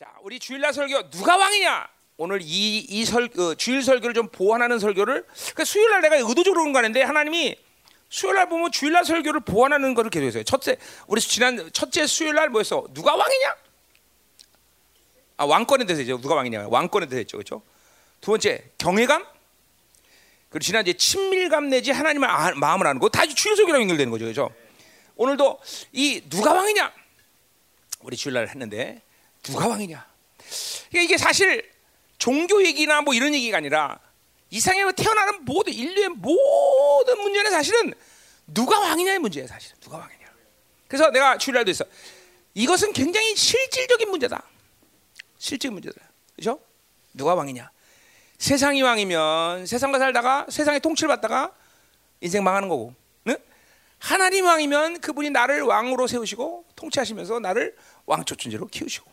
자, 0.00 0.06
우리 0.22 0.38
주일날 0.38 0.72
설교 0.72 1.10
누가 1.10 1.36
왕이냐? 1.36 1.86
오늘 2.16 2.40
이, 2.40 2.78
이 2.78 3.04
설, 3.04 3.24
어, 3.38 3.54
주일 3.54 3.82
설교를 3.82 4.14
좀 4.14 4.28
보완하는 4.28 4.78
설교를 4.78 5.26
그 5.54 5.62
수요일날 5.62 6.00
내가 6.00 6.16
의도적으로 6.16 6.62
그런 6.62 6.72
거 6.72 6.78
하는데 6.78 7.02
하나님이 7.02 7.54
수요일날 8.08 8.48
보면 8.48 8.72
주일날 8.72 9.04
설교를 9.04 9.40
보완하는 9.40 9.92
거를 9.92 10.10
계속했어요. 10.10 10.44
첫째 10.44 10.78
우리 11.06 11.20
지난 11.20 11.70
첫째 11.74 12.06
수요일날 12.06 12.48
뭐였어? 12.48 12.86
누가 12.94 13.14
왕이냐? 13.14 13.56
아 15.36 15.44
왕권에 15.44 15.84
대해서 15.84 16.00
이제 16.00 16.12
누가 16.12 16.34
왕이냐? 16.34 16.68
왕권에 16.68 17.04
대해서 17.04 17.18
했죠, 17.18 17.36
그렇죠? 17.36 17.62
두 18.22 18.30
번째 18.30 18.70
경외감. 18.78 19.26
그리고 20.48 20.64
지난 20.64 20.80
이제 20.80 20.94
친밀감 20.94 21.68
내지 21.68 21.90
하나님의 21.90 22.26
아, 22.26 22.54
마음을 22.54 22.86
아는 22.86 23.00
거다 23.00 23.26
주일 23.26 23.54
설교랑 23.54 23.82
연결되는 23.82 24.10
거죠, 24.10 24.24
그렇죠? 24.24 24.50
오늘도 25.16 25.60
이 25.92 26.22
누가 26.30 26.54
왕이냐? 26.54 26.90
우리 28.00 28.16
주일날 28.16 28.48
했는데 28.48 29.02
누가 29.42 29.68
왕이냐? 29.68 30.06
그러니까 30.90 31.02
이게 31.02 31.16
사실 31.16 31.70
종교 32.18 32.64
얘기나 32.64 33.00
뭐 33.00 33.14
이런 33.14 33.34
얘기가 33.34 33.58
아니라 33.58 33.98
이상에 34.50 34.82
태어나는 34.92 35.44
모든 35.44 35.72
인류의 35.72 36.08
모든 36.10 37.18
문제는 37.20 37.50
사실은 37.50 37.94
누가 38.46 38.80
왕이냐의 38.80 39.18
문제예요, 39.20 39.46
사실. 39.46 39.74
누가 39.80 39.98
왕이냐. 39.98 40.26
그래서 40.88 41.10
내가 41.10 41.38
주일날도 41.38 41.70
있어. 41.70 41.84
이것은 42.54 42.92
굉장히 42.92 43.36
실질적인 43.36 44.10
문제다. 44.10 44.42
실질 45.38 45.70
문제다. 45.70 46.00
그렇죠? 46.34 46.60
누가 47.14 47.34
왕이냐? 47.34 47.70
세상이 48.38 48.82
왕이면 48.82 49.66
세상과 49.66 49.98
살다가 49.98 50.46
세상의 50.48 50.80
통치를 50.80 51.08
받다가 51.08 51.54
인생 52.20 52.42
망하는 52.42 52.68
거고. 52.68 52.94
응? 53.28 53.36
하나님 53.98 54.46
왕이면 54.46 55.00
그분이 55.00 55.30
나를 55.30 55.62
왕으로 55.62 56.06
세우시고 56.06 56.64
통치하시면서 56.74 57.38
나를 57.38 57.76
왕초춘지로 58.06 58.66
키우시고. 58.66 59.10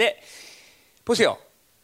응? 0.00 0.04
네. 0.04 0.20
보세요. 1.04 1.38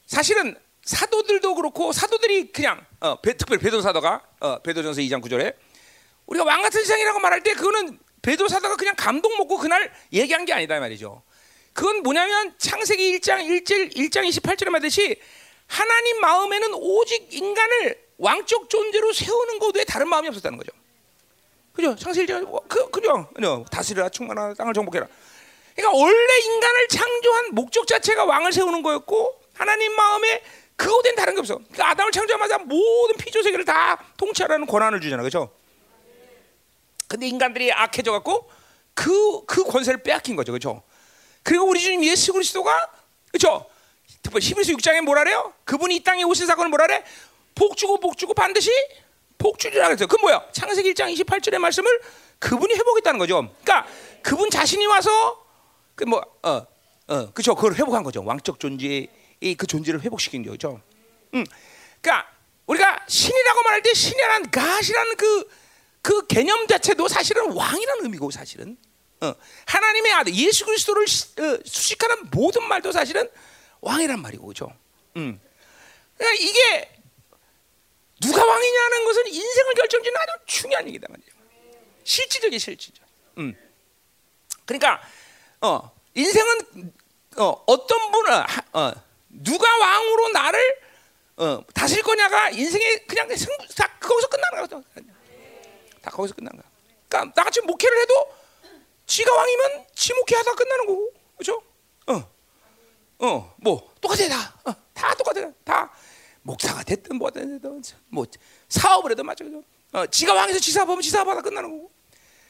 사실은 0.07 0.57
사도들도 0.83 1.55
그렇고 1.55 1.93
사도들이 1.93 2.53
그냥 2.53 2.85
어, 3.01 3.21
배, 3.21 3.37
특별히 3.37 3.61
베드로 3.61 3.83
사도가 3.83 4.23
어, 4.41 4.59
베드로전서 4.63 5.01
2장 5.03 5.23
9절에 5.23 5.55
우리가 6.27 6.45
왕 6.45 6.63
같은 6.63 6.81
세상이라고 6.81 7.21
말할 7.21 7.43
때 7.43 7.53
그거는 7.55 7.99
베드로 8.23 8.49
사도가 8.49 8.77
그냥 8.77 8.95
감동 8.97 9.37
먹고 9.37 9.59
그날 9.59 9.93
얘기한 10.13 10.45
게 10.45 10.53
아니다 10.53 10.79
말이죠. 10.81 11.23
그건 11.73 12.03
뭐냐면 12.03 12.55
창세기 12.59 13.19
1장 13.19 13.47
1절 13.47 13.95
1장 13.95 14.29
28절에 14.29 14.71
말듯이 14.71 15.17
하나님 15.67 16.21
마음에는 16.21 16.75
오직 16.75 17.33
인간을 17.33 18.09
왕적 18.19 18.69
존재로 18.69 19.13
세우는 19.13 19.59
것 19.61 19.75
외에 19.77 19.85
다른 19.85 20.09
마음이 20.09 20.29
없었다는 20.29 20.59
거죠. 20.59 20.73
그죠? 21.73 21.95
창세기 21.95 22.33
1장 22.33 22.69
그 22.69 22.91
그죠? 22.91 23.29
그죠? 23.35 23.65
다스리라 23.71 24.09
충만하라 24.09 24.55
땅을 24.55 24.75
정복해라. 24.75 25.07
그러니까 25.81 25.99
원래 25.99 26.39
인간을 26.41 26.89
창조한 26.89 27.55
목적 27.55 27.87
자체가 27.87 28.25
왕을 28.25 28.53
세우는 28.53 28.83
거였고 28.83 29.41
하나님 29.55 29.95
마음에 29.95 30.43
그거된 30.77 31.15
다른 31.15 31.35
게 31.35 31.41
없어. 31.41 31.57
그러니까 31.57 31.91
아담을 31.91 32.13
창조하자마자 32.13 32.59
모든 32.59 33.17
피조 33.17 33.43
세계를 33.43 33.65
다 33.65 34.03
통치하라는 34.17 34.67
권한을 34.67 35.01
주잖아, 35.01 35.23
그렇죠? 35.23 35.51
근데 37.09 37.27
인간들이 37.27 37.73
악해져 37.73 38.13
갖고 38.13 38.51
그 38.95 39.41
그 39.47 39.65
권세를 39.65 40.03
빼앗긴 40.03 40.37
거죠, 40.37 40.53
그렇죠? 40.53 40.83
그리고 41.43 41.65
우리 41.67 41.81
주님 41.81 42.05
예수 42.05 42.33
그리스도가 42.33 42.91
그렇죠? 43.33 43.67
히브리서 44.39 44.73
6장에 44.75 45.01
뭐라 45.01 45.25
그래요? 45.25 45.53
그분이 45.65 45.97
이 45.97 46.05
땅에 46.05 46.23
오신 46.23 46.47
사건을 46.47 46.69
뭐라 46.69 46.87
그래? 46.87 47.05
복 47.55 47.77
주고 47.77 47.99
복 47.99 48.17
주고 48.17 48.33
반드시 48.35 48.71
복 49.39 49.59
주리라 49.59 49.89
그랬어요. 49.89 50.07
그 50.07 50.17
뭐야? 50.21 50.47
창세기 50.53 50.95
1장 50.95 51.13
28절의 51.15 51.59
말씀을 51.59 52.01
그분이 52.39 52.75
회복했다는 52.75 53.19
거죠. 53.19 53.49
그러니까 53.65 53.89
그분 54.23 54.51
자신이 54.51 54.87
와서 54.87 55.40
그뭐 56.05 56.23
어 56.43 56.67
어, 57.11 57.33
그죠? 57.33 57.57
그걸 57.57 57.75
회복한 57.75 58.05
거죠. 58.05 58.25
왕적 58.25 58.61
존재의 58.61 59.09
그 59.59 59.67
존재를 59.67 60.01
회복시킨 60.03 60.45
거죠. 60.45 60.81
음, 61.35 61.45
그러니까 62.01 62.31
우리가 62.67 63.05
신이라고 63.09 63.63
말할 63.63 63.83
때 63.83 63.93
신이라는 63.93 64.51
가시라는 64.53 65.17
그, 65.17 65.51
그 66.03 66.27
개념 66.29 66.69
자체도 66.69 67.09
사실은 67.09 67.51
왕이라는 67.53 68.05
의미고 68.05 68.31
사실은 68.31 68.77
어, 69.21 69.35
하나님의 69.67 70.13
아들 70.13 70.35
예수 70.37 70.65
그리스도를 70.65 71.03
어, 71.03 71.59
수식하는 71.65 72.31
모든 72.31 72.67
말도 72.69 72.93
사실은 72.93 73.29
왕이란 73.81 74.23
말이고 74.23 74.47
그죠. 74.47 74.73
음, 75.17 75.41
그러니까 76.17 76.43
이게 76.45 76.95
누가 78.21 78.47
왕이냐는 78.47 79.05
것은 79.05 79.27
인생을 79.27 79.75
결정짓는 79.75 80.17
아주 80.17 80.33
중요한 80.47 80.87
얘기다 80.87 81.09
말이에요. 81.11 81.31
실질적인 82.05 82.57
실질적. 82.57 83.05
음, 83.39 83.57
그러니까 84.65 85.03
어, 85.63 85.91
인생은 86.15 86.93
어, 87.37 87.65
어떤 87.67 88.11
분을 88.11 88.33
어, 88.73 88.93
누가 89.29 89.79
왕으로 89.79 90.29
나를 90.29 90.81
어, 91.37 91.65
다스릴 91.75 92.03
거냐가 92.03 92.51
인생의 92.51 93.07
그냥 93.07 93.29
승부 93.37 93.75
다 93.75 93.89
거기서 93.99 94.29
끝나는 94.29 94.61
거죠. 94.63 94.83
다 96.03 96.11
거기서 96.11 96.35
끝나는 96.35 96.61
거야. 96.61 96.71
그러니까 97.09 97.33
나같이 97.37 97.61
목회를 97.63 98.01
해도 98.03 98.35
지가 99.07 99.35
왕이면 99.35 99.87
지 99.95 100.15
목회하다 100.15 100.55
끝나는 100.55 100.87
거고, 100.87 101.13
그렇죠? 101.37 101.63
어, 102.07 102.31
어, 103.19 103.55
뭐 103.59 103.93
똑같아 104.01 104.29
다, 104.29 104.55
어, 104.65 104.75
다 104.95 105.15
똑같아 105.15 105.51
다 105.65 105.93
목사가 106.43 106.83
됐든 106.85 107.17
뭐든 107.17 107.61
뭐 108.09 108.25
사업을 108.69 109.11
해도 109.11 109.25
마찬가지죠. 109.25 109.63
어, 109.93 110.07
지가 110.07 110.33
왕에서 110.35 110.59
지 110.59 110.73
사업하면 110.73 111.03
지 111.03 111.11
사업하다 111.11 111.43
끝나는 111.43 111.71
거고, 111.71 111.91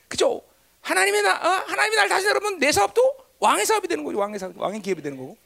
그죠? 0.09 0.42
하나님의 0.81 1.23
나, 1.23 1.35
어, 1.35 1.65
하나님이 1.67 1.97
날 1.97 2.09
다시 2.09 2.27
여러분 2.27 2.59
내 2.59 2.73
사업도 2.73 3.17
왕의 3.39 3.67
사업이 3.67 3.89
되는 3.89 4.05
거죠. 4.05 4.19
왕의 4.19 4.39
사업, 4.39 4.57
왕의 4.57 4.83
기업이 4.83 5.03
되는 5.03 5.17
거고. 5.17 5.37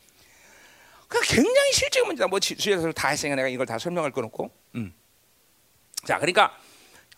그 1.09 1.21
굉장히 1.23 1.73
실질적인 1.73 2.07
문제다. 2.07 2.29
뭐 2.29 2.41
주에서 2.41 2.91
다 2.93 3.09
했으니까 3.09 3.37
내가 3.37 3.49
이걸 3.49 3.67
다 3.67 3.79
설명할 3.79 4.11
건 4.11 4.25
없고. 4.25 4.51
음. 4.75 4.95
자, 6.07 6.19
그러니까 6.19 6.57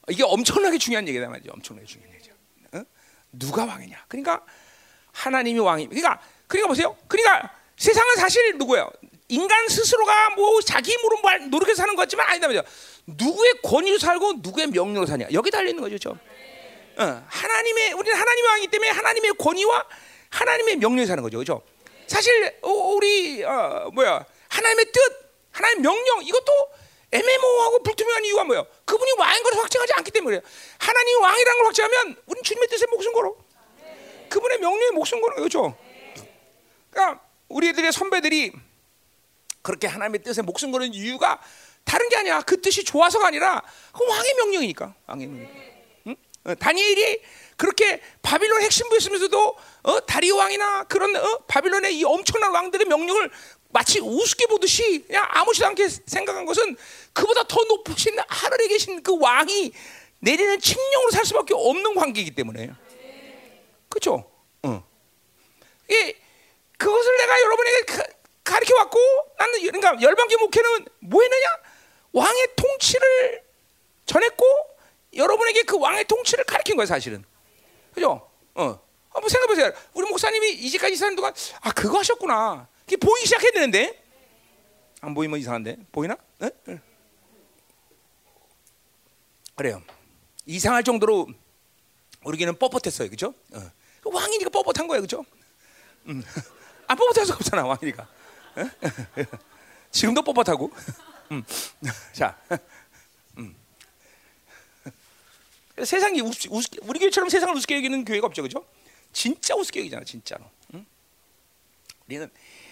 이게 0.09 0.23
엄청나게 0.23 0.79
중요한 0.79 1.09
얘기다 1.09 1.29
말이죠. 1.29 1.51
엄청나게 1.53 1.87
중요한 1.87 2.15
얘기죠. 2.15 2.33
어? 2.73 2.83
누가 3.33 3.65
왕이냐? 3.65 4.05
그러니까 4.09 4.45
하나님이 5.13 5.61
왕이. 5.61 5.87
그러니까 5.89 6.21
그러니까 6.47 6.69
보세요. 6.69 6.97
그러니까 7.09 7.51
세상은 7.77 8.17
사실 8.17 8.57
누구예요? 8.59 8.91
인간 9.29 9.69
스스로가 9.69 10.31
뭐 10.37 10.61
자기 10.61 10.93
힘으로 10.93 11.19
뭐 11.21 11.33
노력해서 11.49 11.83
사는 11.83 11.97
것 11.97 12.03
같지만 12.03 12.29
아니다 12.29 12.47
말이죠. 12.47 12.65
누구의 13.07 13.55
권위로 13.63 13.99
살고 13.99 14.35
누구의 14.39 14.69
명령으로 14.69 15.07
사냐. 15.07 15.27
여기 15.33 15.51
달려 15.51 15.71
있는 15.71 15.83
거죠. 15.83 15.99
저. 15.99 16.17
어, 16.99 17.25
하나님의 17.27 17.93
우리는 17.93 18.17
하나님의 18.19 18.51
왕이기 18.51 18.69
때문에 18.69 18.91
하나님의 18.91 19.33
권위와 19.39 19.87
하나님의 20.31 20.77
명령에 20.77 21.07
사는 21.07 21.23
거죠. 21.23 21.39
그렇죠? 21.39 21.63
사실 22.07 22.59
우리 22.63 23.45
어, 23.45 23.91
뭐야 23.93 24.25
하나님의 24.49 24.93
뜻, 24.93 25.01
하나님의 25.53 25.83
명령 25.83 26.23
이것도 26.23 26.53
애매모호하고 27.11 27.83
불투명한 27.83 28.25
이유가 28.25 28.45
뭐예요? 28.45 28.67
그분이 28.85 29.13
왕인 29.19 29.43
걸 29.43 29.55
확증하지 29.55 29.93
않기 29.95 30.11
때문에 30.11 30.41
하나님이 30.79 31.23
왕이라는 31.23 31.59
걸 31.59 31.67
확증하면 31.67 32.17
우리는 32.27 32.43
주님의 32.43 32.69
뜻에 32.69 32.87
목숨 32.87 33.13
걸어. 33.13 33.35
그분의 34.29 34.59
명령에 34.59 34.91
목숨 34.91 35.21
거는 35.21 35.43
거죠. 35.43 35.77
그러니까 36.91 37.23
우리 37.49 37.69
애들의 37.69 37.93
선배들이 37.93 38.53
그렇게 39.63 39.87
하나님의 39.87 40.23
뜻에 40.23 40.43
목숨 40.43 40.73
거는 40.73 40.95
이유가 40.95 41.41
다른 41.85 42.09
게 42.09 42.17
아니야. 42.17 42.41
그 42.43 42.61
뜻이 42.61 42.85
좋아서가 42.85 43.29
아니라 43.29 43.63
그 43.93 44.05
왕의 44.05 44.35
명령이니까. 44.35 44.95
왕의 45.07 45.27
명령. 45.29 45.76
응? 46.47 46.53
어, 46.53 46.55
다니엘이 46.55 47.21
그렇게 47.57 48.01
바빌론 48.23 48.63
핵심부였으면서도 48.63 49.57
어, 49.83 50.07
다리오 50.07 50.37
왕이나 50.37 50.85
그런 50.85 51.15
어, 51.17 51.39
바빌론의 51.47 51.97
이 51.97 52.05
엄청난 52.05 52.53
왕들의 52.53 52.87
명령을 52.87 53.31
마치 53.71 54.01
우습게 54.01 54.47
보듯이 54.47 55.05
그냥 55.07 55.27
아무렇지도 55.29 55.67
않게 55.67 55.89
생각한 55.89 56.45
것은 56.47 56.77
그보다 57.13 57.43
더 57.45 57.63
높으신 57.65 58.17
하늘에 58.27 58.69
계신 58.69 59.03
그 59.03 59.19
왕이 59.19 59.73
내리는 60.21 60.61
칙령으로 60.61 61.11
살 61.11 61.25
수밖에 61.25 61.55
없는 61.55 61.95
관계이기 61.95 62.35
때문에 62.35 62.71
그렇죠? 63.89 64.31
어. 64.63 64.85
이 65.91 66.15
그것을 66.79 67.17
내가 67.17 67.41
여러분에게 67.41 67.87
가르쳐 68.45 68.77
왔고 68.77 68.99
나는 69.39 69.61
그러니까 69.61 70.01
열방교 70.01 70.39
목회는 70.39 70.87
뭐 71.01 71.23
했느냐? 71.23 71.47
왕의 72.13 72.49
통치를 72.57 73.43
전했고 74.07 74.76
여러분에게 75.17 75.63
그 75.63 75.79
왕의 75.79 76.05
통치를 76.07 76.45
가르친 76.45 76.77
거예요, 76.77 76.87
사실은. 76.87 77.25
그죠? 77.95 78.29
어. 78.55 78.81
한번 79.11 79.31
생각해 79.31 79.47
보세요. 79.49 79.73
우리 79.95 80.09
목사님이 80.09 80.53
이제까지 80.53 80.95
사는 80.97 81.17
동안 81.17 81.33
아 81.63 81.73
그거 81.73 81.99
하셨구나. 81.99 82.69
그게 82.85 82.97
보이기 82.97 83.27
시작했는데 83.27 84.03
안 85.01 85.15
보이면 85.15 85.41
이상한데 85.41 85.79
보이나? 85.91 86.17
네? 86.39 86.51
네. 86.65 86.81
그래요. 89.55 89.83
이상할 90.45 90.85
정도로 90.85 91.29
우리에게는 92.25 92.57
뻣뻣했어요, 92.57 93.09
그죠? 93.09 93.35
어. 93.55 93.71
왕이니까 94.05 94.51
뻣뻣한 94.51 94.87
거예요, 94.87 95.01
그죠? 95.01 95.25
음. 96.07 96.23
안 96.87 96.97
뻣뻣할 96.99 97.25
수가 97.25 97.37
없잖아, 97.37 97.65
왕이니까. 97.67 98.07
지금도 99.91 100.23
뻣뻣하고. 100.23 100.71
음. 101.33 101.43
자, 102.13 102.39
음. 103.39 103.57
세상이 105.85 106.21
우습, 106.21 106.53
우습, 106.53 106.73
우리 106.83 106.99
교회처럼 106.99 107.29
세상을 107.29 107.55
우습게 107.57 107.77
여기는 107.77 108.05
교회가 108.05 108.27
없죠, 108.27 108.43
그죠? 108.43 108.65
진짜 109.13 109.55
우습게 109.55 109.81
여기잖아, 109.81 110.05
진짜로. 110.05 110.45
응? 110.75 110.87
우리는 112.07 112.31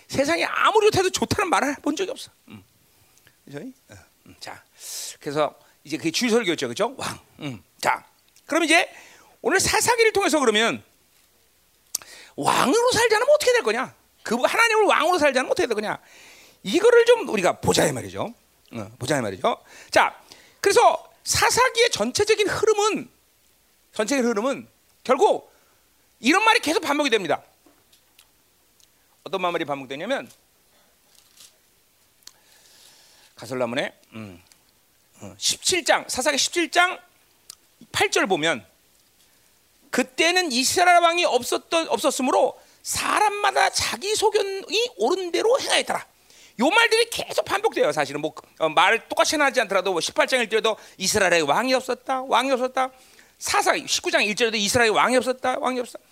세상에 0.09 0.45
아무리 0.45 0.91
좋다도 0.91 1.11
좋다는 1.11 1.51
말을 1.51 1.77
본 1.83 1.97
적이 1.97 2.13
없어. 2.13 2.31
음. 2.49 2.63
그죠? 3.45 3.59
어, 3.59 3.95
음, 4.27 4.35
자, 4.41 4.63
그래서 5.21 5.55
이제 5.85 5.97
그게 5.97 6.11
주일 6.11 6.31
설교였죠, 6.31 6.69
그죠? 6.69 6.95
왕. 6.97 7.19
음. 7.41 7.63
자, 7.81 8.07
그럼 8.47 8.65
이제 8.65 8.91
오늘 9.43 9.61
사사기를 9.61 10.13
통해서 10.13 10.39
그러면 10.39 10.83
왕으로 12.37 12.93
살자면 12.93 13.29
어떻게 13.35 13.53
될 13.53 13.63
거냐? 13.63 13.95
그 14.23 14.35
하나님을 14.37 14.85
왕으로 14.85 15.19
살자면 15.19 15.51
어떻게 15.51 15.67
될 15.67 15.75
거냐? 15.75 15.99
이거를 16.63 17.05
좀 17.05 17.29
우리가 17.29 17.61
보자 17.61 17.87
이 17.87 17.93
말이죠. 17.93 18.35
어, 18.73 18.91
보자 18.99 19.19
이 19.19 19.21
말이죠. 19.21 19.63
자, 19.91 20.19
그래서 20.61 21.13
사사기의 21.25 21.91
전체적인 21.91 22.49
흐름은 22.49 23.11
전체적인 23.93 24.31
흐름은 24.31 24.69
결국 25.03 25.53
이런 26.21 26.45
말이 26.45 26.61
계속 26.61 26.81
반복이 26.81 27.11
됩니다. 27.11 27.43
어떤 29.25 29.41
말이 29.41 29.65
반복되냐면 29.65 30.31
가설라문에 33.37 33.99
음, 34.13 34.43
어, 35.21 35.35
17장 35.39 36.09
사사기 36.09 36.37
17장 36.37 37.01
8절 37.93 38.29
보면 38.29 38.65
그때는 39.91 40.53
이스라엘 40.53 41.03
왕이 41.03 41.25
없었던 41.25 41.89
없었으므로 41.89 42.61
사람마다 42.83 43.71
자기 43.71 44.15
소견이 44.15 44.91
옳은 44.97 45.31
대로 45.31 45.59
행하였더라. 45.59 46.07
요 46.61 46.71
말들이 46.71 47.11
계속 47.11 47.45
반복돼요. 47.45 47.91
사실은 47.93 48.21
뭐 48.21 48.33
어, 48.59 48.69
말을 48.69 49.09
똑같이 49.09 49.37
하지 49.37 49.61
않더라도 49.63 49.93
뭐 49.93 50.01
18장 50.01 50.47
1절에도 50.47 50.77
이스라엘에 50.99 51.41
왕이 51.41 51.75
없었다. 51.75 52.23
왕이 52.23 52.51
없었다. 52.53 52.91
사사기 53.39 53.85
19장 53.85 54.25
1절에도 54.33 54.55
이스라엘에 54.55 54.91
왕이 54.91 55.17
없었다. 55.17 55.59
왕이 55.59 55.81
없었다. 55.81 56.05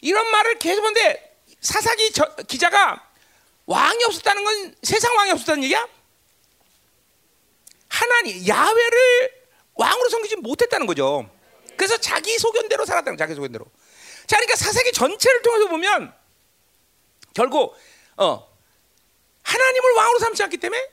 이런 0.00 0.30
말을 0.30 0.58
계속 0.58 0.82
하는데 0.82 1.36
사사기 1.60 2.12
저, 2.12 2.34
기자가 2.48 3.02
왕이 3.66 4.04
없었다는 4.04 4.44
건 4.44 4.74
세상 4.82 5.14
왕이 5.16 5.32
없었다는 5.32 5.64
얘기야? 5.64 5.86
하나님 7.88 8.46
야훼를 8.46 9.30
왕으로 9.74 10.08
섬기지 10.08 10.36
못했다는 10.36 10.86
거죠. 10.86 11.28
그래서 11.76 11.98
자기 11.98 12.38
소견대로 12.38 12.86
살았다는 12.86 13.18
자기 13.18 13.34
소견대로. 13.34 13.66
자, 14.26 14.36
그러니까 14.36 14.56
사사기 14.56 14.92
전체를 14.92 15.42
통해서 15.42 15.68
보면 15.68 16.14
결국 17.34 17.76
어 18.16 18.55
하나님을 19.46 19.92
왕으로 19.92 20.18
삼지 20.18 20.42
않기 20.42 20.56
때문에 20.56 20.90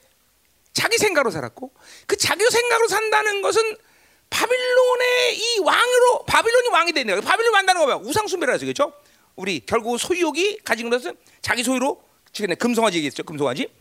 자기 0.74 0.98
생각으로 0.98 1.32
살았고 1.32 1.72
그 2.08 2.18
자기 2.18 2.46
생각으로 2.46 2.88
산다는 2.88 3.42
것은 3.42 3.78
바빌론의 4.30 5.38
이 5.38 5.60
왕으로 5.60 6.26
바빌론이 6.26 6.70
왕이 6.70 6.92
되는 6.94 7.14
거예요. 7.14 7.22
바빌론 7.22 7.52
만다는 7.52 7.82
거 7.82 7.88
뭐야? 7.88 8.00
우상 8.04 8.28
숭배라 8.28 8.54
하죠, 8.54 8.66
그렇죠? 8.66 8.94
우리 9.36 9.60
결국 9.66 9.98
소유욕이 9.98 10.60
가진 10.64 10.90
것은 10.90 11.16
자기 11.42 11.64
소유로 11.64 12.04
지금 12.32 12.56
금송아지 12.56 12.98
얘기했죠, 12.98 13.24
금송아지. 13.24 13.72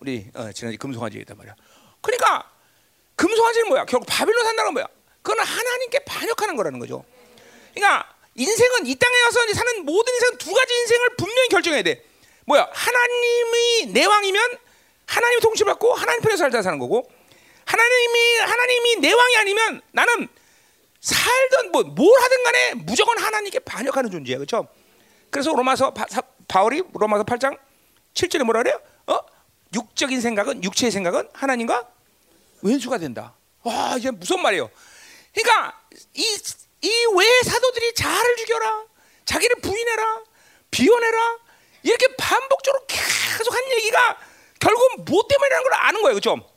우리 0.00 0.26
어, 0.34 0.50
지난주 0.52 0.78
금송아지 0.78 1.16
얘기했단 1.16 1.36
말이야. 1.36 1.54
그러니까 2.00 2.50
금송아지는 3.16 3.68
뭐야? 3.68 3.84
결국 3.84 4.06
바빌론 4.06 4.44
산다는 4.44 4.66
건 4.68 4.74
뭐야? 4.74 4.86
그건 5.22 5.44
하나님께 5.44 6.00
반역하는 6.00 6.56
거라는 6.56 6.78
거죠. 6.80 7.04
그러니까 7.74 8.12
인생은 8.34 8.86
이 8.86 8.94
땅에 8.96 9.20
와서 9.22 9.40
사는 9.54 9.84
모든 9.84 10.12
인생 10.14 10.38
두 10.38 10.52
가지 10.52 10.74
인생을 10.74 11.16
분명히 11.16 11.48
결정해야 11.48 11.82
돼. 11.82 12.04
뭐야? 12.46 12.68
하나님이 12.72 13.86
내 13.92 14.04
왕이면 14.04 14.58
하나님 15.06 15.40
통치 15.40 15.64
받고 15.64 15.94
하나님 15.94 16.20
편에서 16.22 16.38
살자 16.38 16.62
사는 16.62 16.78
거고 16.78 17.08
하나님이 17.64 18.38
하나님이 18.38 18.96
내 18.96 19.12
왕이 19.12 19.36
아니면 19.36 19.82
나는 19.92 20.28
살던 21.00 21.72
뭐 21.72 21.82
뭘 21.82 22.22
하든 22.22 22.44
간에 22.44 22.74
무조건 22.74 23.18
하나님께 23.18 23.58
반역하는 23.60 24.10
존재야. 24.10 24.36
그렇죠? 24.38 24.68
그래서 25.30 25.52
로마서 25.54 25.92
바, 25.92 26.06
사, 26.08 26.22
바울이 26.48 26.82
로마서 26.92 27.24
8장 27.24 27.58
7절에 28.14 28.44
뭐라 28.44 28.62
그래요? 28.62 28.80
어? 29.06 29.18
육적인 29.74 30.20
생각은 30.20 30.62
육체의 30.64 30.90
생각은 30.92 31.28
하나님과 31.32 31.88
왼수가 32.62 32.98
된다. 32.98 33.34
와, 33.62 33.96
이게 33.96 34.10
무슨 34.10 34.40
말이에요? 34.42 34.70
그러니까 35.34 35.80
이이외 36.14 37.42
사도들이 37.44 37.94
자를 37.94 38.36
죽여라, 38.36 38.84
자기를 39.24 39.56
부인해라, 39.62 40.20
비워내라 40.70 41.38
이렇게 41.82 42.06
반복적으로 42.16 42.84
계속 42.86 43.54
한 43.54 43.70
얘기가 43.72 44.18
결국 44.60 45.04
뭐 45.04 45.22
때문이라는 45.28 45.64
걸 45.64 45.74
아는 45.74 46.02
거예요, 46.02 46.14
그렇죠? 46.14 46.48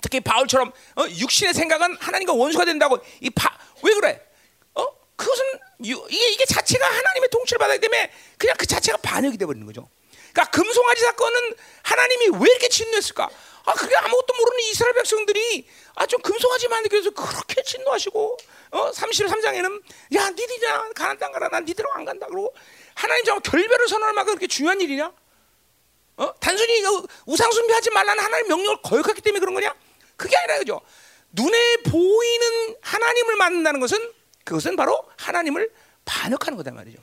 특히 0.00 0.20
바울처럼 0.20 0.72
어, 0.96 1.06
육신의 1.08 1.54
생각은 1.54 1.96
하나님과 1.98 2.32
원수가 2.32 2.64
된다고 2.64 2.98
이왜 3.20 3.94
그래? 3.94 4.20
어? 4.74 4.86
그것은 5.16 5.44
유, 5.84 6.06
이게 6.08 6.28
이게 6.30 6.44
자체가 6.44 6.86
하나님의 6.86 7.28
통치를 7.30 7.58
받기 7.58 7.80
때문에 7.80 8.12
그냥 8.38 8.56
그 8.58 8.66
자체가 8.66 8.98
반역이 8.98 9.36
돼 9.36 9.46
버리는 9.46 9.66
거죠. 9.66 9.88
그러니까 10.32 10.50
금송아지 10.50 11.00
사건은 11.02 11.54
하나님이 11.82 12.28
왜 12.38 12.50
이렇게 12.50 12.68
진노했을까? 12.68 13.28
아, 13.64 13.72
그게 13.72 13.96
아무것도 13.96 14.34
모르는 14.34 14.60
이스라엘 14.70 14.94
백성들이 14.94 15.66
아, 15.96 16.06
좀 16.06 16.20
금송아지만 16.20 16.82
느껴서 16.84 17.10
그렇게 17.10 17.62
진노하시고, 17.62 18.36
어, 18.72 18.90
33장에는 18.92 19.82
야, 20.14 20.30
니들이냐, 20.30 20.90
가난 20.94 21.18
땅 21.18 21.32
가라, 21.32 21.48
난 21.48 21.64
니들하고 21.64 21.98
안 21.98 22.04
간다. 22.04 22.26
그러고 22.26 22.54
하나님 22.96 23.24
정말 23.24 23.42
결별을 23.42 23.88
선언할 23.88 24.14
만큼 24.14 24.32
그렇게 24.32 24.46
중요한 24.46 24.80
일이냐? 24.80 25.12
어? 26.16 26.34
단순히 26.40 26.82
우상 27.26 27.52
숭배하지 27.52 27.90
말라는 27.90 28.24
하나님 28.24 28.48
명령을 28.48 28.78
거역했기 28.82 29.20
때문에 29.20 29.38
그런 29.38 29.54
거냐? 29.54 29.74
그게 30.16 30.34
아니라 30.34 30.58
그죠. 30.58 30.80
눈에 31.30 31.76
보이는 31.82 32.76
하나님을 32.80 33.36
만난다는 33.36 33.80
것은 33.80 34.12
그것은 34.44 34.76
바로 34.76 35.06
하나님을 35.18 35.70
반역하는 36.06 36.56
거다 36.56 36.70
말이죠. 36.70 36.98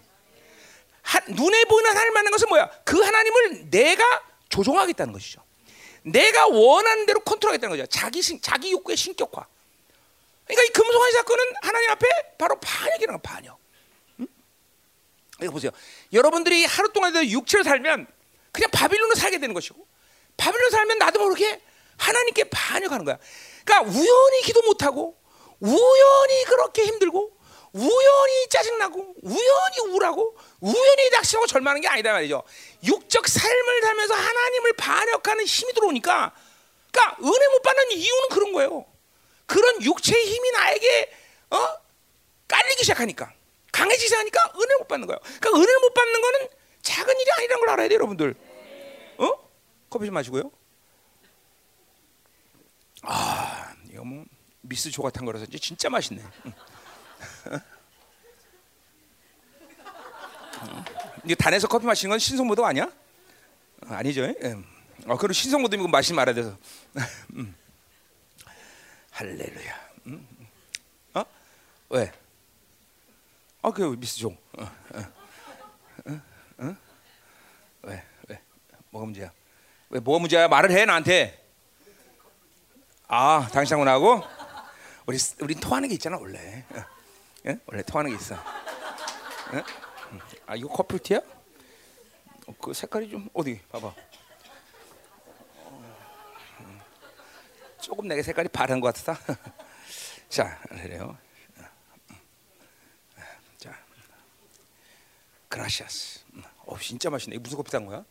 하, 1.04 1.20
눈에 1.28 1.64
보이는 1.66 1.90
하나님을 1.92 2.12
만나는 2.12 2.32
것은 2.32 2.50
뭐야? 2.50 2.72
그 2.84 3.00
하나님을 3.00 3.70
내가 3.70 4.04
조종하겠다는 4.50 5.14
것이죠. 5.14 5.44
내가 6.02 6.48
원하는 6.48 7.06
대로 7.06 7.20
컨트롤하겠다는 7.20 7.78
거죠. 7.78 7.86
자기 7.88 8.24
신, 8.24 8.42
자기 8.42 8.72
욕구의 8.72 8.98
신격화. 8.98 9.46
그러니까 10.46 10.64
이 10.64 10.70
금송아지 10.70 11.14
사건은 11.18 11.44
하나님 11.62 11.90
앞에 11.92 12.08
바로 12.40 12.60
반역이라는 12.60 13.22
거 13.22 13.30
반역. 13.30 13.63
응? 15.44 15.46
이거 15.46 15.54
보세요. 15.54 15.72
여러분들이 16.12 16.66
하루 16.66 16.92
동안 16.92 17.16
육체를 17.16 17.64
살면 17.64 18.08
그냥 18.52 18.70
바빌론을 18.72 19.16
살게 19.16 19.40
되는 19.40 19.54
것이고 19.54 19.86
바빌론 20.38 20.72
살면 20.72 20.98
나도 20.98 21.20
모르게 21.20 21.62
하나님께 21.98 22.46
반역하는 22.46 23.06
거야. 23.06 23.18
그러니까 23.66 23.92
우연히 23.92 24.42
기도 24.44 24.62
못하고 24.64 25.18
우연히 25.60 26.44
그렇게 26.46 26.86
힘들고 26.86 27.38
우연히 27.74 28.50
짜증나고 28.50 29.16
우연히 29.24 29.80
우울하고 29.88 30.38
우연히 30.62 31.10
낙심하고 31.12 31.48
절망하는 31.48 31.82
게 31.82 31.88
아니다 31.88 32.12
말이죠. 32.14 32.44
육적 32.84 33.28
삶을 33.28 33.82
살면서 33.82 34.14
하나님을 34.14 34.74
반역하는 34.74 35.46
힘이 35.46 35.74
들어오니까 35.74 36.34
그러니까 36.92 37.18
은혜 37.24 37.48
못 37.48 37.62
받는 37.64 37.92
이유는 37.92 38.30
그런 38.30 38.54
거예요. 38.54 38.86
그런 39.48 39.82
육체의 39.82 40.26
힘이 40.26 40.52
나에게 40.52 41.12
어? 41.50 41.68
깔리기 42.48 42.84
시작하니까 42.84 43.34
강해지기 43.74 44.06
시작하니까 44.06 44.40
은혜 44.56 44.76
못 44.78 44.88
받는 44.88 45.08
거예요. 45.08 45.20
그러니까 45.42 45.50
은혜를 45.50 45.80
못 45.82 45.94
받는 45.94 46.22
거는 46.22 46.48
작은 46.82 47.20
일이 47.20 47.32
아니라는 47.38 47.60
걸 47.60 47.70
알아야 47.72 47.90
돼요, 47.90 47.96
여러분들. 47.98 48.36
어? 49.18 49.34
커피 49.90 50.06
좀 50.06 50.14
마시고요. 50.14 50.50
아, 53.02 53.74
이거 53.92 54.06
뭐 54.06 54.24
미스 54.62 54.90
조각한 54.92 55.26
거라서 55.26 55.46
진짜 55.60 55.90
맛있네. 55.90 56.24
이게 61.26 61.36
단에서 61.36 61.68
커피 61.68 61.86
마시는 61.86 62.12
건 62.12 62.20
신성모독 62.20 62.64
아니야? 62.64 62.86
어, 62.86 63.88
아니죠? 63.88 64.22
예. 64.24 64.56
어, 65.08 65.18
그리고 65.18 65.34
신성모독이면 65.34 65.92
마시면 65.92 66.16
말아야 66.18 66.36
돼서. 66.36 66.56
음. 67.36 67.56
할렐루야. 69.12 69.90
음. 70.08 70.28
어? 71.16 71.26
왜? 71.90 72.12
아, 73.66 73.72
그 73.72 73.96
미스 73.98 74.18
종. 74.18 74.38
어, 74.60 74.64
어, 74.64 76.22
어, 76.58 76.76
왜? 77.84 78.04
왜? 78.28 78.42
뭐가 78.90 79.06
문제야? 79.06 79.32
왜 79.90 80.02
뭐가 80.02 80.20
문제야? 80.20 80.50
말을 80.50 80.70
해 80.72 80.84
나한테. 80.84 81.48
아, 83.08 83.48
당신하고 83.54 84.22
우리 85.06 85.18
우리 85.40 85.56
통하는 85.56 85.88
게 85.88 85.96
있잖아 85.96 86.18
원래. 86.18 86.66
예? 87.46 87.58
원래 87.66 87.84
통하는 87.84 88.12
게 88.12 88.18
있어. 88.18 88.36
예? 89.54 89.64
아 90.46 90.56
이거 90.58 90.68
커플티야? 90.68 91.20
어, 92.48 92.54
그 92.62 92.74
색깔이 92.74 93.10
좀 93.10 93.30
어디 93.34 93.62
봐봐. 93.72 93.94
조금 97.80 98.10
내게 98.10 98.22
색깔이 98.24 98.50
바른 98.50 98.82
것 98.82 98.94
같다. 98.94 99.18
자, 100.28 100.60
그래요. 100.68 101.18
그라시아스. 105.54 106.22
어, 106.66 106.78
진짜 106.80 107.12
맛있네. 107.12 107.38
무슨 107.38 107.58
커피 107.58 107.72
딴 107.72 107.86
거야? 107.86 108.04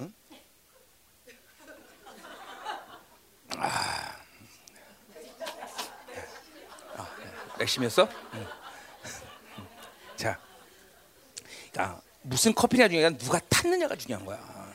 응? 0.00 0.12
아, 3.56 4.16
아 6.96 7.16
맥심이었어? 7.60 8.08
응. 8.32 8.46
자, 10.16 10.36
자, 11.72 12.00
무슨 12.22 12.52
커피냐 12.52 12.88
중요한 12.88 13.16
게 13.16 13.24
누가 13.24 13.38
탔느냐가 13.48 13.94
중요한 13.94 14.26
거야. 14.26 14.74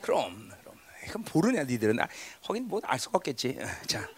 그럼 0.00 0.50
그럼 0.64 0.76
그럼 1.06 1.24
모르냐 1.32 1.62
니들은 1.62 2.00
아, 2.00 2.08
하긴 2.48 2.66
뭐알 2.66 2.98
수가 2.98 3.18
없겠지. 3.18 3.58
어, 3.60 3.66
자. 3.86 4.04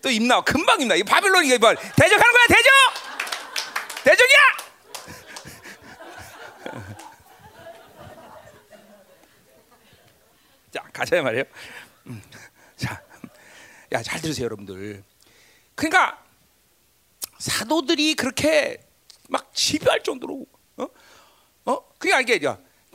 또 0.00 0.08
입나 0.08 0.40
금방 0.40 0.80
입나 0.80 0.94
이 0.94 1.02
바빌론 1.02 1.44
이게 1.44 1.58
뭘 1.58 1.76
대적하는 1.76 2.32
거야 2.32 2.46
대적 2.48 2.97
대적이야 4.08 4.38
자 10.72 10.82
가자 10.92 11.22
말이에요 11.22 11.44
음, 12.06 12.22
자 12.76 13.08
야 13.92 14.02
잘 14.02 14.20
들으세요 14.20 14.44
여러분들 14.44 15.02
그러니까 15.74 16.22
사도들이 17.38 18.14
그렇게 18.14 18.84
막 19.28 19.50
지배할 19.54 20.02
정도로 20.02 20.44
어? 20.76 20.86
어? 21.64 21.88
그게 21.98 22.20
이게 22.20 22.38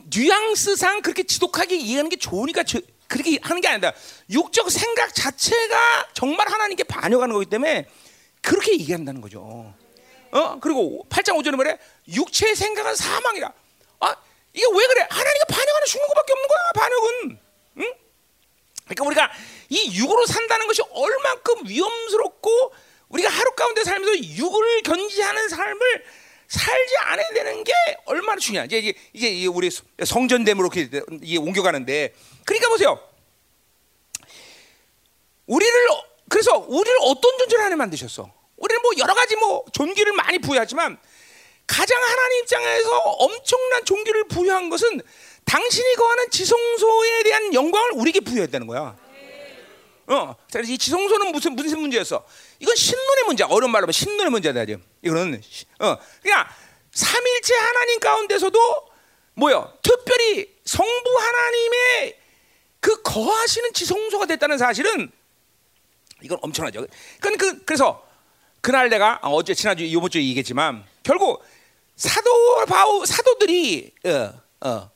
뉘앙스상 0.05 1.01
그렇게 1.01 1.23
지독하게 1.23 1.75
이해하는 1.77 2.09
게 2.09 2.17
좋으니까 2.17 2.63
저, 2.63 2.79
그렇게 3.07 3.39
하는 3.41 3.61
게 3.61 3.67
아니다. 3.69 3.93
육적 4.29 4.69
생각 4.69 5.13
자체가 5.15 6.09
정말 6.13 6.51
하나님께 6.51 6.83
반역하는 6.83 7.33
거기 7.33 7.45
때문에 7.45 7.87
그렇게 8.41 8.73
얘기한다는 8.73 9.21
거죠. 9.21 9.73
어? 10.33 10.59
그리고 10.59 11.05
8장 11.09 11.37
5절에 11.37 11.55
말해 11.55 11.77
육체의 12.07 12.55
생각은 12.55 12.95
사망이라. 12.95 13.53
아, 13.99 14.15
이게 14.53 14.65
왜 14.65 14.87
그래? 14.87 15.07
하나님께 15.09 15.45
반역하는 15.47 15.87
죽는 15.87 16.07
것밖에 16.07 16.33
없는 16.33 16.47
거야. 16.47 16.59
반역은. 16.75 17.39
응? 17.77 17.93
그러니까 18.85 19.05
우리가 19.05 19.31
이 19.69 19.95
육으로 19.97 20.25
산다는 20.25 20.67
것이 20.67 20.81
얼만큼 20.89 21.67
위험스럽고 21.67 22.73
우리가 23.09 23.29
하루 23.29 23.51
가운데 23.51 23.83
살면서 23.83 24.23
육을 24.35 24.81
견지하는 24.81 25.49
삶을 25.49 26.05
살지 26.47 26.97
않아야 26.97 27.27
되는 27.33 27.63
게 27.63 27.71
얼마나 28.05 28.39
중요한지 28.39 28.77
이제 28.79 28.93
이제 29.13 29.45
우리 29.47 29.69
성전됨으로 30.03 30.69
이렇게 30.73 31.37
옮겨가는데 31.37 32.13
그러니까 32.43 32.69
보세요. 32.69 32.99
우리를 35.45 35.87
그래서 36.29 36.57
우리를 36.57 36.97
어떤 37.01 37.37
존재로 37.37 37.61
하나님 37.61 37.77
만드셨어? 37.77 38.42
우리는 38.57 38.81
뭐 38.81 38.91
여러 38.97 39.13
가지 39.13 39.35
뭐 39.35 39.65
존귀를 39.73 40.13
많이 40.13 40.39
부여하지만 40.39 40.97
가장 41.65 42.01
하나님 42.01 42.41
입장에서 42.41 42.97
엄청난 42.97 43.85
존귀를 43.85 44.27
부여한 44.27 44.69
것은 44.69 45.01
당신이 45.45 45.95
거하는 45.95 46.29
지성소에 46.29 47.23
대한 47.23 47.53
영광을 47.53 47.91
우리에게 47.93 48.19
부여했다는 48.21 48.67
거야. 48.67 48.97
어, 50.05 50.35
이 50.65 50.77
지성소는 50.77 51.31
무슨 51.31 51.55
무슨 51.55 51.79
문제였어? 51.79 52.25
이건 52.59 52.75
신론의 52.75 53.23
문제. 53.25 53.43
어려운 53.43 53.71
말로 53.71 53.83
하면 53.83 53.93
신론의 53.93 54.31
문제다 54.31 54.65
지금. 54.65 54.83
이거는 55.01 55.41
어, 55.79 55.97
그냥 56.21 56.45
삼일체 56.91 57.55
하나님 57.55 57.99
가운데서도 57.99 58.59
뭐요? 59.35 59.73
특별히 59.81 60.53
성부 60.65 61.17
하나님의 61.19 62.19
그 62.79 63.01
거하시는 63.01 63.73
지성소가 63.73 64.25
됐다는 64.25 64.57
사실은 64.57 65.11
이건 66.21 66.37
엄청나죠. 66.41 66.85
그건 67.19 67.37
그 67.37 67.63
그래서 67.63 68.05
그날 68.63 68.87
내가 68.87 69.19
어제 69.23 69.53
지난주 69.53 69.83
이번 69.83 70.09
주에 70.09 70.21
얘기했지만 70.21 70.85
결국 71.03 71.43
사도 71.97 72.65
바우 72.65 73.05
사도들이 73.05 73.91
어, 74.05 74.41
어, 74.65 74.91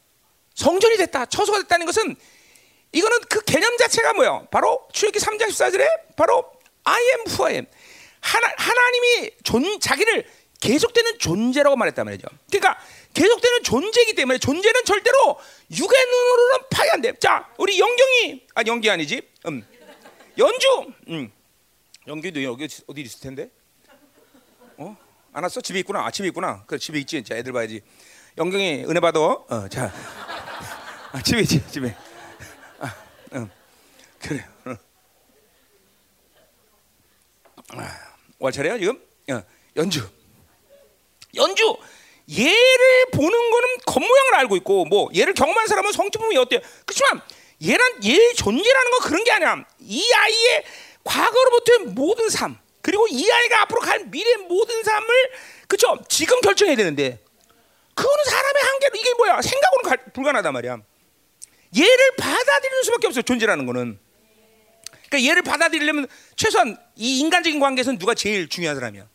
성전이 0.56 0.96
됐다, 0.96 1.26
처소가 1.26 1.60
됐다는 1.64 1.86
것은 1.86 2.16
이거는 2.94 3.20
그 3.30 3.42
개념 3.42 3.76
자체가 3.76 4.14
뭐예요? 4.14 4.48
바로 4.52 4.88
출애기 4.94 5.20
3장 5.20 5.50
14절에 5.50 5.86
바로 6.16 6.50
I 6.86 7.02
am 7.02 7.20
who 7.28 7.46
I 7.46 7.54
am. 7.56 7.66
하나, 8.22 8.54
하나님이 8.56 9.32
존, 9.44 9.82
자기를 9.82 10.26
계속되는 10.62 11.20
존재라고 11.20 11.76
말했단 11.76 12.06
말이죠. 12.06 12.26
그러니까 12.50 12.80
계속되는 13.14 13.64
존재이기 13.64 14.16
때문에 14.16 14.40
존재는 14.40 14.86
절대로 14.86 15.38
육의 15.72 16.06
눈으로는 16.06 16.70
파괴 16.72 16.90
안 16.92 17.02
돼. 17.02 17.14
자, 17.20 17.50
우리 17.58 17.78
영경이 17.78 18.48
아 18.56 18.64
영기 18.66 18.90
아니지? 18.90 19.22
음. 19.48 19.68
연주. 20.38 20.94
음. 21.10 21.34
연기도 22.08 22.42
여기 22.42 22.70
어디 22.88 23.02
있을 23.02 23.20
텐데? 23.20 23.50
어? 25.38 25.40
안 25.40 25.44
왔어? 25.44 25.62
집에 25.62 25.80
있구나. 25.80 26.04
아, 26.04 26.10
집에 26.10 26.30
있구나. 26.30 26.64
그 26.66 26.80
집에 26.80 26.98
있지. 27.00 27.24
자, 27.24 27.36
애들 27.36 27.54
봐야지. 27.54 27.82
영경이 28.40 28.86
은혜 28.86 29.00
받아. 29.00 29.20
어, 29.20 29.68
자. 29.70 29.94
아, 31.14 31.22
집에 31.22 31.42
있지. 31.42 31.64
집에. 31.70 31.96
아, 32.80 32.96
응. 33.34 33.50
그래. 34.20 34.44
어. 34.66 34.76
아, 37.74 37.98
월 38.40 38.52
차례야 38.52 38.80
지금? 38.80 39.00
어, 39.30 39.44
연주. 39.76 40.10
연주. 41.36 41.78
얘를 42.32 43.06
보는 43.14 43.52
거는 43.52 43.68
겉모양을 43.86 44.36
알고 44.40 44.56
있고 44.58 44.86
뭐 44.86 45.10
얘를 45.16 45.34
경험한 45.36 45.68
사람은 45.68 45.92
성품이 45.92 46.36
어때요? 46.38 46.60
그렇지만 46.86 47.22
얘란 47.64 48.04
얘 48.04 48.34
존재라는 48.34 48.92
건 48.92 49.00
그런 49.02 49.24
게 49.24 49.32
아니야. 49.32 49.64
이 49.80 50.12
아이의 50.12 50.64
과거로부터의 51.04 51.80
모든 51.94 52.30
삶 52.30 52.58
그리고 52.88 53.06
이 53.10 53.30
아이가 53.30 53.64
앞으로 53.64 53.82
갈 53.82 54.06
미래 54.06 54.38
모든 54.38 54.82
삶을 54.82 55.08
그쵸 55.68 56.00
지금 56.08 56.40
결정해야 56.40 56.78
되는데 56.78 57.20
그거는 57.94 58.24
사람의 58.24 58.64
한계로 58.64 58.96
이게 58.96 59.14
뭐야 59.16 59.42
생각으로는 59.42 59.90
갈, 59.90 59.98
불가능하단 60.14 60.54
말이야. 60.54 60.78
얘를 61.78 62.16
받아들이는 62.18 62.84
수밖에 62.84 63.08
없어 63.08 63.22
존재라는 63.22 63.66
거는. 63.66 64.00
그러니까 65.10 65.30
얘를 65.30 65.42
받아들이려면 65.42 66.08
최소한 66.38 66.78
이 66.96 67.20
인간적인 67.20 67.60
관계에서는 67.60 68.00
누가 68.00 68.14
제일 68.14 68.48
중요한 68.48 68.78
사람이야? 68.78 69.06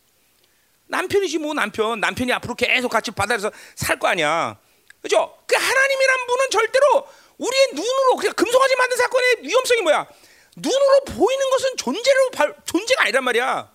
남편이지 0.85 1.39
뭐 1.39 1.55
남편. 1.55 1.99
남편이 1.99 2.31
앞으로 2.31 2.53
계속 2.53 2.89
같이 2.89 3.09
받아들여서 3.09 3.51
살 3.73 3.97
거 3.97 4.07
아니야. 4.07 4.55
그죠? 5.01 5.35
그 5.47 5.55
하나님이란 5.55 6.27
분은 6.27 6.49
절대로 6.51 7.07
우리의 7.39 7.67
눈으로 7.73 8.17
그냥 8.17 8.33
금송아지 8.35 8.75
만든 8.75 8.97
사건의 8.97 9.37
위험성이 9.41 9.81
뭐야? 9.81 10.07
눈으로 10.55 11.03
보이는 11.05 11.49
것은 11.49 11.77
존재로 11.77 12.31
존재가 12.65 13.03
아니란 13.03 13.23
말이야. 13.23 13.71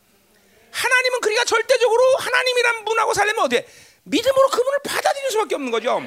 하나님은 0.71 1.21
그러니까 1.21 1.45
절대적으로 1.45 2.17
하나님이란 2.19 2.85
분하고 2.85 3.15
살려면 3.15 3.45
어떻게 3.45 3.67
믿음으로 4.05 4.49
그분을 4.49 4.79
받아들이는 4.85 5.31
수밖에 5.31 5.55
없는 5.55 5.71
거죠. 5.71 6.03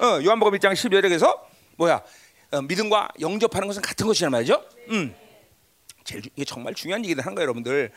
어, 0.00 0.20
요한복음 0.24 0.58
1장 0.58 0.72
12절에서 0.72 1.40
뭐야? 1.76 2.02
어, 2.52 2.62
믿음과 2.62 3.08
영접하는 3.20 3.68
것은 3.68 3.82
같은 3.82 4.06
것이란 4.06 4.32
말이죠. 4.32 4.64
음. 4.90 5.14
제일 6.04 6.22
이게 6.34 6.44
정말 6.44 6.74
중요한 6.74 7.04
얘기를 7.04 7.24
하는 7.24 7.34
거예요, 7.34 7.44
여러분들. 7.44 7.92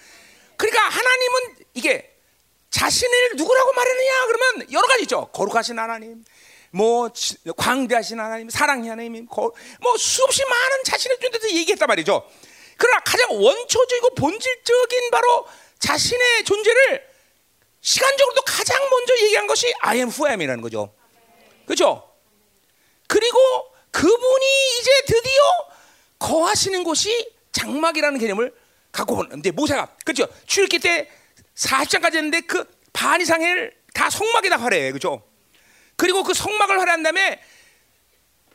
그러니까 0.57 0.83
하나님은 0.89 1.65
이게 1.73 2.11
자신을 2.69 3.35
누구라고 3.37 3.73
말하느냐 3.73 4.25
그러면 4.27 4.71
여러 4.71 4.87
가지 4.87 5.03
있죠. 5.03 5.27
거룩하신 5.27 5.79
하나님, 5.79 6.23
뭐 6.71 7.09
광대하신 7.57 8.19
하나님, 8.19 8.49
사랑의 8.49 8.89
하나님, 8.89 9.27
뭐 9.29 9.97
수없이 9.97 10.43
많은 10.45 10.83
자신의 10.85 11.17
존재에서 11.19 11.51
얘기했단 11.55 11.87
말이죠. 11.87 12.27
그러나 12.77 12.99
가장 13.01 13.29
원초적이고 13.31 14.15
본질적인 14.15 15.11
바로 15.11 15.45
자신의 15.79 16.43
존재를 16.45 17.07
시간적으로도 17.81 18.41
가장 18.43 18.89
먼저 18.89 19.17
얘기한 19.17 19.47
것이 19.47 19.73
I 19.81 19.97
am 19.97 20.09
who 20.09 20.25
I 20.25 20.33
am이라는 20.33 20.61
거죠. 20.61 20.93
그렇죠? 21.65 22.09
그리고 23.07 23.37
그분이 23.91 24.79
이제 24.79 24.91
드디어 25.07 25.41
거하시는 26.19 26.83
곳이 26.83 27.31
장막이라는 27.51 28.19
개념을 28.19 28.53
갖고 28.91 29.15
오는데 29.17 29.51
모세가 29.51 29.95
그렇죠? 30.05 30.27
출기 30.45 30.79
때 30.79 31.09
40장까지 31.55 32.15
했는데 32.15 32.41
그 32.41 32.81
반 32.93 33.21
이상을 33.21 33.73
다 33.93 34.09
성막에다 34.09 34.57
활해 34.57 34.91
그렇죠? 34.91 35.23
그리고 36.01 36.23
그 36.23 36.33
성막을 36.33 36.79
활한 36.79 37.03
다음에 37.03 37.39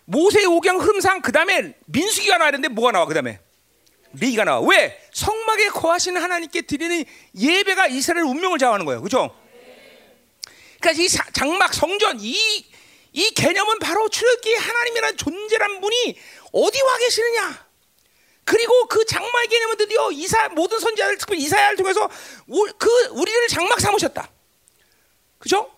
모세의 0.06 0.46
오경 0.46 0.80
흐름상 0.80 1.22
그 1.22 1.30
다음에 1.30 1.74
민수기가 1.86 2.38
나와야 2.38 2.50
되는데 2.50 2.68
뭐가 2.68 2.90
나와 2.90 3.06
그 3.06 3.14
다음에 3.14 3.38
레기가 4.18 4.44
나와 4.44 4.66
왜 4.68 5.00
성막에 5.12 5.68
거하시는 5.68 6.20
하나님께 6.20 6.62
드리는 6.62 7.04
예배가 7.38 7.86
이스라엘 7.86 8.24
운명을 8.24 8.58
좌우하는 8.58 8.84
거예요 8.84 9.00
그렇죠? 9.00 9.32
그러니까 10.80 11.02
이 11.02 11.08
장막 11.32 11.72
성전 11.72 12.18
이 12.20 12.66
이 13.16 13.30
개념은 13.30 13.78
바로 13.78 14.10
출애기 14.10 14.54
하나님이라는 14.54 15.16
존재란 15.16 15.80
분이 15.80 16.18
어디 16.52 16.82
와 16.82 16.98
계시느냐 16.98 17.66
그리고 18.44 18.86
그 18.88 19.06
장막의 19.06 19.48
개념은 19.48 19.76
드디어 19.78 20.12
이사 20.12 20.50
모든 20.50 20.78
선지자들 20.78 21.16
특별히 21.16 21.42
이사야를 21.42 21.78
통해서 21.78 22.10
그 22.78 22.90
우리를 23.12 23.48
장막 23.48 23.80
삼으셨다. 23.80 24.30
그죠? 25.38 25.75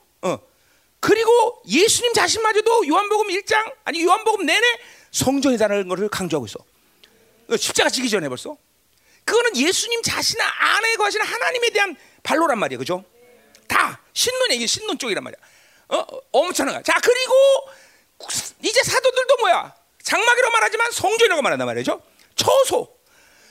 어. 0.98 1.00
그리고 1.00 1.62
예수님 1.66 2.12
자신마저도 2.12 2.88
요한복음 2.88 3.28
1장 3.28 3.72
아니 3.84 4.02
요한복음 4.02 4.46
내내 4.46 4.66
성전이라는 5.10 5.88
것을 5.88 6.08
강조하고 6.08 6.46
있어. 6.46 6.58
어, 7.50 7.56
십자가 7.56 7.88
지기 7.88 8.10
전에 8.10 8.28
벌써. 8.28 8.56
그거는 9.24 9.56
예수님 9.56 10.02
자신 10.02 10.40
안에 10.40 10.96
거하시는 10.96 11.24
하나님에 11.24 11.70
대한 11.70 11.96
발로란 12.22 12.58
말이야. 12.58 12.78
그죠? 12.78 13.04
다 13.66 14.00
신론 14.12 14.50
얘기 14.52 14.66
신론 14.66 14.98
쪽이란 14.98 15.22
말이야. 15.22 15.38
어, 15.90 16.06
엄청난 16.32 16.76
거. 16.76 16.82
자, 16.82 16.98
그리고 17.00 17.34
이제 18.62 18.82
사도들도 18.82 19.36
뭐야? 19.40 19.74
장막이라고 20.02 20.52
말하지만 20.52 20.90
성전이라고 20.90 21.42
말한단 21.42 21.66
말이죠. 21.66 22.02
처소 22.34 22.96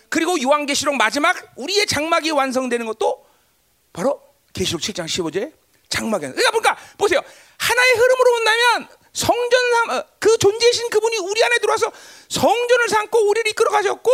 그리고 0.10 0.42
요한계시록 0.42 0.96
마지막 0.96 1.36
우리의 1.56 1.86
장막이 1.86 2.32
완성되는 2.32 2.86
것도 2.86 3.26
바로 3.94 4.22
계시록 4.54 4.82
7장 4.82 5.06
15절 5.06 5.54
장막에. 5.90 6.28
그러니까 6.28 6.52
뭔가 6.52 6.78
보세요. 6.98 7.22
하나의 7.58 7.92
흐름으로 7.94 8.32
본다면 8.34 8.88
성전 9.14 9.74
삼, 9.74 9.90
어, 9.98 10.04
그 10.20 10.38
존재이신 10.38 10.90
그분이 10.90 11.18
우리 11.18 11.44
안에 11.44 11.58
들어와서 11.60 11.92
성전을 12.30 12.90
삼고 12.90 13.30
우리를 13.30 13.50
이끌어 13.52 13.72
가셨고 13.72 14.12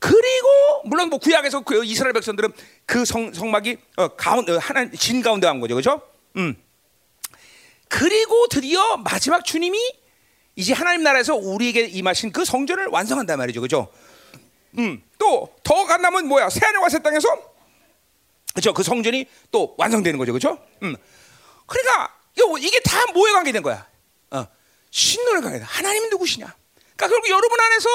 그리고 0.00 0.48
물론 0.86 1.08
뭐 1.08 1.18
구약에서 1.18 1.60
그 1.60 1.84
이스라엘 1.84 2.12
백성들은 2.14 2.52
그 2.84 3.04
성, 3.04 3.32
성막이 3.32 3.78
어, 3.96 4.08
가운데 4.08 4.52
어, 4.52 4.58
하나 4.58 4.90
진 4.90 5.22
가운데 5.22 5.46
간 5.46 5.60
거죠, 5.60 5.74
그렇죠? 5.74 6.02
음. 6.36 6.56
그리고 7.88 8.48
드디어 8.48 8.96
마지막 8.96 9.44
주님이 9.44 9.78
이제 10.56 10.72
하나님 10.72 11.02
나라에서 11.02 11.34
우리에게 11.36 11.82
임하신 11.86 12.32
그 12.32 12.44
성전을 12.44 12.88
완성한단 12.88 13.38
말이죠, 13.38 13.60
그렇죠? 13.60 13.88
음. 14.78 15.02
또 15.18 15.54
더 15.62 15.86
간다면 15.86 16.26
뭐야? 16.28 16.50
새 16.50 16.60
하늘 16.64 16.80
와새 16.80 16.98
땅에서 17.00 17.28
그렇죠? 18.54 18.72
그 18.72 18.82
성전이 18.82 19.26
또 19.50 19.74
완성되는 19.76 20.18
거죠, 20.18 20.32
그렇죠? 20.32 20.64
음. 20.82 20.96
그러니까 21.66 22.16
이게 22.60 22.80
다 22.80 23.04
뭐에 23.12 23.32
관계된 23.32 23.62
거야? 23.62 23.86
어. 24.30 24.46
신론에 24.90 25.40
관계된. 25.40 25.66
하나님 25.66 26.08
누구시냐? 26.08 26.46
그러니까 26.96 27.08
결국 27.08 27.28
여러분 27.28 27.60
안에서 27.60 27.88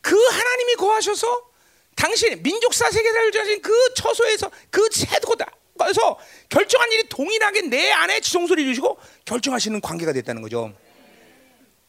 그 0.00 0.16
하나님이 0.16 0.74
거하셔서 0.74 1.50
당신 1.94 2.42
민족사 2.42 2.90
세계사를 2.90 3.30
주신 3.32 3.62
그 3.62 3.72
처소에서 3.94 4.50
그 4.70 4.88
세도다. 4.90 5.46
그래서 5.78 6.18
결정한 6.48 6.90
일이 6.92 7.08
동일하게 7.08 7.62
내 7.62 7.92
안에 7.92 8.20
지성소리 8.20 8.64
주시고 8.64 8.98
결정하시는 9.24 9.80
관계가 9.80 10.12
됐다는 10.12 10.42
거죠. 10.42 10.72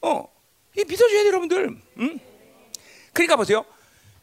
어, 0.01 0.31
이 0.75 0.83
믿어줘야 0.83 1.23
돼 1.23 1.27
여러분들. 1.29 1.69
음? 1.97 2.19
그러니까 3.13 3.35
보세요. 3.35 3.65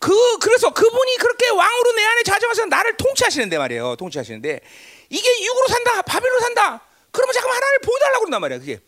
그 0.05 0.39
그래서 0.39 0.69
그분이 0.69 1.17
그렇게 1.17 1.49
왕으로 1.49 1.93
내 1.93 2.05
안에 2.05 2.23
자정하셔서 2.25 2.67
나를 2.67 2.95
통치하시는데 2.99 3.57
말이에요. 3.57 3.97
통치하시는데 3.97 4.61
이게 5.09 5.45
육으로 5.45 5.67
산다, 5.69 6.03
바빌로 6.03 6.41
산다. 6.41 6.83
그러면 7.11 7.33
잠깐 7.33 7.53
하나님을 7.57 7.79
보여달라고 7.79 8.21
그런단 8.21 8.41
말이야. 8.43 8.59
그게. 8.59 8.81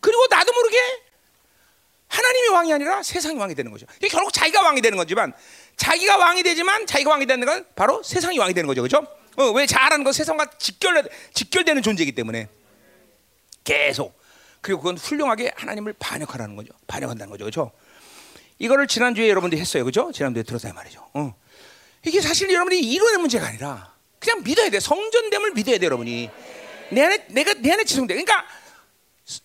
그리고 0.00 0.26
나도 0.28 0.52
모르게 0.52 0.76
하나님이 2.08 2.48
왕이 2.48 2.72
아니라 2.72 3.04
세상이 3.04 3.38
왕이 3.38 3.54
되는 3.54 3.70
거죠. 3.70 3.86
이게 3.98 4.08
결국 4.08 4.32
자기가 4.32 4.64
왕이 4.64 4.80
되는 4.80 4.98
거지만 4.98 5.32
자기가 5.76 6.16
왕이 6.16 6.42
되지만 6.42 6.88
자기가 6.88 7.10
왕이 7.10 7.26
되는 7.26 7.46
건 7.46 7.64
바로 7.76 8.02
세상이 8.02 8.36
왕이 8.40 8.52
되는 8.52 8.66
거죠. 8.66 8.82
그렇죠? 8.82 9.06
어, 9.36 9.52
왜 9.52 9.64
잘하는 9.64 10.02
건 10.02 10.12
세상과 10.12 10.58
직결 10.58 11.08
직결되는 11.34 11.84
존재이기 11.84 12.16
때문에 12.16 12.48
계속 13.62 14.18
그리고 14.60 14.80
그건 14.80 14.98
훌륭하게 14.98 15.52
하나님을 15.54 15.94
반역하라는 16.00 16.56
거죠. 16.56 16.72
반역한다는 16.88 17.30
거죠. 17.30 17.44
그렇죠? 17.44 17.70
이거를 18.58 18.86
지난주에 18.86 19.28
여러분들이 19.28 19.60
했어요. 19.60 19.84
그죠? 19.84 20.10
지난주에 20.12 20.42
들었어요 20.42 20.72
말이죠. 20.72 21.06
어. 21.14 21.34
이게 22.04 22.20
사실 22.20 22.50
여러분이 22.52 22.78
이론의 22.78 23.18
문제가 23.18 23.46
아니라 23.46 23.92
그냥 24.18 24.42
믿어야 24.42 24.68
돼. 24.70 24.80
성전됨을 24.80 25.52
믿어야 25.52 25.78
돼, 25.78 25.86
여러분이. 25.86 26.30
내 26.90 27.04
안에 27.04 27.26
내가 27.28 27.54
내 27.54 27.72
안에 27.72 27.84
지성돼. 27.84 28.14
그러니까 28.14 28.44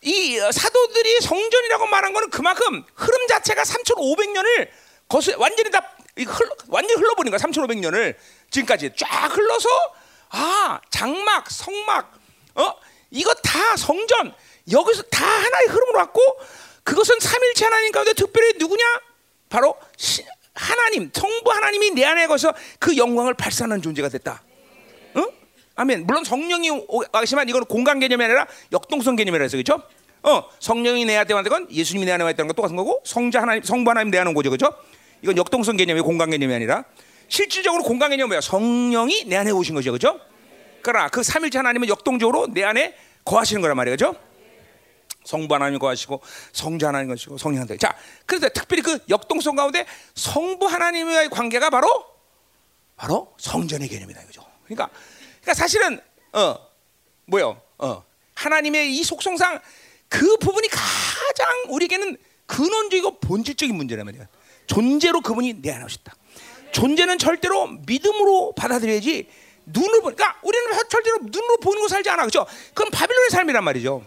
이 0.01 0.39
사도들이 0.39 1.19
성전이라고 1.21 1.85
말한 1.87 2.13
거는 2.13 2.29
그만큼 2.29 2.83
흐름 2.95 3.27
자체가 3.27 3.63
3,500년을 3.63 4.69
거스 5.09 5.31
완전히 5.37 5.69
다 5.69 5.95
흘러, 6.17 6.49
완전히 6.69 6.99
흘러버린 7.01 7.31
거야. 7.31 7.37
3,500년을 7.39 8.15
지금까지 8.49 8.91
쫙 8.97 9.27
흘러서 9.35 9.69
아 10.29 10.79
장막, 10.89 11.51
성막, 11.51 12.13
어 12.55 12.73
이거 13.11 13.33
다 13.35 13.75
성전 13.77 14.33
여기서 14.71 15.03
다 15.03 15.25
하나의 15.25 15.67
흐름으로 15.67 15.99
왔고 15.99 16.21
그것은 16.83 17.19
삼일체 17.19 17.65
하나님 17.65 17.91
가운데 17.91 18.13
특별히 18.13 18.53
누구냐? 18.57 18.83
바로 19.49 19.75
시, 19.97 20.23
하나님, 20.53 21.09
성부 21.13 21.51
하나님이 21.51 21.91
내 21.91 22.03
안에 22.05 22.27
거서 22.27 22.53
그 22.79 22.97
영광을 22.97 23.33
발산하는 23.33 23.81
존재가 23.81 24.09
됐다. 24.09 24.43
응? 25.15 25.27
아멘. 25.75 26.05
물론 26.05 26.23
성령이 26.23 26.69
와시만 27.11 27.49
이거는 27.49 27.65
공간 27.65 27.99
개념이 27.99 28.23
아니라 28.23 28.47
역동성 28.71 29.15
개념이라 29.15 29.43
해서 29.43 29.57
그렇죠? 29.57 29.81
어, 30.23 30.49
성령이 30.59 31.05
내 31.05 31.17
안에 31.17 31.33
왔던 31.33 31.49
건 31.51 31.67
예수님이 31.71 32.05
내 32.05 32.11
안에 32.13 32.23
왔다는 32.23 32.47
건 32.47 32.55
똑같은 32.55 32.75
거고 32.75 33.01
성자 33.05 33.41
하나님, 33.41 33.63
성부 33.63 33.89
하나님 33.89 34.11
내 34.11 34.17
안에 34.19 34.29
온 34.29 34.33
거죠, 34.33 34.49
그렇죠? 34.49 34.73
이건 35.21 35.37
역동성 35.37 35.77
개념이 35.77 36.01
공간 36.01 36.29
개념이 36.29 36.53
아니라 36.53 36.85
실질적으로 37.27 37.83
공간 37.83 38.09
개념은 38.11 38.29
뭐야? 38.29 38.41
성령이 38.41 39.25
내 39.25 39.35
안에 39.37 39.51
오신 39.51 39.75
거죠, 39.75 39.91
그렇죠? 39.91 40.19
그러나 40.81 41.09
그 41.09 41.23
삼일체 41.23 41.57
하나님은 41.57 41.87
역동적으로 41.87 42.47
내 42.53 42.63
안에 42.63 42.95
거하시는 43.25 43.61
거란 43.61 43.77
그렇죠? 43.77 44.15
성부 45.23 45.53
하나님 45.53 45.79
거하시고 45.79 46.21
성자 46.51 46.89
하나님 46.89 47.07
거하시고 47.07 47.37
성령 47.37 47.61
하나님. 47.61 47.77
자, 47.77 47.95
그래서 48.25 48.49
특별히 48.49 48.81
그 48.81 48.99
역동성 49.09 49.55
가운데 49.55 49.85
성부 50.15 50.65
하나님과의 50.67 51.29
관계가 51.29 51.69
바로 51.69 52.05
바로 52.95 53.33
성전의 53.37 53.87
개념이다 53.87 54.21
이거죠. 54.21 54.45
그러니까 54.65 54.89
그러니까 55.41 55.53
사실은 55.53 55.99
어 56.33 56.57
뭐요? 57.25 57.61
어 57.77 58.03
하나님의 58.35 58.95
이 58.95 59.03
속성상 59.03 59.59
그 60.09 60.37
부분이 60.37 60.67
가장 60.67 61.47
우리에게는 61.69 62.17
근원적이고 62.45 63.19
본질적인 63.19 63.75
문제란 63.75 64.05
말이야. 64.05 64.27
존재로 64.67 65.21
그분이 65.21 65.61
내 65.61 65.71
안에 65.71 65.83
오셨다. 65.85 66.13
존재는 66.71 67.17
절대로 67.17 67.67
믿음으로 67.67 68.53
받아들여야지 68.55 69.27
눈으로 69.65 70.01
보니까 70.01 70.23
그러니까 70.23 70.39
우리는 70.43 70.89
절대로 70.89 71.17
눈으로 71.21 71.57
보는 71.57 71.81
거 71.81 71.87
살지 71.87 72.09
않아 72.09 72.25
그죠? 72.25 72.45
그건 72.73 72.91
바빌론의 72.91 73.29
삶이란 73.29 73.63
말이죠. 73.63 74.05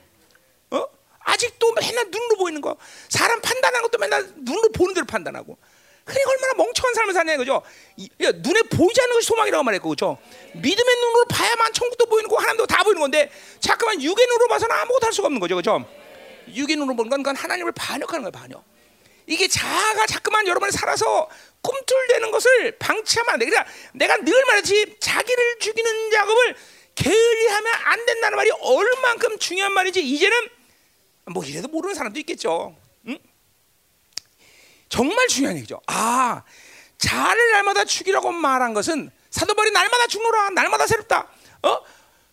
어? 1.26 1.30
아직도 1.32 1.72
맨날 1.72 2.06
눈으로 2.10 2.36
보이는 2.36 2.60
거. 2.60 2.76
사람 3.08 3.40
판단하는 3.40 3.82
것도 3.82 3.98
맨날 3.98 4.26
눈으로 4.36 4.70
보는 4.72 4.94
대로 4.94 5.06
판단하고. 5.06 5.58
그러니까 6.04 6.30
얼마나 6.30 6.54
멍청한 6.54 6.94
삶을 6.94 7.14
사냐 7.14 7.36
그죠? 7.36 7.62
눈에 7.96 8.62
보이지 8.62 9.00
않는 9.00 9.14
것이 9.14 9.26
소망이라고 9.26 9.64
말했고 9.64 9.88
그죠? 9.88 10.18
믿음의 10.54 10.96
눈으로 10.96 11.24
봐야만 11.24 11.72
천국도 11.72 12.06
보이는 12.06 12.30
거 12.30 12.36
하나님도 12.36 12.66
다 12.66 12.84
보이는 12.84 13.00
건데 13.00 13.28
자꾸만 13.58 14.00
육의 14.00 14.26
눈으로 14.26 14.46
봐서는 14.46 14.74
아무것도 14.76 15.04
할 15.04 15.12
수가 15.12 15.26
없는 15.26 15.40
거죠 15.40 15.56
그죠? 15.56 15.84
육의 16.54 16.76
눈으로 16.76 16.94
보는 16.94 17.10
건 17.10 17.24
그건 17.24 17.34
하나님을 17.34 17.72
반역하는 17.72 18.22
거예요 18.22 18.30
반역. 18.30 18.64
이게 19.26 19.48
자아가 19.48 20.06
자꾸만 20.06 20.46
여러분이 20.46 20.70
살아서 20.70 21.28
꿈틀대는 21.60 22.30
것을 22.30 22.78
방치하면 22.78 23.32
안 23.32 23.40
돼. 23.40 23.46
그러니까 23.46 23.68
내가 23.92 24.16
늘 24.18 24.44
말했지 24.44 24.98
자기를 25.00 25.58
죽이는 25.58 26.10
작업을 26.12 26.54
게을리하면 26.94 27.74
안 27.84 28.06
된다는 28.06 28.36
말이 28.36 28.50
얼만큼 28.60 29.40
중요한 29.40 29.72
말이지 29.72 30.06
이제는 30.06 30.55
뭐 31.26 31.44
이래도 31.44 31.68
모르는 31.68 31.94
사람도 31.94 32.18
있겠죠. 32.20 32.76
응? 33.08 33.18
정말 34.88 35.26
중요한 35.28 35.56
얘기죠. 35.56 35.80
아, 35.86 36.42
자를 36.98 37.50
날마다 37.52 37.84
죽이라고 37.84 38.30
말한 38.32 38.74
것은 38.74 39.10
사도바리 39.30 39.70
날마다 39.72 40.06
죽노라, 40.06 40.50
날마다 40.50 40.86
새롭다. 40.86 41.28
어? 41.62 41.80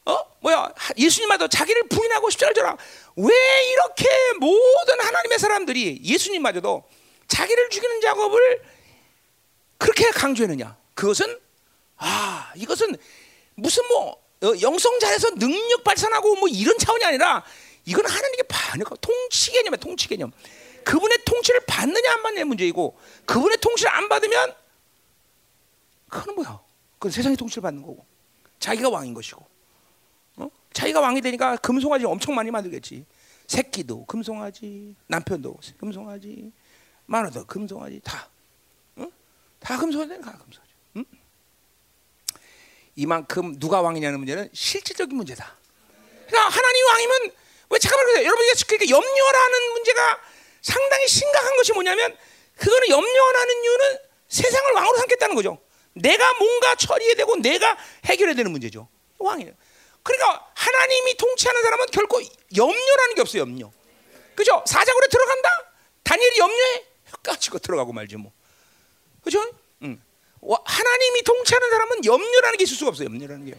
어? 0.06 0.19
뭐야? 0.41 0.69
예수님마다 0.97 1.47
자기를 1.47 1.88
부인하고 1.88 2.29
십자가를 2.29 2.53
져라. 2.53 2.77
왜 3.15 3.71
이렇게 3.71 4.08
모든 4.39 4.99
하나님의 5.01 5.39
사람들이 5.39 6.01
예수님마저도 6.03 6.84
자기를 7.27 7.69
죽이는 7.69 8.01
작업을 8.01 8.62
그렇게 9.77 10.10
강조했느냐? 10.12 10.77
그것은 10.93 11.39
아, 11.97 12.51
이것은 12.56 12.95
무슨 13.56 13.88
뭐 13.88 14.23
어, 14.43 14.53
영성자에서 14.62 15.32
능력 15.36 15.84
발산하고 15.84 16.36
뭐 16.36 16.49
이런 16.49 16.77
차원이 16.77 17.03
아니라 17.06 17.43
이건 17.86 18.06
하나님께 18.06 18.43
반역하고 18.43 18.98
통치 18.98 19.52
개념이야 19.52 19.78
통치 19.78 20.08
개념. 20.08 20.32
그분의 20.84 21.19
통치를 21.26 21.62
받느냐 21.65 22.13
안 22.13 22.24
받느냐 22.24 22.46
문제이고 22.46 22.98
그분의 23.26 23.58
통치를 23.58 23.91
안 23.91 24.10
받으면 24.10 24.54
그건 26.10 26.36
뭐야? 26.36 26.62
그건 26.93 27.12
세상의 27.12 27.38
통치를 27.38 27.62
받는 27.62 27.82
거고 27.82 28.06
자기가 28.60 28.89
왕인 28.89 29.13
것이고 29.13 29.46
어? 30.38 30.50
자기가 30.74 31.00
왕이 31.00 31.22
되니까 31.22 31.56
금송아지 31.58 32.06
엄청 32.06 32.36
많이 32.36 32.52
만들겠지. 32.52 33.06
새끼도 33.48 34.06
금송아지, 34.06 34.96
남편도 35.08 35.60
금송아지, 35.78 36.52
마누도 37.06 37.46
금송아지 37.46 38.00
다, 38.04 38.30
어? 38.96 39.06
다 39.60 39.78
금송아지, 39.78 40.22
다 40.22 40.32
금송아지. 40.38 40.72
응? 40.98 41.06
이만큼 42.96 43.60
누가 43.60 43.82
왕이냐는 43.82 44.19
문제는 44.19 44.50
실질적인 44.54 45.15
문제다. 45.15 45.56
그러니까 46.28 46.50
하나님 46.50 46.88
왕이면 46.88 47.32
왜 47.73 47.79
잠깐만 47.79 48.05
그래요. 48.05 48.27
여러분이 48.27 48.51
그러니까 48.67 48.95
염려라는 48.95 49.71
문제가 49.73 50.19
상당히 50.62 51.07
심각한 51.07 51.55
것이 51.57 51.73
뭐냐면 51.73 52.15
그거는 52.55 52.89
염려하는 52.89 53.63
이유는 53.63 53.97
세상을 54.29 54.71
왕으로 54.73 54.97
삼겠다는 54.97 55.36
거죠. 55.36 55.59
내가 55.93 56.33
뭔가 56.33 56.75
처리해야 56.75 57.15
되고 57.15 57.36
내가 57.38 57.77
해결해야 58.05 58.36
되는 58.36 58.51
문제죠. 58.51 58.88
왕이에요. 59.17 59.51
그러니까 60.03 60.51
하나님이 60.53 61.17
통치하는 61.17 61.62
사람은 61.63 61.86
결코 61.88 62.21
염려라는 62.55 63.15
게 63.15 63.21
없어요. 63.21 63.41
염려. 63.41 63.71
그죠? 64.36 64.63
사자굴에 64.67 65.07
들어간다. 65.07 65.49
다니엘이 66.03 66.38
염려해. 66.38 66.86
까치고 67.23 67.59
들어가고 67.59 67.93
말지 67.93 68.17
뭐. 68.17 68.31
그죠? 69.23 69.43
응. 69.83 70.01
하나님이 70.65 71.23
통치하는 71.23 71.69
사람은 71.69 72.05
염려라는 72.05 72.57
게 72.57 72.63
있을 72.65 72.75
수가 72.75 72.89
없어요. 72.89 73.07
염려라는 73.07 73.45
게. 73.45 73.55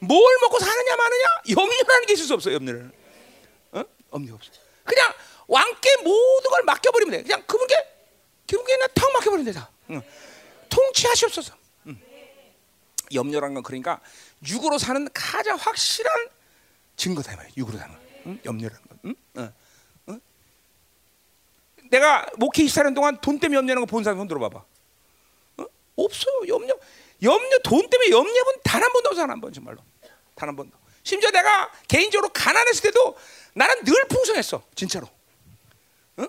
뭘 0.00 0.36
먹고 0.42 0.58
사느냐 0.58 0.96
마느냐 0.96 1.24
염려라는 1.50 2.06
게 2.06 2.12
있을 2.12 2.26
수 2.26 2.34
없어요. 2.34 2.54
염려라는. 2.54 2.99
어? 4.10 4.16
염려 4.16 4.34
없어. 4.34 4.50
그냥 4.84 5.12
왕께 5.46 5.96
모든 6.02 6.50
걸 6.50 6.62
맡겨버리면 6.64 7.12
돼. 7.18 7.22
그냥 7.22 7.42
그분께 7.46 7.74
그분께 8.48 8.76
나탁 8.78 9.12
맡겨버리면 9.12 9.52
되다. 9.52 9.70
응. 9.90 10.02
통치하시옵소서. 10.68 11.54
응. 11.86 12.00
염려란 13.14 13.54
건 13.54 13.62
그러니까 13.62 14.00
육으로 14.46 14.78
사는 14.78 15.06
가장 15.12 15.56
확실한 15.56 16.28
증거다 16.96 17.36
말이야. 17.36 17.52
육으로 17.56 17.78
사는 17.78 17.94
거. 17.94 18.00
응? 18.26 18.40
염려라는 18.44 18.82
거. 18.88 18.96
응? 19.06 19.14
어. 19.36 19.52
어? 20.12 20.18
내가 21.90 22.26
목회 22.36 22.62
24년 22.64 22.94
동안 22.94 23.20
돈 23.20 23.38
때문에 23.38 23.56
염려하는 23.58 23.82
거 23.82 23.86
본 23.86 24.04
사람 24.04 24.18
손 24.18 24.28
들어봐봐. 24.28 24.64
어? 25.58 25.64
없어요. 25.96 26.48
염려. 26.48 26.74
염려 27.22 27.58
돈 27.64 27.88
때문에 27.88 28.10
염려는 28.10 28.52
단 28.64 28.82
한 28.82 28.92
번도 28.92 29.10
없어 29.10 29.22
한 29.22 29.40
번 29.40 29.52
정말로. 29.52 29.78
단 30.34 30.48
한 30.48 30.56
번도. 30.56 30.76
심지어 31.02 31.30
내가 31.30 31.70
개인적으로 31.88 32.30
가난했을 32.32 32.82
때도 32.82 33.16
나는 33.54 33.84
늘 33.84 34.06
풍성했어. 34.08 34.62
진짜로. 34.74 35.08
어? 36.16 36.26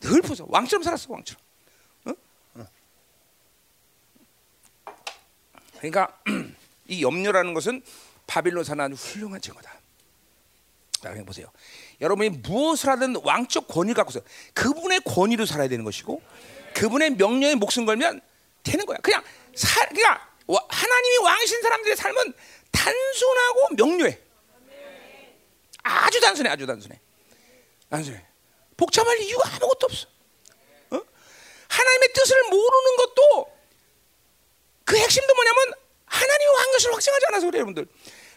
늘 0.00 0.22
풍성. 0.22 0.46
왕처럼 0.48 0.82
살았어. 0.82 1.12
왕처럼. 1.12 1.44
그러니까 5.78 6.18
이 6.88 7.02
염려라는 7.02 7.52
것은 7.52 7.82
바빌론 8.26 8.64
사는 8.64 8.92
훌륭한 8.94 9.40
증거다. 9.40 9.70
자, 11.02 11.10
그냥 11.10 11.26
보세요. 11.26 11.46
여러분이 12.00 12.30
무엇을 12.30 12.88
하든 12.90 13.16
왕적 13.22 13.68
권위를 13.68 13.94
갖고서 13.94 14.20
그분의 14.54 15.00
권위로 15.04 15.44
살아야 15.44 15.68
되는 15.68 15.84
것이고 15.84 16.22
그분의 16.74 17.10
명령에 17.10 17.54
목숨 17.56 17.84
걸면 17.84 18.22
되는 18.62 18.86
거야. 18.86 18.96
그냥 18.98 19.22
사, 19.54 19.86
그러니까 19.86 20.26
하나님이 20.46 21.18
왕이신 21.24 21.62
사람들의 21.62 21.96
삶은 21.96 22.32
단순하고 22.74 23.68
명료해. 23.76 24.18
아주 25.82 26.20
단순해, 26.20 26.50
아주 26.50 26.66
단순해. 26.66 27.00
단순해. 27.90 28.24
복잡할 28.76 29.18
이유가 29.20 29.48
아무것도 29.50 29.86
없어. 29.86 30.06
어? 30.90 31.00
하나님의 31.68 32.12
뜻을 32.12 32.42
모르는 32.44 32.96
것도 32.96 33.54
그 34.84 34.96
핵심도 34.96 35.34
뭐냐면 35.34 35.74
하나님이 36.06 36.50
왕 36.56 36.72
것을 36.72 36.92
확증하지 36.92 37.26
않아서 37.28 37.46
그래요, 37.46 37.60
여러분들. 37.60 37.86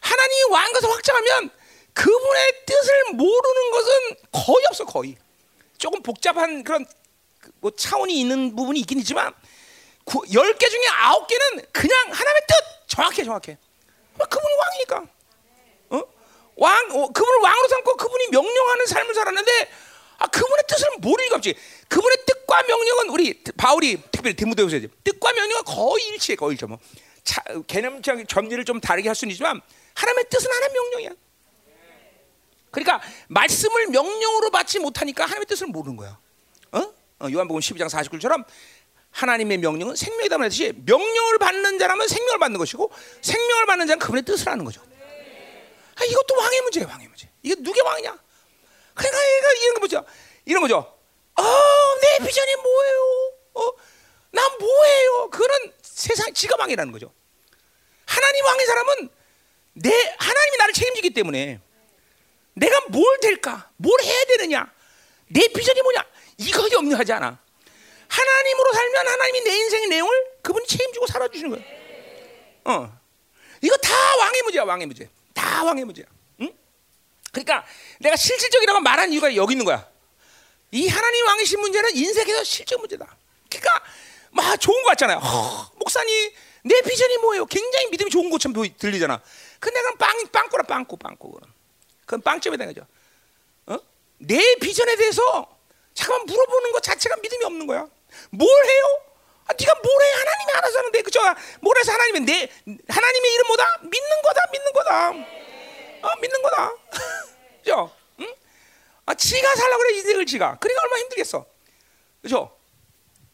하나님이 0.01 0.43
왕 0.51 0.71
것을 0.73 0.89
확증하면 0.89 1.49
그분의 1.93 2.65
뜻을 2.65 3.03
모르는 3.13 3.71
것은 3.71 3.91
거의 4.31 4.65
없어, 4.69 4.85
거의. 4.85 5.17
조금 5.77 6.01
복잡한 6.01 6.63
그런 6.63 6.85
그뭐 7.39 7.71
차원이 7.75 8.19
있는 8.19 8.55
부분이 8.55 8.79
있긴 8.81 8.99
있지만 8.99 9.33
열 10.33 10.57
개 10.57 10.69
중에 10.69 10.87
아홉 10.87 11.27
개는 11.27 11.65
그냥 11.71 11.97
하나님의 12.05 12.41
뜻 12.47 12.87
정확해, 12.87 13.23
정확해. 13.23 13.57
그분이 14.25 14.53
왕이니까. 14.59 15.03
어? 15.89 16.03
왕, 16.55 16.85
어, 16.91 17.07
그분을 17.07 17.39
왕으로 17.41 17.67
삼고 17.67 17.97
그분이 17.97 18.27
명령하는 18.31 18.85
삶을 18.87 19.13
살았는데 19.13 19.69
아, 20.19 20.27
그분의 20.27 20.63
뜻을 20.67 20.89
모르니까 20.99 21.35
없지. 21.35 21.55
그분의 21.87 22.17
뜻과 22.25 22.63
명령은 22.63 23.09
우리 23.09 23.43
바울이 23.55 24.01
특별히 24.11 24.35
디모데후서 24.35 24.79
뜻과 25.03 25.33
명령은 25.33 25.63
거의 25.63 26.07
일치해, 26.07 26.35
거의 26.35 26.53
일치. 26.53 26.65
뭐 26.65 26.79
차, 27.23 27.43
개념적 27.67 28.27
전리를 28.27 28.63
좀 28.65 28.79
다르게 28.79 29.09
할 29.09 29.15
수는 29.15 29.31
있지만 29.31 29.61
하나님의 29.93 30.25
뜻은 30.29 30.51
하나님 30.51 30.73
명령이야. 30.73 31.09
그러니까 32.71 33.01
말씀을 33.27 33.87
명령으로 33.87 34.49
받지 34.51 34.79
못하니까 34.79 35.23
하나님의 35.25 35.45
뜻을 35.45 35.67
모르는 35.67 35.97
거야. 35.97 36.19
어? 36.71 36.79
어 37.19 37.27
요한복음 37.31 37.59
12장 37.59 37.89
49절처럼 37.89 38.45
하나님의 39.17 39.57
명령은 39.57 39.95
생명이다 39.95 40.37
말했듯이 40.37 40.73
명령을 40.85 41.39
받는 41.39 41.79
자라면 41.79 42.07
생명을 42.07 42.37
받는 42.37 42.59
것이고 42.59 42.91
생명을 43.21 43.65
받는 43.65 43.87
자는 43.87 43.99
그분의 43.99 44.23
뜻을 44.23 44.47
하는 44.47 44.63
거죠. 44.63 44.81
아, 45.95 46.05
이것도 46.05 46.35
왕의 46.35 46.61
문제예요, 46.61 46.87
왕의 46.87 47.07
문제. 47.07 47.27
이게 47.41 47.55
누구 47.55 47.83
왕이냐? 47.83 48.15
그러니까 48.93 49.17
이런 49.63 49.73
거 49.73 49.79
보죠. 49.79 50.05
이런 50.45 50.61
거죠. 50.61 50.75
어, 51.35 51.43
내 52.01 52.27
비전이 52.27 52.55
뭐예요? 52.57 53.33
어, 53.55 53.71
난 54.31 54.45
뭐예요? 54.59 55.29
그런 55.31 55.73
세상 55.81 56.31
지가 56.31 56.55
왕이라는 56.59 56.91
거죠. 56.91 57.11
하나님 58.05 58.45
왕의 58.45 58.65
사람은 58.67 59.09
내 59.73 59.89
하나님이 60.19 60.57
나를 60.57 60.73
책임지기 60.73 61.09
때문에 61.15 61.59
내가 62.53 62.81
뭘 62.89 63.19
될까? 63.19 63.71
뭘 63.77 63.99
해야 64.03 64.23
되느냐? 64.25 64.71
내 65.29 65.47
비전이 65.47 65.81
뭐냐? 65.81 66.05
이거 66.37 66.69
염려하지 66.71 67.13
않아. 67.13 67.46
하나님으로 68.17 68.73
살면 68.73 69.07
하나님이 69.07 69.41
내 69.41 69.55
인생의 69.57 69.87
내용을 69.89 70.25
그분이 70.41 70.65
책임지고 70.67 71.07
살아주시는 71.07 71.51
거예요. 71.51 71.65
어, 72.65 72.99
이거 73.61 73.77
다 73.77 73.93
왕의 74.17 74.41
문제야, 74.43 74.63
왕의 74.63 74.87
문제. 74.87 75.09
다 75.33 75.63
왕의 75.63 75.85
문제야. 75.85 76.05
응? 76.41 76.51
그러니까 77.31 77.65
내가 77.99 78.15
실질적이라고 78.15 78.79
말한 78.79 79.11
이유가 79.13 79.35
여기 79.35 79.53
있는 79.53 79.65
거야. 79.65 79.87
이 80.71 80.87
하나님 80.87 81.25
왕이신 81.27 81.59
문제는 81.59 81.95
인생에서 81.95 82.43
실적 82.43 82.79
문제다. 82.79 83.15
그러니까 83.49 83.83
막 84.31 84.57
좋은 84.59 84.81
거 84.83 84.89
같잖아요. 84.89 85.17
허, 85.19 85.71
목사님 85.75 86.31
내 86.63 86.81
비전이 86.81 87.17
뭐예요? 87.19 87.45
굉장히 87.45 87.87
믿음이 87.87 88.09
좋은 88.11 88.29
것처럼 88.29 88.67
들리잖아. 88.77 89.21
근데 89.59 89.81
그럼 89.81 89.97
빵 89.97 90.27
빵꾸라 90.31 90.63
빵꾸 90.63 90.97
빵꾸 90.97 91.31
그럼. 91.31 91.53
그건 92.01 92.21
빵점이 92.21 92.57
되는 92.57 92.73
거죠. 92.73 92.85
어? 93.67 93.77
내 94.17 94.55
비전에 94.55 94.95
대해서 94.97 95.57
잠깐 95.93 96.25
물어보는 96.25 96.71
것 96.73 96.83
자체가 96.83 97.15
믿음이 97.17 97.45
없는 97.45 97.67
거야. 97.67 97.87
뭘 98.31 98.49
해요? 98.65 99.01
아, 99.47 99.53
네가 99.57 99.73
뭘 99.81 100.01
해? 100.01 100.11
하나님이 100.11 100.51
알아서 100.57 100.77
하는데 100.79 101.01
그죠? 101.01 101.19
뭘 101.61 101.77
해서 101.77 101.91
하나님은 101.93 102.25
내 102.25 102.49
하나님의 102.87 103.33
이름 103.33 103.47
뭐다? 103.47 103.77
믿는 103.83 104.21
거다, 104.23 104.41
믿는 104.51 104.73
거다. 104.73 105.09
어, 105.09 106.15
믿는 106.21 106.41
거다. 106.41 106.71
그죠? 107.63 107.91
응? 108.19 108.33
아, 109.05 109.13
지가 109.13 109.55
살라 109.55 109.77
그래 109.77 109.97
이득을 109.97 110.25
지가. 110.25 110.57
그러니까 110.59 110.81
얼마나 110.83 111.01
힘들겠어. 111.01 111.45
그죠? 112.21 112.57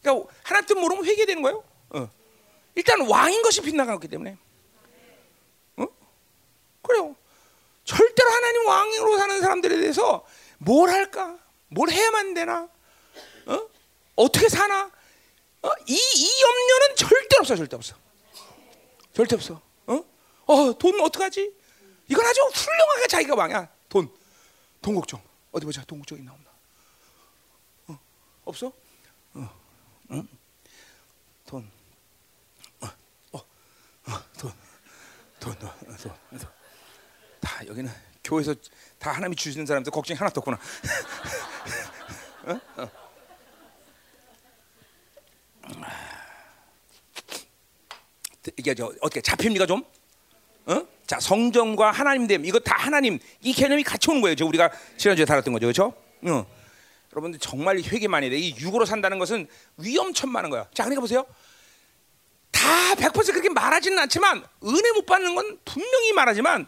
그러니까 0.02 0.30
하나님 0.44 0.66
뜻 0.66 0.74
모르면 0.74 1.04
회개되는 1.04 1.42
거예요. 1.42 1.64
어. 1.90 2.08
일단 2.74 3.00
왕인 3.08 3.42
것이 3.42 3.60
빗나갔기 3.62 4.08
때문에. 4.08 4.36
어? 5.76 5.86
그래요. 6.82 7.16
절대로 7.84 8.30
하나님 8.30 8.66
왕으로 8.66 9.18
사는 9.18 9.40
사람들에 9.40 9.76
대해서 9.78 10.24
뭘 10.58 10.90
할까? 10.90 11.38
뭘 11.68 11.90
해야만 11.90 12.34
되나? 12.34 12.68
어? 13.46 13.68
어떻게 14.16 14.48
사나? 14.48 14.90
어? 15.62 15.70
이, 15.86 15.94
이 15.94 16.42
염려는 16.42 16.96
절대 16.96 17.36
없어, 17.38 17.56
절대 17.56 17.76
없어. 17.76 17.96
절대 19.12 19.34
없어. 19.34 19.60
어? 19.86 20.04
어, 20.46 20.78
돈 20.78 21.00
어떡하지? 21.00 21.54
이건 22.08 22.26
아주 22.26 22.40
훌륭하게 22.42 23.06
자기가 23.08 23.34
왕이야. 23.34 23.68
돈. 23.88 24.14
돈 24.82 24.94
걱정. 24.94 25.22
어디 25.52 25.64
보자. 25.64 25.82
돈 25.84 25.98
걱정이 26.00 26.22
나온다. 26.22 26.50
어? 27.86 27.98
없어? 28.44 28.72
어. 29.34 29.60
응? 30.10 30.28
돈. 31.46 31.70
어. 32.80 32.86
어. 33.32 33.38
어. 33.38 34.22
돈. 34.38 34.52
돈. 35.40 35.58
돈. 35.58 35.70
돈. 35.96 36.12
돈. 36.38 36.48
다 37.40 37.66
여기는 37.66 37.90
교회에서 38.22 38.54
다 38.98 39.12
하나님이 39.12 39.36
주시는 39.36 39.66
사람들 39.66 39.90
걱정이 39.92 40.18
하나도 40.18 40.40
없구나. 40.40 40.58
어? 42.46 42.82
어. 42.82 43.03
이게 48.56 48.74
저 48.74 48.92
어떻게 49.00 49.20
잡힙니까 49.20 49.66
좀? 49.66 49.82
어? 50.66 50.86
자 51.06 51.18
성전과 51.20 51.90
하나님 51.90 52.26
됨 52.26 52.44
이거 52.44 52.58
다 52.58 52.76
하나님 52.78 53.18
이 53.40 53.52
개념이 53.52 53.82
같이 53.82 54.10
오는 54.10 54.20
거예요. 54.20 54.34
저 54.34 54.46
우리가 54.46 54.70
지난주에 54.96 55.24
다뤘던 55.24 55.52
거죠, 55.52 55.66
그렇죠? 55.66 55.94
어. 56.22 56.46
여러분들 57.14 57.38
정말 57.38 57.78
회개 57.78 58.08
많이 58.08 58.28
돼. 58.28 58.36
이 58.36 58.56
육으로 58.58 58.84
산다는 58.84 59.18
것은 59.18 59.46
위험천만한 59.76 60.50
거야. 60.50 60.66
자, 60.74 60.82
그러니까 60.82 61.00
보세요. 61.00 61.24
다 62.50 62.94
100% 62.94 63.26
그렇게 63.32 63.48
말하지는 63.48 63.98
않지만 64.00 64.44
은혜 64.64 64.92
못 64.92 65.06
받는 65.06 65.34
건 65.34 65.58
분명히 65.64 66.12
말하지만 66.12 66.66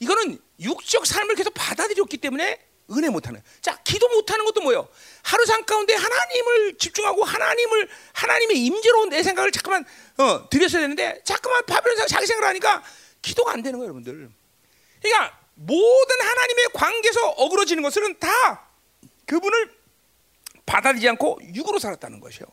이거는 0.00 0.38
육적 0.60 1.06
삶을 1.06 1.34
계속 1.36 1.52
받아들였기 1.54 2.16
때문에 2.18 2.58
은혜 2.92 3.08
못하는. 3.08 3.42
자, 3.60 3.76
기도 3.82 4.08
못하는 4.08 4.44
것도 4.44 4.60
뭐예요? 4.60 4.88
하루 5.22 5.44
상 5.44 5.64
가운데 5.64 5.94
하나님을 5.94 6.78
집중하고 6.78 7.24
하나님을 7.24 7.88
하나님의 8.12 8.64
임재로 8.64 9.06
내 9.06 9.22
생각을 9.22 9.50
잠깐만 9.50 9.84
어, 10.18 10.48
드렸어야 10.48 10.82
되는데 10.82 11.20
잠깐만 11.24 11.64
바벨론 11.66 12.06
자기 12.06 12.26
생각을 12.26 12.48
하니까 12.50 12.82
기도가 13.22 13.52
안 13.52 13.62
되는 13.62 13.78
거예요, 13.78 13.92
여러분들. 13.92 14.30
그러니까 15.02 15.38
모든 15.54 16.20
하나님의 16.20 16.68
관계에서 16.74 17.28
어그러지는 17.30 17.82
것은 17.82 18.18
다 18.20 18.68
그분을 19.26 19.74
받아들이지 20.64 21.08
않고 21.10 21.40
육으로 21.54 21.78
살았다는 21.78 22.20
것이요. 22.20 22.46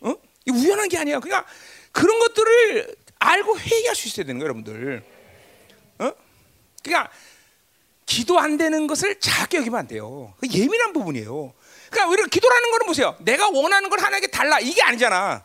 어? 0.00 0.14
이 0.46 0.50
우연한 0.50 0.88
게 0.88 0.98
아니야. 0.98 1.20
그러니까 1.20 1.48
그런 1.92 2.18
것들을 2.18 2.96
알고 3.18 3.58
회개할 3.58 3.94
수 3.94 4.08
있어야 4.08 4.26
되는 4.26 4.38
거예요, 4.40 4.48
여러분들. 4.48 5.04
어? 5.98 6.12
그러니까 6.82 7.10
기도 8.06 8.38
안 8.38 8.56
되는 8.56 8.86
것을 8.86 9.18
작게 9.20 9.58
여기면 9.58 9.80
안 9.80 9.86
돼요. 9.88 10.34
그 10.40 10.48
예민한 10.48 10.92
부분이에요. 10.92 11.54
그러니까 11.90 12.10
우리가 12.10 12.28
기도라는 12.28 12.70
거는 12.70 12.86
보세요. 12.86 13.16
내가 13.20 13.48
원하는 13.50 13.88
걸 13.88 14.00
하나님께 14.00 14.28
달라 14.30 14.58
이게 14.60 14.82
아니잖아. 14.82 15.44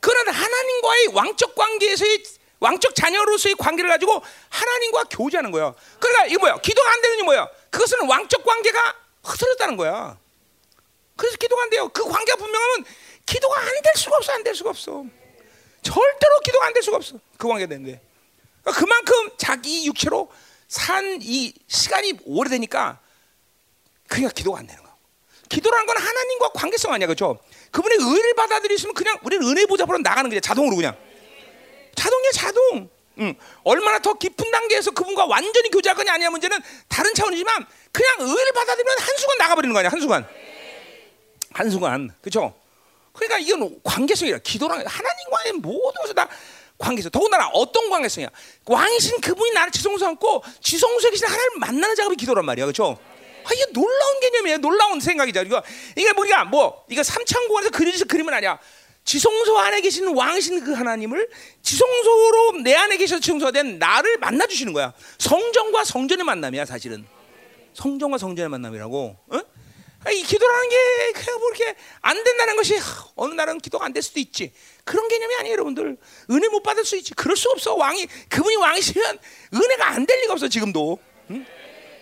그는 0.00 0.28
하나님과의 0.32 1.06
왕적 1.08 1.54
관계에서의 1.54 2.22
왕적 2.60 2.94
자녀로서의 2.94 3.54
관계를 3.56 3.88
가지고 3.90 4.22
하나님과 4.48 5.04
교제하는 5.10 5.50
거야. 5.50 5.74
그러니까 6.00 6.26
이거 6.26 6.40
뭐야? 6.40 6.58
기도가 6.58 6.90
안 6.92 7.00
되는 7.02 7.16
게 7.18 7.22
뭐야? 7.22 7.48
그것은 7.70 8.08
왕적 8.08 8.44
관계가 8.44 8.96
흐트렀다는 9.24 9.76
거야. 9.76 10.18
그래서 11.16 11.36
기도가 11.36 11.62
안 11.62 11.70
돼요. 11.70 11.88
그 11.88 12.04
관계가 12.04 12.36
분명하면 12.36 12.84
기도가 13.26 13.60
안 13.60 13.82
될 13.82 13.92
수가 13.96 14.16
없어. 14.16 14.32
안 14.32 14.42
될 14.44 14.54
수가 14.54 14.70
없어. 14.70 15.04
절대로 15.82 16.40
기도가 16.44 16.66
안 16.66 16.72
될 16.74 16.82
수가 16.82 16.96
없어. 16.96 17.18
그 17.36 17.48
관계가 17.48 17.68
되는데. 17.68 18.00
그러니까 18.62 18.80
그만큼 18.80 19.30
자기 19.36 19.86
육체로 19.86 20.30
산 20.68 21.18
이 21.22 21.52
시간이 21.66 22.18
오래되니까 22.24 23.00
그냥 24.06 24.30
기도가 24.34 24.58
안 24.60 24.66
되는 24.66 24.82
거야. 24.82 24.94
기도라는 25.48 25.86
건 25.86 25.96
하나님과 25.96 26.50
관계성 26.50 26.92
아니야, 26.92 27.06
그렇죠? 27.06 27.38
그분의 27.70 27.98
은혜를 27.98 28.34
받아들이시면 28.34 28.94
그냥 28.94 29.18
우리는 29.24 29.46
은혜 29.48 29.64
보좌로 29.66 29.96
나가는 29.98 30.28
거야, 30.28 30.40
자동으로 30.40 30.76
그냥. 30.76 30.96
자동이야, 31.94 32.30
자동. 32.32 32.90
응. 33.20 33.34
얼마나 33.64 33.98
더 33.98 34.14
깊은 34.14 34.50
단계에서 34.50 34.90
그분과 34.92 35.24
완전히 35.26 35.70
교제하거냐 35.70 36.12
아니냐 36.12 36.30
문제는 36.30 36.58
다른 36.86 37.12
차원이지만 37.14 37.66
그냥 37.90 38.16
은혜를 38.20 38.52
받아들이면 38.52 38.98
한 38.98 39.16
순간 39.16 39.38
나가버리는 39.38 39.72
거 39.72 39.78
아니야, 39.80 39.90
한 39.90 40.00
순간. 40.00 40.28
한 41.52 41.70
순간, 41.70 42.10
그렇죠? 42.20 42.54
그러니까 43.14 43.38
이건 43.38 43.80
관계성이라 43.82 44.38
기도랑 44.38 44.84
하나님과의 44.86 45.52
모든 45.54 46.00
것을 46.02 46.14
다 46.14 46.28
관계성. 46.78 47.10
더군다나 47.10 47.48
어떤 47.48 47.90
관계성이야? 47.90 48.30
왕이신 48.66 49.20
그분이 49.20 49.50
나를 49.52 49.72
지성소 49.72 49.98
삼고 49.98 50.44
지성소에 50.62 51.10
계신 51.10 51.26
하나님을 51.26 51.58
만나는 51.58 51.96
작업이 51.96 52.16
기도란 52.16 52.44
말이야, 52.44 52.66
그렇죠? 52.66 52.96
아, 53.44 53.52
이게 53.52 53.64
놀라운 53.72 54.20
개념이에요. 54.20 54.58
놀라운 54.58 55.00
생각이죠. 55.00 55.42
이거 55.42 55.62
이게 55.96 56.10
우리가 56.16 56.44
뭐 56.44 56.84
이거 56.88 57.02
삼천공원에서 57.02 57.70
그려진 57.70 58.06
그림은 58.06 58.32
아니야. 58.32 58.58
지성소 59.04 59.58
안에 59.58 59.80
계시는 59.80 60.14
왕이신 60.14 60.64
그 60.64 60.72
하나님을 60.74 61.28
지성소로 61.62 62.60
내 62.62 62.74
안에 62.74 62.98
계셔서 62.98 63.20
지성소된 63.20 63.78
나를 63.78 64.18
만나 64.18 64.46
주시는 64.46 64.74
거야. 64.74 64.92
성전과 65.18 65.84
성전의 65.84 66.24
만남이야, 66.24 66.66
사실은. 66.66 67.06
성전과 67.72 68.18
성전의 68.18 68.50
만남이라고. 68.50 69.16
어? 69.28 69.40
아, 70.04 70.10
이 70.10 70.22
기도라는 70.22 70.68
게 70.68 70.76
그냥 71.12 71.40
뭐 71.40 71.48
이렇게 71.48 71.74
안 72.02 72.22
된다는 72.22 72.54
것이 72.54 72.78
어느 73.16 73.32
날은 73.34 73.58
기도가 73.58 73.86
안 73.86 73.92
될 73.94 74.02
수도 74.02 74.20
있지. 74.20 74.52
그런 74.88 75.06
개념이 75.08 75.34
아니에요, 75.36 75.52
여러분들. 75.52 75.96
은혜 76.30 76.48
못 76.48 76.62
받을 76.62 76.84
수 76.84 76.96
있지. 76.96 77.12
그럴 77.14 77.36
수 77.36 77.50
없어. 77.50 77.74
왕이 77.74 78.06
그분이 78.30 78.56
왕이시면 78.56 79.18
은혜가 79.54 79.86
안 79.88 80.06
될 80.06 80.20
리가 80.22 80.32
없어 80.32 80.48
지금도. 80.48 80.98
응? 81.30 81.46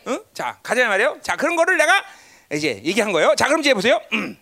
응? 0.07 0.25
자 0.33 0.59
가자 0.63 0.87
말이에요. 0.89 1.19
자 1.23 1.37
그런 1.37 1.57
거를 1.57 1.77
내가 1.77 2.05
이제 2.53 2.81
얘기한 2.85 3.11
거예요. 3.13 3.35
자 3.37 3.47
그럼 3.49 3.61
이제 3.61 3.75
보세요. 3.75 4.01
음. 4.13 4.39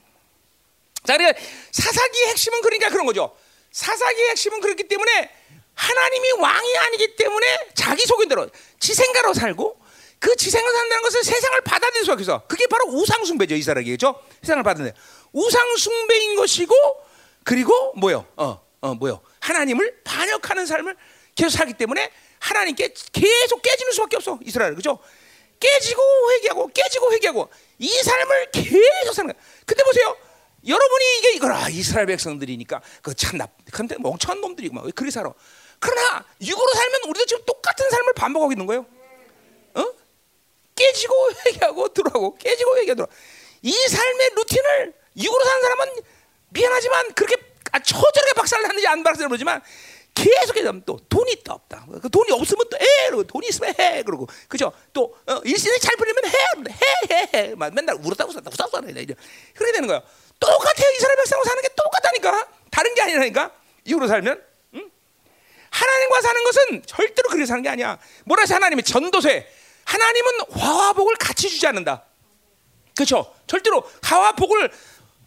자 1.06 1.16
그러니까 1.16 1.40
사사기의 1.72 2.28
핵심은 2.28 2.60
그러니까 2.60 2.90
그런 2.90 3.06
거죠. 3.06 3.34
사사기의 3.72 4.28
핵심은 4.30 4.60
그렇기 4.60 4.84
때문에 4.88 5.30
하나님이 5.74 6.32
왕이 6.38 6.76
아니기 6.78 7.16
때문에 7.16 7.70
자기 7.74 8.04
속인대로 8.06 8.48
지생가로 8.78 9.32
살고 9.34 9.80
그 10.18 10.36
지생을 10.36 10.72
산다는 10.72 11.02
것은 11.02 11.22
세상을 11.22 11.62
수가 12.04 12.12
없어. 12.14 12.46
그게 12.46 12.66
바로 12.66 12.86
우상숭배죠 12.88 13.54
이스라엘이죠. 13.54 14.22
세상을 14.42 14.62
받아들 14.62 14.92
우상숭배인 15.32 16.36
것이고 16.36 16.74
그리고 17.44 17.92
뭐요? 17.96 18.26
어, 18.36 18.60
어 18.80 18.94
뭐요? 18.94 19.20
하나님을 19.40 20.00
반역하는 20.02 20.66
삶을 20.66 20.96
계속 21.34 21.50
살기 21.50 21.74
때문에 21.74 22.10
하나님께 22.40 22.94
계속 23.12 23.62
깨지는 23.62 23.92
수밖에 23.92 24.16
없어 24.16 24.38
이스라엘 24.42 24.74
그죠? 24.74 24.98
깨지고 25.60 26.02
회개하고 26.32 26.68
깨지고 26.68 27.12
회개하고 27.12 27.50
이 27.78 27.88
삶을 27.88 28.50
계속 28.50 29.14
사는 29.14 29.32
거야. 29.32 29.42
근데 29.64 29.84
보세요. 29.84 30.16
여러분이 30.66 31.18
이게 31.18 31.32
이거라 31.34 31.68
이스라엘 31.68 32.06
백성들이니까 32.06 32.80
그참 33.02 33.38
나, 33.38 33.46
근데 33.70 33.96
멍청한 33.98 34.40
놈들이구만 34.40 34.84
왜 34.84 34.90
그렇게 34.92 35.10
살아? 35.10 35.32
그러나 35.78 36.24
육으로 36.40 36.72
살면 36.74 37.00
우리도 37.08 37.26
지금 37.26 37.44
똑같은 37.44 37.90
삶을 37.90 38.14
반복하고 38.14 38.52
있는 38.52 38.66
거예요. 38.66 38.86
어? 39.74 39.84
깨지고 40.74 41.14
회개하고 41.46 41.88
들어가고 41.92 42.36
깨지고 42.36 42.78
회개하고 42.78 43.06
이 43.62 43.72
삶의 43.72 44.30
루틴을 44.36 44.94
육으로 45.16 45.44
사는 45.44 45.62
사람은 45.62 46.02
미안하지만 46.54 47.12
그렇게 47.14 47.36
아, 47.72 47.78
처절하게 47.80 48.32
박살을 48.34 48.68
하는지 48.68 48.86
안 48.86 49.02
박살을 49.02 49.28
모르지만 49.28 49.60
계속해서 50.14 50.72
또 50.86 50.98
돈이 51.08 51.32
있다 51.32 51.54
없다. 51.54 51.86
그 52.00 52.08
돈이 52.08 52.30
없으면 52.30 52.64
또 52.70 52.78
해. 52.78 53.06
그러고 53.06 53.24
돈이 53.24 53.48
있으면 53.48 53.74
해. 53.78 54.02
그러고 54.04 54.28
그죠? 54.48 54.72
또 54.92 55.16
어, 55.26 55.40
일신이 55.44 55.78
잘 55.80 55.96
풀리면 55.96 56.24
해. 56.24 56.30
해. 56.70 57.16
해. 57.16 57.30
해. 57.34 57.54
막 57.56 57.74
맨날 57.74 57.96
울었다 57.96 58.24
웃었다 58.24 58.48
웃었다 58.48 58.80
그래. 58.80 59.04
그렇게 59.54 59.72
되는 59.72 59.88
거야. 59.88 60.00
똑같아요. 60.38 60.90
이스라엘 60.96 61.16
백성으로 61.16 61.44
사는 61.44 61.62
게 61.62 61.68
똑같다니까. 61.74 62.48
다른 62.70 62.94
게 62.94 63.02
아니라니까. 63.02 63.50
이후로 63.84 64.06
살면. 64.06 64.42
응? 64.74 64.90
하나님과 65.70 66.20
사는 66.22 66.44
것은 66.44 66.82
절대로 66.86 67.28
그렇게 67.28 67.46
사는 67.46 67.62
게 67.62 67.68
아니야. 67.68 67.98
뭐라 68.24 68.42
해서 68.42 68.54
하나님이 68.54 68.84
전도세. 68.84 69.48
하나님은 69.84 70.32
화와 70.52 70.92
복을 70.92 71.16
같이 71.16 71.48
주지 71.48 71.66
않는다. 71.66 72.04
그렇죠? 72.94 73.34
절대로 73.48 73.82
화와 74.02 74.32
복을 74.32 74.70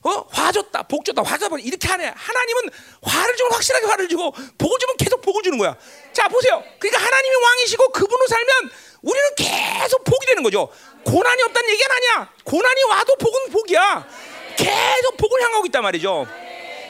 어? 0.08 0.26
화 0.32 0.52
줬다, 0.54 0.84
복 0.84 1.04
줬다, 1.04 1.22
화 1.22 1.38
줬다 1.38 1.58
이렇게 1.60 1.86
하네. 1.88 2.14
하나님은 2.16 2.70
화를 3.02 3.36
주면 3.36 3.52
확실하게 3.52 3.86
화를 3.88 4.08
주고 4.08 4.32
복을 4.32 4.80
주면 4.80 4.96
계속 4.98 5.22
복을 5.22 5.44
주는 5.44 5.58
거야. 5.58 5.76
자 6.14 6.30
보세요. 6.30 6.64
그러니까 6.80 7.04
하나님이 7.04 7.36
왕이시고 7.36 7.90
그분으로 7.90 8.28
살면 8.28 8.72
우리는 9.02 9.30
계속 9.36 10.04
복이 10.06 10.26
되는 10.28 10.44
거죠. 10.44 10.70
고난이 11.04 11.44
없다는 11.44 11.70
얘기는 11.70 11.92
아니야. 11.92 12.32
고난이 12.46 12.84
와도 12.84 13.16
복은 13.18 13.52
복이야. 13.52 14.08
계속 14.56 15.18
복을 15.18 15.42
향하고 15.42 15.66
있단 15.66 15.84
말이죠. 15.84 16.26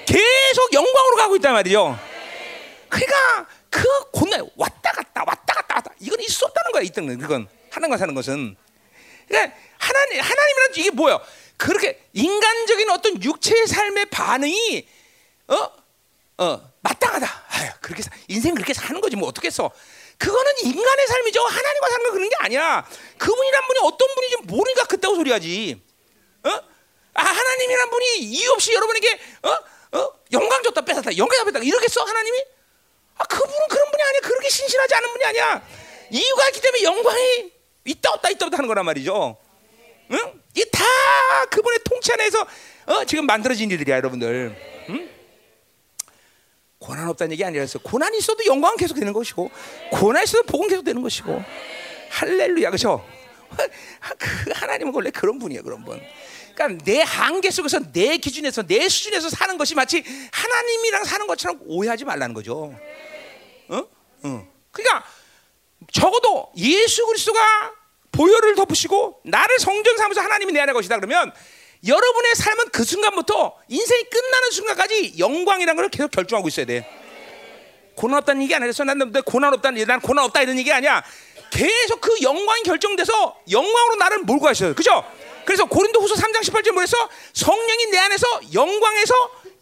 계속 0.06 0.74
영광으로 0.74 1.16
가고 1.16 1.36
있단 1.38 1.54
말이죠. 1.54 2.00
그러니까 2.88 3.48
그 3.72 3.84
고난 4.12 4.48
왔다 4.56 4.92
갔다 4.92 5.24
왔다 5.26 5.54
갔다 5.56 5.76
왔다 5.76 5.92
이건 6.00 6.20
없다는 6.22 6.72
거야. 6.72 6.84
이때는 6.84 7.18
그건 7.18 7.48
하나님과 7.72 7.98
사는 7.98 8.14
것은. 8.14 8.56
그러니까 9.28 9.56
하나님 9.78 10.22
하나님이란 10.22 10.72
이게 10.76 10.92
뭐야? 10.92 11.20
그렇게 11.58 12.02
인간적인 12.14 12.90
어떤 12.90 13.22
육체의 13.22 13.68
삶의 13.68 14.06
반응이 14.06 14.88
어? 15.48 15.72
어, 16.40 16.72
마땅하다. 16.82 17.46
아유, 17.50 17.72
그렇게 17.82 18.04
사, 18.04 18.12
인생 18.28 18.54
그렇게 18.54 18.74
사는 18.74 19.02
거지 19.02 19.16
뭐 19.16 19.28
어떻겠어. 19.30 19.72
그거는 20.18 20.52
인간의 20.64 21.08
삶이죠. 21.08 21.42
하나님과 21.42 21.90
사는 21.90 22.04
건 22.04 22.14
그런 22.14 22.30
게 22.30 22.36
아니야. 22.40 22.88
그분이란 23.18 23.68
분이 23.68 23.80
어떤 23.84 24.08
분인지 24.16 24.38
모르니까 24.44 24.84
그때고 24.86 25.16
소리하지. 25.16 25.82
어? 26.44 26.50
아, 26.50 27.24
하나님이란 27.24 27.90
분이 27.90 28.18
이유 28.20 28.52
없이 28.52 28.74
여러분에게 28.74 29.20
어? 29.44 29.98
어? 29.98 30.14
영광 30.32 30.62
줬다 30.64 30.82
뺏었다. 30.82 31.18
영광 31.18 31.44
줬다. 31.46 31.60
이러겠어 31.60 32.04
하나님이? 32.04 32.46
아, 33.18 33.24
그분은 33.24 33.68
그런 33.70 33.92
분이 33.92 34.04
아니야. 34.04 34.20
그렇게 34.22 34.50
신실하지 34.50 34.96
않은 34.96 35.12
분이 35.12 35.26
아니야. 35.26 35.68
이유가 36.12 36.48
있기 36.50 36.62
때문에 36.62 36.84
영광이 36.84 37.52
있다 37.86 38.12
없다 38.12 38.30
있다 38.30 38.46
없다 38.46 38.58
하는 38.58 38.68
거란 38.68 38.86
말이죠. 38.86 39.38
응? 40.12 40.42
이다 40.56 40.84
그분의 41.52 41.80
통치 41.84 42.12
안에서 42.14 42.48
어, 42.86 43.04
지금 43.06 43.26
만들어진 43.26 43.70
일들이야, 43.70 43.98
여러분들. 43.98 44.56
응? 44.90 45.10
고난 46.80 47.10
없다는 47.10 47.34
얘기 47.34 47.44
아니라서 47.44 47.80
고난이 47.80 48.18
있어도 48.20 48.46
영광은 48.46 48.78
계속 48.78 48.96
되는 48.96 49.12
것이고 49.12 49.50
고난이 49.92 50.24
있어도 50.24 50.44
복은 50.44 50.70
계속 50.70 50.84
되는 50.84 51.02
것이고 51.02 51.44
할렐루야, 52.10 52.70
그렇죠? 52.70 53.06
그 54.18 54.52
하나님은 54.54 54.94
원래 54.94 55.10
그런 55.10 55.40
분이야, 55.40 55.62
그런 55.62 55.84
분. 55.84 56.00
그러니까 56.54 56.84
내 56.86 57.02
한계 57.02 57.52
속에서 57.52 57.80
내 57.92 58.18
기준에서 58.18 58.64
내 58.64 58.90
수준에서 58.90 59.30
사는 59.30 59.58
것이 59.58 59.76
마치 59.76 60.04
하나님이랑 60.32 61.04
사는 61.04 61.28
것처럼 61.28 61.60
오해하지 61.66 62.06
말라는 62.06 62.34
거죠. 62.34 62.74
어? 63.70 63.84
어. 64.24 64.48
그러니까 64.72 65.06
적어도 65.92 66.52
예수 66.58 67.06
그리스도가 67.06 67.40
보혈을 68.18 68.56
덮으시고 68.56 69.22
나를 69.26 69.60
성전 69.60 69.96
삼으서 69.96 70.22
하나님이 70.22 70.52
내 70.52 70.60
안에 70.62 70.74
것이다 70.74 70.96
그러면 70.96 71.32
여러분의 71.88 72.36
삶은 72.36 72.70
그 72.72 72.84
순간부터 72.84 73.56
인생이 73.68 74.04
끝나는 74.10 74.52
순간까지 74.52 75.14
영광이라는 75.20 75.76
걸 75.76 75.90
계속 75.90 76.10
결정하고 76.10 76.48
있어야 76.48 76.66
돼. 76.66 76.90
고난 77.96 78.18
없다는 78.20 78.42
얘기 78.42 78.56
아니라 78.56 78.72
난 78.84 79.12
고난 79.24 79.54
없다는 79.54 79.86
난 79.86 80.00
고난 80.02 80.26
없다 80.26 80.42
이런 80.42 80.58
얘기 80.58 80.72
아니야. 80.72 81.04
계속 81.52 82.02
그 82.02 82.16
영광이 82.22 82.64
결정돼서 82.64 83.38
영광으로 83.50 83.96
나를 83.96 84.20
몰고 84.20 84.46
가셔요. 84.46 84.74
그죠? 84.74 85.04
그래서 85.46 85.66
고린도후서 85.66 86.16
3장 86.16 86.42
18절 86.42 86.72
뭐래서 86.72 86.98
성령이 87.34 87.86
내 87.92 88.00
안에서 88.00 88.28
영광에서 88.54 89.14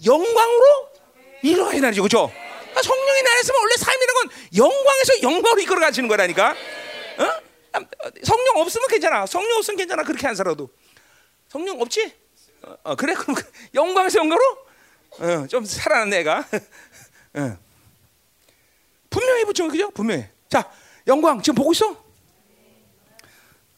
영광으로 0.06 0.89
되죠. 1.89 2.04
그죠? 2.04 2.32
성령이 2.82 3.22
내 3.22 3.30
안에서 3.32 3.54
원래 3.60 3.76
삶이라는 3.78 4.13
건 4.13 4.30
영광에서 4.58 5.22
영광으로 5.22 5.62
이끌어 5.62 5.80
가시는 5.82 6.08
거라니까. 6.08 6.56
어? 7.18 7.44
성령 8.24 8.58
없으면 8.58 8.88
괜찮아. 8.88 9.26
성령 9.26 9.58
없으면 9.58 9.78
괜찮아. 9.78 10.04
그렇게 10.04 10.28
안 10.28 10.36
살아도. 10.36 10.70
성령 11.48 11.80
없지? 11.82 12.14
어, 12.64 12.76
어 12.84 12.96
그래? 12.96 13.14
그럼 13.14 13.36
영광에서 13.74 14.20
영광으로? 14.20 14.58
어, 15.20 15.48
좀 15.48 15.66
살아난 15.66 16.14
애가. 16.14 16.48
어. 17.36 17.58
분명히 19.10 19.46
붙여, 19.46 19.68
그죠? 19.68 19.90
분명히. 19.92 20.26
자, 20.50 20.70
영광 21.08 21.42
지금 21.42 21.56
보고 21.56 21.72
있어? 21.72 22.04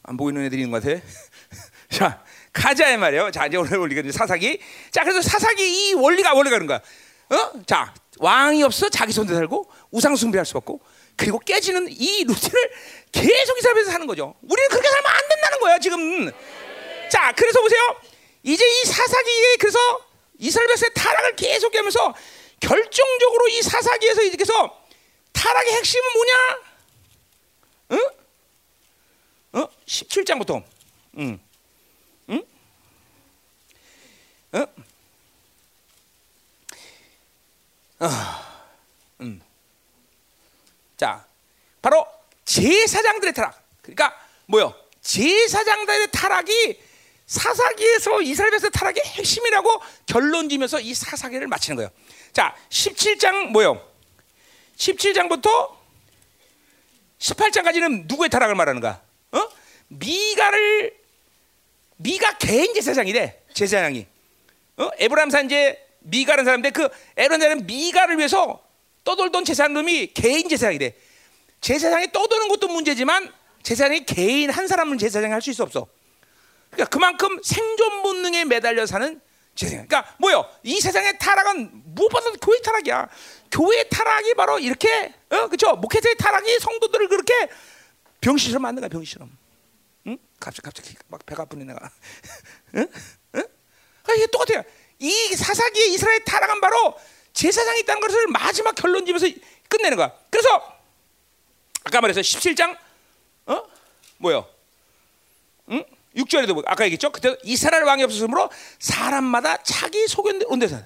안 0.03 0.17
보고 0.17 0.29
있는 0.29 0.45
애들이 0.45 0.61
있는 0.61 0.71
것 0.71 0.83
같아. 0.83 1.01
자, 1.89 2.23
가자 2.53 2.89
이 2.89 2.97
말이에요. 2.97 3.31
자, 3.31 3.45
이제 3.45 3.57
오늘 3.57 3.77
원리가 3.77 4.01
사사기. 4.11 4.59
자, 4.91 5.03
그래서 5.03 5.21
사사기 5.21 5.89
이 5.89 5.93
원리가 5.93 6.33
원리가 6.33 6.55
그런 6.55 6.67
거야. 6.67 6.81
어? 7.29 7.63
자, 7.65 7.93
왕이 8.19 8.63
없어 8.63 8.89
자기 8.89 9.11
손대 9.11 9.33
살고 9.33 9.69
우상 9.91 10.15
숭배할 10.15 10.45
수 10.45 10.57
없고 10.57 10.81
그리고 11.17 11.39
깨지는 11.39 11.87
이 11.89 12.23
루틴을 12.23 12.71
계속 13.11 13.57
이스라엘에서 13.57 13.91
사는 13.91 14.05
거죠. 14.07 14.35
우리는 14.43 14.69
그렇게 14.69 14.87
살면 14.87 15.11
안 15.11 15.27
된다는 15.27 15.59
거야 15.59 15.79
지금. 15.79 16.31
자, 17.09 17.33
그래서 17.35 17.59
보세요. 17.59 17.81
이제 18.43 18.63
이 18.63 18.85
사사기에 18.85 19.55
그래서 19.59 19.79
이스라엘 20.37 20.67
백성의 20.67 20.91
타락을 20.93 21.35
계속 21.35 21.75
하면서 21.75 22.13
결정적으로 22.59 23.47
이 23.49 23.61
사사기에서 23.63 24.21
이렇게서 24.21 24.87
타락의 25.33 25.73
핵심은 25.73 26.13
뭐냐? 26.13 26.59
응? 27.91 28.09
어? 29.53 29.69
17장부터. 29.87 30.63
음. 31.17 31.39
응? 32.29 32.43
어? 34.53 34.65
아. 37.99 38.56
음. 40.97 40.99
자, 40.99 41.25
바로 41.81 42.05
제사장들의 42.45 43.33
타락. 43.33 43.61
그러니까 43.81 44.19
뭐요? 44.47 44.73
제사장들의 45.01 46.09
타락이 46.11 46.81
사사기에서 47.27 48.21
이스라엘 48.21 48.51
백성 48.51 48.71
타락의 48.71 49.03
핵심이라고 49.03 49.81
결론 50.05 50.49
지면서 50.49 50.79
이 50.79 50.93
사사기를 50.93 51.47
마치는 51.47 51.75
거예요. 51.75 51.89
자, 52.33 52.55
17장 52.69 53.47
뭐요? 53.51 53.85
17장부터 54.77 55.75
18장까지는 57.19 58.07
누구의 58.07 58.29
타락을 58.29 58.55
말하는가? 58.55 59.01
어? 59.31 59.49
미가를 59.87 60.95
미가 61.97 62.37
개인 62.37 62.73
제사장이래. 62.73 63.41
제사장이. 63.53 64.05
어? 64.77 64.89
에브라임 64.99 65.29
산제 65.29 65.85
미가라는 65.99 66.45
사람인데 66.45 66.69
그 66.69 66.87
에브라임 67.17 67.41
사람 67.41 67.65
미가를 67.65 68.17
위해서 68.17 68.66
떠돌던 69.07 69.45
제사장놈이 69.45 70.07
개인 70.13 70.49
제사장이 70.49 70.77
래. 70.79 70.93
제사장이 71.61 72.11
떠도는 72.11 72.49
것도 72.49 72.67
문제지만 72.67 73.31
제사장이 73.63 74.05
개인 74.05 74.49
한 74.49 74.67
사람은 74.67 74.97
제사장이 74.97 75.31
할 75.31 75.41
수 75.41 75.49
있어 75.49 75.63
없어. 75.63 75.87
그러니까 76.71 76.89
그만큼 76.89 77.39
생존 77.41 78.03
본능에 78.03 78.43
매달려 78.43 78.85
사는 78.85 79.21
제사장. 79.55 79.87
그러니까 79.87 80.13
뭐요? 80.19 80.45
이 80.63 80.81
세상의 80.81 81.17
타락은 81.19 81.83
무엇보다도 81.95 82.35
교회 82.41 82.59
타락이야. 82.59 83.07
교회 83.49 83.83
타락이 83.87 84.33
바로 84.33 84.59
이렇게 84.59 85.13
어 85.29 85.47
그렇죠? 85.47 85.77
목회자의 85.77 86.17
타락이 86.17 86.59
성도들을 86.59 87.07
그렇게 87.07 87.33
병실처럼 88.19 88.61
만든 88.61 88.81
거야 88.81 88.89
병실처럼. 88.89 89.31
응? 90.07 90.17
갑자기 90.37 90.63
갑자기 90.63 90.95
막 91.07 91.25
배가 91.25 91.43
아프네 91.43 91.63
내가. 91.63 91.79
응? 92.75 92.87
응? 93.35 93.43
아, 94.03 94.13
이게 94.15 94.27
똑같아요. 94.27 94.63
이 94.99 95.11
사사기의 95.33 95.93
이스라엘 95.93 96.25
타락은 96.25 96.59
바로 96.59 96.97
제사장이 97.37 97.81
있다는 97.81 98.01
것을 98.01 98.25
마지막 98.27 98.73
결론지면서 98.73 99.27
끝내는 99.69 99.95
거야. 99.95 100.11
그래서 100.31 100.49
아까 101.83 102.01
말해서 102.01 102.19
17장 102.19 102.75
어? 103.45 103.63
뭐요? 104.17 104.47
응? 105.69 105.83
6절에도 106.15 106.63
아까 106.65 106.85
얘기했죠. 106.85 107.11
그때 107.11 107.37
이스라엘 107.43 107.83
왕이 107.83 108.01
없었으므로 108.03 108.49
사람마다 108.79 109.61
자기 109.61 110.07
소견대로 110.07 110.57
데서. 110.57 110.81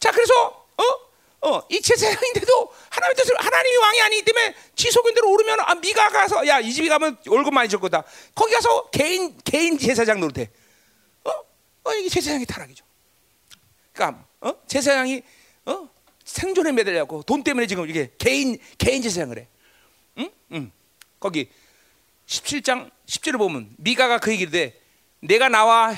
자, 0.00 0.10
그래서 0.10 0.66
어? 0.76 1.48
어, 1.48 1.62
이 1.70 1.80
제사장인데도 1.80 2.74
하나님 2.90 3.16
뜻을 3.16 3.36
하나님이 3.38 3.76
왕이 3.76 4.00
아니기 4.02 4.22
때문에 4.24 4.56
지 4.74 4.90
소견대로 4.90 5.30
오르면 5.30 5.60
아, 5.60 5.76
미가 5.76 6.08
가서 6.08 6.44
야, 6.48 6.58
이 6.58 6.72
집에 6.72 6.88
가면 6.88 7.18
월급 7.28 7.54
많이 7.54 7.68
줄 7.68 7.78
거다. 7.78 8.02
거기 8.34 8.52
가서 8.52 8.90
개인 8.90 9.38
개인 9.44 9.78
제사장 9.78 10.18
노릇해. 10.18 10.50
어? 11.22 11.30
어, 11.84 11.94
이게 11.94 12.08
제사장의 12.08 12.46
타락이죠. 12.46 12.84
그러니까 13.92 14.24
어? 14.40 14.54
제사장이 14.66 15.22
어? 15.68 15.88
생존에 16.24 16.72
매달려고 16.72 17.22
돈 17.22 17.44
때문에 17.44 17.66
지금 17.66 17.88
이게 17.88 18.10
개인 18.18 18.58
개인 18.78 19.02
제사장을 19.02 19.38
해. 19.38 19.46
응? 20.18 20.30
응. 20.52 20.72
거기 21.20 21.48
17장 22.26 22.90
10절을 23.06 23.38
보면 23.38 23.70
미가가 23.76 24.18
그 24.18 24.32
얘기를 24.32 24.58
해. 24.58 24.74
내가 25.20 25.48
나와 25.48 25.94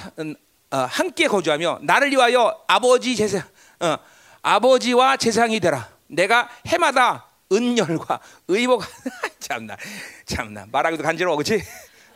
어, 0.71 0.77
함께 0.77 1.27
거주하며 1.27 1.81
나를 1.83 2.11
위하여 2.11 2.63
아버지 2.67 3.17
제사 3.17 3.39
어, 3.81 3.97
아버지와 4.43 5.17
제사장이 5.17 5.61
되라. 5.61 5.89
내가 6.07 6.49
해마다 6.67 7.27
은열과 7.53 8.21
의복 8.49 8.85
참나 9.41 9.77
참나 10.25 10.67
말하기도 10.71 11.03
간지러워 11.03 11.37
그렇지? 11.37 11.63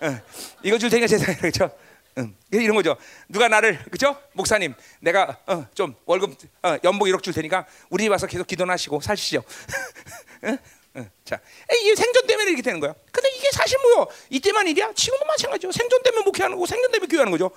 어, 0.01 0.21
이거 0.62 0.79
줄 0.79 0.90
테니까 0.90 1.07
제사장 1.07 1.37
그렇죠? 1.37 1.71
응. 2.18 2.37
이런 2.53 2.77
거죠. 2.77 2.96
누가 3.29 3.48
나를 3.48 3.83
그죠? 3.90 4.16
목사님, 4.33 4.74
내가 5.00 5.37
어, 5.46 5.66
좀 5.74 5.94
월급 6.07 6.37
어, 6.62 6.77
연봉 6.85 7.09
1억 7.09 7.22
줄 7.22 7.33
테니까 7.33 7.66
우리 7.90 8.05
집 8.05 8.11
와서 8.11 8.27
계속 8.27 8.46
기도하시고 8.46 9.00
사시죠. 9.00 9.42
응? 10.44 10.59
응. 10.96 11.11
자, 11.24 11.40
이게 11.81 11.94
생존 11.96 12.27
때문에 12.27 12.50
이렇게 12.50 12.62
되는 12.62 12.79
거야. 12.79 12.94
근데 13.11 13.29
이게 13.31 13.48
사실 13.53 13.79
뭐요? 13.79 14.07
이때만 14.31 14.68
일이야? 14.68 14.92
지금도 14.94 15.24
마찬가지죠. 15.24 15.72
생존 15.72 16.03
때문에 16.03 16.24
목회하는 16.24 16.57
거고 16.57 16.66
생존 16.66 16.92
때문에 16.92 17.09
교회하는 17.09 17.33
거죠. 17.33 17.50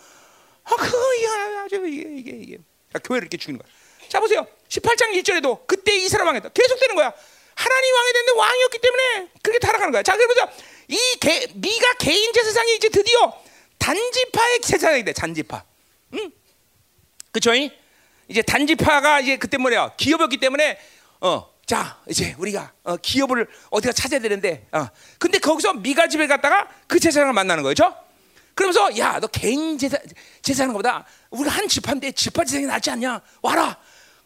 아, 0.63 0.75
그거 0.75 1.13
이게 1.15 1.27
아주 1.27 1.87
이게 1.87 2.09
이게 2.17 2.31
이게 2.31 2.57
자, 2.91 2.99
교회를 2.99 3.25
이렇게 3.25 3.37
죽이는 3.37 3.59
거야. 3.59 3.69
자 4.09 4.19
보세요. 4.19 4.47
18장 4.69 5.13
1절에도 5.13 5.67
그때 5.67 5.95
이스라엘 5.95 6.27
왕이다. 6.27 6.49
계속 6.49 6.79
되는 6.79 6.95
거야. 6.95 7.13
하나님 7.55 7.95
왕이 7.95 8.13
됐는데 8.13 8.39
왕이었기 8.39 8.79
때문에 8.79 9.27
그렇게 9.43 9.59
타락하는 9.59 9.91
거야. 9.91 10.03
자, 10.03 10.15
그러면서 10.15 10.49
이 10.87 10.97
개, 11.19 11.47
미가 11.55 11.93
개인 11.99 12.31
제사장이 12.33 12.75
이제 12.75 12.89
드디어 12.89 13.33
단지파의 13.79 14.61
제사장이 14.61 15.03
돼. 15.05 15.13
단지파. 15.13 15.63
응? 16.13 16.31
그쵸? 17.31 17.51
이제 18.29 18.41
단지파가 18.41 19.19
이제 19.21 19.37
그때 19.37 19.57
뭐래요? 19.57 19.91
기업이었기 19.97 20.37
때문에 20.37 20.77
어, 21.21 21.49
자 21.65 22.01
이제 22.09 22.35
우리가 22.39 22.73
어, 22.83 22.97
기업을 22.97 23.47
어디가 23.69 23.93
찾아야 23.93 24.19
되는데, 24.19 24.67
어. 24.71 24.87
근데 25.19 25.39
거기서 25.39 25.73
미가 25.73 26.07
집에 26.07 26.27
갔다가 26.27 26.67
그 26.87 26.99
제사장을 26.99 27.31
만나는 27.33 27.63
거죠. 27.63 27.95
그러면서 28.53 28.97
야 28.97 29.19
너 29.19 29.27
개인 29.27 29.77
제사 29.77 29.97
제사하는 30.41 30.73
것보다 30.73 31.05
우리가 31.29 31.55
한 31.55 31.67
집한데 31.67 32.11
집파 32.13 32.43
제사장이 32.43 32.65
낫지 32.65 32.89
않냐? 32.91 33.21
와라. 33.41 33.77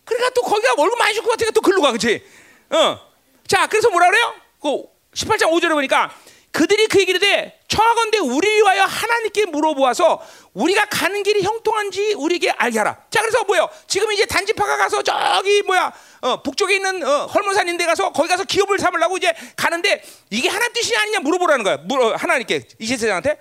그러니까 0.06 0.30
또 0.32 0.42
거기가 0.42 0.74
월급 0.78 0.98
많이 0.98 1.14
줄 1.14 1.24
것 1.24 1.32
같으니까 1.32 1.52
또 1.52 1.62
글로 1.62 1.82
가, 1.82 1.90
그렇지? 1.92 2.24
어. 2.70 3.00
자 3.48 3.68
그래서 3.68 3.90
뭐라 3.90 4.08
그래요? 4.10 4.34
그 4.62 4.84
18장 5.14 5.52
5절에 5.52 5.72
보니까 5.74 6.16
그들이 6.52 6.88
그 6.88 7.00
얘기를 7.00 7.24
해 7.24 7.54
청하건대 7.68 8.18
우리를 8.20 8.58
위하여 8.58 8.84
하나님께 8.84 9.46
물어보아서 9.46 10.22
우리가 10.54 10.86
가는 10.86 11.24
길이 11.24 11.42
형통한지 11.44 12.14
우리에게 12.16 12.52
알게 12.52 12.78
하라. 12.78 12.98
자, 13.10 13.22
그래서 13.22 13.44
뭐요? 13.46 13.70
지금 13.88 14.12
이제 14.12 14.26
단지파가 14.26 14.76
가서 14.78 15.02
저기 15.02 15.62
뭐야 15.62 15.94
어, 16.22 16.44
북쪽에 16.44 16.76
있는 16.76 17.04
어, 17.08 17.26
헐몬산인 17.28 17.78
데 17.78 17.86
가서 17.86 18.12
거기 18.12 18.28
가서 18.28 18.44
기업을 18.44 18.80
삼으려고 18.80 19.18
이제 19.18 19.34
가는데 19.56 20.04
이게 20.30 20.50
하나님 20.50 20.74
뜻이 20.74 20.96
아니냐 20.96 21.20
물어보라는 21.20 21.64
거야. 21.64 21.78
물어 21.78 22.16
하나님께 22.16 22.68
이세 22.80 22.98
세상한테. 22.98 23.40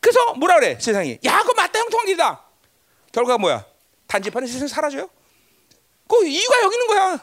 그래서 0.00 0.34
뭐라 0.34 0.56
그래 0.56 0.78
세상이? 0.80 1.18
야, 1.24 1.40
그거 1.40 1.54
맞다 1.54 1.80
형통한 1.80 2.06
길이다. 2.06 2.44
결과가 3.12 3.38
뭐야? 3.38 3.64
단지파는 4.06 4.46
세상 4.46 4.68
사라져요. 4.68 5.08
그 6.08 6.26
이유가 6.26 6.62
여기 6.62 6.74
있는 6.76 6.86
거야. 6.86 7.20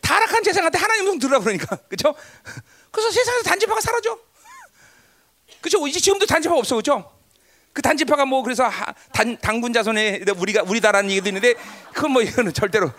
타락한 0.00 0.42
세상한테 0.42 0.78
하나님 0.78 1.04
성 1.06 1.18
들으라 1.18 1.38
그러니까, 1.40 1.76
그렇죠? 1.88 2.14
그래서 2.90 3.10
세상에서 3.10 3.44
단지파가 3.44 3.80
사라져. 3.80 4.18
그죠? 5.60 5.86
이제 5.86 5.98
지금도 5.98 6.26
단지파 6.26 6.54
없어, 6.54 6.76
그죠? 6.76 7.10
그 7.72 7.82
단지파가 7.82 8.24
뭐 8.24 8.42
그래서 8.42 8.66
하, 8.66 8.92
단, 9.12 9.36
당군 9.38 9.72
자손에 9.72 10.24
우리가 10.36 10.62
우리다라는 10.62 11.10
얘기도 11.10 11.28
있는데 11.28 11.54
그건 11.92 12.12
뭐 12.12 12.22
이거는 12.22 12.52
절대로. 12.52 12.92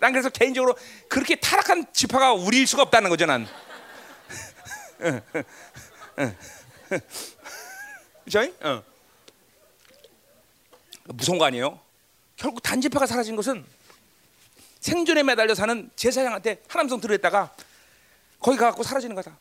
난 0.00 0.12
그래서 0.12 0.28
개인적으로 0.28 0.76
그렇게 1.08 1.36
타락한 1.36 1.86
지파가 1.92 2.34
우리일 2.34 2.66
수가 2.66 2.82
없다는 2.82 3.08
거죠, 3.08 3.26
난. 3.26 3.46
그죠? 8.24 8.40
어. 8.60 8.82
무서운 11.04 11.38
거 11.38 11.46
아니에요? 11.46 11.80
결국 12.36 12.62
단지파가 12.62 13.06
사라진 13.06 13.34
것은 13.36 13.64
생존에 14.80 15.22
매달려 15.22 15.54
사는 15.54 15.90
제사장한테 15.96 16.62
하나님성 16.68 17.00
들어있다가 17.00 17.54
거기 18.42 18.56
가갖고 18.58 18.82
사라지는 18.82 19.14
거다. 19.14 19.38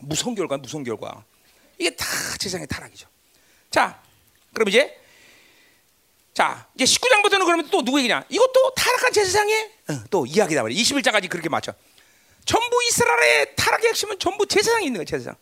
무서운 0.00 0.34
결과, 0.34 0.58
무서운 0.58 0.84
결과. 0.84 1.24
이게 1.78 1.94
다 1.96 2.04
세상의 2.38 2.66
타락이죠. 2.66 3.08
자, 3.70 4.02
그럼 4.52 4.68
이제 4.68 4.98
자 6.34 6.66
이제 6.74 6.84
19장부터는 6.84 7.44
그러면 7.44 7.68
또 7.70 7.82
누구 7.82 7.98
얘기냐? 7.98 8.24
이것도 8.28 8.74
타락한 8.74 9.12
제사장의 9.12 9.72
어, 9.88 10.04
또 10.10 10.26
이야기다 10.26 10.62
말이야. 10.62 10.80
21장까지 10.80 11.28
그렇게 11.30 11.48
맞춰. 11.48 11.72
전부 12.44 12.82
이스라엘의 12.84 13.56
타락의 13.56 13.88
핵심은 13.90 14.18
전부 14.18 14.46
제사장이 14.46 14.86
있는 14.86 14.98
거야, 14.98 15.04
제사장. 15.04 15.36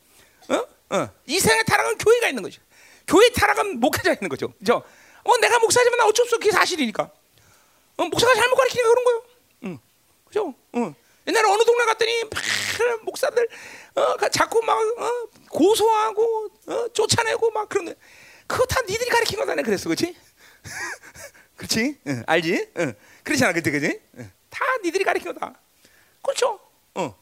어? 0.48 0.96
어. 0.96 1.08
이 1.26 1.38
세상의 1.38 1.64
타락은 1.64 1.98
교회가 1.98 2.28
있는 2.28 2.42
거죠. 2.42 2.60
교회 3.06 3.28
타락은 3.30 3.80
목회자가 3.80 4.14
있는 4.14 4.28
거죠. 4.28 4.52
그죠? 4.58 4.82
어, 5.24 5.36
내가 5.38 5.58
목사지만 5.58 5.98
나 5.98 6.06
어쩔 6.06 6.26
수 6.28 6.36
없게 6.36 6.50
사실이니까. 6.50 7.10
어, 7.96 8.04
목사가 8.04 8.34
잘못 8.34 8.56
가르치니까 8.56 8.88
그런 8.88 9.04
거예요. 9.04 9.22
응. 9.64 9.78
그죠? 10.26 10.54
응. 10.76 10.94
옛날에 11.26 11.48
어느 11.48 11.64
동네 11.64 11.84
갔더니 11.84 12.24
막 12.24 13.04
목사들 13.04 13.48
어, 13.94 14.28
자꾸 14.28 14.60
막 14.62 14.78
어, 14.78 15.28
고소하고 15.50 16.50
어, 16.66 16.88
쫓아내고 16.92 17.50
막 17.50 17.68
그런데 17.68 17.94
그거 18.46 18.64
다 18.66 18.80
니들이 18.82 19.08
가르친 19.10 19.38
거다네 19.38 19.62
그랬어, 19.62 19.88
그렇지? 19.88 20.16
그렇지? 21.56 21.98
응, 22.06 22.24
알지? 22.26 22.70
응. 22.78 22.94
그렇잖아, 23.22 23.52
그때 23.52 23.70
그지? 23.70 24.00
응. 24.18 24.32
다 24.48 24.64
니들이 24.82 25.04
가르친 25.04 25.32
거다. 25.32 25.54
그렇죠? 26.22 26.58
어. 26.94 27.16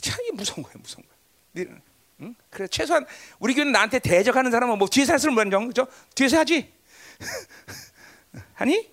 참 0.00 0.18
이게 0.22 0.32
무서운 0.32 0.62
거야, 0.62 0.74
무서운 0.76 1.04
거야. 1.06 1.16
니들, 1.54 1.82
응? 2.20 2.34
그래 2.50 2.68
최소한 2.68 3.06
우리 3.38 3.54
교회는 3.54 3.72
나한테 3.72 3.98
대적하는 3.98 4.50
사람은 4.50 4.78
뭐 4.78 4.88
뒤에서 4.88 5.12
할수록 5.12 5.34
뭐죠, 5.34 5.66
그죠? 5.66 5.86
뒤에서 6.14 6.38
하지. 6.38 6.72
하니? 8.54 8.92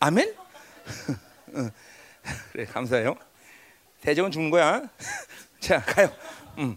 아멘? 0.00 0.34
응. 2.26 2.32
그래 2.52 2.64
감사해요. 2.64 3.16
대적은 4.00 4.30
죽는 4.30 4.50
거야. 4.50 4.82
자, 5.60 5.80
가요. 5.80 6.12
음. 6.58 6.76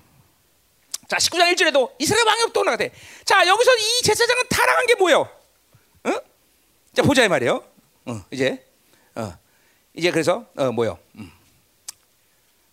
자, 1.08 1.18
19장 1.18 1.54
1절에도 1.54 1.91
이스라엘 2.00 2.26
왕이 2.26 2.43
없다고 2.43 2.64
나가대. 2.64 2.91
자, 3.26 3.45
여기서 3.47 3.76
이 3.76 4.02
제사장은 4.04 4.43
타락한 4.50 4.88
게 4.88 4.95
뭐예요? 4.95 5.22
어? 6.04 6.12
자, 6.93 7.02
보자 7.02 7.24
이 7.24 7.28
말이에요. 7.28 7.64
어, 8.06 8.26
이제 8.32 8.66
어. 9.16 9.34
이제 9.93 10.12
그래서 10.12 10.45
어, 10.56 10.72
뭐요? 10.72 10.97
음. 11.16 11.32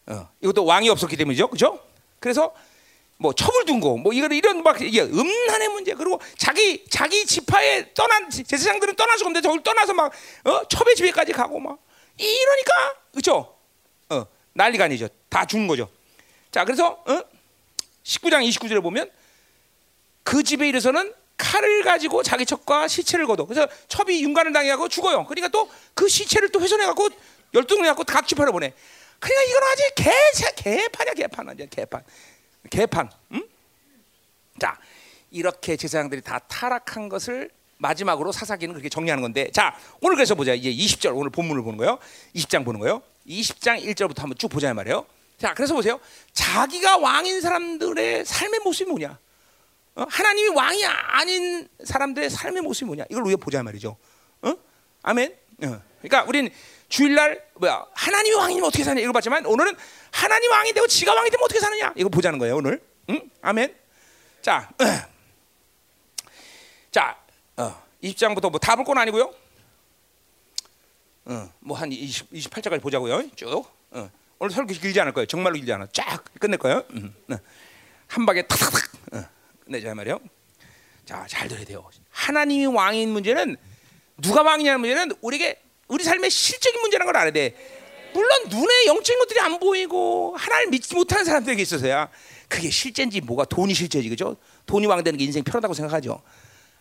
어, 0.07 0.29
이것도 0.41 0.65
왕이 0.65 0.89
없었기 0.89 1.17
때문이죠. 1.17 1.49
그죠? 1.49 1.81
그래서 2.21 2.55
뭐 3.19 3.33
첩을 3.33 3.65
둔 3.65 3.81
거, 3.81 3.97
뭐 3.97 4.13
이거 4.13 4.27
이런 4.27 4.63
막 4.63 4.81
이게 4.81 5.01
음란의 5.01 5.69
문제 5.71 5.95
그리고 5.95 6.21
자기 6.37 6.85
자기 6.89 7.25
지파에 7.25 7.95
떠난 7.95 8.29
제사장들은 8.29 8.95
수가 8.95 9.13
없는데 9.13 9.41
저걸 9.41 9.63
떠나서 9.63 9.95
막 9.95 10.13
어? 10.45 10.69
첩의 10.69 10.95
집에까지 10.97 11.33
가고 11.33 11.59
막 11.59 11.79
이러니까 12.17 12.73
그죠? 13.15 13.57
어, 14.09 14.27
난리가 14.55 14.85
아니죠. 14.85 15.09
다 15.29 15.45
죽는 15.45 15.67
거죠. 15.67 15.91
자, 16.51 16.65
그래서 16.65 17.03
어? 17.07 17.23
19장 18.05 18.47
29절에 18.49 18.83
보면 18.83 19.11
그 20.23 20.43
집에 20.43 20.69
이르서는 20.69 21.13
칼을 21.37 21.83
가지고 21.83 22.23
자기 22.23 22.47
첩과 22.47 22.89
시체를 22.89 23.27
거둬. 23.27 23.45
그래서 23.47 23.69
첩이 23.89 24.23
윤관을 24.23 24.53
당해하고 24.53 24.89
죽어요. 24.89 25.27
그러니까 25.27 25.49
또 25.49 25.69
그 25.97 26.09
시체를 26.09 26.51
또 26.51 26.61
훼손해 26.61 26.85
갖고 26.85 27.09
열등을 27.55 27.85
갖고 27.87 28.05
각 28.05 28.29
지파로 28.29 28.53
보내. 28.53 28.73
그러니까 29.19 29.43
이건 29.51 29.63
아직 29.65 29.95
개 29.95 30.13
개판이야 30.63 31.15
개판 31.15 31.47
완전 31.47 31.69
개판. 31.71 32.05
개판. 32.71 33.11
응? 33.33 33.49
자, 34.61 34.79
이렇게 35.31 35.77
제사장들이 35.77 36.21
다 36.21 36.39
타락한 36.39 37.09
것을 37.09 37.51
마지막으로 37.79 38.33
사사기는 38.33 38.75
그렇게 38.75 38.89
정리하는 38.89 39.23
건데. 39.23 39.51
자, 39.53 39.77
오늘 40.01 40.17
그래서 40.17 40.35
보자. 40.35 40.55
이제 40.55 40.71
20절 40.71 41.17
오늘 41.17 41.31
본문을 41.31 41.63
보는 41.63 41.77
거예요. 41.79 41.99
20장 42.35 42.65
보는 42.65 42.81
거예요. 42.81 43.03
20장 43.29 43.83
1절부터 43.83 44.21
한번 44.21 44.37
쭉 44.39 44.49
보자 44.49 44.73
말이에요. 44.73 45.07
자, 45.39 45.53
그래서 45.55 45.75
보세요. 45.75 46.01
자기가 46.33 46.99
왕인 46.99 47.41
사람들의 47.41 48.25
삶의 48.25 48.61
모습이 48.61 48.91
뭐냐? 48.91 49.19
어? 49.97 50.07
하나님이 50.09 50.49
왕이 50.49 50.85
아닌 50.85 51.69
사람들의 51.85 52.31
삶의 52.31 52.63
모습이 52.63 52.87
뭐냐? 52.87 53.05
이걸 53.11 53.23
우리가 53.25 53.43
보자 53.43 53.63
말이죠. 53.63 53.97
어? 54.43 54.55
아멘. 55.03 55.35
어. 55.65 55.83
그러니까 56.03 56.29
우리는 56.29 56.51
주일날 56.89 57.43
뭐야 57.55 57.85
하나님이 57.95 58.37
왕이면 58.37 58.65
어떻게 58.65 58.85
사냐 58.85 59.01
이거 59.01 59.13
봤지만 59.13 59.45
오늘은 59.45 59.75
하나님 60.13 60.51
왕이 60.51 60.73
되고 60.73 60.87
지가 60.87 61.15
왕이 61.15 61.31
되면 61.31 61.45
어떻게 61.45 61.59
사느냐 61.59 61.93
이거 61.97 62.09
보자는 62.09 62.39
거예요 62.39 62.57
오늘. 62.57 62.81
응? 63.11 63.21
아멘. 63.43 63.75
자, 64.43 64.71
자, 66.93 67.17
어, 67.57 67.83
20장부터 68.03 68.51
뭐 68.51 68.59
다 68.59 68.77
볼 68.77 68.85
건 68.85 68.99
아니고요. 68.99 69.33
어, 71.27 71.51
뭐한 71.61 71.91
28장까지 71.91 72.81
보자고요. 72.81 73.29
쭉. 73.35 73.65
어. 73.91 74.11
오늘 74.39 74.51
설교 74.55 74.75
길지 74.75 75.01
않을 75.01 75.13
거예요. 75.13 75.27
정말로 75.27 75.55
길지 75.57 75.73
않아. 75.73 75.87
쫙 75.93 76.23
끝낼 76.39 76.59
거예요. 76.59 76.85
음, 76.91 77.15
네. 77.27 77.37
한 78.07 78.27
방에 78.27 78.43
탁탁탁 78.43 78.83
어, 79.15 79.25
끝내자 79.65 79.95
말이요. 79.95 80.21
자, 81.07 81.25
잘 81.29 81.49
들어야 81.49 81.65
돼요. 81.65 81.89
하나님이 82.11 82.67
왕인 82.67 83.11
문제는 83.11 83.57
누가 84.21 84.43
왕이냐는 84.43 84.81
문제는 84.81 85.13
우리에게 85.21 85.61
우리 85.89 86.05
삶의 86.05 86.31
실적인 86.31 86.81
문제라는 86.81 87.07
걸 87.13 87.17
알아야 87.17 87.33
돼. 87.33 87.55
물론 88.13 88.49
눈에 88.49 88.87
영적인 88.87 89.19
것들이 89.21 89.41
안 89.41 89.59
보이고 89.59 90.35
하나님 90.37 90.71
믿지 90.71 90.95
못하는 90.95 91.25
사람들에게 91.25 91.61
있어서야 91.63 92.09
그게 92.49 92.71
실제인지 92.71 93.21
뭐가 93.21 93.45
돈이 93.45 93.75
실제지 93.75 94.09
그죠? 94.09 94.37
돈이 94.67 94.87
왕 94.87 95.03
되는 95.05 95.19
게 95.19 95.25
인생 95.25 95.43
편하다고 95.45 95.75
생각하죠. 95.75 96.23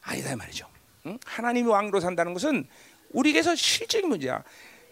아니다 0.06 0.36
말이죠. 0.36 0.68
응? 1.08 1.20
하나님이 1.26 1.68
왕으로 1.68 2.00
산다는 2.00 2.34
것은 2.34 2.68
우리에게서 3.12 3.56
실적인 3.56 4.08
문제야. 4.10 4.44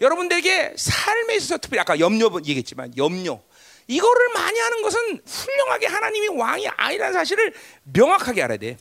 여러분들에게 0.01 0.73
삶에 0.75 1.35
있어서 1.35 1.57
특별히 1.57 1.79
아까 1.81 1.99
염려 1.99 2.29
얘기했지만 2.39 2.95
염려 2.97 3.39
이거를 3.87 4.29
많이 4.33 4.59
하는 4.59 4.81
것은 4.81 5.21
훌륭하게 5.25 5.87
하나님이 5.87 6.27
왕이 6.29 6.67
아니라는 6.67 7.13
사실을 7.13 7.53
명확하게 7.83 8.43
알아야 8.43 8.57
돼. 8.57 8.77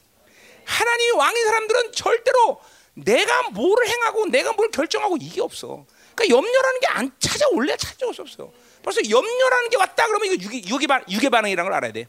하나님이 0.64 1.10
왕인 1.18 1.44
사람들은 1.44 1.92
절대로 1.92 2.60
내가 2.94 3.50
뭘 3.50 3.86
행하고 3.86 4.26
내가 4.26 4.52
뭘 4.52 4.70
결정하고 4.70 5.16
이게 5.20 5.40
없어. 5.40 5.84
그러니까 6.14 6.36
염려라는 6.36 6.80
게 6.80 6.86
안 6.92 7.10
찾아올래 7.18 7.76
찾아올 7.76 8.14
수 8.14 8.22
없어. 8.22 8.52
벌써 8.82 9.00
염려라는 9.08 9.70
게 9.70 9.76
왔다 9.76 10.06
그러면 10.06 10.32
이거 10.32 10.42
유기, 10.44 10.62
유기 10.68 10.86
반, 10.86 11.02
유괴 11.10 11.28
반응이라는 11.30 11.68
걸 11.68 11.76
알아야 11.76 11.92
돼. 11.92 12.06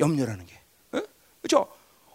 염려라는 0.00 0.46
게. 0.46 0.60
어? 0.92 1.00
그렇죠? 1.40 1.68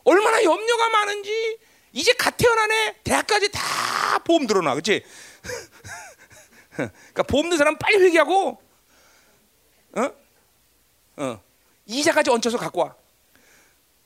얼마나 0.09 0.43
염려가 0.43 0.89
많은지 0.89 1.59
이제 1.91 2.13
갓 2.13 2.35
태어난 2.37 2.71
애 2.71 2.95
대학까지 3.03 3.51
다 3.51 4.19
보험 4.19 4.47
들어놔. 4.47 4.73
그렇지? 4.73 5.03
그러니까 6.71 7.23
보험 7.23 7.49
든 7.49 7.57
사람 7.57 7.77
빨리 7.77 7.97
회개하고 7.97 8.61
어? 9.97 10.11
어. 11.17 11.41
이자까지 11.85 12.29
얹혀서 12.29 12.57
갖고 12.57 12.81
와. 12.81 12.95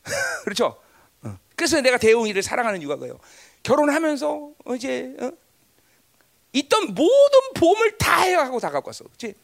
그렇죠? 0.44 0.80
어. 1.22 1.38
그래서 1.56 1.80
내가 1.80 1.98
대웅이를 1.98 2.42
사랑하는 2.42 2.80
이유가 2.80 2.96
그예요. 2.96 3.18
결혼하면서 3.62 4.50
이제 4.76 5.14
어? 5.20 5.32
있던 6.52 6.94
모든 6.94 7.52
보험을 7.54 7.98
다 7.98 8.22
해가고 8.22 8.60
다 8.60 8.70
갖고 8.70 8.88
왔어. 8.88 9.04
그렇지? 9.04 9.34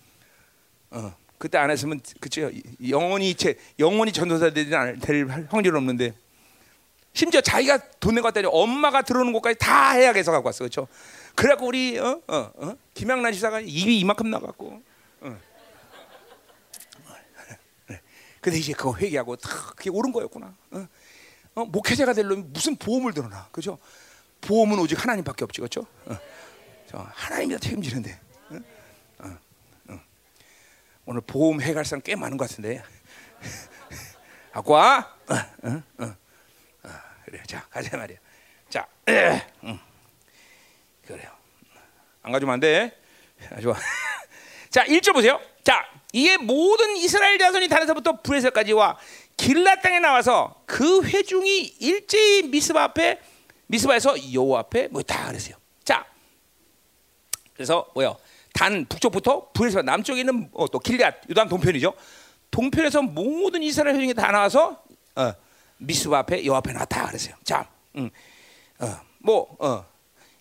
어. 0.90 1.14
그때 1.38 1.56
안 1.56 1.70
했으면 1.70 2.00
그치 2.20 2.62
영원히 2.90 3.34
제 3.34 3.58
영원히 3.78 4.12
전도사 4.12 4.50
될 4.50 5.26
확률은 5.48 5.78
없는데 5.78 6.12
심지어 7.12 7.40
자기가 7.40 7.78
돈 7.98 8.14
내고 8.14 8.26
왔더니 8.26 8.46
엄마가 8.50 9.02
들어오는 9.02 9.32
곳까지 9.32 9.58
다 9.58 9.92
해약해서 9.92 10.30
갖고 10.32 10.48
왔어. 10.48 10.60
그렇죠? 10.60 10.86
그래갖고 11.34 11.66
우리 11.66 11.98
어? 11.98 12.20
어? 12.26 12.52
어? 12.54 12.76
김양란 12.94 13.32
지사가 13.32 13.60
입이 13.60 13.98
이만큼 13.98 14.30
나갔고 14.30 14.82
어. 15.20 15.40
근데 18.40 18.58
이제 18.58 18.72
그거 18.72 18.96
회개하고 18.96 19.36
다 19.36 19.50
그게 19.76 19.90
옳은 19.90 20.12
거였구나. 20.12 20.54
어? 20.70 20.88
어? 21.56 21.64
목회자가 21.64 22.14
되려면 22.14 22.52
무슨 22.52 22.76
보험을 22.76 23.12
들어놔, 23.12 23.48
그죠? 23.50 23.78
보험은 24.40 24.78
오직 24.78 25.02
하나님밖에 25.02 25.44
없지, 25.44 25.60
그렇죠? 25.60 25.84
어. 26.06 26.16
하나님이 27.12 27.54
다 27.54 27.60
책임지는데. 27.60 28.18
어? 28.50 28.58
어? 29.88 30.00
오늘 31.04 31.20
보험 31.20 31.60
해갈 31.60 31.84
사람 31.84 32.00
꽤 32.02 32.16
많은 32.16 32.36
것 32.36 32.48
같은데. 32.48 32.82
갖고 34.52 34.72
와. 34.72 35.14
그래, 37.30 37.40
자 37.46 37.64
가자 37.70 37.96
말이야. 37.96 38.18
자, 38.68 38.88
응. 39.08 39.40
그래요. 41.06 41.30
안 42.22 42.32
가져면 42.32 42.54
안 42.54 42.60
돼. 42.60 42.98
좋아. 43.62 43.76
자, 44.68 44.84
1절 44.84 45.12
보세요. 45.12 45.40
자, 45.62 45.88
이게 46.12 46.36
모든 46.38 46.96
이스라엘 46.96 47.38
자손이 47.38 47.68
다른서부터 47.68 48.20
브레셀까지와 48.22 48.98
길라 49.36 49.76
땅에 49.76 50.00
나와서 50.00 50.60
그 50.66 51.04
회중이 51.04 51.76
일제히 51.78 52.42
미스바 52.42 52.82
앞에 52.82 53.20
미스바에서 53.68 54.32
여호와 54.32 54.60
앞에 54.60 54.88
뭐다 54.88 55.28
그랬어요. 55.28 55.54
자, 55.84 56.04
그래서 57.54 57.88
뭐요? 57.94 58.16
단 58.52 58.86
북쪽부터 58.86 59.52
브레셀 59.52 59.84
남쪽에 59.84 60.18
있는 60.20 60.50
어, 60.52 60.66
또 60.68 60.80
길앗 60.80 61.28
유단 61.28 61.48
동편이죠. 61.48 61.94
동편에서 62.50 63.02
모든 63.02 63.62
이스라엘 63.62 63.94
회중이 63.94 64.14
다 64.14 64.32
나와서 64.32 64.82
어, 65.14 65.32
미스바 65.80 66.18
앞에 66.20 66.44
여호와 66.44 66.58
앞에 66.58 66.72
나다 66.72 67.06
그랬어요. 67.06 67.34
자, 67.44 67.68
음, 67.96 68.10
어, 68.78 69.00
뭐 69.18 69.56
어, 69.58 69.84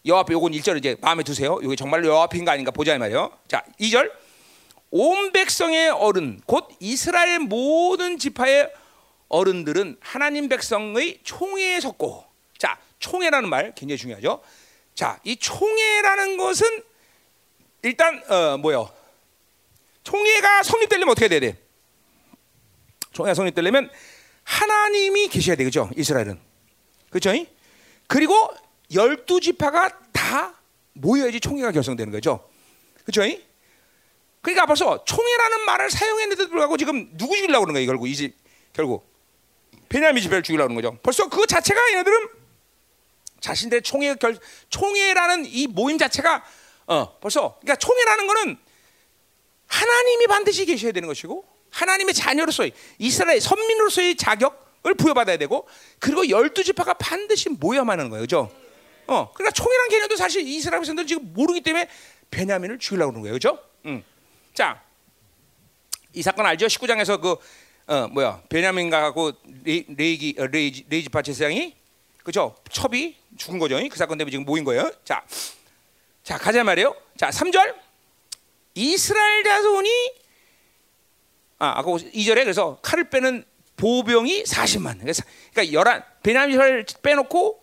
여호와 0.06 0.22
앞에 0.22 0.34
요건 0.34 0.52
1절 0.52 0.78
이제 0.78 0.96
마음에 1.02 1.24
두세요. 1.24 1.60
이게 1.64 1.76
정말로 1.76 2.22
앞인가 2.22 2.52
아닌가 2.52 2.72
보자 2.72 2.94
이 2.94 2.98
말이에요. 2.98 3.32
자, 3.48 3.64
2절 3.80 4.12
온 4.92 5.32
백성의 5.32 5.90
어른 5.90 6.42
곧 6.46 6.68
이스라엘 6.80 7.40
모든 7.40 8.18
지파의 8.18 8.72
어른들은 9.28 9.98
하나님 10.00 10.50
백성의 10.50 11.20
총회에 11.24 11.80
섰고 11.80 12.26
자 12.58 12.80
총회라는 12.98 13.48
말 13.48 13.74
굉장히 13.76 13.98
중요하죠. 13.98 14.42
자이 14.96 15.36
총회라는 15.38 16.38
것은 16.38 16.84
일단 17.84 18.22
어 18.30 18.58
뭐요? 18.58 18.92
총회가 20.04 20.64
성립되려면 20.64 21.12
어떻게 21.12 21.28
돼야 21.28 21.40
돼? 21.40 21.58
총회가 23.14 23.36
성립되려면 23.36 23.92
하나님이 24.50 25.28
계셔야 25.28 25.56
되죠. 25.56 25.92
이스라엘은 25.96 26.40
그렇죠? 27.12 27.32
그리고 28.08 28.50
열두 28.92 29.40
지파가 29.40 30.00
다 30.12 30.60
모여야지 30.94 31.40
총회가 31.40 31.72
결성되는 31.72 32.12
거죠. 32.12 32.50
그렇죠? 33.06 33.22
그러니까 34.42 34.66
벌써 34.66 35.04
총회라는 35.06 35.62
말을 35.66 35.92
사용했는데도 35.92 36.50
불구하고 36.50 36.78
지금 36.78 37.16
누구 37.16 37.36
죽이려고 37.36 37.66
그러는 37.66 37.74
거예요, 37.76 37.86
결국 37.88 38.08
이 38.08 38.16
집 38.16 38.36
결국 38.74 39.08
베냐민 39.88 40.24
집회를 40.24 40.42
죽이려고 40.42 40.70
그러는 40.70 40.82
거죠. 40.82 41.00
벌써 41.04 41.30
그 41.30 41.46
자체가 41.46 41.92
얘네들은 41.92 42.30
자신들의 43.42 43.84
총회 43.84 44.16
결 44.16 44.38
총회라는 44.70 45.46
이 45.46 45.68
모임 45.68 45.98
자체가 46.00 46.44
어 46.88 47.20
벌써 47.20 47.58
그러니까 47.62 47.76
총회라는 47.76 48.26
거는 48.28 48.58
하나님이 49.68 50.26
반드시 50.28 50.66
계셔야 50.66 50.92
되는 50.92 51.08
것이고 51.08 51.46
하나님의 51.72 52.14
자녀로서의 52.14 52.72
이스라엘 52.98 53.40
선민으로서의 53.40 54.16
자격을 54.16 54.96
부여받아야 54.98 55.38
되고 55.38 55.68
그리고 56.00 56.28
열두 56.30 56.64
지파가 56.64 56.96
반드시 56.96 57.50
모여만 57.50 58.00
하는 58.00 58.10
거예요, 58.10 58.24
그죠? 58.24 58.52
어, 59.08 59.32
그러니까 59.34 59.52
총회란 59.52 59.90
개념도 59.90 60.16
사실 60.16 60.48
이스라엘 60.48 60.82
백성들은 60.82 61.08
지금 61.08 61.34
모르기 61.34 61.62
때문에 61.62 61.88
베냐민을 62.32 62.80
죽이려고 62.80 63.12
그러는 63.12 63.22
거예요, 63.22 63.34
그죠? 63.34 63.60
음. 63.86 64.04
자, 64.54 64.82
이 66.14 66.22
사건 66.22 66.46
알죠? 66.46 66.68
19장에서 66.68 67.22
그 67.22 67.38
어, 67.88 68.08
뭐야 68.08 68.44
베냐민가하고 68.50 69.32
레위, 69.64 69.86
레위기 69.88 70.36
어, 70.38 70.46
레위지, 70.46 70.86
레위 70.90 71.04
지파 71.04 71.24
제사장이 71.24 71.76
그죠? 72.24 72.56
첩이 72.72 73.16
죽은 73.38 73.58
거죠. 73.58 73.80
그 73.90 73.98
사건 73.98 74.18
때문에 74.18 74.32
지금 74.32 74.46
모인 74.46 74.64
거예요. 74.64 74.92
자, 75.04 75.26
자 76.22 76.38
가자 76.38 76.64
말이에요. 76.64 76.96
자, 77.18 77.30
3절 77.30 77.76
이스라엘 78.76 79.44
자손이 79.44 79.90
아, 81.60 81.80
아까 81.80 81.92
2절에 81.92 82.36
그래서 82.36 82.80
칼을 82.82 83.10
빼는 83.10 83.44
보병이 83.76 84.44
40만. 84.44 85.00
그래서 85.00 85.24
그러니까 85.54 85.74
열한 85.74 86.04
베냐민을 86.24 86.86
빼놓고 87.02 87.60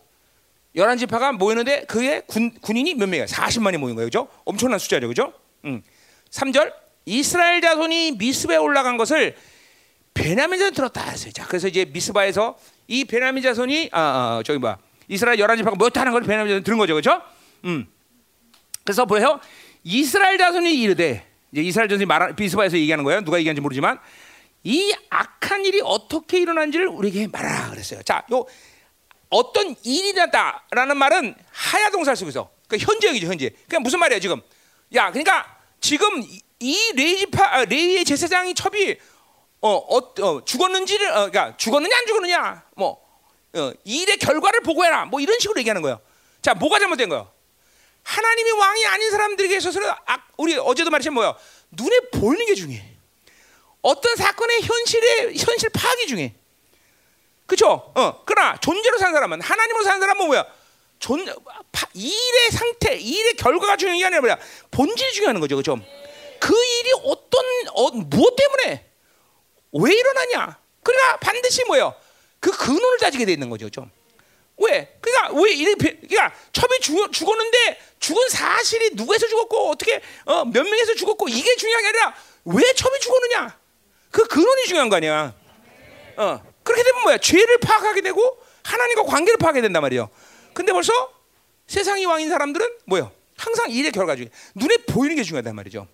열한 0.75 0.99
지파가 0.99 1.33
모였는데 1.33 1.87
그의 1.87 2.23
군, 2.27 2.53
군인이 2.61 2.95
몇 2.95 3.09
명이야? 3.09 3.27
40만이 3.27 3.79
모인 3.79 3.95
거예요. 3.95 4.07
그죠? 4.07 4.29
엄청난 4.45 4.79
숫자죠. 4.79 5.09
그죠? 5.09 5.33
음. 5.65 5.83
3절 6.31 6.73
이스라엘 7.07 7.61
자손이 7.61 8.13
미스바에 8.13 8.57
올라간 8.57 8.99
것을 8.99 9.37
베냐민 10.13 10.59
자손 10.59 10.75
들었다 10.75 11.03
했어요. 11.03 11.33
자, 11.33 11.47
그래서 11.47 11.69
이제 11.69 11.87
미스바에서 11.87 12.59
이 12.89 13.05
베냐민 13.05 13.43
자손이 13.43 13.91
아, 13.93 14.01
아 14.01 14.43
저기 14.45 14.59
뭐 14.59 14.77
이스라엘 15.09 15.39
열한 15.39 15.57
지파가 15.57 15.77
모였다는 15.77 16.13
걸 16.13 16.23
베냐민 16.23 16.53
자손 16.53 16.65
들은 16.65 16.79
거죠. 16.79 16.95
그죠? 16.95 17.23
음. 17.65 17.87
그래서 18.85 19.07
보세요. 19.07 19.41
이스라엘 19.85 20.37
자손이 20.37 20.75
이르되 20.81 21.27
이제 21.53 21.63
이스라엘 21.63 21.89
자손이 21.89 22.07
말 22.07 22.35
비스바에서 22.35 22.77
얘기하는 22.77 23.05
거예요. 23.05 23.23
누가 23.23 23.39
얘기하는지 23.39 23.61
모르지만 23.61 23.99
이 24.65 24.95
악한 25.11 25.65
일이 25.65 25.81
어떻게 25.83 26.41
일어난지를 26.41 26.89
우리에게 26.89 27.29
말하라 27.29 27.71
그랬어요. 27.71 28.03
자, 28.03 28.25
요 28.33 28.45
어떤 29.31 29.75
일이 29.85 30.13
났다라는 30.13 30.97
말은 30.97 31.35
하야 31.51 31.91
동사를 31.91 32.17
쓰고 32.17 32.31
있어. 32.31 32.51
그 32.69 32.77
현재형이죠, 32.77 33.27
현재. 33.27 33.51
그냥 33.69 33.83
무슨 33.83 34.01
말이야 34.01 34.19
지금? 34.19 34.41
야, 34.95 35.11
그러니까 35.11 35.57
지금 35.81 36.23
이 36.59 36.93
레이지파 36.97 37.45
아, 37.45 37.65
레이의 37.65 38.05
제사장이 38.05 38.55
첩이 38.55 38.97
어, 39.61 39.69
어, 39.69 39.97
어 39.99 40.45
죽었는지를 40.45 41.11
어, 41.11 41.31
그러니까 41.31 41.57
죽었느냐 41.57 41.97
안 41.97 42.07
죽었느냐 42.07 42.65
뭐 42.77 43.01
어, 43.55 43.73
일의 43.85 44.17
결과를 44.19 44.61
보고해라 44.63 45.07
뭐 45.07 45.21
이런 45.21 45.39
식으로 45.39 45.59
얘기하는 45.61 45.83
거예요. 45.83 46.01
자, 46.43 46.55
뭐가 46.55 46.79
잘못된 46.79 47.09
거예요? 47.09 47.31
하나님이 48.07 48.51
왕이 48.53 48.87
아닌 48.87 49.11
사람들에게 49.11 49.57
있어서는 49.57 49.91
악, 50.07 50.29
우리 50.37 50.57
어제도 50.57 50.91
말했지만 50.91 51.15
뭐야 51.15 51.37
눈에 51.71 51.99
보이는 52.13 52.47
게 52.47 52.55
중요해. 52.55 52.97
어떤 53.83 54.15
사건의 54.15 54.63
현실의 54.63 55.37
현실 55.37 55.71
파악이 55.71 56.07
중요해. 56.07 56.35
그렇죠? 57.47 57.93
어, 57.95 58.23
그러나 58.25 58.57
존재로 58.59 58.99
사는 58.99 59.13
사람은 59.13 59.41
하나님으로 59.41 59.85
사는 59.85 60.01
사람은 60.01 60.27
뭐야? 60.27 60.45
존 61.01 61.25
파, 61.73 61.87
일의 61.95 62.51
상태, 62.53 62.97
일의 62.97 63.35
결과가 63.35 63.77
중요한 63.77 63.99
게 63.99 64.05
아니라 64.05 64.21
뭐야? 64.21 64.39
본질이 64.71 65.13
중요한 65.13 65.41
거죠, 65.41 65.57
그렇죠? 65.57 65.77
그 66.39 66.55
일이 66.55 66.93
어떤 67.03 67.45
어, 67.75 67.91
무엇 67.91 68.37
때문에 68.37 68.87
왜 69.73 69.93
일어나냐? 69.93 70.59
그러나 70.83 71.17
반드시 71.17 71.65
뭐예요? 71.65 71.93
그 72.39 72.53
근원을 72.57 72.99
따지게 72.99 73.25
돼 73.25 73.33
있는 73.33 73.51
거죠, 73.51 73.69
좀. 73.69 73.91
왜? 74.59 74.97
그러니까 75.01 75.41
왜 75.41 75.53
이래? 75.53 75.75
그러니까 75.75 76.35
첩이 76.53 76.81
죽, 76.81 77.13
죽었는데 77.13 77.79
죽은 78.01 78.29
사실이 78.29 78.91
누구에서 78.95 79.27
죽었고 79.29 79.71
어떻게 79.71 80.01
어, 80.25 80.45
몇 80.45 80.63
명에서 80.63 80.95
죽었고 80.95 81.29
이게 81.29 81.57
중요한 81.57 81.83
게 81.83 81.89
아니라 81.89 82.15
왜 82.45 82.73
첩이 82.73 83.01
죽었느냐? 83.01 83.59
그 84.11 84.27
근원이 84.27 84.65
중요한 84.67 84.89
거 84.89 84.97
아니야. 84.97 85.35
어. 86.17 86.43
그렇게 86.63 86.83
되면 86.83 87.03
뭐야? 87.03 87.19
죄를 87.19 87.59
파악하게 87.59 88.01
되고 88.01 88.43
하나님과 88.65 89.05
관계를 89.05 89.39
파악하게 89.39 89.63
된단 89.63 89.83
말이에요. 89.83 90.09
근데 90.55 90.73
벌써 90.73 90.93
세상이 91.67 92.05
왕인 92.07 92.29
사람들은 92.31 92.79
뭐요? 92.87 93.13
항상 93.37 93.71
일의 93.71 93.93
결과 93.93 94.17
중에 94.17 94.31
눈에 94.55 94.77
보이는 94.89 95.15
게 95.17 95.23
중요하단 95.23 95.55
말이죠. 95.55 95.87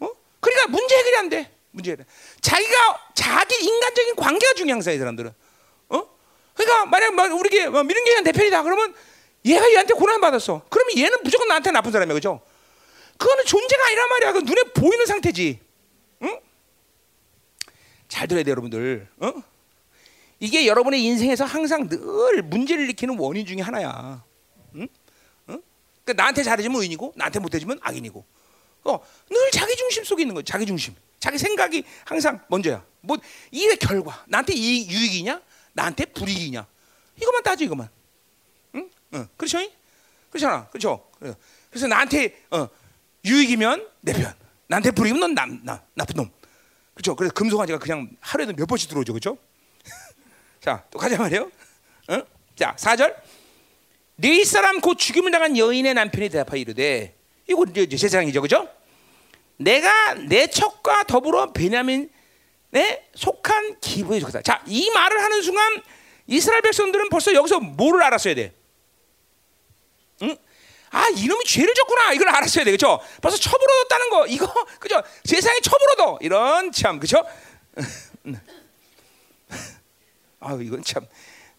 어? 0.00 0.08
그러니까 0.40 0.68
문제 0.68 0.96
해결이 0.96 1.16
안 1.16 1.28
돼. 1.28 1.52
문제 1.70 1.92
해결. 1.92 2.06
자기가 2.40 3.12
자기 3.14 3.54
인간적인 3.62 4.16
관계가 4.16 4.54
중요한 4.54 4.80
이 4.80 4.82
사람들은. 4.98 5.32
어? 6.50 6.54
그러니까 6.54 6.86
만약 6.86 7.32
우리게 7.32 7.68
뭐 7.68 7.82
미른교회 7.82 8.22
대표이다 8.22 8.62
그러면 8.62 8.94
얘가 9.44 9.70
얘한테 9.70 9.94
고난 9.94 10.20
받았어. 10.20 10.62
그러면 10.68 10.98
얘는 10.98 11.18
무조건 11.22 11.48
나한테 11.48 11.70
나쁜 11.70 11.92
사람이야, 11.92 12.14
그죠? 12.14 12.40
그거는 13.16 13.44
존재가 13.44 13.86
아니란 13.86 14.08
말이야. 14.08 14.32
그 14.32 14.38
눈에 14.40 14.62
보이는 14.74 15.06
상태지. 15.06 15.58
응? 16.22 16.40
잘 18.08 18.28
들어야 18.28 18.44
돼, 18.44 18.50
여러분들. 18.50 19.08
어? 19.18 19.32
이게 20.40 20.66
여러분의 20.66 21.02
인생에서 21.04 21.44
항상 21.44 21.88
늘 21.88 22.42
문제를 22.42 22.84
일으키는 22.84 23.18
원인 23.18 23.46
중에 23.46 23.60
하나야. 23.60 24.24
응? 24.76 24.88
응? 25.48 25.62
그러니까 26.04 26.22
나한테 26.22 26.42
잘해주면 26.42 26.80
의인이고 26.80 27.12
나한테 27.16 27.38
못해주면 27.40 27.78
악인이고. 27.82 28.24
어, 28.84 29.06
늘 29.28 29.50
자기 29.52 29.76
중심 29.76 30.04
속에 30.04 30.22
있는 30.22 30.34
거야. 30.34 30.42
자기 30.46 30.64
중심. 30.64 30.94
자기 31.18 31.36
생각이 31.36 31.84
항상 32.04 32.40
먼저야. 32.48 32.84
뭐 33.02 33.18
일의 33.50 33.76
결과. 33.76 34.24
나한테 34.28 34.54
이 34.54 34.88
유익이냐? 34.88 35.40
나한테 35.72 36.06
불이익이냐? 36.06 36.66
이것만 37.16 37.42
따져 37.42 37.64
이것만. 37.64 37.88
응? 38.76 38.90
응. 39.14 39.28
그렇죠? 39.36 39.58
그렇잖아. 40.30 40.68
그렇죠? 40.68 41.08
그래서 41.70 41.86
나한테 41.86 42.44
어, 42.50 42.68
유익이면 43.24 43.88
내 44.00 44.12
편. 44.12 44.34
나한테 44.66 44.90
불이익이면 44.92 45.20
넌 45.20 45.34
남, 45.34 45.60
나, 45.64 45.82
나쁜 45.94 46.16
놈. 46.16 46.30
그렇죠? 46.94 47.16
그래서 47.16 47.32
금송아지가 47.34 47.78
그냥 47.78 48.10
하루에도 48.20 48.52
몇 48.52 48.66
번씩 48.66 48.88
들어오죠. 48.88 49.12
그렇죠? 49.12 49.38
자, 50.60 50.84
또 50.90 50.98
가자 50.98 51.16
말이요. 51.16 51.50
어? 52.08 52.22
자, 52.56 52.74
4절. 52.78 53.16
네 54.16 54.44
사람 54.44 54.80
곧 54.80 54.98
죽임을 54.98 55.30
당한 55.30 55.56
여인의 55.56 55.94
남편이 55.94 56.28
대답하여 56.28 56.60
이르되 56.60 57.16
이거 57.48 57.64
이제 57.74 57.96
세상이죠. 57.96 58.42
그죠? 58.42 58.68
내가 59.56 60.14
내 60.14 60.46
척과 60.46 61.04
더불어 61.04 61.52
베냐민 61.52 62.10
에 62.74 63.04
속한 63.14 63.80
기부에 63.80 64.20
속하다. 64.20 64.42
자, 64.42 64.62
이 64.66 64.90
말을 64.90 65.20
하는 65.22 65.42
순간 65.42 65.82
이스라엘 66.26 66.62
백성들은 66.62 67.08
벌써 67.08 67.34
여기서 67.34 67.58
뭐를 67.60 68.02
알았어야 68.04 68.34
돼? 68.34 68.54
응? 70.22 70.36
아, 70.90 71.08
이놈이 71.16 71.44
죄를 71.44 71.74
졌구나. 71.74 72.12
이걸 72.12 72.28
알았어야 72.28 72.64
돼. 72.64 72.70
그죠? 72.70 73.00
벌써 73.20 73.36
첩을 73.38 73.58
얻었다는 73.58 74.10
거. 74.10 74.26
이거, 74.26 74.46
그죠? 74.78 75.02
세상에 75.24 75.58
첩을 75.60 75.78
얻어. 75.94 76.18
이런 76.20 76.70
참, 76.72 76.98
그죠? 77.00 77.24
아 80.40 80.56
이건 80.60 80.82
참 80.82 81.06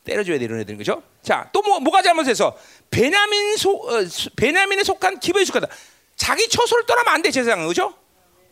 때려줘야 0.04 0.40
돼 0.40 0.46
이런 0.46 0.60
애들 0.62 0.76
그죠? 0.78 1.04
자 1.22 1.48
또 1.54 1.62
뭐, 1.62 1.80
뭐가 1.80 2.02
잘못해서 2.02 2.58
베냐민 2.90 3.56
소 3.58 3.76
어, 3.76 4.04
베냐민에 4.36 4.84
속한 4.84 5.20
기브에 5.20 5.46
속하다. 5.46 5.68
자기 6.16 6.48
처소를 6.50 6.86
떠나면 6.86 7.14
안 7.14 7.22
돼 7.22 7.30
제사장 7.32 7.68
그죠? 7.68 7.94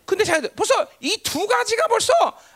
근데 0.10 0.24
자 0.24 0.42
벌써 0.56 0.88
이 1.00 1.18
두 1.24 1.46
가지가 1.46 1.88
벌써 1.88 2.12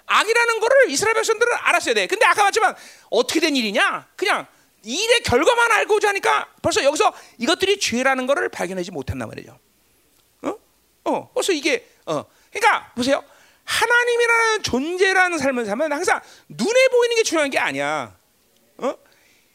악이라는 0.07 0.59
거를 0.59 0.89
이스라엘 0.89 1.13
백성들은 1.13 1.53
알았어야 1.53 1.93
돼. 1.93 2.07
근데 2.07 2.25
아까 2.25 2.41
말했지만 2.41 2.75
어떻게 3.11 3.39
된 3.39 3.55
일이냐? 3.55 4.07
그냥 4.15 4.47
일의 4.83 5.21
결과만 5.21 5.71
알고자 5.71 6.09
하니까 6.09 6.47
벌써 6.61 6.83
여기서 6.83 7.13
이것들이 7.37 7.79
죄라는 7.79 8.25
거를 8.27 8.49
발견하지 8.49 8.91
못한단 8.91 9.29
말이죠. 9.29 9.57
어? 10.41 10.55
어, 11.05 11.29
벌써 11.33 11.53
이게 11.53 11.87
어. 12.05 12.25
그러니까 12.51 12.91
보세요. 12.95 13.23
하나님이라는 13.65 14.63
존재라는 14.63 15.37
삶을 15.37 15.65
살면 15.65 15.93
항상 15.93 16.19
눈에 16.49 16.87
보이는 16.89 17.15
게 17.15 17.23
중요한 17.23 17.49
게 17.49 17.59
아니야. 17.59 18.15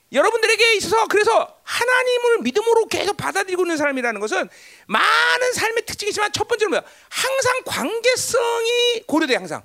어? 0.09 0.12
여러분들에게 0.12 0.74
있어서 0.76 1.06
그래서 1.06 1.59
하나님을 1.62 2.38
믿음으로 2.42 2.86
계속 2.86 3.16
받아들이고 3.16 3.62
있는 3.62 3.76
사람이라는 3.76 4.20
것은 4.20 4.48
많은 4.86 5.52
삶의 5.52 5.84
특징이 5.84 6.11
있지만 6.11 6.32
첫 6.32 6.48
번째는 6.48 6.70
뭐야? 6.70 6.82
항상 7.09 7.62
관계성이 7.66 9.02
고려돼 9.06 9.36
항상. 9.36 9.62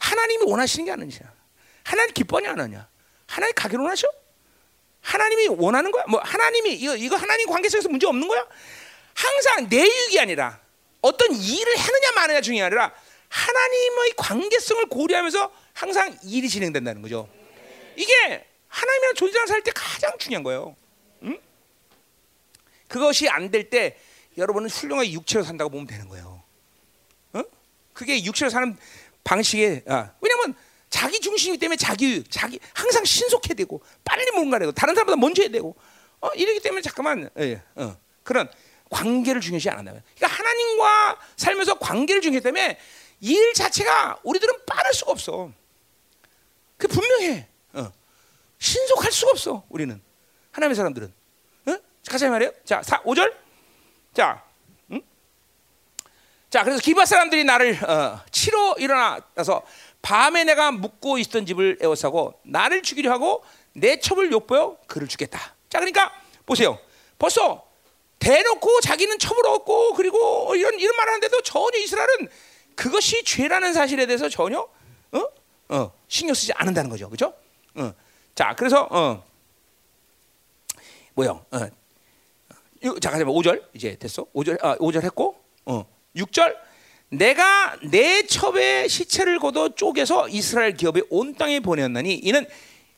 하나님이 0.00 0.44
원하시는 0.44 0.84
게 0.84 0.92
아니냐? 0.92 1.18
하나님 1.82 2.14
기뻐하냐 2.14 2.52
안 2.52 2.60
하냐? 2.60 2.88
하나님 3.26 3.54
가기를 3.54 3.82
원하셔? 3.82 4.08
하나님이 5.00 5.48
원하는 5.48 5.90
거야? 5.90 6.04
뭐 6.06 6.20
하나님이 6.20 6.74
이거 6.74 6.94
이거 6.94 7.16
하나님 7.16 7.48
관계성에서 7.48 7.88
문제 7.88 8.06
없는 8.06 8.28
거야? 8.28 8.46
항상 9.14 9.68
내 9.68 9.78
유익이 9.78 10.20
아니라 10.20 10.60
어떤 11.00 11.34
일을 11.34 11.76
하느냐 11.76 12.12
마느냐 12.12 12.40
중요한 12.40 12.66
아니라 12.66 12.94
하나님의 13.28 14.12
관계성을 14.16 14.86
고려하면서 14.86 15.52
항상 15.72 16.16
일이 16.22 16.48
진행된다는 16.48 17.02
거죠. 17.02 17.28
이게 17.96 18.46
하나님이랑 18.72 19.14
존재랑 19.14 19.46
살 19.46 19.62
때 19.62 19.70
가장 19.74 20.16
중요한 20.18 20.42
거예요. 20.42 20.74
응? 21.24 21.38
그것이 22.88 23.28
안 23.28 23.50
될 23.50 23.68
때 23.70 23.98
여러분은 24.38 24.70
훌륭하게 24.70 25.12
육체로 25.12 25.44
산다고 25.44 25.70
보면 25.70 25.86
되는 25.86 26.08
거예요. 26.08 26.42
어? 27.34 27.42
그게 27.92 28.24
육체로 28.24 28.50
사는 28.50 28.76
방식에 29.24 29.84
아, 29.86 30.12
왜냐면 30.20 30.54
자기 30.88 31.20
중심이 31.20 31.58
때문에 31.58 31.76
자기 31.76 32.24
자기 32.30 32.58
항상 32.74 33.04
신속해야 33.04 33.54
되고 33.54 33.82
빨리 34.04 34.30
뭔가 34.32 34.58
해고 34.58 34.72
다른 34.72 34.94
사람보다 34.94 35.16
먼저 35.16 35.42
해야 35.42 35.50
되고 35.50 35.76
어, 36.20 36.28
이러기 36.30 36.60
때문에 36.60 36.80
잠깐만 36.82 37.28
예, 37.38 37.62
어, 37.74 37.96
그런 38.22 38.50
관계를 38.90 39.40
중요시 39.40 39.68
안 39.70 39.78
한다면 39.78 40.02
그러니까 40.16 40.38
하나님과 40.38 41.18
살면서 41.36 41.78
관계를 41.78 42.22
중요하기 42.22 42.42
때문에 42.42 42.78
일 43.20 43.52
자체가 43.54 44.20
우리들은 44.22 44.64
빠를 44.66 44.92
수가 44.94 45.12
없어. 45.12 45.52
그 46.78 46.88
분명해. 46.88 47.46
어. 47.74 47.92
신속할 48.62 49.10
수가 49.10 49.30
없어. 49.32 49.64
우리는 49.68 50.00
하나님의 50.52 50.76
사람들은. 50.76 51.12
어? 51.66 51.76
가자 52.08 52.30
말이에요. 52.30 52.52
자, 52.64 52.80
4, 52.80 53.02
5절. 53.02 53.34
자, 54.14 54.44
응? 54.92 55.02
자, 56.48 56.62
그래서 56.62 56.80
기바 56.80 57.04
사람들이 57.04 57.42
나를 57.42 57.82
어, 57.84 58.20
치러 58.30 58.76
일어나서 58.78 59.62
밤에 60.00 60.44
내가 60.44 60.70
묵고 60.70 61.18
있던 61.18 61.44
집을 61.44 61.78
에워싸고 61.80 62.40
나를 62.44 62.82
죽이려 62.82 63.10
하고 63.10 63.44
내 63.72 63.98
첩을 63.98 64.30
욕보여 64.30 64.78
그를 64.86 65.08
죽겠다. 65.08 65.40
자, 65.68 65.80
그러니까 65.80 66.12
보세요. 66.46 66.78
벌써 67.18 67.66
대놓고 68.20 68.80
자기는 68.80 69.18
첩을 69.18 69.44
얻고 69.44 69.94
그리고 69.94 70.54
이런 70.54 70.78
이런 70.78 70.94
말하는데도 70.94 71.42
전혀 71.42 71.78
이스라엘은 71.78 72.28
그것이 72.76 73.24
죄라는 73.24 73.72
사실에 73.72 74.06
대해서 74.06 74.28
전혀 74.28 74.60
어? 74.60 75.28
어, 75.68 75.92
신경 76.06 76.34
쓰지 76.34 76.52
않는다는 76.52 76.90
거죠. 76.90 77.08
그렇죠? 77.10 77.34
어. 77.74 77.92
자, 78.34 78.54
그래서 78.56 78.86
어. 78.90 79.24
뭐야? 81.14 81.30
어. 81.30 81.68
유- 82.84 82.98
자, 83.00 83.10
가자 83.10 83.24
5절 83.24 83.62
이제 83.74 83.96
됐어. 83.96 84.24
5절 84.34 84.62
아, 84.64 84.76
5절 84.78 85.02
했고 85.04 85.36
어. 85.66 85.86
6절 86.16 86.56
내가 87.10 87.76
내 87.82 88.26
첩의 88.26 88.88
시체를 88.88 89.38
거둬 89.38 89.68
쪼개서 89.74 90.28
이스라엘 90.30 90.74
기업의 90.74 91.04
온 91.10 91.34
땅에 91.34 91.60
보내었나니 91.60 92.14
이는 92.14 92.46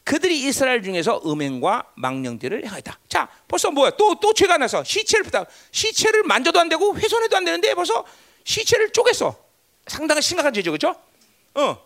그들이 0.04 0.38
이스라엘 0.46 0.82
중에서 0.82 1.20
음행과 1.26 1.92
망령들을 1.96 2.64
행하였다. 2.64 2.98
자, 3.08 3.28
벌써 3.48 3.70
뭐야? 3.70 3.90
또 3.90 4.14
또 4.20 4.32
죄가 4.34 4.58
나서 4.58 4.84
시체를. 4.84 5.24
시체를 5.72 6.22
만져도 6.24 6.60
안 6.60 6.68
되고 6.68 6.94
훼손해도 6.96 7.36
안 7.36 7.44
되는데 7.44 7.74
벌써 7.74 8.04
시체를 8.44 8.90
쪼갰어. 8.90 9.34
상당히 9.86 10.22
심각한 10.22 10.52
죄죠, 10.52 10.70
그렇죠? 10.70 10.94
어. 11.54 11.76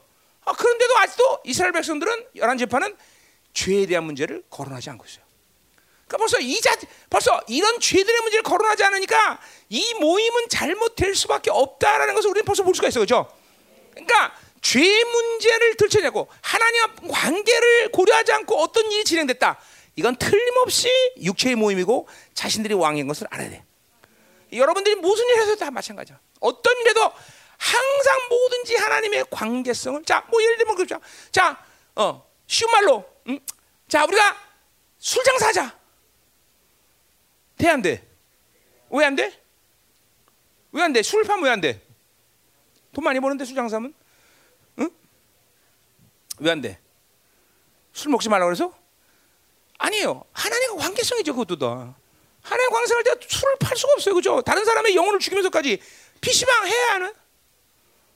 아, 0.45 0.53
그런데도 0.53 0.97
아직도 0.99 1.39
이스라엘 1.45 1.73
백성들은 1.73 2.27
열한 2.37 2.59
재판은 2.59 2.97
죄에 3.53 3.87
대한 3.87 4.05
문제를 4.05 4.43
거론하지 4.51 4.91
않고 4.91 5.05
있어요. 5.05 5.25
그러니까 6.07 6.17
벌써 6.19 6.39
이자 6.41 6.75
벌써 7.11 7.41
이런 7.49 7.79
죄들의 7.81 8.21
문제를 8.23 8.43
거론하지 8.43 8.83
않으니까 8.85 9.41
이 9.69 9.95
모임은 9.95 10.49
잘못될 10.49 11.15
수밖에 11.15 11.51
없다라는 11.51 12.15
것을 12.15 12.31
우리는 12.31 12.45
벌써 12.45 12.63
볼 12.63 12.75
수가 12.75 12.89
있어요, 12.89 13.05
그렇죠? 13.05 13.31
그러니까 13.91 14.35
죄 14.63 14.81
문제를 14.81 15.77
들춰내고 15.77 16.29
하나님과 16.41 16.95
관계를 17.11 17.91
고려하지 17.93 18.33
않고 18.33 18.59
어떤 18.59 18.91
일이 18.91 19.05
진행됐다. 19.05 19.59
이건 19.97 20.17
틀림없이 20.17 20.89
육체의 21.21 21.57
모임이고 21.57 22.09
자신들이 22.33 22.75
왕인 22.75 23.07
것을 23.09 23.27
알아야 23.31 23.51
돼. 23.51 23.65
여러분들이 24.53 24.95
무슨 24.97 25.27
일을 25.27 25.43
해도 25.43 25.57
다 25.57 25.71
마찬가지야. 25.71 26.19
어떤 26.41 26.77
일에도 26.81 27.01
항상 27.57 28.29
뭐든지 28.29 28.77
하나님의 28.77 29.25
관계성을 29.31 30.05
자, 30.05 30.25
뭐 30.31 30.43
예를 30.43 30.57
들면 30.57 30.77
그렇죠. 30.77 31.01
자, 31.33 31.63
어, 31.97 32.25
쉬운 32.47 32.71
말로, 32.71 33.05
음? 33.29 33.39
자, 33.89 34.05
우리가 34.05 34.37
술 34.99 35.23
장사하자. 35.25 35.79
돼, 37.59 37.69
안 37.69 37.83
돼? 37.83 38.07
왜 38.91 39.05
안 39.05 39.15
돼? 39.17 39.33
왜 40.73 40.83
안 40.83 40.93
돼? 40.93 41.03
술 41.03 41.25
파면 41.25 41.45
왜 41.45 41.51
안 41.51 41.61
돼? 41.61 41.83
돈 42.93 43.05
많이 43.05 43.21
버는데 43.21 43.45
술 43.45 43.55
장사하면? 43.55 43.95
응? 44.79 44.91
왜 46.39 46.51
안 46.51 46.61
돼? 46.61 46.79
술 47.93 48.11
먹지 48.11 48.29
말라고 48.29 48.49
그래서? 48.49 48.77
아니에요. 49.79 50.25
하나님과 50.33 50.77
관계성이죠, 50.83 51.33
그것도 51.35 51.59
다. 51.59 51.95
하나님 52.43 52.71
관계성을 52.71 53.05
때 53.05 53.11
술을 53.29 53.57
팔 53.61 53.77
수가 53.77 53.93
없어요, 53.95 54.15
그죠? 54.15 54.41
다른 54.43 54.65
사람의 54.65 54.95
영혼을 54.95 55.19
죽이면서까지 55.21 55.81
PC방 56.21 56.67
해야 56.67 56.95
하는? 56.95 57.15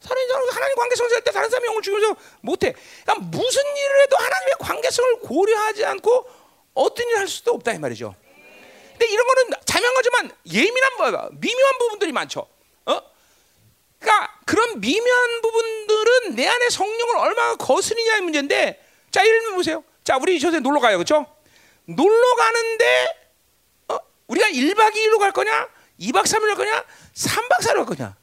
다른 0.02 0.28
사람 0.28 0.48
하나님 0.48 0.76
관계성을 0.76 1.12
할때 1.12 1.30
다른 1.30 1.48
사람의 1.48 1.66
영혼을 1.66 1.82
죽이면서 1.82 2.16
못해. 2.40 2.74
그러니까 3.04 3.26
무슨 3.26 3.62
일을 3.62 4.02
해도 4.02 4.16
하나님의 4.16 4.54
관계성을 4.58 5.20
고려하지 5.20 5.84
않고 5.84 6.28
어떤 6.74 7.06
일을 7.06 7.18
할 7.20 7.28
수도 7.28 7.52
없다 7.52 7.72
이 7.72 7.78
말이죠. 7.78 8.14
근데 8.92 9.06
이런 9.06 9.26
거는 9.26 9.50
자명하지만 9.64 10.32
예민한 10.52 10.96
거, 10.96 11.30
미묘한 11.32 11.78
부분들이 11.78 12.12
많죠. 12.12 12.46
어? 12.86 13.00
그러니까 13.98 14.38
그런 14.44 14.80
미묘한 14.80 15.40
부분들은 15.42 16.36
내 16.36 16.46
안에 16.46 16.68
성령을 16.70 17.16
얼마나 17.16 17.56
거스리냐의 17.56 18.20
문제인데, 18.20 18.84
자 19.10 19.24
예를 19.26 19.40
들면 19.40 19.56
보세요. 19.56 19.84
자 20.04 20.16
우리 20.18 20.38
저새 20.38 20.60
놀러 20.60 20.80
가요, 20.80 20.98
그렇죠? 20.98 21.26
놀러 21.84 22.34
가는데 22.36 23.06
어? 23.88 23.98
우리가 24.28 24.48
1박 24.48 24.94
2일로 24.94 25.18
갈 25.18 25.32
거냐, 25.32 25.68
2박 26.00 26.22
3일 26.22 26.46
갈 26.46 26.54
거냐, 26.56 26.84
3박 27.14 27.60
4일 27.60 27.74
갈 27.74 27.86
거냐? 27.86 28.21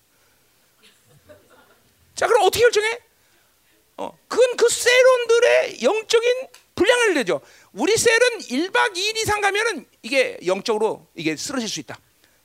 자 2.19 2.27
그럼 2.27 2.43
어떻게 2.43 2.63
결정해? 2.63 2.99
어, 3.95 4.11
그건 4.27 4.57
그 4.57 4.67
세론들의 4.67 5.81
영적인 5.83 6.47
분량을 6.75 7.13
내죠. 7.13 7.39
우리 7.71 7.95
셀은 7.95 8.39
1박 8.39 8.93
2일 8.93 9.15
이상 9.19 9.39
가면은 9.39 9.87
이게 10.01 10.37
영적으로 10.45 11.07
이게 11.15 11.37
쓰러질 11.37 11.69
수 11.69 11.79
있다. 11.79 11.97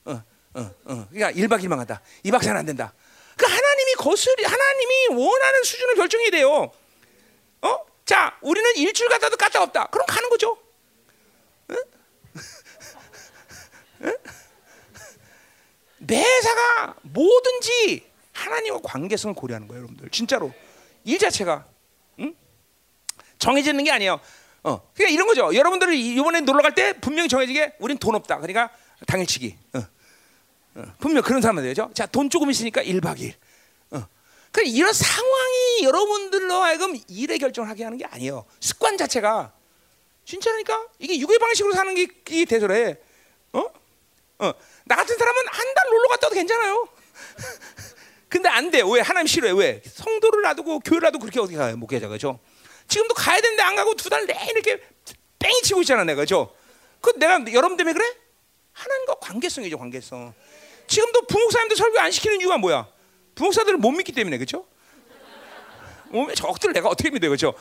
어, 0.04 0.12
어, 0.54 0.60
어. 0.84 1.08
그러니까 1.10 1.32
1박 1.32 1.60
2일만 1.60 1.76
간다. 1.76 2.00
2박 2.24 2.38
4일 2.38 2.54
안 2.54 2.66
된다. 2.66 2.94
그 3.36 3.46
하나님이 3.46 3.94
거슬이 3.94 4.44
하나님이 4.44 5.08
원하는 5.08 5.64
수준을 5.64 5.96
결정해야 5.96 6.30
돼요. 6.30 6.70
어? 7.62 7.86
자, 8.04 8.38
우리는 8.42 8.76
일주일 8.76 9.08
갔다도 9.08 9.36
갔다 9.36 9.60
없다. 9.60 9.86
그럼 9.86 10.06
가는 10.06 10.28
거죠. 10.28 10.56
응? 11.70 11.76
응? 14.02 14.16
매사가 15.98 16.94
뭐든지 17.02 18.13
하나님과 18.44 18.80
관계성을 18.84 19.34
고려하는 19.34 19.68
거예요, 19.68 19.82
여러분들. 19.82 20.10
진짜로 20.10 20.52
일 21.04 21.18
자체가 21.18 21.66
응? 22.20 22.34
정해지는 23.38 23.84
게 23.84 23.90
아니에요. 23.90 24.20
어, 24.62 24.90
그러니까 24.94 25.14
이런 25.14 25.26
거죠. 25.26 25.54
여러분들이 25.54 26.14
이번에 26.14 26.40
놀러 26.40 26.62
갈 26.62 26.74
때 26.74 26.92
분명히 27.00 27.28
정해지게 27.28 27.74
우린 27.78 27.98
돈 27.98 28.14
없다. 28.14 28.38
그러니까 28.38 28.70
당일치기. 29.06 29.56
어. 29.74 29.78
어, 30.76 30.82
분명 30.98 31.22
그런 31.22 31.40
사람은 31.42 31.62
되죠. 31.62 31.90
자, 31.94 32.06
돈 32.06 32.30
조금 32.30 32.50
있으니까 32.50 32.82
1박 32.82 33.16
2일. 33.18 33.34
어. 33.90 34.06
그러니까 34.50 34.74
이런 34.76 34.92
상황이 34.92 35.82
여러분들로 35.84 36.54
하여금 36.54 36.98
일의 37.08 37.38
결정을 37.38 37.68
하게 37.68 37.84
하는 37.84 37.98
게 37.98 38.04
아니에요. 38.06 38.44
습관 38.60 38.96
자체가 38.96 39.52
진짜니까 40.24 40.86
이게 40.98 41.18
유괴 41.18 41.36
방식으로 41.38 41.74
사는 41.74 41.94
게, 41.94 42.02
이게 42.30 42.44
대소래. 42.46 42.96
어? 43.52 43.60
어. 44.38 44.52
나 44.86 44.96
같은 44.96 45.16
사람은 45.16 45.42
한 45.48 45.74
달 45.74 45.90
놀러 45.90 46.08
갔다 46.08 46.26
와도 46.26 46.34
괜찮아요. 46.34 46.88
근데 48.34 48.48
안 48.48 48.68
돼. 48.72 48.82
왜? 48.84 49.00
하나님 49.00 49.28
싫어해. 49.28 49.52
왜? 49.56 49.80
성도를 49.86 50.42
놔두고 50.42 50.80
교회를 50.80 51.06
놔두고 51.06 51.22
그렇게 51.22 51.38
어떻게 51.38 51.56
가요? 51.56 51.76
목회자 51.76 52.08
그죠? 52.08 52.40
지금도 52.88 53.14
가야 53.14 53.40
되는데 53.40 53.62
안 53.62 53.76
가고 53.76 53.94
두 53.94 54.08
달 54.10 54.26
내내 54.26 54.50
이렇게 54.50 54.82
뺑이 55.38 55.62
치고 55.62 55.82
있잖아 55.82 56.02
내가 56.02 56.22
그죠? 56.22 56.52
그 57.00 57.12
내가 57.16 57.40
여러분 57.52 57.76
때문에 57.76 57.92
그래? 57.94 58.04
하나님과 58.72 59.14
관계성이죠 59.20 59.78
관계성. 59.78 60.34
지금도 60.88 61.26
부목사님들 61.26 61.76
설교 61.76 62.00
안 62.00 62.10
시키는 62.10 62.40
이유가 62.40 62.58
뭐야? 62.58 62.88
부목사들을 63.36 63.78
못 63.78 63.92
믿기 63.92 64.10
때문에 64.10 64.36
그죠? 64.38 64.66
어, 66.10 66.26
저것들 66.34 66.72
내가 66.72 66.88
어떻게 66.88 67.10
믿어요 67.10 67.30
그죠? 67.30 67.54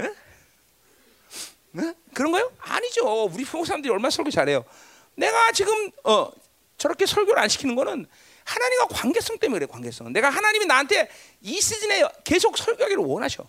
에? 0.00 0.08
네? 1.72 1.94
그런 2.14 2.30
거요? 2.30 2.52
아니죠. 2.60 3.24
우리 3.24 3.44
부목사님들이 3.44 3.90
얼마나 3.92 4.10
설교 4.10 4.30
잘해요. 4.30 4.64
내가 5.16 5.50
지금 5.50 5.90
어, 6.04 6.30
저렇게 6.78 7.06
설교를 7.06 7.42
안 7.42 7.48
시키는 7.48 7.74
거는 7.74 8.06
하나님과 8.44 8.86
관계성 8.88 9.38
때문에 9.38 9.60
그래 9.60 9.66
관계성. 9.70 10.12
내가 10.12 10.30
하나님이 10.30 10.66
나한테 10.66 11.08
이 11.40 11.60
시즌에 11.60 12.02
계속 12.24 12.56
설교하기를 12.58 13.02
원하셔. 13.04 13.46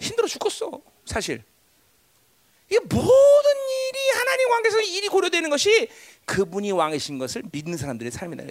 힘들어 0.00 0.26
죽겠어 0.26 0.80
사실. 1.04 1.42
이게 2.68 2.78
모든 2.80 3.00
일이 3.02 4.10
하나님 4.16 4.48
관계에서 4.48 4.80
일이 4.80 5.08
고려되는 5.08 5.50
것이 5.50 5.88
그분이 6.24 6.70
왕이신 6.72 7.18
것을 7.18 7.42
믿는 7.50 7.76
사람들의 7.76 8.12
삶이다. 8.12 8.44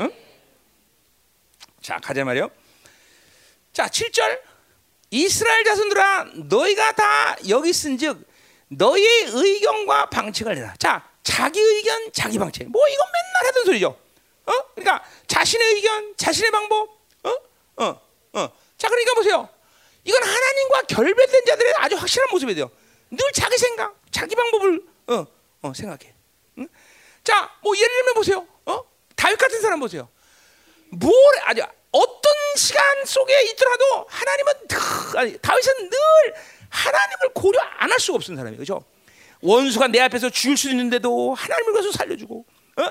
응? 0.00 0.12
자 1.80 1.98
가자 1.98 2.24
말이요. 2.24 2.50
자 3.72 3.86
7절 3.86 4.40
이스라엘 5.10 5.64
자손들아 5.64 6.32
너희가 6.48 6.92
다 6.92 7.36
여기 7.48 7.70
있은즉 7.70 8.26
너희의 8.68 9.28
의견과 9.32 10.10
방책을 10.10 10.54
내라. 10.56 10.74
자 10.78 11.08
자기 11.22 11.60
의견 11.60 12.12
자기 12.12 12.38
방책. 12.38 12.68
뭐 12.68 12.82
이건 12.88 13.06
맨날 13.06 13.48
하던 13.48 13.64
소리죠. 13.64 14.07
어? 14.48 14.64
그러니까 14.74 15.04
자신의 15.26 15.74
의견 15.74 16.16
자신의 16.16 16.50
방법. 16.50 16.88
어? 17.24 17.30
어? 17.76 18.00
어. 18.34 18.52
자 18.76 18.88
그러니까 18.88 19.14
보세요. 19.14 19.48
이건 20.04 20.22
하나님과 20.22 20.82
결別된 20.82 21.44
자들의 21.46 21.74
아주 21.78 21.96
확실한 21.96 22.28
모습이에요. 22.30 22.70
늘 23.10 23.32
자기 23.32 23.56
생각, 23.58 23.94
자기 24.10 24.34
방법을 24.34 24.82
어, 25.08 25.26
어, 25.62 25.72
생각해. 25.74 26.14
응? 26.58 26.68
자, 27.24 27.50
뭐 27.62 27.76
예를 27.76 27.88
들면 27.88 28.14
보세요. 28.14 28.46
어? 28.66 28.82
다윗 29.16 29.36
같은 29.36 29.60
사람 29.60 29.80
보세요. 29.80 30.08
뭘 30.90 31.12
아주 31.44 31.62
어떤 31.90 32.32
시간 32.56 33.04
속에 33.04 33.42
있더라도 33.50 34.06
하나님은 34.08 34.52
아니, 35.16 35.38
다윗은 35.38 35.90
늘 35.90 35.98
하나님을 36.70 37.34
고려 37.34 37.60
안 37.78 37.90
할 37.90 37.98
수가 38.00 38.16
없는 38.16 38.36
사람이에요. 38.36 38.58
그죠? 38.58 38.82
원수가 39.40 39.88
내 39.88 40.00
앞에서 40.00 40.30
죽일 40.30 40.56
수 40.56 40.68
있는데도 40.70 41.34
하나님을 41.34 41.72
가서 41.74 41.92
살려주고 41.92 42.44
어? 42.76 42.82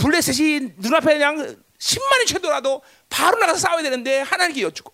블레셋이 0.00 0.72
눈앞에 0.76 1.14
그냥 1.14 1.56
10만이 1.78 2.26
쳐도라도 2.26 2.82
바로 3.08 3.38
나가서 3.38 3.58
싸워야 3.58 3.82
되는데 3.82 4.20
하나님께 4.20 4.62
여쭈고 4.62 4.92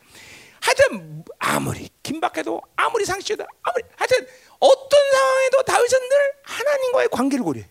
하여튼 0.61 1.25
아무리 1.39 1.89
긴박해도 2.03 2.61
아무리 2.77 3.05
상처도 3.05 3.45
아무리 3.63 3.85
하여튼 3.97 4.27
어떤 4.59 5.11
상황에도 5.13 5.63
다윗은 5.63 6.09
늘 6.09 6.33
하나님과의 6.43 7.09
관계를 7.09 7.45
고려해. 7.45 7.69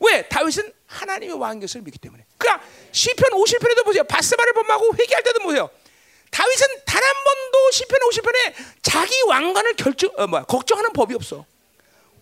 왜? 0.00 0.26
다윗은 0.28 0.72
하나님의 0.86 1.36
왕인 1.38 1.60
것을 1.60 1.82
믿기 1.82 1.98
때문에. 1.98 2.24
그러니까 2.38 2.66
시편 2.90 3.30
50편에도 3.32 3.84
보세요. 3.84 4.02
바스바를 4.04 4.54
범하고 4.54 4.94
회개할 4.96 5.22
때도 5.22 5.40
보세요. 5.40 5.68
다윗은 6.30 6.66
단 6.86 7.00
한 7.02 7.24
번도 7.24 7.70
시편 7.72 7.98
50편에 8.00 8.54
자기 8.82 9.20
왕관을 9.26 9.74
결정 9.74 10.10
어, 10.16 10.26
뭐야, 10.26 10.44
걱정하는 10.44 10.92
법이 10.92 11.14
없어. 11.14 11.44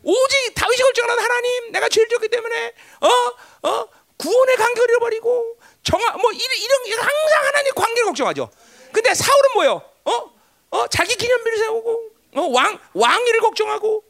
오직 0.03 0.55
다윗이 0.55 0.81
걱정하는 0.83 1.23
하나님, 1.23 1.73
내가 1.73 1.89
죄를 1.89 2.09
졌기 2.09 2.29
때문에 2.29 2.73
어, 3.01 3.69
어, 3.69 3.89
구원의 4.19 4.57
간격을 4.57 4.91
잃어버리고 4.91 5.57
정화 5.83 6.17
뭐 6.19 6.31
이런, 6.33 6.87
이런 6.87 7.01
항상 7.01 7.47
하나님 7.47 7.75
관계를 7.75 8.05
걱정하죠. 8.07 8.51
근데 8.93 9.15
사울은 9.15 9.51
뭐요? 9.55 9.83
어? 10.05 10.31
어? 10.71 10.87
자기 10.89 11.15
기념비를 11.15 11.59
세우고 11.59 12.11
어? 12.37 12.41
왕 12.49 12.79
왕위를 12.95 13.41
걱정하고 13.41 14.05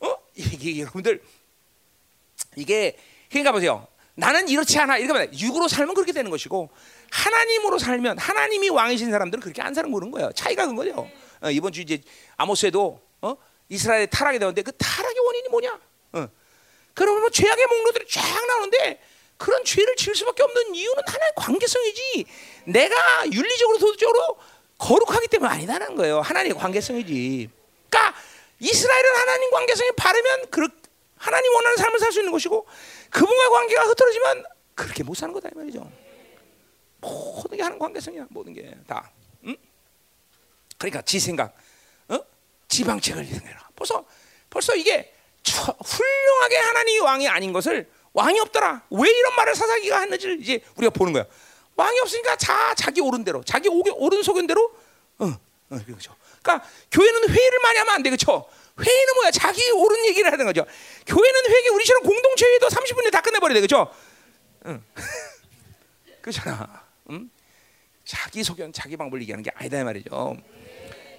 어? 0.00 0.16
이게 0.34 0.80
여러분들 0.80 1.22
이게 2.56 2.96
그러니까 3.30 3.52
보세요. 3.52 3.86
나는 4.14 4.48
이렇지 4.48 4.78
않아. 4.78 4.98
이렇게 4.98 5.12
말해. 5.12 5.28
육으로 5.38 5.68
살면 5.68 5.94
그렇게 5.94 6.12
되는 6.12 6.30
것이고 6.30 6.70
하나님으로 7.10 7.78
살면 7.78 8.18
하나님이 8.18 8.70
왕이신 8.70 9.10
사람들은 9.10 9.42
그렇게 9.42 9.62
안 9.62 9.74
사는 9.74 9.90
거는 9.90 10.10
거예요. 10.10 10.30
차이가 10.34 10.66
큰 10.66 10.74
거죠. 10.74 11.08
어, 11.42 11.50
이번 11.50 11.72
주 11.72 11.82
이제 11.82 12.00
아모스에도 12.36 13.00
어? 13.20 13.36
이스라엘이 13.68 14.08
타락이 14.08 14.38
되는데 14.38 14.62
그 14.62 14.72
타락의 14.72 15.18
원인이 15.18 15.48
뭐냐? 15.50 15.80
어. 16.12 16.28
그러면 16.96 17.20
뭐 17.20 17.30
죄악의 17.30 17.66
목록들이 17.66 18.06
쫙 18.08 18.22
나오는데 18.46 19.00
그런 19.36 19.62
죄를 19.64 19.94
지을 19.96 20.14
수밖에 20.16 20.42
없는 20.42 20.74
이유는 20.74 21.02
하나의 21.06 21.32
관계성이지. 21.36 22.24
내가 22.64 23.26
윤리적으로 23.30 23.78
도덕적으로 23.78 24.38
거룩하기 24.78 25.28
때문에 25.28 25.52
아니다는 25.52 25.94
거예요. 25.94 26.22
하나님의 26.22 26.56
관계성이지. 26.58 27.50
그러니까 27.90 28.18
이스라엘은 28.60 29.14
하나님 29.14 29.50
관계성이 29.50 29.90
바르면 29.94 30.50
그 30.50 30.66
하나님 31.18 31.54
원하는 31.54 31.76
삶을 31.76 31.98
살 32.00 32.12
수 32.12 32.20
있는 32.20 32.32
것이고 32.32 32.66
그분과 33.10 33.50
관계가 33.50 33.82
흐트러지면 33.84 34.44
그렇게 34.74 35.02
못 35.02 35.14
사는 35.14 35.34
거다 35.34 35.50
이 35.50 35.52
말이죠. 35.54 35.92
모든 37.00 37.56
게 37.58 37.62
하는 37.62 37.78
관계성이야. 37.78 38.26
모든 38.30 38.54
게 38.54 38.74
다. 38.86 39.10
응? 39.44 39.54
그러니까 40.78 41.02
지 41.02 41.20
생각, 41.20 41.54
어? 42.08 42.18
지방책을 42.68 43.22
생각해라. 43.26 43.68
벌써 43.76 44.02
벌써 44.48 44.74
이게 44.74 45.12
처, 45.46 45.72
훌륭하게 45.72 46.56
하나님이 46.56 46.98
왕이 46.98 47.28
아닌 47.28 47.52
것을 47.52 47.88
왕이 48.12 48.40
없더라. 48.40 48.82
왜 48.90 49.08
이런 49.08 49.36
말을 49.36 49.54
사사기가 49.54 50.00
했는지를 50.00 50.40
이제 50.40 50.60
우리가 50.76 50.90
보는 50.90 51.12
거야. 51.12 51.24
왕이 51.76 52.00
없으니까 52.00 52.36
자 52.36 52.74
자기 52.74 53.00
옳은 53.00 53.24
대로, 53.24 53.42
자기 53.44 53.68
옳은 53.68 54.22
소견 54.22 54.46
대로, 54.46 54.72
어, 55.18 55.26
어, 55.26 55.78
그렇죠. 55.86 56.14
그러니까 56.42 56.66
교회는 56.90 57.28
회의를 57.28 57.58
많이 57.62 57.78
하면 57.78 57.94
안 57.94 58.02
돼, 58.02 58.10
그렇죠? 58.10 58.48
회의는 58.78 59.14
뭐야? 59.14 59.30
자기 59.30 59.70
옳은 59.70 60.04
얘기를 60.06 60.30
하는 60.30 60.44
거죠. 60.44 60.66
교회는 61.06 61.40
회의 61.48 61.68
우리처럼 61.68 62.02
공동체 62.02 62.46
회의도 62.46 62.68
30분에 62.68 63.12
다 63.12 63.20
끝내버려야 63.20 63.60
돼, 63.60 63.66
그렇죠? 63.66 63.92
응. 64.66 64.82
그렇잖아. 66.20 66.84
응? 67.10 67.30
자기 68.04 68.42
소견, 68.42 68.72
자기 68.72 68.96
방법을 68.96 69.22
얘기하는 69.22 69.42
게 69.42 69.50
아니다 69.54 69.78
이 69.78 69.84
말이죠. 69.84 70.36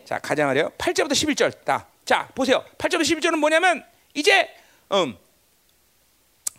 자, 0.06 0.20
가자 0.20 0.46
말이에요. 0.46 0.70
8절부터 0.78 1.12
11절. 1.12 1.64
다. 1.64 1.88
자, 2.06 2.28
보세요. 2.34 2.64
8절부터 2.78 3.02
11절은 3.02 3.38
뭐냐면 3.38 3.86
이제 4.18 4.50
음. 4.92 5.16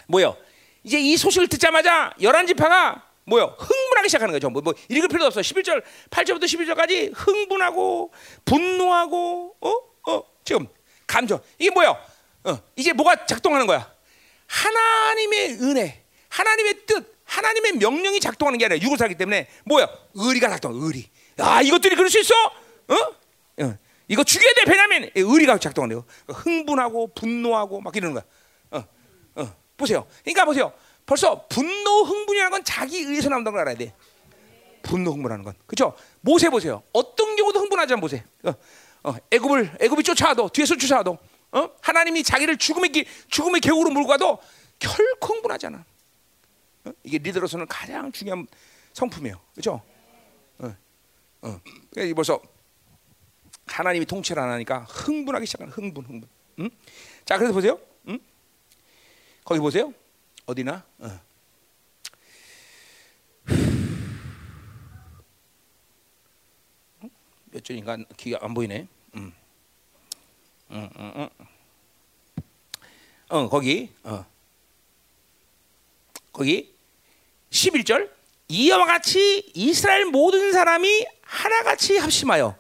뭐요? 0.07 0.37
이제 0.85 0.99
이 0.99 1.17
소식을 1.17 1.49
듣자마자 1.49 2.15
열한 2.23 2.47
지파가 2.47 3.03
뭐요? 3.25 3.57
흥분하기 3.59 4.09
시작하는 4.09 4.33
거죠. 4.33 4.49
뭐, 4.49 4.63
뭐 4.63 4.73
읽을 4.89 5.09
필요도 5.09 5.27
없어. 5.27 5.41
11절, 5.41 5.83
8절부터 6.09 6.45
11절까지 6.45 7.13
흥분하고 7.15 8.13
분노하고 8.45 9.57
어? 9.61 10.11
어? 10.11 10.23
지금 10.45 10.67
감정. 11.07 11.41
이게 11.59 11.71
뭐요? 11.71 11.99
어, 12.45 12.59
이제 12.77 12.93
뭐가 12.93 13.27
작동하는 13.27 13.67
거야? 13.67 13.93
하나님의 14.47 15.59
은혜, 15.61 16.05
하나님의 16.29 16.87
뜻, 16.87 17.19
하나님의 17.25 17.73
명령이 17.73 18.21
작동하는 18.21 18.59
게 18.59 18.65
아니라 18.65 18.97
살기 18.97 19.17
때문에 19.17 19.49
뭐야? 19.65 19.89
의리가 20.15 20.49
작동. 20.49 20.73
의리. 20.75 21.11
아, 21.39 21.61
이것들이 21.61 21.97
그럴 21.97 22.09
수 22.09 22.21
있어? 22.21 22.35
어? 22.89 22.95
어. 23.65 23.79
이거 24.09 24.25
죽여야 24.25 24.53
돼. 24.55 24.65
베냐민. 24.65 25.11
의리가 25.15 25.59
작동하네요. 25.59 26.05
흥분하고 26.29 27.09
분노하고 27.15 27.81
막 27.81 27.95
이러는 27.95 28.15
거야. 28.15 28.25
어, 28.71 29.43
어. 29.43 29.55
보세요. 29.77 30.07
그러니까 30.25 30.45
보세요. 30.47 30.73
벌써 31.07 31.47
분노, 31.49 32.03
흥분이라는 32.03 32.51
건 32.51 32.65
자기 32.65 32.99
의에서 32.99 33.29
나온다는 33.29 33.53
걸 33.57 33.61
알아야 33.63 33.77
돼. 33.77 33.95
분노, 34.83 35.13
흥분하는 35.13 35.45
건. 35.45 35.55
그렇죠? 35.67 35.95
모세 36.23 36.49
보세요. 36.49 36.83
어떤 36.93 37.37
경우도 37.37 37.61
흥분하지 37.61 37.95
않 37.95 38.01
모세. 38.01 38.25
어, 38.45 38.55
어, 39.05 39.17
애굽을 39.31 39.77
애굽이 39.81 40.03
쫓아와도 40.03 40.49
뒤에서 40.49 40.77
쫓아와도 40.77 41.19
어? 41.53 41.71
하나님이 41.81 42.23
자기를 42.23 42.57
죽음의 42.57 42.91
기, 42.91 43.07
죽음의 43.29 43.61
격으로 43.61 43.91
몰고 43.91 44.09
가도 44.09 44.39
결코 44.79 45.35
흥분하지 45.35 45.67
않아. 45.67 45.85
어? 46.85 46.91
이게 47.05 47.19
리더로서는 47.19 47.67
가장 47.67 48.11
중요한 48.13 48.47
성품이에요. 48.93 49.39
그렇죠? 49.53 49.83
어, 50.59 50.75
어. 51.43 51.61
그러니까 51.91 52.15
벌써 52.15 52.41
하나님이 53.69 54.07
통치를 54.07 54.43
안 54.43 54.51
하니까 54.51 54.81
흥분하기 54.89 55.47
시작하는 55.47 55.73
흥분, 55.73 56.05
흥분. 56.05 56.29
응? 56.61 56.71
자, 57.25 57.37
그래서 57.37 57.53
보세요. 57.53 57.79
응? 58.09 58.19
거기 59.45 59.61
보세요. 59.61 59.93
어디나? 60.47 60.85
어. 60.99 61.21
몇 67.51 67.65
줄인가 67.65 67.97
기가 68.17 68.39
안 68.43 68.55
보이네. 68.55 68.87
음. 69.17 69.33
음, 70.71 70.91
음, 70.99 71.13
음. 71.17 71.29
어, 73.29 73.49
거기. 73.49 73.91
어. 74.05 74.25
거기 76.33 76.73
11절 77.51 78.11
이와 78.49 78.87
같이 78.87 79.51
이스라엘 79.55 80.05
모든 80.07 80.53
사람이 80.53 81.07
하나같이 81.23 81.99
합심하여 81.99 82.57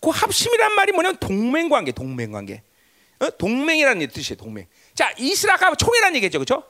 그 0.00 0.10
합심이란 0.10 0.74
말이 0.74 0.92
뭐냐면 0.92 1.16
동맹 1.18 1.68
관계, 1.68 1.92
동맹 1.92 2.32
관계. 2.32 2.62
어? 3.20 3.30
동맹이라는 3.36 4.08
뜻이에요, 4.08 4.36
동맹. 4.36 4.66
자, 4.94 5.12
이스라엘과 5.18 5.74
총회라는 5.74 6.16
얘기죠, 6.16 6.38
그렇죠? 6.38 6.64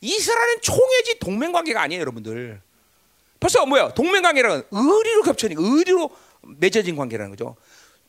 이스라엘은 0.00 0.60
총회지 0.62 1.18
동맹 1.20 1.52
관계가 1.52 1.80
아니에요, 1.80 2.00
여러분들. 2.00 2.60
벌써 3.38 3.64
뭐야? 3.66 3.94
동맹 3.94 4.22
관계라는 4.22 4.64
의리로 4.70 5.22
겹쳐니 5.22 5.54
의리로 5.58 6.10
맺어진 6.42 6.96
관계라는 6.96 7.30
거죠. 7.30 7.56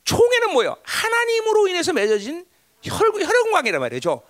총회는 0.04 0.52
뭐예요? 0.52 0.76
하나님으로 0.82 1.68
인해서 1.68 1.92
맺어진 1.92 2.44
혈, 2.82 3.10
혈연 3.12 3.50
관계란 3.52 3.80
말이죠. 3.80 4.22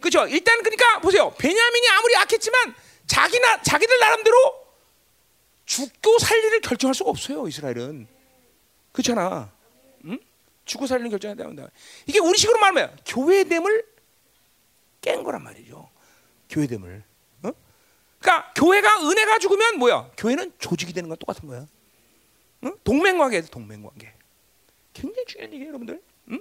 그렇죠? 0.00 0.26
일단 0.28 0.58
그러니까 0.62 1.00
보세요. 1.00 1.32
베냐민이 1.38 1.88
아무리 1.88 2.16
악했지만 2.16 2.74
자기나 3.06 3.62
자기들 3.62 3.98
나름대로 3.98 4.36
죽고 5.66 6.18
살리를 6.18 6.60
결정할 6.60 6.94
수가 6.94 7.10
없어요. 7.10 7.48
이스라엘은 7.48 8.06
그렇잖아. 8.92 9.53
응? 10.64 10.66
죽고 10.66 10.86
살리는 10.86 11.10
결정해야 11.10 11.36
된다. 11.36 11.68
이게 12.06 12.18
우리 12.18 12.38
식으로 12.38 12.58
말하면 12.58 12.96
교회됨을 13.06 13.86
깬 15.00 15.22
거란 15.22 15.42
말이죠. 15.42 15.90
교회됨을. 16.48 17.02
어? 17.42 17.52
그러니까 18.18 18.52
교회가 18.54 19.08
은혜가 19.08 19.38
죽으면 19.38 19.78
뭐야? 19.78 20.10
교회는 20.16 20.52
조직이 20.58 20.92
되는 20.92 21.08
건 21.08 21.18
똑같은 21.18 21.48
거야. 21.48 21.66
응? 22.64 22.76
동맹관계에서 22.84 23.48
동맹관계. 23.48 24.12
굉장히 24.94 25.26
중요한 25.26 25.52
얘기예요, 25.52 25.68
여러분들. 25.68 26.02
응? 26.30 26.40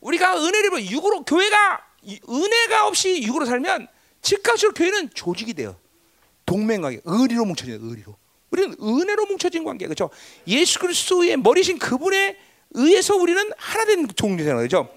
우리가 0.00 0.42
은혜를 0.42 0.90
육으로 0.90 1.24
교회가 1.24 1.86
은혜가 2.28 2.86
없이 2.86 3.22
육으로 3.22 3.44
살면 3.44 3.88
즉각적으로 4.22 4.72
교회는 4.74 5.10
조직이 5.12 5.52
돼요. 5.52 5.76
동맹관계, 6.46 7.02
의리로 7.04 7.44
뭉쳐져요. 7.44 7.78
의리로. 7.80 8.16
우리는 8.50 8.74
은혜로 8.80 9.26
뭉쳐진 9.26 9.62
관계, 9.62 9.86
그렇죠? 9.86 10.10
예수 10.46 10.78
그리스도의 10.78 11.36
머리신 11.36 11.78
그분에 11.78 12.36
의해서 12.72 13.16
우리는 13.16 13.50
하나 13.56 13.84
된 13.84 14.06
종류잖아요, 14.08 14.58
그렇죠? 14.58 14.88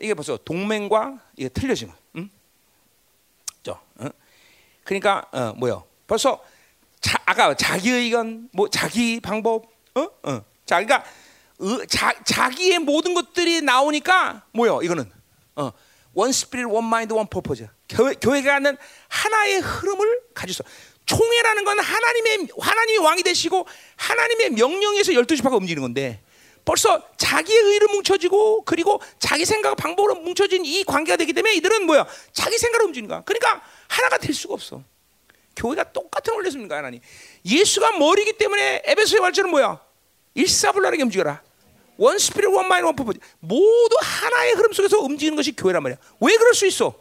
이게 0.00 0.14
벌써 0.14 0.36
동맹과 0.36 1.18
이게 1.36 1.48
틀려지면, 1.48 1.94
응? 2.16 2.30
저, 3.62 3.80
어? 3.96 4.08
그러니까 4.84 5.26
어, 5.32 5.52
뭐요? 5.56 5.84
벌써 6.06 6.42
자, 7.00 7.18
아까 7.26 7.54
자기 7.54 7.90
의견, 7.90 8.48
뭐 8.52 8.68
자기 8.68 9.20
방법, 9.20 9.66
어, 9.94 10.02
어. 10.22 10.44
자, 10.66 10.82
그러니까 10.82 11.04
의, 11.58 11.86
자, 11.86 12.12
자기의 12.24 12.78
모든 12.78 13.14
것들이 13.14 13.62
나오니까 13.62 14.44
뭐요? 14.52 14.80
이거는 14.82 15.10
어, 15.56 15.72
one 16.14 16.32
spirit, 16.32 16.66
one 16.66 16.84
mind, 16.84 17.12
one 17.12 17.26
purpose. 17.26 17.68
교회, 17.88 18.14
교회가 18.14 18.54
하는 18.54 18.76
하나의 19.08 19.60
흐름을 19.60 20.20
가지고. 20.34 20.68
총회라는 21.06 21.64
건 21.64 21.78
하나님의 21.80 22.48
하나님이 22.60 22.98
왕이 22.98 23.22
되시고 23.22 23.66
하나님의 23.96 24.50
명령에서 24.50 25.14
열두 25.14 25.36
지파가 25.36 25.56
움직이는 25.56 25.80
건데 25.80 26.22
벌써 26.68 27.02
자기의 27.16 27.58
의를 27.58 27.88
뭉쳐지고 27.88 28.64
그리고 28.66 29.00
자기 29.18 29.46
생각 29.46 29.74
방법으로 29.74 30.16
뭉쳐진 30.16 30.66
이 30.66 30.84
관계가 30.84 31.16
되기 31.16 31.32
때문에 31.32 31.54
이들은 31.54 31.86
뭐야? 31.86 32.06
자기 32.34 32.58
생각으로 32.58 32.88
움직이는 32.88 33.08
거야. 33.08 33.22
그러니까 33.22 33.62
하나가 33.88 34.18
될 34.18 34.34
수가 34.34 34.52
없어. 34.52 34.82
교회가 35.56 35.92
똑같은 35.94 36.34
원리습니까 36.34 36.76
하나님? 36.76 37.00
예수가 37.46 37.92
머리기 37.92 38.34
때문에 38.34 38.82
에베소의 38.84 39.22
말처럼 39.22 39.50
뭐야? 39.50 39.80
일사불란하게 40.34 41.04
움직여라. 41.04 41.42
one 41.96 42.18
spirit 42.18 42.50
one 42.50 42.68
mind 42.68 42.84
one 42.84 42.94
purpose 42.94 43.18
모두 43.40 43.96
하나의 44.02 44.52
흐름 44.52 44.74
속에서 44.74 44.98
움직이는 44.98 45.36
것이 45.36 45.56
교회란 45.56 45.82
말이야. 45.82 45.96
왜 46.20 46.36
그럴 46.36 46.52
수 46.52 46.66
있어? 46.66 46.94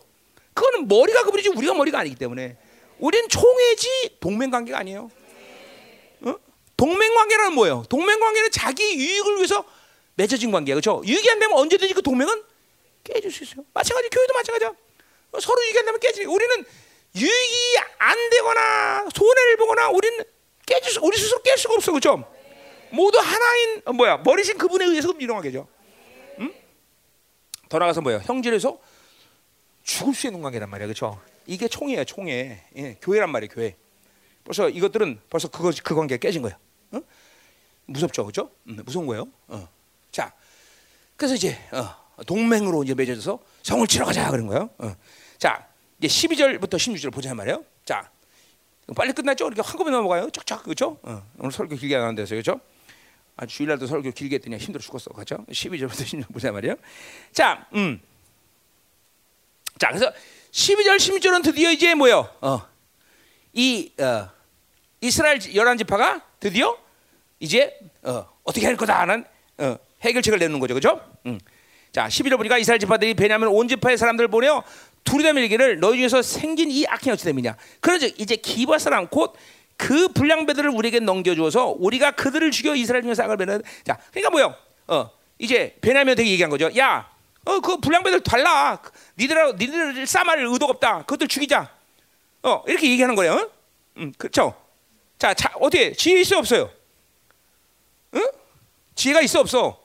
그거는 0.53 0.87
머리가 0.87 1.23
그분이지 1.23 1.49
우리가 1.49 1.73
머리가 1.73 1.99
아니기 1.99 2.15
때문에 2.15 2.55
우린 2.99 3.27
총회지 3.27 4.15
동맹 4.21 4.49
관계가 4.49 4.79
아니에요. 4.79 5.11
어? 6.77 6.83
동맹 6.85 7.13
관계는 7.15 7.53
뭐예요? 7.53 7.83
동맹 7.89 8.19
관계는 8.19 8.51
자기 8.51 8.95
유익을 8.95 9.37
위해서 9.37 9.65
맺어진 10.15 10.51
관계야, 10.51 10.75
그렇죠? 10.75 11.01
유익이 11.05 11.29
안 11.29 11.39
되면 11.39 11.57
언제든지 11.57 11.93
그 11.93 12.01
동맹은 12.01 12.43
깨질 13.03 13.31
수 13.31 13.43
있어요. 13.43 13.65
마찬가지 13.73 14.09
교회도 14.09 14.33
마찬가지야. 14.33 14.69
어, 15.31 15.39
서로 15.39 15.61
유익이 15.63 15.79
안 15.79 15.85
되면 15.85 15.99
깨지. 15.99 16.25
우리는 16.25 16.65
유익이 17.15 17.77
안 17.97 18.29
되거나 18.29 19.07
손해를 19.13 19.57
보거나 19.57 19.89
우리는 19.89 20.23
깨질 20.65 20.91
수, 20.91 20.99
우리 21.01 21.17
스스로 21.17 21.41
깰 21.41 21.57
수가 21.57 21.75
없어, 21.75 21.91
그렇죠? 21.91 22.23
모두 22.91 23.19
하나인 23.19 23.81
어, 23.85 23.93
뭐야 23.93 24.17
머리신 24.17 24.57
그분에 24.57 24.85
의해서 24.85 25.11
일어나게죠. 25.17 25.67
응? 26.39 26.53
더 27.69 27.79
나가서 27.79 28.01
뭐야 28.01 28.19
형제에서 28.19 28.79
죽을 29.83 30.13
수 30.13 30.27
있는 30.27 30.41
관계란 30.41 30.69
말이야, 30.69 30.87
그렇죠? 30.87 31.19
이게 31.45 31.67
총이에요, 31.67 32.03
총회. 32.05 32.65
예, 32.75 32.97
교회란 33.01 33.31
말이에요, 33.31 33.53
교회. 33.53 33.75
벌써 34.43 34.69
이것들은 34.69 35.21
벌써 35.29 35.47
그거 35.47 35.71
그 35.83 35.95
관계가 35.95 36.19
깨진. 36.19 36.43
응? 36.45 36.51
무섭죠, 37.87 38.23
그렇죠? 38.23 38.51
음, 38.67 38.79
무서운 38.85 39.07
거예요. 39.07 39.27
어. 39.47 39.67
자, 40.11 40.33
그래서 41.15 41.35
이제 41.35 41.57
어, 41.71 42.23
동맹으로 42.23 42.83
이제 42.83 42.93
맺어져서 42.93 43.39
성을 43.63 43.85
치러 43.87 44.05
가자 44.05 44.29
그런 44.29 44.47
거예요. 44.47 44.69
어. 44.77 44.95
자, 45.37 45.67
이제 45.99 46.07
12절부터 46.07 46.75
16절 46.75 47.11
보자 47.11 47.33
말이에요. 47.33 47.63
자, 47.85 48.09
빨리 48.95 49.13
끝났죠? 49.13 49.47
이렇게 49.47 49.61
한꺼번에 49.61 49.95
넘어가요. 49.95 50.29
쫙쫙 50.29 50.63
그렇죠? 50.63 50.99
어. 51.01 51.23
오늘 51.39 51.51
설교 51.51 51.75
길게 51.75 51.95
안 51.95 52.03
한대서 52.03 52.35
그렇죠? 52.35 52.59
아, 53.35 53.45
주일날도 53.45 53.87
설교 53.87 54.11
길게 54.11 54.35
했더니 54.35 54.57
힘들어 54.57 54.81
죽었어, 54.81 55.11
그렇죠? 55.11 55.45
12절부터 55.49 56.03
16절 56.03 56.33
보자 56.33 56.51
말이에요. 56.51 56.75
자, 57.31 57.67
음, 57.73 58.01
자, 59.77 59.89
그래서 59.89 60.11
12절, 60.51 60.97
16절은 60.97 61.43
드디어 61.43 61.71
이제 61.71 61.93
뭐요? 61.93 62.29
어, 62.41 62.61
이 63.53 63.93
어, 63.99 64.29
이스라엘 65.01 65.39
열한 65.55 65.77
지파가 65.77 66.25
드디어 66.39 66.77
이제 67.39 67.77
어, 68.03 68.25
떻게 68.45 68.65
할 68.65 68.75
거다는 68.75 69.25
어, 69.57 69.77
해결책을 70.01 70.39
내는 70.39 70.59
거죠, 70.59 70.73
그렇죠? 70.73 71.01
음. 71.25 71.39
자, 71.91 72.07
11절 72.07 72.37
보니까 72.37 72.57
이스라엘 72.57 72.79
지파들이 72.79 73.13
베냐민 73.13 73.47
온 73.47 73.67
지파의 73.67 73.97
사람들을 73.97 74.27
보내어 74.29 74.63
두리담 75.03 75.37
일기를 75.37 75.79
너희 75.79 75.97
중에서 75.97 76.21
생긴 76.21 76.69
이 76.69 76.85
악행이 76.85 77.13
어찌 77.13 77.25
됨이냐. 77.25 77.55
그러죠. 77.79 78.07
이제 78.17 78.35
기바 78.35 78.77
사람 78.77 79.07
곧 79.07 79.35
그 79.77 80.07
불량배들을 80.09 80.71
우리에게 80.71 80.99
넘겨주어서 80.99 81.75
우리가 81.77 82.11
그들을 82.11 82.49
죽여 82.51 82.75
이스라엘 82.75 83.03
중에서 83.03 83.23
악을 83.23 83.37
베는. 83.37 83.61
자, 83.85 83.97
그러니까 84.11 84.31
뭐요? 84.31 84.55
어, 84.87 85.11
이제 85.37 85.77
베냐민한테 85.81 86.25
얘기한 86.27 86.49
거죠. 86.49 86.69
야, 86.77 87.09
어, 87.45 87.59
그 87.59 87.77
불량배들 87.77 88.21
달라. 88.21 88.81
니들 89.17 89.55
니들 89.57 90.05
싸말 90.07 90.39
의도가 90.39 90.71
없다. 90.73 90.97
그것들 91.01 91.27
죽이자. 91.27 91.71
어, 92.43 92.63
이렇게 92.67 92.89
얘기하는 92.89 93.15
거예요. 93.15 93.49
음, 93.97 94.11
그렇죠. 94.17 94.55
자, 95.19 95.33
자, 95.33 95.51
어떻게 95.55 95.93
지혜 95.93 96.21
있어 96.21 96.39
없어요? 96.39 96.71
응? 98.15 98.31
지혜가 98.95 99.21
있어 99.21 99.39
없어? 99.39 99.81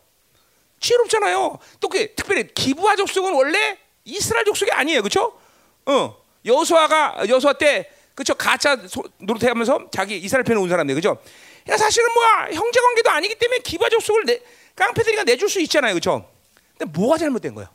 지혜롭잖아요. 0.81 1.59
또 1.81 1.89
그 1.89 2.15
특별히 2.15 2.49
기부와 2.55 2.97
족속은 2.97 3.33
원래 3.35 3.79
이스라엘 4.05 4.45
족속이 4.45 4.71
아니에요, 4.73 5.03
그렇죠? 5.03 5.39
어, 5.87 6.17
여수아가 6.45 7.25
여수아 7.29 7.53
때 7.55 7.91
그렇죠 8.15 8.35
가짜 8.35 8.77
노릇해가면서 9.19 9.91
자기 9.93 10.17
이스라엘 10.19 10.45
편에 10.45 10.59
온 10.61 10.69
사람들, 10.69 10.95
그렇죠? 10.95 11.21
야 11.69 11.77
사실은 11.77 12.09
뭐 12.13 12.25
형제 12.53 12.81
관계도 12.81 13.11
아니기 13.11 13.35
때문에 13.37 13.61
기부와 13.61 13.89
족속을 13.91 14.25
내, 14.25 14.43
깡패들이가 14.75 15.25
내줄 15.25 15.49
수 15.49 15.61
있잖아요, 15.61 15.93
그렇죠? 15.95 16.29
근데 16.77 16.99
뭐가 16.99 17.17
잘못된 17.19 17.55
거예요? 17.55 17.69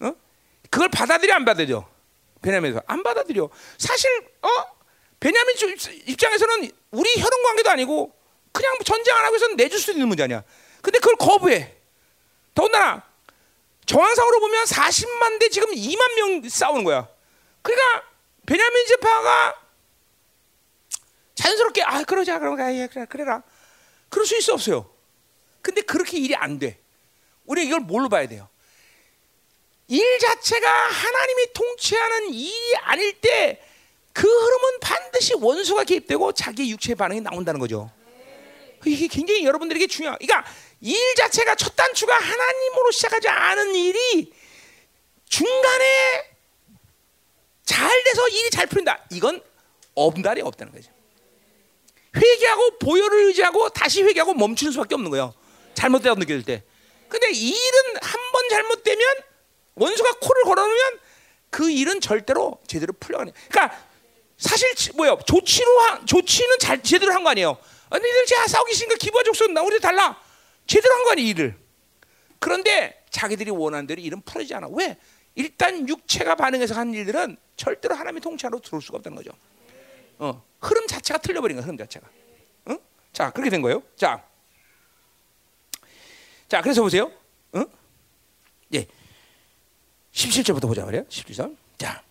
어? 0.00 0.12
그걸 0.70 0.88
받아들여 0.88 1.34
안 1.34 1.44
받아들여? 1.44 1.88
베냐민에서 2.42 2.82
안 2.86 3.02
받아들여. 3.02 3.48
사실 3.78 4.10
어 4.42 4.48
베냐민 5.20 5.54
입장에서는 6.06 6.70
우리 6.90 7.14
혈연 7.14 7.42
관계도 7.44 7.70
아니고 7.70 8.12
그냥 8.54 8.78
전쟁 8.84 9.16
안 9.16 9.24
하고 9.24 9.34
해서 9.34 9.48
내줄 9.48 9.78
수 9.80 9.90
있는 9.90 10.06
문제 10.06 10.22
아니야. 10.22 10.42
근데 10.80 10.98
그걸 11.00 11.16
거부해. 11.16 11.74
더군다나 12.54 13.02
정황상으로 13.84 14.40
보면 14.40 14.64
40만 14.64 15.40
대 15.40 15.48
지금 15.48 15.70
2만 15.72 16.14
명 16.14 16.48
싸우는 16.48 16.84
거야. 16.84 17.08
그러니까 17.62 18.04
베냐민 18.46 18.86
제파가 18.86 19.60
자연스럽게 21.34 21.82
아 21.82 22.04
그러자 22.04 22.38
그럼 22.38 22.58
예, 22.76 22.86
그래 22.86 23.06
그래라 23.08 23.42
그럴 24.08 24.24
수 24.24 24.38
있어 24.38 24.54
없어요. 24.54 24.88
근데 25.60 25.80
그렇게 25.80 26.18
일이 26.18 26.36
안 26.36 26.60
돼. 26.60 26.78
우리 27.46 27.66
이걸 27.66 27.80
뭘로 27.80 28.08
봐야 28.08 28.28
돼요? 28.28 28.48
일 29.88 30.18
자체가 30.20 30.70
하나님이 30.70 31.52
통치하는 31.52 32.32
일이 32.32 32.76
아닐 32.76 33.20
때 33.20 33.74
그 34.14 34.28
흐름은 34.28 34.80
반드시 34.80 35.34
원수가 35.34 35.84
개입되고 35.84 36.32
자기 36.32 36.70
육체 36.70 36.94
반응이 36.94 37.20
나온다는 37.20 37.58
거죠. 37.58 37.90
이게 38.86 39.06
굉장히 39.08 39.44
여러분들에게 39.44 39.86
중요해요. 39.86 40.16
그러니까 40.20 40.48
일 40.80 41.14
자체가 41.16 41.54
첫 41.54 41.74
단추가 41.76 42.14
하나님으로 42.16 42.90
시작하지 42.90 43.28
않은 43.28 43.74
일이 43.74 44.32
중간에 45.28 46.30
잘 47.64 48.04
돼서 48.04 48.28
일이 48.28 48.50
잘 48.50 48.66
풀린다. 48.66 49.04
이건 49.10 49.42
엄달이 49.94 50.42
없다는 50.42 50.72
거죠. 50.72 50.90
회개하고 52.16 52.78
보혈을 52.78 53.26
의지하고 53.26 53.68
다시 53.70 54.02
회개하고 54.02 54.34
멈추는 54.34 54.72
수밖에 54.72 54.94
없는 54.94 55.10
거예요. 55.10 55.34
잘못되다고 55.74 56.20
느낄 56.20 56.42
때. 56.44 56.62
근데 57.08 57.30
일은 57.30 57.96
한 58.00 58.20
번 58.32 58.48
잘못되면 58.48 59.06
원수가 59.76 60.14
코를 60.20 60.42
걸어놓으면 60.44 60.98
그 61.50 61.70
일은 61.70 62.00
절대로 62.00 62.58
제대로 62.66 62.92
풀려가네. 62.92 63.32
그러니까 63.48 63.78
사실 64.36 64.68
뭐예요? 64.96 65.18
조치로 65.24 65.78
한, 65.80 66.04
조치는 66.06 66.58
잘 66.58 66.82
제대로 66.82 67.12
한 67.12 67.22
거 67.22 67.30
아니에요. 67.30 67.56
너희들 67.90 68.26
제 68.26 68.36
싸우기 68.48 68.74
싫으니까 68.74 68.98
기부와 68.98 69.22
족속 69.22 69.52
나 69.52 69.62
우리 69.62 69.78
달라. 69.80 70.20
제대로 70.66 70.94
한 70.94 71.04
거 71.04 71.10
아니에요 71.12 71.28
일을. 71.28 71.58
그런데 72.38 73.04
자기들이 73.10 73.50
원하는 73.50 73.86
대로 73.86 74.00
일은 74.00 74.20
풀어지지 74.22 74.54
않아. 74.54 74.68
왜? 74.72 74.96
일단 75.34 75.88
육체가 75.88 76.34
반응해서 76.36 76.74
한 76.74 76.92
일들은 76.94 77.36
절대로 77.56 77.94
하나님의 77.94 78.20
통치하로 78.20 78.60
들어올 78.60 78.82
수가 78.82 78.98
없다는 78.98 79.16
거죠. 79.16 79.30
어, 80.18 80.44
흐름 80.60 80.86
자체가 80.86 81.18
틀려버린 81.20 81.56
거야, 81.56 81.64
흐름 81.64 81.76
자체가. 81.76 82.06
응? 82.68 82.78
자, 83.12 83.30
그렇게 83.30 83.50
된 83.50 83.62
거예요. 83.62 83.82
자, 83.96 84.24
자, 86.48 86.60
그래서 86.62 86.82
보세요. 86.82 87.10
응? 87.56 87.66
예. 88.74 88.86
17절부터 90.12 90.62
보자 90.62 90.84
말이에요. 90.84 91.04
17절. 91.06 91.56
자. 91.78 92.02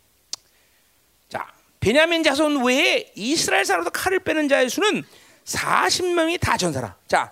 자, 1.30 1.54
베냐민 1.80 2.24
자손 2.24 2.66
외에 2.66 3.12
이스라엘 3.16 3.64
사람도 3.66 3.92
칼을 3.92 4.20
빼는 4.20 4.50
자의 4.50 4.70
수는 4.70 5.04
40명이 5.46 6.39
다 6.39 6.58
전사라. 6.58 6.96
자, 7.08 7.32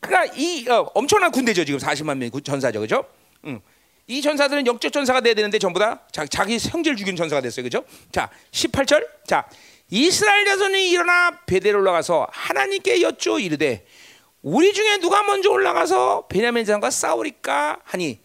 그러니까 0.00 0.34
이 0.36 0.66
어, 0.68 0.90
엄청난 0.94 1.30
군대죠 1.30 1.64
지금 1.64 1.78
40만 1.78 2.16
명이 2.16 2.30
전사죠, 2.42 2.80
그죠? 2.80 3.04
응. 3.46 3.60
이 4.06 4.22
전사들은 4.22 4.66
영적 4.66 4.92
전사가 4.92 5.20
돼야 5.20 5.34
되는데 5.34 5.58
전부 5.58 5.78
다 5.78 6.00
자, 6.10 6.24
기 6.24 6.58
형제를 6.58 6.96
죽인 6.96 7.14
전사가 7.16 7.40
됐어요, 7.40 7.62
그죠? 7.62 7.84
자, 8.10 8.28
18절. 8.50 9.06
자, 9.26 9.48
이스라엘 9.90 10.44
자손이 10.46 10.90
일어나 10.90 11.38
베델 11.46 11.76
올라가서 11.76 12.28
하나님께 12.30 13.02
여쭈어 13.02 13.38
이르되 13.38 13.84
우리 14.42 14.72
중에 14.72 14.98
누가 14.98 15.22
먼저 15.22 15.50
올라가서 15.50 16.26
베냐민 16.28 16.64
자손과 16.64 16.90
싸우리까 16.90 17.80
하니 17.84 18.20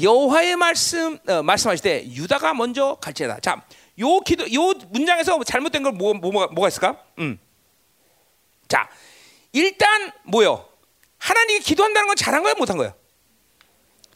여호와의 0.00 0.56
말씀 0.56 1.18
어, 1.26 1.42
말씀하실 1.42 1.82
때 1.82 2.06
유다가 2.12 2.54
먼저 2.54 2.96
갈지어다. 3.00 3.40
자, 3.40 3.62
요 3.98 4.20
기도 4.20 4.44
요 4.52 4.72
문장에서 4.90 5.42
잘못된 5.42 5.82
걸 5.82 5.92
뭐, 5.92 6.14
뭐, 6.14 6.30
뭐가 6.30 6.68
있을까? 6.68 6.98
음. 7.18 7.38
자, 8.68 8.88
일단 9.52 10.12
뭐요? 10.24 10.68
하나님이 11.18 11.60
기도한다는 11.60 12.06
건 12.08 12.16
잘한 12.16 12.42
거야, 12.42 12.54
못한 12.54 12.76
거야? 12.76 12.94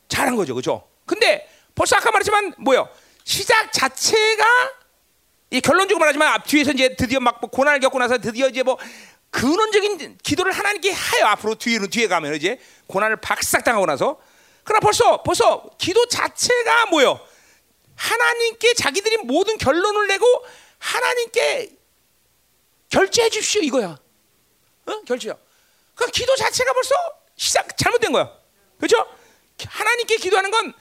잘한 0.08 0.36
거죠, 0.36 0.54
그렇죠? 0.54 0.88
근데 1.06 1.48
벌써 1.74 1.96
아까 1.96 2.10
말했지만 2.10 2.54
뭐요? 2.58 2.88
시작 3.24 3.72
자체가 3.72 4.44
이 5.50 5.60
결론적으로 5.60 5.98
말하지만 6.00 6.28
앞 6.32 6.46
뒤에서 6.46 6.72
이제 6.72 6.94
드디어 6.94 7.20
막 7.20 7.40
뭐 7.40 7.50
고난을 7.50 7.80
겪고 7.80 7.98
나서 7.98 8.18
드디어 8.18 8.48
이제 8.48 8.62
뭐 8.62 8.78
근원적인 9.30 10.18
기도를 10.22 10.52
하나님께 10.52 10.90
하여 10.92 11.26
앞으로 11.26 11.54
뒤에는 11.54 11.90
뒤에 11.90 12.08
가면 12.08 12.34
이제 12.34 12.58
고난을 12.86 13.16
박싹 13.16 13.64
당하고 13.64 13.86
나서 13.86 14.20
그러나 14.64 14.80
벌써 14.80 15.22
벌써 15.22 15.70
기도 15.78 16.06
자체가 16.06 16.86
뭐요? 16.86 17.20
하나님께 17.96 18.74
자기들이 18.74 19.18
모든 19.18 19.58
결론을 19.58 20.06
내고 20.08 20.26
하나님께 20.78 21.70
결제해 22.88 23.28
주십시오 23.30 23.62
이거야. 23.62 23.98
어? 24.86 25.00
결제요. 25.06 25.38
그 25.94 26.06
기도 26.06 26.34
자체가 26.36 26.72
벌써 26.72 26.94
시작 27.36 27.76
잘못된 27.76 28.12
거야. 28.12 28.30
그렇죠? 28.78 29.06
하나님께 29.68 30.16
기도하는 30.16 30.50
건 30.50 30.72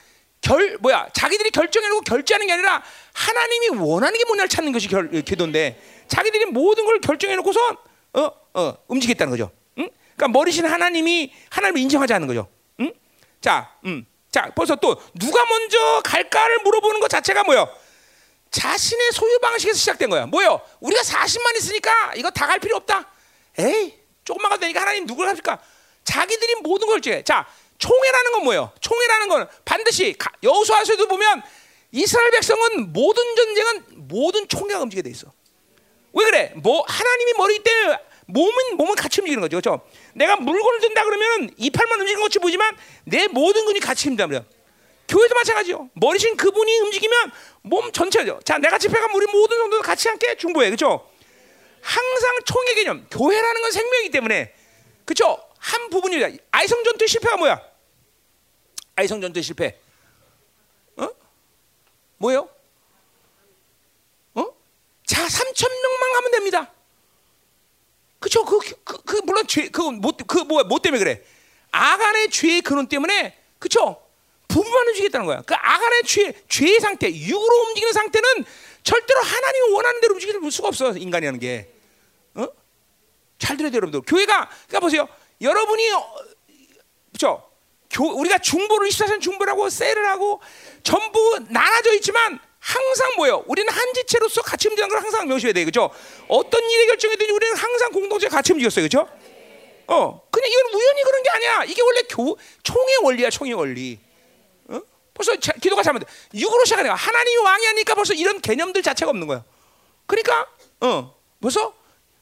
결 0.41 0.77
뭐야 0.79 1.09
자기들이 1.13 1.51
결정해놓고 1.51 2.01
결제하는 2.01 2.47
게 2.47 2.53
아니라 2.53 2.81
하나님이 3.13 3.69
원하는 3.69 4.17
게 4.17 4.25
뭐냐를 4.25 4.47
찾는 4.47 4.71
것이 4.71 4.87
결, 4.87 5.09
기도인데 5.09 5.81
자기들이 6.07 6.45
모든 6.45 6.85
걸 6.85 6.99
결정해놓고서 7.01 7.77
어, 8.13 8.31
어, 8.53 8.77
움직였다는 8.87 9.31
거죠. 9.31 9.51
응? 9.77 9.89
그러니까 10.15 10.27
머리신 10.29 10.65
하나님이 10.65 11.33
하나님을 11.49 11.81
인정하지 11.81 12.13
않는 12.13 12.27
거죠. 12.27 12.47
응? 12.79 12.91
자, 13.41 13.75
음, 13.85 14.05
자 14.31 14.49
벌써 14.55 14.75
또 14.77 14.99
누가 15.13 15.45
먼저 15.45 16.01
갈까를 16.05 16.59
물어보는 16.63 16.99
것 17.01 17.09
자체가 17.09 17.43
뭐요? 17.43 17.69
자신의 18.49 19.11
소유 19.11 19.39
방식에서 19.39 19.77
시작된 19.77 20.09
거야. 20.09 20.25
뭐요? 20.25 20.61
우리가 20.79 21.01
40만 21.01 21.55
있으니까 21.57 22.13
이거 22.15 22.31
다 22.31 22.47
갈 22.47 22.59
필요 22.59 22.77
없다. 22.77 23.05
에이, 23.57 23.93
조금만 24.23 24.49
가도 24.49 24.61
되니까 24.61 24.81
하나님 24.81 25.05
누굴 25.05 25.27
합니까? 25.27 25.59
자기들이 26.03 26.55
모든 26.61 26.87
걸 26.87 27.01
쥐해. 27.01 27.23
자, 27.23 27.47
총회라는 27.77 28.31
건 28.33 28.43
뭐예요? 28.43 28.71
총회라는 28.79 29.27
건 29.29 29.47
반드시 29.65 30.15
여호수아서도 30.43 31.07
보면 31.07 31.41
이스라엘 31.91 32.31
백성은 32.31 32.93
모든 32.93 33.35
전쟁은 33.35 33.83
모든 34.07 34.47
총회가 34.47 34.81
움직이게 34.81 35.03
돼 35.03 35.09
있어. 35.11 35.31
왜 36.13 36.25
그래? 36.25 36.53
뭐 36.55 36.83
하나님이 36.87 37.33
머리 37.37 37.63
때문에 37.63 37.97
몸은 38.27 38.77
몸은 38.77 38.95
같이 38.95 39.21
움직이는 39.21 39.41
거죠. 39.41 39.59
그렇죠? 39.59 39.87
내가 40.13 40.35
물건을 40.35 40.79
든다 40.81 41.03
그러면 41.03 41.49
이팔만 41.57 41.99
움직이는 42.01 42.21
것이 42.23 42.39
보지만 42.39 42.77
내 43.05 43.27
모든 43.27 43.65
근이 43.65 43.79
같이 43.79 44.07
힘든다. 44.07 44.43
교회도 45.07 45.33
마찬가지요. 45.33 45.89
머리신 45.93 46.37
그분이 46.37 46.79
움직이면 46.81 47.31
몸 47.63 47.91
전체죠. 47.91 48.41
자, 48.45 48.59
내가 48.59 48.77
집회 48.77 48.99
가면 48.99 49.15
우리 49.15 49.25
모든 49.31 49.57
성도들 49.57 49.83
같이 49.83 50.07
함께 50.07 50.35
중보해. 50.37 50.67
그렇죠? 50.69 51.09
항상 51.81 52.39
총회 52.45 52.73
개념. 52.75 53.07
교회라는 53.09 53.61
건 53.61 53.71
생명이기 53.71 54.11
때문에 54.11 54.53
그렇죠? 55.05 55.37
한 55.57 55.89
부분이다. 55.89 56.43
아이성 56.51 56.83
전투 56.83 57.07
실패가 57.07 57.37
뭐야? 57.37 57.61
아이성 58.95 59.21
전투 59.21 59.41
실패. 59.41 59.79
어? 60.97 61.09
뭐예요? 62.17 62.49
어? 64.35 64.45
자, 65.05 65.25
3천 65.25 65.69
명만 65.81 66.13
가면 66.13 66.31
됩니다. 66.31 66.73
그쵸? 68.19 68.43
그, 68.45 68.59
그, 68.83 69.01
그 69.03 69.21
물론 69.23 69.47
죄, 69.47 69.69
그, 69.69 69.81
뭐야, 69.81 70.63
뭐 70.63 70.79
때문에 70.79 70.99
그래? 71.03 71.23
아간의 71.71 72.29
죄의 72.29 72.61
근원 72.61 72.87
때문에, 72.87 73.37
그쵸? 73.57 74.01
부부만 74.47 74.87
움직이겠다는 74.87 75.25
거야. 75.25 75.41
그 75.45 75.53
아간의 75.55 76.03
죄, 76.03 76.33
죄의 76.49 76.79
상태, 76.79 77.09
육으로 77.13 77.55
움직이는 77.67 77.93
상태는 77.93 78.45
절대로 78.83 79.21
하나님이 79.21 79.73
원하는 79.73 80.01
대로 80.01 80.13
움직일 80.13 80.51
수가 80.51 80.67
없어, 80.69 80.91
인간이라는 80.91 81.39
게. 81.39 81.69
어? 82.35 82.47
잘 83.37 83.57
들어야 83.57 83.71
돼요, 83.71 83.77
여러분들. 83.77 84.01
교회가, 84.01 84.49
그러니까 84.67 84.79
보세요. 84.79 85.07
여러분이, 85.41 85.91
어, 85.91 86.15
그쵸? 87.13 87.49
교, 87.91 88.05
우리가 88.19 88.37
중보를 88.37 88.89
24시간 88.89 89.19
중보라고 89.21 89.69
셀을 89.69 90.07
하고 90.09 90.41
전부 90.83 91.39
나눠져 91.49 91.95
있지만 91.95 92.39
항상 92.59 93.13
뭐요? 93.15 93.43
우리는 93.47 93.71
한 93.71 93.93
지체로서 93.93 94.41
같이 94.41 94.67
움직이는 94.67 94.89
걸 94.89 95.01
항상 95.01 95.27
명심해야 95.27 95.53
돼, 95.53 95.65
그죠? 95.65 95.89
어떤 96.27 96.69
일의 96.69 96.87
결정이든지 96.87 97.31
우리는 97.31 97.55
항상 97.55 97.91
공동체 97.91 98.27
같이 98.27 98.53
움직였어요, 98.53 98.83
그죠? 98.83 99.07
어, 99.87 100.21
그냥 100.29 100.49
이건 100.51 100.79
우연히 100.79 101.03
그런 101.03 101.23
게 101.23 101.29
아니야. 101.31 101.63
이게 101.63 101.81
원래 101.81 102.01
교, 102.03 102.37
총의 102.61 102.97
원리야, 103.01 103.29
총의 103.31 103.53
원리. 103.53 103.99
어? 105.19 105.23
벌써 105.23 105.37
자, 105.37 105.51
기도가 105.53 105.83
잘못돼. 105.83 106.05
육으로 106.33 106.63
시작하니까 106.63 106.95
하나님이 106.95 107.37
왕이 107.43 107.65
하니까 107.65 107.93
벌써 107.93 108.13
이런 108.13 108.39
개념들 108.39 108.81
자체가 108.81 109.09
없는 109.11 109.27
거야. 109.27 109.43
그러니까, 110.05 110.47
어, 110.79 111.13
벌써 111.41 111.73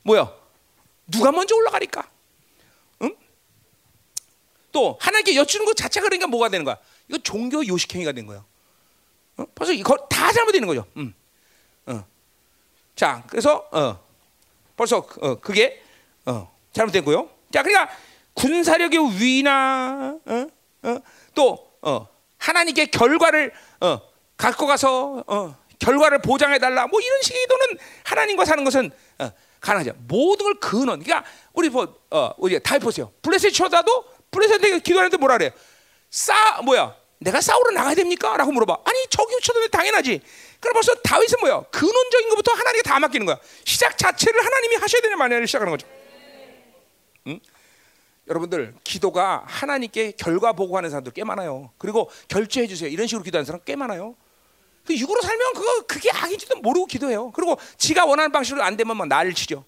뭐야? 0.02 0.34
누가 1.06 1.32
먼저 1.32 1.56
올라가니까? 1.56 2.10
응? 3.04 3.16
또 4.72 4.98
하나님께 5.00 5.36
여쭈는 5.36 5.66
것 5.66 5.78
자체가 5.78 6.06
그러니까 6.06 6.28
뭐가 6.28 6.50
되는 6.50 6.66
거야? 6.66 6.78
이거 7.08 7.20
종교 7.20 7.66
요식행위가 7.66 8.14
된 8.14 8.26
거야. 8.26 8.44
어? 9.38 9.46
벌써 9.54 9.74
이거 9.74 9.96
다 10.10 10.34
잘못되는 10.34 10.68
거죠. 10.68 10.86
음. 10.98 11.14
어. 11.86 12.04
자, 12.96 13.24
그래서 13.28 13.68
어. 13.72 14.04
벌써 14.76 14.98
어, 14.98 15.36
그게 15.36 15.84
어, 16.26 16.52
잘못됐고요. 16.74 17.30
자, 17.54 17.62
그러니까 17.64 17.96
군사력의 18.34 19.22
위나 19.22 20.18
어? 20.26 20.48
어? 20.84 21.00
또 21.34 21.72
어, 21.82 22.17
하나님께 22.38 22.88
결과를 22.88 23.54
어, 23.82 24.02
갖고 24.38 24.68
가서 24.68 25.24
어, 25.28 25.56
결과를 25.80 26.22
보장해 26.22 26.60
달라. 26.60 26.88
뭐 26.88 27.00
이런 27.00 27.22
식의 27.22 27.42
기도는 27.42 27.66
하나님과 28.04 28.46
사는 28.46 28.64
것은 28.64 28.92
어, 29.20 29.32
가능하죠. 29.60 29.94
모든 30.08 30.46
걸 30.46 30.54
근원. 30.60 31.04
그러니까 31.04 31.28
우리 31.54 31.70
뭐 31.70 31.96
어, 32.12 32.32
우리 32.38 32.60
다 32.62 32.78
보세요. 32.80 33.12
블레셋 33.22 33.54
쳐다도 33.54 34.06
블레셋에게 34.32 34.80
기도하는데 34.80 35.18
뭐라 35.18 35.38
그래요? 35.38 35.52
싸 36.10 36.62
뭐야? 36.62 36.96
내가 37.20 37.42
싸우러 37.42 37.72
나가야 37.72 37.96
됩니까? 37.96 38.38
라고 38.38 38.52
물어봐. 38.52 38.78
아니 38.86 39.06
저기 39.10 39.36
쳐도 39.42 39.68
당연하지. 39.70 40.22
그럼 40.60 40.74
벌써 40.74 40.94
다윗은 40.96 41.40
뭐야? 41.42 41.62
근원적인 41.72 42.30
것부터 42.30 42.52
하나님께 42.52 42.82
다 42.84 43.00
맡기는 43.00 43.26
거야. 43.26 43.38
시작 43.66 43.98
자체를 43.98 44.46
하나님이 44.46 44.76
하셔야 44.76 45.02
되는 45.02 45.18
마냐를 45.18 45.48
시작하는 45.48 45.72
거죠. 45.72 45.88
응? 48.28 48.30
여러분들 48.30 48.76
기도가 48.84 49.44
하나님께 49.46 50.12
결과 50.12 50.54
보고하는 50.54 50.90
사람들 50.90 51.14
꽤 51.14 51.24
많아요. 51.24 51.72
그리고 51.78 52.10
결제해 52.28 52.68
주세요. 52.68 52.90
이런 52.90 53.08
식으로 53.08 53.24
기도하는 53.24 53.46
사람 53.46 53.62
꽤 53.66 53.76
많아요. 53.76 54.16
그 54.86 54.96
육으로 54.96 55.22
살면 55.22 55.54
그거 55.54 55.82
그게 55.86 56.10
악인지도 56.12 56.60
모르고 56.60 56.86
기도해요. 56.86 57.32
그리고 57.32 57.58
지가 57.78 58.06
원하는 58.06 58.32
방식으로 58.32 58.64
안 58.64 58.78
되면 58.78 58.96
막 58.96 59.08
난리를 59.08 59.36
치죠. 59.36 59.66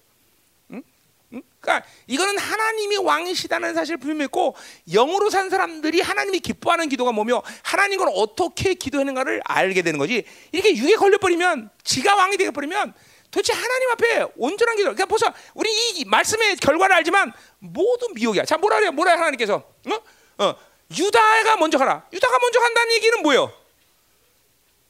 그러니까 1.60 1.86
이거는 2.06 2.38
하나님이 2.38 2.96
왕이시다는 2.96 3.74
사실을 3.74 3.98
분명했고 3.98 4.56
영으로 4.92 5.30
산 5.30 5.50
사람들이 5.50 6.00
하나님이 6.00 6.40
기뻐하는 6.40 6.88
기도가 6.88 7.12
뭐며 7.12 7.42
하나님을 7.62 8.08
어떻게 8.14 8.74
기도하는가를 8.74 9.42
알게 9.44 9.82
되는 9.82 9.98
거지. 9.98 10.24
이렇게 10.52 10.74
육에 10.74 10.96
걸려버리면 10.96 11.70
지가 11.84 12.16
왕이 12.16 12.36
되어버리면 12.38 12.94
도대체 13.30 13.52
하나님 13.52 13.90
앞에 13.90 14.26
온전한 14.36 14.76
기도. 14.76 14.86
그러니까 14.94 15.06
벌써 15.06 15.32
우리 15.54 15.70
이 15.92 16.04
말씀의 16.04 16.56
결과를 16.56 16.96
알지만 16.96 17.32
모두 17.58 18.08
미혹이야. 18.14 18.44
자 18.44 18.56
뭐라 18.58 18.76
그래요? 18.76 18.92
뭐라 18.92 19.12
하나님께서? 19.12 19.54
어? 19.56 20.44
어. 20.44 20.54
유다가 20.98 21.56
먼저 21.56 21.78
가라. 21.78 22.06
유다가 22.12 22.38
먼저 22.40 22.58
간다는 22.60 22.92
얘기는 22.94 23.22
뭐예요? 23.22 23.52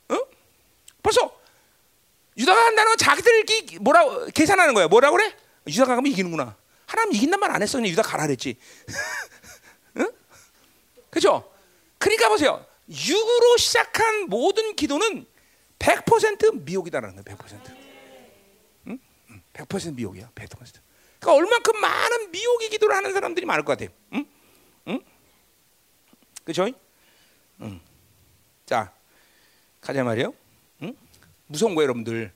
어? 0.09 0.17
벌써 1.03 1.39
유다가 2.39 2.65
간다는 2.65 2.91
건 2.91 2.97
자기들이 2.97 3.79
뭐라 3.81 4.27
계산하는 4.35 4.73
거야. 4.75 4.89
뭐라 4.89 5.11
그래? 5.11 5.35
유다가 5.67 5.97
가면 5.97 6.11
이기는구나. 6.11 6.57
하나님 6.87 7.15
이긴단 7.15 7.39
말 7.39 7.51
안 7.51 7.61
했어. 7.63 7.81
유다 7.81 8.03
가라 8.03 8.27
그랬지. 8.27 8.57
응? 9.99 10.11
그죠? 11.11 11.53
그러니까 11.99 12.29
보세요. 12.31 12.65
육으로 12.89 13.57
시작한 13.59 14.29
모든 14.29 14.75
기도는 14.75 15.27
100% 15.79 16.63
미혹이다라는 16.65 17.23
거예요. 17.23 17.37
100%. 17.39 17.80
응? 19.59 19.65
100% 19.65 19.95
미혹이야. 19.95 20.31
100%. 20.35 20.81
그러니까 21.19 21.33
얼만큼 21.35 21.81
많은 21.81 22.31
미혹의 22.31 22.71
기도를 22.71 22.97
하는 22.97 23.13
사람들이 23.13 23.47
많을 23.47 23.65
것 23.65 23.73
같아요. 23.73 23.95
응? 24.15 24.27
응? 24.89 25.01
그죠? 26.45 26.69
응. 27.61 27.81
자, 28.65 28.93
가자 29.81 30.03
말이요. 30.03 30.33
응? 30.83 30.97
무서운 31.47 31.75
거예요, 31.75 31.85
여러분들. 31.85 32.33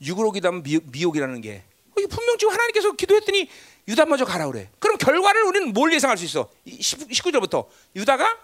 육으로 0.00 0.32
기도하면 0.32 0.62
미 0.62 1.04
혹, 1.04 1.16
이라는 1.16 1.40
게. 1.40 1.64
분명 1.94 2.36
지금 2.38 2.52
하나님께서 2.52 2.92
기도했더니 2.92 3.48
유다 3.88 4.04
먼저 4.06 4.24
가라 4.24 4.46
그래. 4.48 4.68
그럼 4.78 4.98
결과를 4.98 5.42
우리는 5.44 5.72
뭘 5.72 5.92
예상할 5.92 6.18
수 6.18 6.24
있어? 6.24 6.50
19절부터 6.66 7.66
유다가 7.94 8.38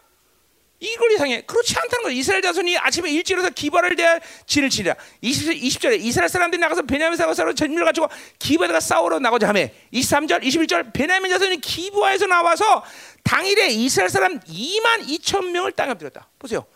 이걸 0.83 1.13
예상해. 1.13 1.43
그렇지 1.43 1.77
않다는 1.79 2.03
거야. 2.03 2.13
이스라엘 2.13 2.43
자손이 2.43 2.77
아침에 2.77 3.09
일찍 3.09 3.35
일어서 3.35 3.51
기바를 3.51 3.95
대하 3.95 4.19
진을 4.47 4.69
치랴. 4.69 4.97
20, 5.21 5.53
20절에 5.55 6.01
이스라엘 6.01 6.29
사람들이 6.29 6.61
나가서 6.61 6.83
베냐민 6.83 7.17
사람으로 7.17 7.55
전율을 7.55 7.85
가지고 7.85 8.09
기바에다가 8.41 8.81
싸우러 8.81 9.21
나가자 9.21 9.49
하며 9.49 9.69
23절, 9.93 10.43
21절 10.43 10.93
베냐민 10.93 11.31
자손이 11.31 11.61
기부하에서 11.61 12.27
나와서 12.27 12.85
당일에 13.23 13.69
이스라엘 13.69 14.11
사람 14.11 14.41
2만 14.41 15.07
2천 15.07 15.51
명을 15.51 15.71
땅에 15.73 15.93
엎드렸다. 15.93 16.29
보세요. 16.41 16.67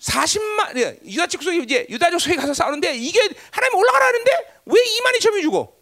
40만 0.00 0.76
예, 0.78 0.98
유다 1.06 1.28
직속 1.28 1.54
이제 1.54 1.86
유다족 1.88 2.20
소에 2.20 2.34
가서 2.34 2.52
싸우는데 2.52 2.96
이게 2.96 3.20
하나님 3.52 3.78
올라가라 3.78 4.06
하는데 4.06 4.30
왜 4.66 4.74
2만 4.74 5.18
2천 5.18 5.30
명이 5.30 5.42
죽어? 5.42 5.72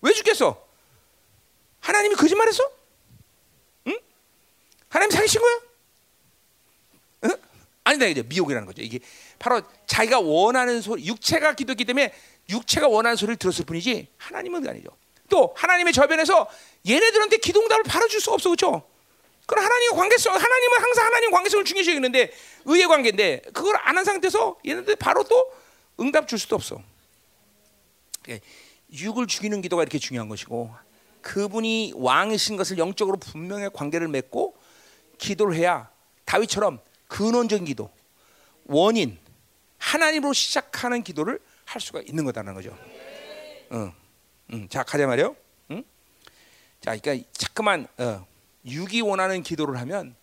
왜 0.00 0.12
죽겠어? 0.12 0.64
하나님이 1.80 2.14
거짓말했어? 2.14 2.70
응? 3.88 3.98
하나님 4.88 5.10
사기친 5.10 5.40
거야? 5.40 5.73
응? 7.86 7.90
아니다 7.90 8.06
이제 8.06 8.22
미혹이라는 8.22 8.66
거죠. 8.66 8.82
이게 8.82 8.98
바로 9.38 9.62
자기가 9.86 10.20
원하는 10.20 10.80
소리, 10.80 11.06
육체가 11.06 11.54
기도했기 11.54 11.84
때문에 11.84 12.12
육체가 12.48 12.88
원하는 12.88 13.16
소리를 13.16 13.36
들었을 13.36 13.64
뿐이지 13.64 14.08
하나님은 14.18 14.68
아니죠. 14.68 14.90
또 15.30 15.54
하나님의 15.56 15.92
저변에서 15.92 16.48
얘네들한테 16.88 17.38
기도응답을 17.38 17.84
바로 17.84 18.06
줄 18.08 18.20
수가 18.20 18.34
없어, 18.34 18.50
그렇죠? 18.50 18.82
그럼 19.46 19.64
하나님의 19.64 19.98
관계성, 19.98 20.34
하나님은 20.34 20.78
항상 20.80 21.06
하나님 21.06 21.30
관계성을 21.30 21.64
중요시 21.64 21.90
여기는데 21.90 22.32
의의 22.64 22.86
관계인데 22.86 23.42
그걸 23.52 23.76
안 23.76 23.96
한 23.96 24.04
상태에서 24.04 24.56
얘네들 24.66 24.96
바로 24.96 25.22
또 25.24 25.52
응답 26.00 26.26
줄 26.28 26.38
수도 26.38 26.56
없어. 26.56 26.82
육을 28.92 29.26
죽이는 29.26 29.60
기도가 29.60 29.82
이렇게 29.82 29.98
중요한 29.98 30.28
것이고 30.28 30.70
그분이 31.20 31.92
왕이신 31.96 32.56
것을 32.56 32.78
영적으로 32.78 33.16
분명히 33.18 33.68
관계를 33.72 34.08
맺고 34.08 34.56
기도를 35.18 35.56
해야 35.56 35.90
다윗처럼 36.24 36.80
근원적인 37.14 37.64
기도, 37.64 37.92
원인, 38.64 39.16
하나님으로 39.78 40.32
시작하는 40.32 41.04
기도를 41.04 41.38
할 41.64 41.80
수가 41.80 42.02
있는 42.02 42.24
거다라는 42.24 42.54
거죠. 42.54 42.76
응, 43.70 43.92
응. 44.52 44.68
자 44.68 44.82
가자 44.82 45.06
말이요. 45.06 45.36
응? 45.70 45.84
자, 46.80 46.96
그러니까 46.96 47.24
자꾸만 47.32 47.86
어, 47.98 48.26
육이 48.66 49.00
원하는 49.02 49.44
기도를 49.44 49.78
하면 49.78 50.16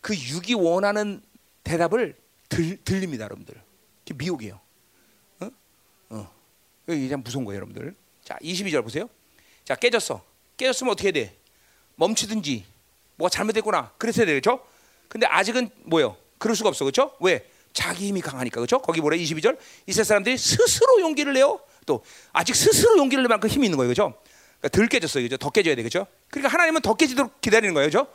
그 0.00 0.16
육이 0.16 0.54
원하는 0.54 1.20
대답을 1.62 2.16
들, 2.48 2.82
들립니다, 2.84 3.24
여러분들. 3.24 3.54
미혹이에요. 4.14 4.58
어? 6.08 6.32
이게 6.88 7.16
무서운 7.16 7.44
거예요, 7.44 7.56
여러분들. 7.58 7.94
자, 8.24 8.38
22절 8.40 8.82
보세요. 8.82 9.10
자, 9.66 9.74
깨졌어. 9.74 10.24
깨졌으면 10.56 10.92
어떻게 10.92 11.12
돼? 11.12 11.36
멈추든지 11.96 12.64
뭐가 13.16 13.28
잘못됐구나. 13.28 13.92
그랬어야 13.98 14.24
되겠죠? 14.24 14.66
근데 15.10 15.26
아직은 15.26 15.68
뭐요? 15.84 16.16
그럴 16.40 16.56
수가 16.56 16.70
없어. 16.70 16.84
그렇죠? 16.84 17.12
왜? 17.20 17.46
자기 17.72 18.08
힘이 18.08 18.20
강하니까. 18.22 18.56
그렇죠? 18.56 18.80
거기 18.80 19.00
뭐래? 19.00 19.16
22절. 19.18 19.56
이스라엘 19.86 20.04
사람들이 20.04 20.36
스스로 20.36 21.00
용기를 21.00 21.34
내요. 21.34 21.60
또 21.86 22.02
아직 22.32 22.56
스스로 22.56 22.96
용기를 22.96 23.22
낼 23.22 23.28
만큼 23.28 23.48
힘이 23.48 23.66
있는 23.66 23.76
거예요. 23.76 23.92
그렇죠? 23.92 24.14
그러니까 24.58 24.68
덜 24.76 24.88
깨졌어요. 24.88 25.22
그죠? 25.22 25.36
더 25.36 25.50
깨져야 25.50 25.76
되겠죠? 25.76 26.06
그러니까 26.30 26.52
하나님은 26.52 26.80
더 26.80 26.94
깨지도록 26.94 27.40
기다리는 27.40 27.74
거예요. 27.74 27.88
그죠? 27.88 28.06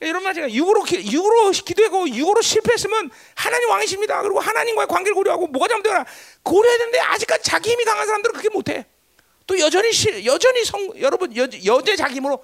이런 0.00 0.24
말 0.24 0.34
제가 0.34 0.52
육으로 0.52 0.84
육으로 0.90 1.52
기도하고 1.52 2.08
육으로 2.08 2.42
실패했으면 2.42 3.10
하나님 3.36 3.70
왕이십니다. 3.70 4.22
그리고 4.22 4.40
하나님과의 4.40 4.88
관계를 4.88 5.14
고려하고 5.14 5.46
뭐가 5.46 5.68
잘못되나 5.68 6.04
고려해야 6.42 6.78
되는데 6.78 6.98
아직까지 6.98 7.44
자기 7.44 7.70
힘이 7.70 7.84
강한 7.84 8.06
사람들은 8.06 8.32
그렇게 8.32 8.48
못해. 8.48 8.86
또 9.46 9.56
여전히 9.60 9.92
시, 9.92 10.26
여전히 10.26 10.64
성 10.64 10.90
여러분 11.00 11.36
여, 11.36 11.46
여제 11.64 11.94
자기 11.94 12.16
힘으로 12.16 12.42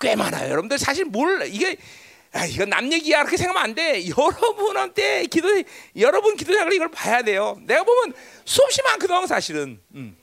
꽤 0.00 0.16
많아요. 0.16 0.50
여러분들 0.50 0.78
사실 0.78 1.04
뭘 1.04 1.46
이게 1.46 1.76
아, 2.34 2.46
이건 2.46 2.68
남 2.68 2.92
얘기야 2.92 3.20
그렇게 3.20 3.36
생각하면 3.36 3.62
안 3.70 3.74
돼. 3.76 4.08
여러분한테 4.08 5.26
기도 5.26 5.48
여러분 5.96 6.36
기도 6.36 6.52
생활을 6.52 6.72
이걸 6.72 6.90
봐야 6.90 7.22
돼요. 7.22 7.56
내가 7.62 7.84
보면 7.84 8.12
수없이 8.44 8.82
많거든 8.82 9.26
사실은. 9.28 9.80
음. 9.94 10.16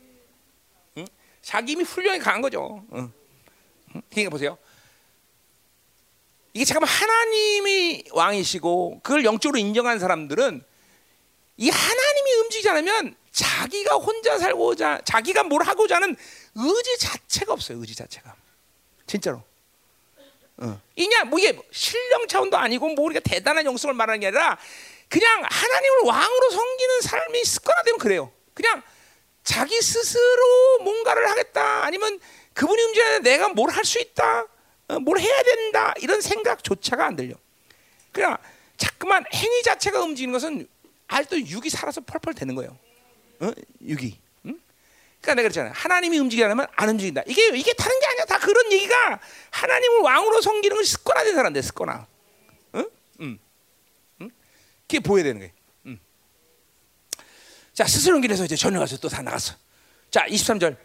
응? 0.97 1.07
자기 1.41 1.71
힘이 1.71 1.85
훌륭히 1.85 2.19
강한 2.19 2.41
거죠. 2.41 2.83
응. 2.93 3.13
그러니까 4.09 4.29
보세요. 4.29 4.57
이게 6.53 6.65
잠깐만 6.65 6.89
하나님이 6.89 8.03
왕이시고 8.11 8.99
그걸 9.03 9.23
영적으로 9.23 9.57
인정한 9.57 9.97
사람들은 9.97 10.61
이 11.57 11.69
하나님이 11.69 12.33
움직이지 12.43 12.69
않으면 12.69 13.15
자기가 13.31 13.95
혼자 13.95 14.37
살고자 14.37 14.99
자기가 15.05 15.43
뭘 15.43 15.63
하고자 15.63 15.95
하는 15.95 16.17
의지 16.55 16.97
자체가 16.99 17.53
없어요. 17.53 17.79
의지 17.79 17.95
자체가 17.95 18.35
진짜로. 19.07 19.43
어. 20.61 20.79
이냐 20.95 21.25
뭐 21.25 21.39
이게 21.39 21.59
신령 21.71 22.27
차원도 22.27 22.55
아니고 22.57 22.89
뭐 22.89 23.05
우리가 23.05 23.19
대단한 23.21 23.65
영성을 23.65 23.93
말하는 23.95 24.19
게 24.19 24.27
아니라 24.27 24.57
그냥 25.09 25.43
하나님을 25.43 25.97
왕으로 26.05 26.49
섬기는 26.51 27.01
삶이 27.01 27.43
습관화되면 27.43 27.99
그래요. 27.99 28.31
그냥 28.53 28.81
자기 29.43 29.81
스스로 29.81 30.79
뭔가를 30.83 31.27
하겠다 31.29 31.83
아니면 31.83 32.19
그분이 32.53 32.81
움직여야 32.81 33.19
내가 33.19 33.49
뭘 33.49 33.71
할 33.71 33.83
수 33.83 33.99
있다 33.99 34.45
어, 34.87 34.99
뭘 34.99 35.19
해야 35.19 35.43
된다 35.43 35.93
이런 35.99 36.21
생각조차가 36.21 37.05
안 37.07 37.15
들려. 37.15 37.33
그냥 38.11 38.37
자꾸만 38.77 39.25
행위 39.33 39.63
자체가 39.63 39.99
움직이는 40.01 40.31
것은 40.33 40.67
아직도 41.07 41.41
육이 41.47 41.69
살아서 41.69 42.01
펄펄 42.01 42.35
되는 42.35 42.55
거예요. 42.55 42.77
어? 43.39 43.51
육이. 43.81 44.20
응? 45.21 45.23
그러니까 45.23 45.35
내가 45.35 45.41
그랬잖아요. 45.43 45.73
하나님이 45.75 46.17
움직이지 46.19 46.43
않으면 46.45 46.67
안 46.75 46.89
움직인다. 46.89 47.23
이게 47.27 47.47
이게 47.55 47.73
다른 47.73 47.99
게 47.99 48.05
아니야. 48.07 48.25
다 48.25 48.39
그런 48.39 48.71
얘기가 48.71 49.19
하나님을 49.51 49.99
왕으로 49.99 50.41
섬기는 50.41 50.75
걸 50.75 50.83
습관화된 50.83 51.35
사람들 51.35 51.61
습관화. 51.63 52.07
응? 52.75 52.89
응? 53.21 53.39
응? 54.21 54.31
그게 54.87 54.99
보여야 54.99 55.23
되는 55.23 55.39
거예요. 55.39 55.53
응. 55.87 55.99
자 57.73 57.85
스스로 57.85 58.19
길에서 58.19 58.45
이제 58.45 58.55
전혀 58.55 58.79
가서 58.79 58.97
또 58.97 59.07
다 59.09 59.21
나갔어. 59.21 59.53
자 60.09 60.25
23절 60.25 60.75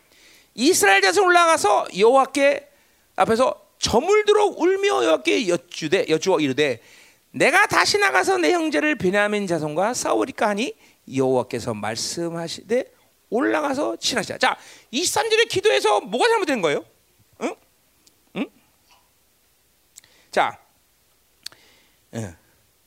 이스라엘 0.55 1.01
자손 1.03 1.25
올라가서 1.25 1.89
여호와께 1.99 2.69
앞에서 3.17 3.63
저물들어 3.79 4.45
울며 4.47 5.05
여호와께 5.05 5.49
여쭈되 5.49 6.07
여쭈어 6.09 6.41
이르되 6.41 6.81
내가 7.31 7.67
다시 7.67 7.99
나가서 7.99 8.39
내 8.39 8.53
형제를 8.53 8.97
베냐민 8.97 9.47
자손과 9.47 9.95
싸우리까 9.95 10.49
하니 10.49 10.75
여호와께서 11.15 11.75
말씀하시되 11.75 12.96
올라가서 13.31 13.97
친하시자. 13.97 14.39
자, 14.39 14.57
23절의 14.93 15.49
기도에서 15.49 16.01
뭐가 16.01 16.29
잘못된 16.29 16.63
거예요? 16.63 16.85
응? 17.43 17.55
응? 18.37 18.47
자, 20.31 20.59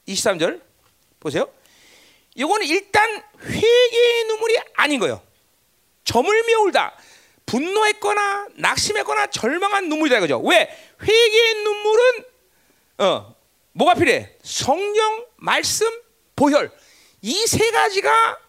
23절 0.08 0.62
보세요. 1.20 1.52
이거는 2.36 2.66
일단 2.68 3.24
회개의 3.44 4.24
눈물이 4.26 4.58
아닌 4.76 5.00
거예요. 5.00 5.22
저물며 6.06 6.60
울다. 6.62 6.96
분노했거나 7.46 8.48
낙심했거나 8.56 9.28
절망한 9.28 9.90
눈물이다 9.90 10.18
이거죠. 10.18 10.40
왜? 10.42 10.70
회개의 11.02 11.54
눈물은 11.64 12.26
어, 13.00 13.36
뭐가 13.74 13.94
필요해? 13.96 14.38
성령, 14.44 15.26
말씀, 15.38 15.88
보혈. 16.36 16.72
이 17.22 17.46
세 17.48 17.70
가지가 17.72 18.40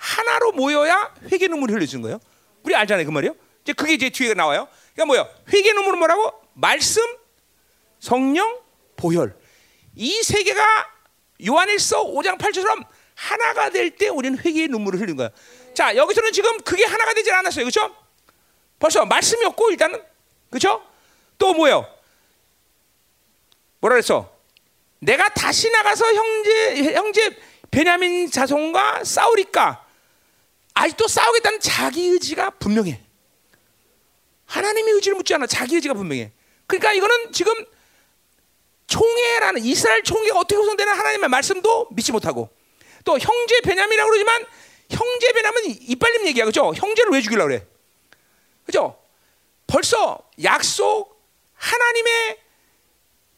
하나로 0.00 0.52
모여야 0.52 1.14
회개 1.30 1.46
눈물이 1.48 1.74
흘려지는 1.74 2.02
거예요. 2.02 2.20
우리 2.62 2.74
알잖아요, 2.74 3.04
그 3.04 3.10
말이요. 3.10 3.34
이제 3.62 3.72
그게 3.74 3.92
이제 3.94 4.08
뒤에 4.08 4.32
나와요. 4.34 4.66
그러니까 4.94 5.04
뭐요? 5.06 5.28
회개 5.52 5.72
눈물은 5.74 5.98
뭐라고? 5.98 6.32
말씀, 6.54 7.02
성령, 8.00 8.58
보혈. 8.96 9.36
이 9.96 10.22
세 10.22 10.42
개가 10.42 10.64
요한일서 11.46 12.04
5장 12.04 12.38
8절처럼 12.38 12.86
하나가 13.14 13.68
될 13.70 13.90
때 13.96 14.08
우리는 14.08 14.38
회개의 14.38 14.68
눈물을 14.68 14.98
흘리는 15.00 15.16
거야. 15.16 15.28
자, 15.74 15.94
여기서는 15.94 16.32
지금 16.32 16.58
그게 16.62 16.84
하나가 16.84 17.12
되지 17.12 17.30
않았어요. 17.32 17.64
그렇죠? 17.64 17.94
벌써 18.78 19.04
말씀이 19.04 19.44
없고 19.44 19.70
일단은 19.70 20.02
그렇죠? 20.48 20.82
또 21.38 21.52
뭐예요? 21.52 21.86
뭐라 23.80 23.94
그랬어? 23.94 24.30
내가 25.00 25.28
다시 25.28 25.70
나가서 25.70 26.14
형제 26.14 26.94
형제 26.94 27.36
베냐민 27.70 28.30
자손과 28.30 29.04
싸우리까? 29.04 29.86
아직도 30.74 31.08
싸우겠다는 31.08 31.60
자기 31.60 32.06
의지가 32.08 32.50
분명해. 32.50 33.00
하나님의 34.46 34.94
의지를 34.94 35.16
묻지 35.16 35.34
않아. 35.34 35.46
자기 35.46 35.76
의지가 35.76 35.94
분명해. 35.94 36.32
그러니까 36.66 36.92
이거는 36.92 37.32
지금 37.32 37.52
총회라는 38.86 39.64
이스라엘 39.64 40.02
총회가 40.02 40.38
어떻게 40.38 40.56
구성되는 40.56 40.92
하나님의 40.92 41.28
말씀도 41.28 41.88
믿지 41.92 42.10
못하고 42.12 42.48
또 43.04 43.18
형제 43.18 43.60
베냐민이라고 43.60 44.10
그러지만 44.10 44.44
형제 44.90 45.32
베냐민 45.32 45.78
이빨림 45.80 46.26
얘기야. 46.26 46.44
그죠? 46.44 46.72
형제를 46.74 47.12
왜 47.12 47.20
죽이려고 47.20 47.48
그래? 47.48 47.66
그죠? 48.64 48.98
벌써 49.66 50.18
약속 50.42 51.20
하나님의 51.54 52.38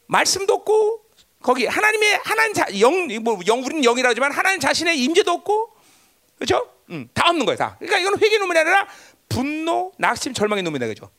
말씀도 0.07 0.53
없고 0.53 1.05
거기 1.43 1.65
하나님의 1.67 2.21
하나님 2.23 2.53
자, 2.53 2.65
영, 2.79 3.07
뭐 3.21 3.39
영 3.47 3.59
우리는 3.63 3.81
영이라 3.83 4.09
하지만 4.09 4.31
하나님 4.31 4.59
자신의 4.59 4.97
임재도 5.03 5.31
없고 5.31 5.75
그렇죠? 6.37 6.72
음, 6.89 7.07
다 7.13 7.29
없는 7.29 7.45
거야 7.45 7.55
다. 7.55 7.75
그러니까 7.79 7.99
이건 7.99 8.19
회개 8.19 8.37
놈이 8.37 8.57
아니라 8.57 8.87
분노, 9.29 9.91
낙심, 9.97 10.33
절망의 10.33 10.63
놈이다 10.63 10.87
그죠? 10.87 11.09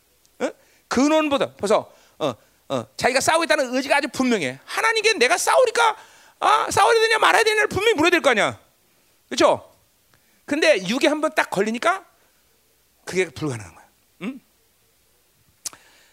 어? 0.40 0.50
근원보다 0.88 1.54
벌써 1.56 1.92
어, 2.18 2.34
어, 2.68 2.86
자기가 2.96 3.20
싸우겠다는 3.20 3.74
의지가 3.74 3.96
아주 3.96 4.08
분명해. 4.08 4.60
하나님께 4.64 5.14
내가 5.14 5.36
싸우니까 5.38 5.96
아, 6.40 6.70
싸워야 6.70 7.00
되냐 7.00 7.18
말아야 7.18 7.42
되냐를 7.44 7.68
분명히 7.68 7.94
물어야 7.94 8.10
될 8.10 8.20
거 8.20 8.30
아니야. 8.30 8.60
그렇죠? 9.28 9.72
근데 10.44 10.86
육에 10.86 11.08
한번 11.08 11.34
딱 11.34 11.48
걸리니까 11.50 12.04
그게 13.04 13.28
불가능한 13.30 13.74
거야. 13.74 13.84
응? 14.22 14.40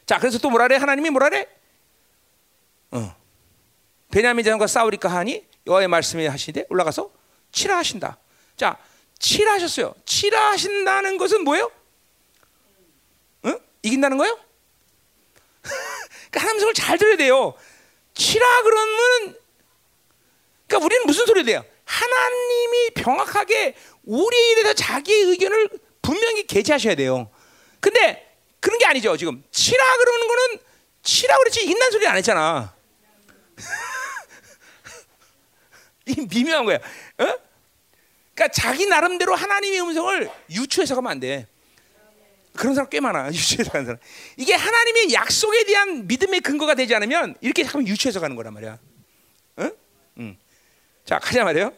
자, 0.06 0.18
그래서 0.20 0.38
또 0.40 0.50
뭐라 0.50 0.68
그래? 0.68 0.78
하나님이 0.78 1.10
뭐라 1.10 1.30
그래? 1.30 1.48
어. 2.92 3.16
베냐민 4.12 4.44
자손과 4.44 4.68
싸우리까 4.68 5.10
하니 5.10 5.46
여호와의 5.68 5.88
말씀이 5.88 6.26
하시되 6.28 6.66
올라가서 6.70 7.12
치라 7.52 7.78
하신다. 7.78 8.18
자, 8.58 8.78
치라하셨어요. 9.22 9.94
치라하신다는 10.06 11.18
것은 11.18 11.44
뭐예요? 11.44 11.72
응? 13.46 13.60
이긴다는 13.84 14.18
거예요? 14.18 14.36
그러니까 15.62 16.42
하나님 16.42 16.60
성을 16.60 16.74
잘 16.74 16.98
들어야 16.98 17.16
돼요. 17.16 17.54
치라 18.14 18.64
그러면 18.64 19.40
그러니까 20.68 20.86
우리는 20.86 21.06
무슨 21.06 21.26
소리 21.28 21.44
돼요? 21.44 21.64
하나님이 21.86 22.90
병확하게 22.96 23.76
우리에 24.04 24.56
대해서 24.56 24.74
자기의 24.74 25.24
의견을 25.24 25.70
분명히 26.02 26.48
개최하셔야 26.48 26.96
돼요. 26.96 27.30
근데 27.80 28.36
그런 28.60 28.80
게 28.80 28.86
아니죠. 28.86 29.16
지금 29.18 29.44
치라 29.52 29.98
그러는 29.98 30.28
거는 30.28 30.60
치라 31.04 31.38
그랬지 31.38 31.64
이긴다는 31.64 31.92
소리 31.92 32.08
안 32.08 32.18
했잖아. 32.18 32.76
이 36.08 36.16
미묘한 36.28 36.66
거야. 36.66 36.78
어? 36.78 37.51
그러니까 38.42 38.48
자기 38.48 38.88
나름대로 38.88 39.36
하나님의 39.36 39.82
음성을 39.82 40.30
유추해서 40.50 40.96
가면 40.96 41.12
안 41.12 41.20
돼. 41.20 41.46
그런 42.54 42.74
사람 42.74 42.90
꽤 42.90 43.00
많아. 43.00 43.28
유추해서 43.32 43.72
가는 43.72 43.86
사람. 43.86 44.00
이게 44.36 44.56
하나님의 44.56 45.14
약속에 45.14 45.64
대한 45.66 46.08
믿음의 46.08 46.42
근거가 46.42 46.74
되지 46.74 46.96
않으면 46.96 47.36
이렇게 47.42 47.64
자꾸 47.64 47.84
유추해서 47.84 48.20
가는 48.20 48.36
거란 48.36 48.54
말이야. 48.54 48.80
응? 49.60 49.72
응. 50.18 50.38
자, 51.06 51.20
가자 51.20 51.44
말이에요. 51.44 51.72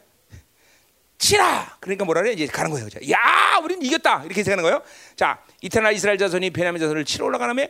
치라. 1.18 1.77
그러니까 1.81 2.06
뭐라 2.06 2.22
그래? 2.22 2.31
이제 2.31 2.48
가는 2.48 2.72
거예요. 2.72 2.88
야, 3.11 3.60
우린 3.61 3.81
이겼다. 3.81 4.23
이렇게 4.23 4.44
생각하는 4.44 4.64
거예요. 4.64 4.84
자, 5.18 5.44
이튿날 5.61 5.94
이스라엘 5.94 6.18
자손이 6.18 6.52
베냐민 6.52 6.80
자손을 6.80 7.03
치러 7.03 7.26
올라가라며 7.26 7.68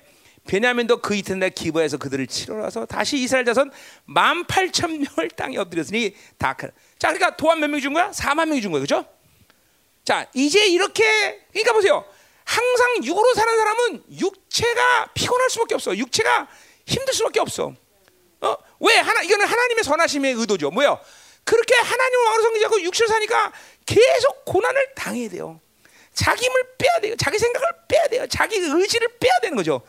베냐민도 0.48 0.98
그 1.02 1.16
이튿날 1.16 1.50
기부해서 1.52 1.98
그들을 1.98 2.28
치러 2.28 2.56
와서 2.56 2.86
다시 2.86 3.18
이스라엘 3.18 3.46
자손 3.46 3.72
만 4.06 4.46
팔천 4.46 4.92
명을 5.00 5.30
땅에 5.36 5.58
엎드렸으니 5.58 6.16
다. 6.38 6.56
자, 7.00 7.14
그러니까 7.14 7.36
도안 7.38 7.60
몇명준 7.60 7.94
거야? 7.94 8.12
4만 8.12 8.48
명이 8.48 8.62
준 8.62 8.72
거야, 8.72 8.82
그렇죠? 8.82 9.06
자, 10.04 10.28
이제 10.34 10.66
이렇게 10.66 11.46
그러니까 11.52 11.74
보세요. 11.74 12.06
항상 12.44 13.04
육으로 13.04 13.34
사는 13.34 13.58
사람은 13.58 14.04
육체가 14.20 15.12
피곤할 15.14 15.50
수밖에 15.50 15.76
없어. 15.76 15.96
육체가 15.96 16.50
힘들 16.86 17.14
수밖에 17.14 17.40
없어. 17.40 17.74
어? 18.42 18.58
왜 18.82 18.98
하나 18.98 19.22
이거는 19.22 19.46
하나님의 19.46 19.84
선하심의 19.86 20.34
의도죠. 20.34 20.72
뭐요? 20.72 21.00
그렇게 21.46 21.74
하나님을 21.76 22.26
왕으로 22.26 22.44
섬기지 22.44 22.66
않고 22.66 22.82
육체로 22.82 23.08
사니까 23.08 23.54
계속 23.86 24.44
고난을 24.46 24.94
당해야 24.96 25.30
돼요. 25.30 25.62
자기 26.14 26.46
힘을 26.46 26.64
빼야 26.78 27.00
돼요. 27.02 27.16
자기 27.18 27.40
생각을 27.40 27.68
빼야 27.88 28.08
돼요. 28.08 28.28
자기 28.28 28.58
의지를 28.58 29.08
빼야 29.20 29.32
되는 29.42 29.56
거죠. 29.56 29.82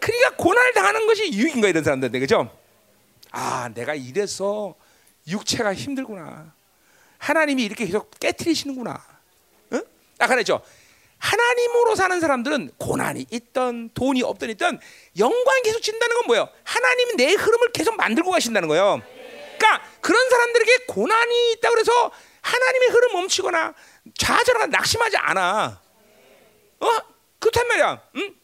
그러니까 0.00 0.36
고난을 0.36 0.72
당하는 0.72 1.06
것이 1.06 1.32
유익인 1.32 1.60
거야 1.60 1.70
이런 1.70 1.84
사람들한테 1.84 2.18
그죠? 2.18 2.50
아 3.30 3.70
내가 3.74 3.94
이래서 3.94 4.74
육체가 5.28 5.74
힘들구나. 5.74 6.54
하나님이 7.18 7.64
이렇게 7.64 7.86
계속 7.86 8.10
깨뜨리시는구나. 8.20 9.04
응? 9.72 9.82
아까 10.18 10.34
그랬죠. 10.34 10.62
하나님으로 11.18 11.94
사는 11.94 12.20
사람들은 12.20 12.72
고난이 12.78 13.26
있던 13.30 13.90
돈이 13.94 14.22
없던 14.22 14.50
있던 14.50 14.78
영광이 15.18 15.62
계속 15.62 15.80
진다는 15.80 16.14
건 16.16 16.26
뭐예요? 16.26 16.48
하나님이 16.62 17.14
내 17.16 17.32
흐름을 17.32 17.72
계속 17.72 17.96
만들고 17.96 18.30
가신다는 18.30 18.68
거예요. 18.68 19.00
그러니까 19.58 19.82
그런 20.00 20.28
사람들에게 20.28 20.84
고난이 20.86 21.52
있다 21.52 21.70
그래서 21.70 22.12
하나님의 22.42 22.88
흐름 22.90 23.12
멈추거나 23.14 23.74
좌절하거나 24.16 24.76
낙심하지 24.76 25.16
않아. 25.16 25.80
어? 26.80 26.88
그렇단 27.40 27.66
말이야. 27.66 28.02
응? 28.16 28.34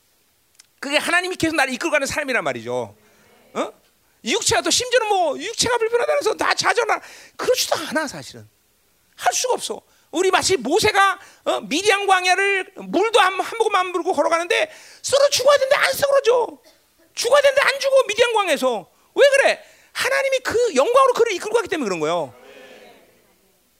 그게 0.83 0.97
하나님이 0.97 1.37
계속 1.37 1.55
나를 1.55 1.73
이끌어가는 1.75 2.05
삶이란 2.09 2.43
말이죠. 2.43 2.97
어? 3.55 3.73
육체가 4.25 4.63
또 4.63 4.71
심지어는 4.71 5.09
뭐 5.09 5.39
육체가 5.39 5.79
불편하다 5.79 6.13
해서 6.15 6.35
다 6.35 6.53
좌절하 6.55 7.01
그렇지도 7.37 7.77
않아 7.77 8.09
사실은. 8.09 8.49
할 9.15 9.33
수가 9.33 9.55
없어. 9.55 9.81
우리 10.11 10.33
마치 10.33 10.57
모세가 10.57 11.21
어, 11.45 11.61
미디안 11.61 12.09
광야를 12.09 12.73
물도 12.75 13.21
한, 13.21 13.41
한 13.41 13.59
모금 13.59 13.77
안 13.77 13.87
물고 13.93 14.13
걸어가는데 14.13 14.73
썰어 15.03 15.29
죽어야 15.31 15.57
되는데 15.59 15.77
안 15.77 15.93
썰어져. 15.93 16.59
죽어야 17.15 17.41
되는데 17.43 17.61
안 17.63 17.79
죽어 17.79 18.03
미디안 18.09 18.33
광야에서. 18.33 18.91
왜 19.15 19.23
그래? 19.37 19.65
하나님이 19.93 20.41
그 20.41 20.75
영광으로 20.75 21.13
그를 21.13 21.33
이끌고 21.35 21.55
가기 21.55 21.69
때문에 21.69 21.87
그런 21.87 22.01
거예요. 22.01 22.35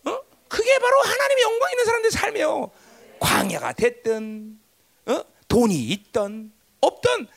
어? 0.05 0.21
그게 0.47 0.79
바로 0.79 1.01
하나님의 1.01 1.43
영광 1.43 1.71
있는 1.73 1.85
사람들의 1.85 2.13
삶이에요. 2.13 2.71
광야가 3.19 3.73
됐든 3.73 4.61
어? 5.07 5.25
돈이 5.49 5.75
있던 5.75 6.53
없던 6.83 7.29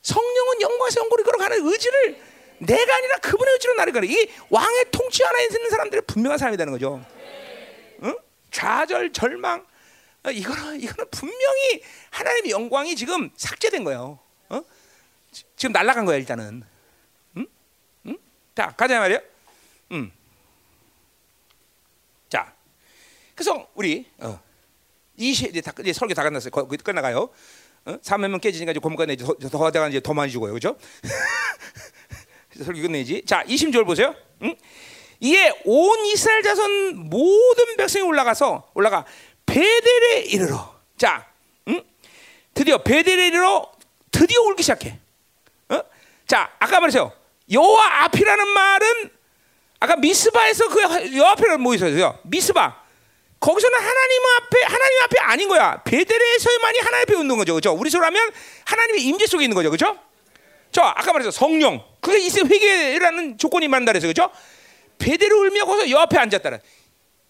성령은 0.00 0.60
영광에서 0.60 1.00
영광을 1.00 1.24
걸어가는 1.24 1.66
의지를 1.66 2.18
내가 2.58 2.96
아니라 2.96 3.18
그분의 3.18 3.52
의지로 3.54 3.74
나를 3.74 3.92
가는 3.92 4.08
이 4.08 4.28
왕의 4.48 4.86
통치 4.90 5.22
하나에 5.22 5.44
있는 5.44 5.70
사람들의 5.70 6.02
분명한 6.06 6.38
삶이 6.38 6.56
되는 6.56 6.72
거죠. 6.72 7.04
응? 8.02 8.16
좌절, 8.50 9.12
절망 9.12 9.66
어, 10.24 10.30
이거는 10.30 10.80
이거는 10.80 11.10
분명히 11.10 11.82
하나님의 12.10 12.50
영광이 12.52 12.94
지금 12.94 13.30
삭제된 13.36 13.84
거예요. 13.84 14.20
어? 14.48 14.62
지금 15.56 15.72
날아간 15.72 16.04
거야 16.04 16.16
일단은. 16.16 16.62
응? 17.36 17.46
응? 18.06 18.18
자 18.54 18.72
가자 18.76 19.00
말이야. 19.00 19.20
음. 19.92 20.12
자, 22.28 22.54
그래서 23.34 23.68
우리 23.74 24.06
어, 24.18 24.40
이제 25.16 25.60
다 25.60 25.72
이제 25.80 25.92
설교 25.92 26.14
다 26.14 26.22
끝났어요. 26.22 26.50
거, 26.50 26.66
끝나가요. 26.66 27.30
어? 27.84 27.96
3회면 27.98 28.40
깨지니까 28.40 28.72
이제 28.72 28.80
고문관에 28.80 29.16
더, 29.16 29.34
더 29.34 29.64
하다가 29.64 29.88
이제 29.88 30.00
더 30.00 30.14
많이 30.14 30.30
죽어요. 30.30 30.52
그죠? 30.52 30.76
설교 32.56 32.82
끝내지. 32.82 33.24
자, 33.26 33.42
20절 33.44 33.84
보세요. 33.84 34.14
응? 34.42 34.54
이에 35.20 35.52
온 35.64 36.04
이스라엘 36.06 36.42
자손 36.42 37.08
모든 37.08 37.76
백성이 37.76 38.04
올라가서 38.04 38.70
올라가 38.74 39.04
베델에 39.46 40.22
이르러. 40.22 40.74
자, 40.96 41.26
응? 41.68 41.82
드디어 42.54 42.78
베델에 42.78 43.28
이르러 43.28 43.70
드디어 44.10 44.42
울기 44.42 44.62
시작해. 44.62 44.98
어? 45.68 45.80
자, 46.26 46.52
아까 46.58 46.80
말했어요. 46.80 47.12
여호와 47.50 48.04
앞이라는 48.04 48.48
말은 48.48 49.10
아까 49.80 49.96
미스바에서 49.96 50.68
그 50.68 51.16
여호와 51.16 51.32
앞이라는 51.32 51.60
뭐 51.60 51.74
있어요? 51.74 52.18
미스바. 52.22 52.81
거기서는 53.42 53.76
하나님 53.76 54.22
앞에 54.36 54.62
하나님 54.62 55.02
앞에 55.02 55.18
아닌 55.18 55.48
거야. 55.48 55.82
베델에서만이 55.82 56.78
하나님 56.78 57.02
앞에 57.02 57.20
있는 57.20 57.36
거죠. 57.36 57.54
그렇죠? 57.54 57.72
우리 57.72 57.90
소로 57.90 58.04
하면 58.06 58.30
하나님의 58.64 59.02
임재 59.02 59.26
속에 59.26 59.44
있는 59.44 59.56
거죠. 59.56 59.68
그렇죠? 59.68 59.98
저 60.70 60.80
아까 60.82 61.12
말했죠. 61.12 61.32
성령. 61.32 61.84
그게 62.00 62.18
이세 62.18 62.42
회개라는 62.42 63.38
조건이 63.38 63.66
그래서 63.68 64.06
그렇죠? 64.06 64.30
베델을 64.98 65.34
울며 65.36 65.64
거기서 65.64 65.90
여 65.90 65.98
앞에 65.98 66.18
앉았다는. 66.18 66.60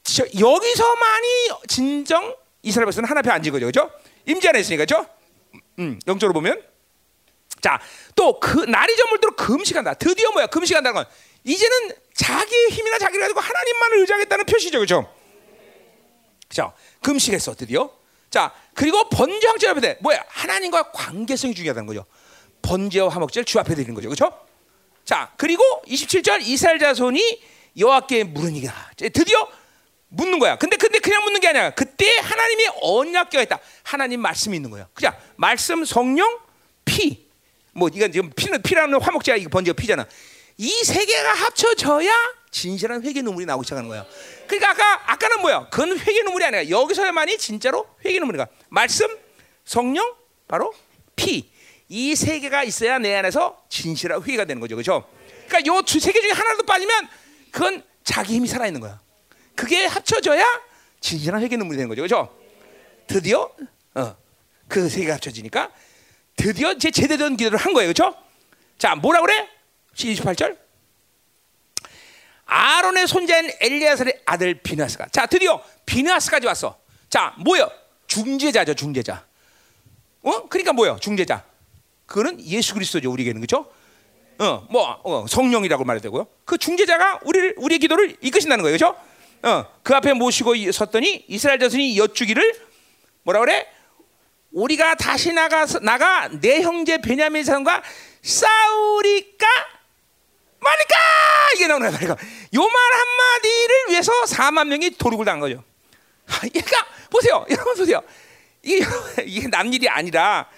저, 0.04 0.24
여기서만이 0.38 1.50
진정 1.68 2.36
이스라엘 2.62 2.86
백성은 2.86 3.08
하나님 3.08 3.30
앞에 3.30 3.30
앉은 3.30 3.50
거죠. 3.50 3.66
그렇죠? 3.66 3.90
임재 4.26 4.50
안에 4.50 4.60
있으니까 4.60 4.84
그렇죠? 4.84 5.06
음, 5.78 5.98
영적으로 6.06 6.34
보면 6.34 6.62
자, 7.62 7.80
또 8.14 8.38
그 8.38 8.58
날이 8.64 8.94
저물도록 8.96 9.36
금식한다. 9.36 9.94
드디어 9.94 10.30
뭐야? 10.32 10.46
금식한다는 10.48 10.94
건 10.94 11.06
이제는 11.44 11.92
자기의 12.14 12.68
힘이나 12.68 12.98
자기를 12.98 13.22
가지고 13.22 13.40
하나님만을 13.40 13.98
의지하겠다는 14.00 14.44
표시죠. 14.44 14.78
그렇죠? 14.78 15.21
자, 16.52 16.72
금식했어 17.00 17.54
드디어. 17.54 17.90
자, 18.30 18.52
그리고 18.74 19.08
번제 19.08 19.46
황제 19.46 19.68
앞에 19.68 19.80
대 19.80 19.96
뭐야? 20.00 20.22
하나님과 20.28 20.92
관계성이 20.92 21.54
중요하다는 21.54 21.86
거죠. 21.86 22.04
번제와 22.62 23.08
화목제를 23.08 23.44
주 23.44 23.58
앞에 23.58 23.74
드리는 23.74 23.94
거죠. 23.94 24.08
그렇죠? 24.08 24.38
자, 25.04 25.32
그리고 25.36 25.62
27절 25.86 26.42
이스라엘 26.42 26.78
자손이 26.78 27.42
여호와께 27.78 28.24
물으니가 28.24 28.72
드디어 28.96 29.48
묻는 30.08 30.38
거야. 30.38 30.56
근데 30.56 30.76
근데 30.76 30.98
그냥 30.98 31.24
묻는 31.24 31.40
게 31.40 31.48
아니야. 31.48 31.70
그때 31.70 32.18
하나님이 32.18 32.66
언약궤가 32.82 33.42
있다. 33.44 33.58
하나님 33.82 34.20
말씀이 34.20 34.54
있는 34.56 34.70
거야. 34.70 34.86
그냥 34.94 35.16
말씀, 35.36 35.84
성령, 35.84 36.38
피. 36.84 37.26
뭐 37.72 37.88
이건 37.92 38.12
지금 38.12 38.30
피는 38.36 38.62
피라는 38.62 39.00
화목제가 39.00 39.36
이거 39.38 39.48
번제가 39.48 39.74
피잖아. 39.74 40.06
이 40.58 40.84
세 40.84 41.04
개가 41.06 41.32
합쳐져야 41.32 42.12
진실한 42.62 43.02
회개 43.02 43.22
눈물이 43.22 43.46
나오기 43.46 43.64
시작하는 43.64 43.88
거야. 43.88 44.06
그러니까 44.46 44.70
아까 44.70 45.12
아까는 45.12 45.40
뭐야? 45.40 45.68
그건 45.70 45.98
회개 45.98 46.22
눈물이 46.22 46.44
아니라 46.44 46.68
여기서야만이 46.68 47.38
진짜로 47.38 47.88
회개 48.04 48.18
눈물이가. 48.20 48.46
말씀, 48.68 49.08
성령, 49.64 50.14
바로 50.46 50.72
피. 51.16 51.50
이 51.88 52.14
세 52.14 52.38
개가 52.40 52.62
있어야 52.64 52.98
내 52.98 53.14
안에서 53.16 53.64
진실한 53.68 54.22
회개가 54.22 54.44
되는 54.44 54.60
거죠. 54.60 54.76
그렇죠? 54.76 55.08
그러니까 55.48 55.74
요세개 55.74 56.20
중에 56.20 56.30
하나라도 56.30 56.62
빠지면 56.64 57.08
그건 57.50 57.82
자기 58.04 58.34
힘이 58.36 58.48
살아 58.48 58.66
있는 58.66 58.80
거야. 58.80 59.00
그게 59.54 59.84
합쳐져야 59.86 60.44
진실한 61.00 61.42
회개 61.42 61.56
눈물이 61.56 61.76
되는 61.76 61.88
거죠. 61.88 62.02
그렇죠? 62.02 62.34
드디어 63.06 63.50
어, 63.94 64.16
그 64.68 64.88
세 64.88 65.00
개가 65.00 65.14
합쳐지니까 65.14 65.70
드디어 66.36 66.76
제 66.78 66.90
제대로 66.90 67.28
된 67.28 67.36
기도를 67.36 67.58
한 67.58 67.72
거예요. 67.74 67.92
그렇죠? 67.92 68.14
자, 68.78 68.94
뭐라 68.94 69.20
그래? 69.20 69.48
28절. 69.94 70.56
아론의 72.46 73.06
손자인 73.06 73.50
엘리야살의 73.60 74.22
아들 74.26 74.54
비나스가. 74.54 75.06
자, 75.10 75.26
드디어 75.26 75.62
비나스까지 75.86 76.46
왔어. 76.46 76.78
자, 77.08 77.34
뭐요? 77.38 77.70
중재자죠, 78.06 78.74
중재자. 78.74 79.24
어? 80.22 80.48
그러니까 80.48 80.72
뭐요? 80.72 80.98
중재자. 81.00 81.44
그거는 82.06 82.44
예수 82.44 82.74
그리스도죠, 82.74 83.10
우리에게는 83.10 83.40
그렇죠? 83.40 83.70
어, 84.38 84.66
뭐 84.70 85.00
어, 85.04 85.26
성령이라고 85.28 85.84
말해도 85.84 86.02
되고요. 86.04 86.26
그 86.44 86.58
중재자가 86.58 87.20
우리를 87.24 87.54
우리의 87.58 87.78
기도를 87.78 88.16
이끄신다는 88.20 88.62
거예요, 88.62 88.76
그렇죠? 88.76 88.96
어, 89.42 89.66
그 89.82 89.94
앞에 89.94 90.12
모시고 90.12 90.54
섰더니 90.70 91.24
이스라엘 91.28 91.58
자손이 91.58 91.96
여쭈기를 91.96 92.54
뭐라 93.22 93.40
그래? 93.40 93.66
우리가 94.52 94.94
다시 94.96 95.32
나가서 95.32 95.80
나가 95.80 96.28
내 96.40 96.60
형제 96.62 96.98
베냐민 96.98 97.44
사람과 97.44 97.82
싸우리까 98.20 99.46
말까 100.62 100.96
이게 101.56 101.66
나오는 101.66 101.88
거야. 101.90 101.98
그러니까 101.98 102.24
요말 102.54 102.74
한마디를 102.92 103.84
위해서 103.90 104.12
4만 104.24 104.68
명이 104.68 104.90
도륙을 104.96 105.24
당한 105.24 105.40
거죠. 105.40 105.62
그러니까 106.26 106.86
보세요, 107.10 107.44
여러분 107.50 107.74
보세요. 107.74 108.00
이게, 108.62 108.84
이게 109.24 109.48
남 109.48 109.72
일이 109.72 109.88
아니라 109.88 110.48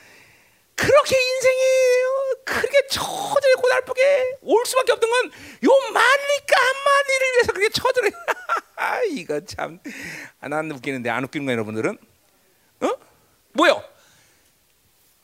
그렇게 0.77 1.17
인생이 1.17 1.61
그렇게 2.45 2.87
처절히 2.89 3.55
고달프게 3.57 4.37
올 4.43 4.67
수밖에 4.67 4.93
없던 4.93 5.11
건 5.11 5.31
요 5.65 5.71
말리까 5.93 6.55
한마디를 6.61 7.33
위해서 7.33 7.53
그렇게 7.53 7.69
처절해. 7.71 8.11
이거 9.17 9.41
참, 9.47 9.81
아, 10.41 10.49
난 10.49 10.71
웃기는데 10.71 11.09
안 11.09 11.25
웃기는 11.25 11.47
거예요, 11.47 11.57
여러분들은? 11.57 11.97
어? 12.81 12.91
뭐요? 13.55 13.83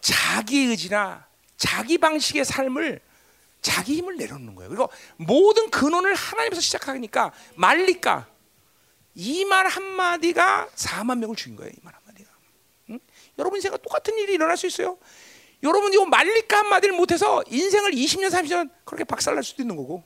자기 0.01 0.65
의지나 0.65 1.27
자기 1.59 1.99
방식의 1.99 2.47
삶을 2.47 3.01
자기 3.63 3.97
힘을 3.97 4.17
내려놓는 4.17 4.55
거예요. 4.55 4.69
그리고 4.69 4.91
모든 5.17 5.71
근원을 5.71 6.15
하나님에서 6.15 6.61
시작하니까 6.61 7.33
말리까 7.57 8.27
이 9.15 9.45
말 9.45 9.67
한마디가 9.69 10.69
4만 10.75 11.19
명을 11.19 11.37
죽인 11.37 11.57
거예요. 11.57 11.71
이 11.71 11.81
말 11.83 11.95
한마디가. 11.95 12.31
응? 12.91 13.01
여러분 13.39 13.57
인생과 13.59 13.79
똑같은 13.79 14.17
일이 14.19 14.35
일어날 14.35 14.57
수 14.57 14.67
있어요. 14.67 14.99
여러분 15.63 15.93
이 15.93 15.97
말리까 16.07 16.59
한마디를 16.59 16.95
못해서 16.95 17.43
인생을 17.49 17.91
20년, 17.93 18.31
30년 18.31 18.71
그렇게 18.85 19.05
박살날 19.05 19.43
수도 19.45 19.63
있는 19.63 19.77
거고 19.77 20.03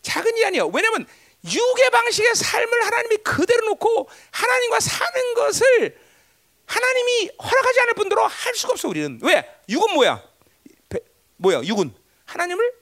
작은 0.00 0.34
일이 0.36 0.46
아니에요. 0.46 0.68
왜냐하면 0.68 1.06
육의 1.44 1.90
방식의 1.90 2.34
삶을 2.36 2.86
하나님이 2.86 3.16
그대로 3.18 3.66
놓고 3.66 4.08
하나님과 4.30 4.80
사는 4.80 5.34
것을 5.34 5.98
하나님이 6.64 7.30
허락하지 7.42 7.80
않을 7.80 7.94
뿐더러 7.94 8.26
할 8.26 8.54
수가 8.54 8.72
없어 8.72 8.88
우리는 8.88 9.18
왜? 9.22 9.44
육은 9.68 9.92
뭐야? 9.94 10.22
배, 10.88 11.00
뭐야? 11.36 11.62
육은 11.64 11.92
하나님을 12.32 12.72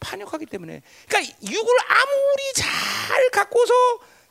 반역하기 0.00 0.46
때문에. 0.46 0.82
그러니까 1.08 1.34
육을 1.42 1.74
아무리 1.88 2.52
잘 2.54 3.30
갖고서 3.30 3.72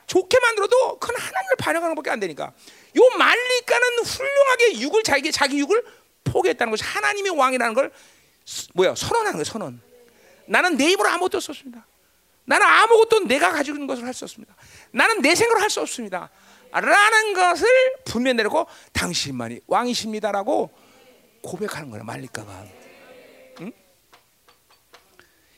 좋게 0.07 0.39
만들어도 0.39 0.99
그건 0.99 1.15
하나님을 1.15 1.55
반역하는 1.57 1.95
것밖에 1.95 2.11
안 2.11 2.19
되니까. 2.19 2.45
요 2.95 3.17
말리까는 3.17 3.87
훌륭하게 4.05 4.79
육을 4.81 5.03
자기 5.03 5.31
자기 5.31 5.59
육을 5.59 5.83
포기했다는 6.25 6.71
것이 6.71 6.83
하나님의 6.83 7.31
왕이라는 7.37 7.73
걸 7.73 7.91
뭐야 8.73 8.95
선언하는 8.95 9.33
거예요 9.33 9.43
선언. 9.45 9.81
나는 10.45 10.77
내 10.77 10.89
힘으로 10.89 11.09
아무것도 11.09 11.37
없습니다. 11.37 11.85
나는 12.45 12.67
아무것도 12.67 13.21
내가 13.21 13.51
가지고 13.51 13.77
있는 13.77 13.87
것을 13.87 14.05
할 14.05 14.13
수 14.13 14.25
없습니다. 14.25 14.53
나는 14.91 15.21
내 15.21 15.33
생각으로 15.33 15.61
할수 15.61 15.79
없습니다. 15.81 16.29
라는 16.71 17.33
것을 17.33 17.67
분명 18.03 18.35
내놓고 18.35 18.67
당신만이 18.91 19.61
왕이십니다라고 19.67 20.69
고백하는 21.41 21.89
거예요 21.89 22.03
말리까가. 22.03 22.51
응? 22.51 22.82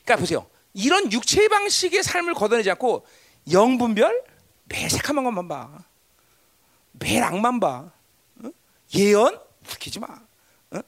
그러니까 0.06 0.16
보세요 0.16 0.48
이런 0.72 1.12
육체 1.12 1.48
방식의 1.48 2.02
삶을 2.02 2.34
걷어내지 2.34 2.70
않고 2.70 3.04
영분별 3.50 4.24
새카만 4.88 5.24
것만 5.24 5.48
봐 5.48 5.84
매일 6.92 7.22
악만 7.22 7.60
봐 7.60 7.90
어? 8.42 8.50
예언 8.94 9.38
웃기지 9.68 9.98
마 9.98 10.06
어? 10.70 10.80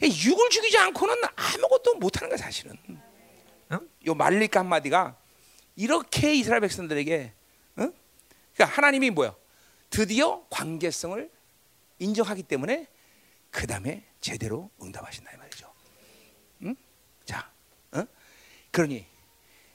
육을 0.00 0.50
죽이지 0.50 0.78
않고는 0.78 1.16
아무것도 1.36 1.96
못하는 1.96 2.28
거야 2.28 2.38
사실은 2.38 2.76
어? 3.70 3.80
요 4.06 4.14
말리까 4.14 4.60
한마디가 4.60 5.16
이렇게 5.76 6.34
이스라엘 6.34 6.60
백성들에게 6.60 7.32
어? 7.76 7.92
그러니까 8.54 8.64
하나님이 8.76 9.10
뭐야 9.10 9.34
드디어 9.90 10.46
관계성을 10.50 11.30
인정하기 11.98 12.44
때문에 12.44 12.86
그 13.50 13.66
다음에 13.66 14.04
제대로 14.20 14.70
응답하신다 14.80 15.32
이 15.32 15.36
말이죠. 15.36 15.72
응? 16.62 16.74
자, 17.26 17.50
어? 17.92 18.02
그러니 18.72 19.06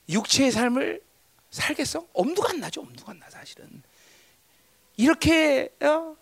육체의 0.09 0.51
삶을 0.51 1.01
살겠어? 1.49 2.05
엄두가 2.13 2.49
안 2.49 2.59
나죠. 2.59 2.81
엄두가 2.81 3.11
안 3.11 3.19
나 3.19 3.29
사실은. 3.29 3.81
이렇게 4.97 5.69
어? 5.81 6.15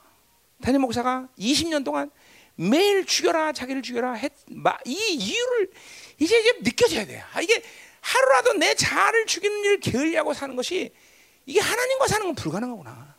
담임 0.61 0.81
목사가 0.81 1.27
20년 1.39 1.84
동안 1.84 2.11
매일 2.56 3.06
죽여라 3.06 3.52
자기를 3.53 3.81
죽여라 3.81 4.14
했, 4.14 4.31
마, 4.47 4.77
이 4.85 4.93
이유를 4.93 5.72
이제 6.19 6.39
이제 6.39 6.60
느껴져야 6.64 7.06
돼. 7.06 7.23
아, 7.34 7.41
이게 7.41 7.61
하루라도 8.02 8.53
내 8.53 8.76
자아를 8.76 9.26
죽이는 9.26 9.60
일을 9.65 9.80
게을리하고 9.80 10.34
사는 10.34 10.56
것이 10.56 10.93
이게 11.45 11.60
하나님과 11.60 12.07
사는 12.07 12.26
건 12.26 12.35
불가능하구나. 12.35 13.15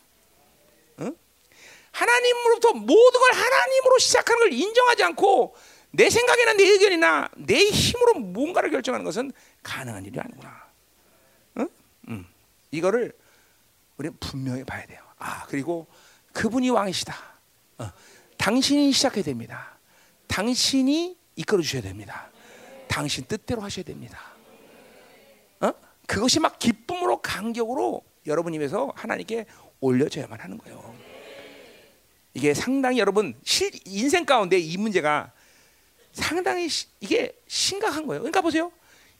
하나님으로부터 1.91 2.73
모든 2.73 3.19
걸 3.19 3.33
하나님으로 3.33 3.97
시작하는 3.99 4.39
걸 4.39 4.53
인정하지 4.53 5.03
않고 5.03 5.55
내 5.91 6.09
생각이나 6.09 6.53
내 6.53 6.63
의견이나 6.63 7.29
내 7.37 7.57
힘으로 7.57 8.19
뭔가를 8.19 8.69
결정하는 8.71 9.03
것은 9.05 9.31
가능한 9.63 10.05
일이 10.05 10.19
아니구나. 10.19 10.67
응? 11.57 11.69
응. 12.09 12.25
이거를 12.71 13.13
우리는 13.97 14.15
분명히 14.19 14.63
봐야 14.63 14.85
돼요. 14.85 15.01
아 15.17 15.45
그리고 15.47 15.87
그분이 16.33 16.69
왕이시다. 16.69 17.15
어. 17.79 17.91
당신이 18.37 18.91
시작해야 18.91 19.23
됩니다. 19.23 19.77
당신이 20.27 21.17
이끌어 21.35 21.61
주셔야 21.61 21.81
됩니다. 21.81 22.29
당신 22.87 23.25
뜻대로 23.25 23.61
하셔야 23.61 23.83
됩니다. 23.83 24.19
어? 25.59 25.71
그것이 26.05 26.39
막 26.39 26.59
기쁨으로 26.59 27.21
간격으로 27.21 28.01
여러분 28.27 28.53
입에서 28.53 28.91
하나님께 28.95 29.45
올려져야만 29.79 30.39
하는 30.39 30.57
거예요. 30.57 30.95
이게 32.33 32.53
상당히 32.53 32.99
여러분 32.99 33.33
실, 33.43 33.71
인생 33.85 34.25
가운데 34.25 34.59
이 34.59 34.77
문제가 34.77 35.31
상당히 36.13 36.69
시, 36.69 36.87
이게 36.99 37.31
심각한 37.47 38.05
거예요. 38.07 38.21
그러니까 38.21 38.41
보세요. 38.41 38.71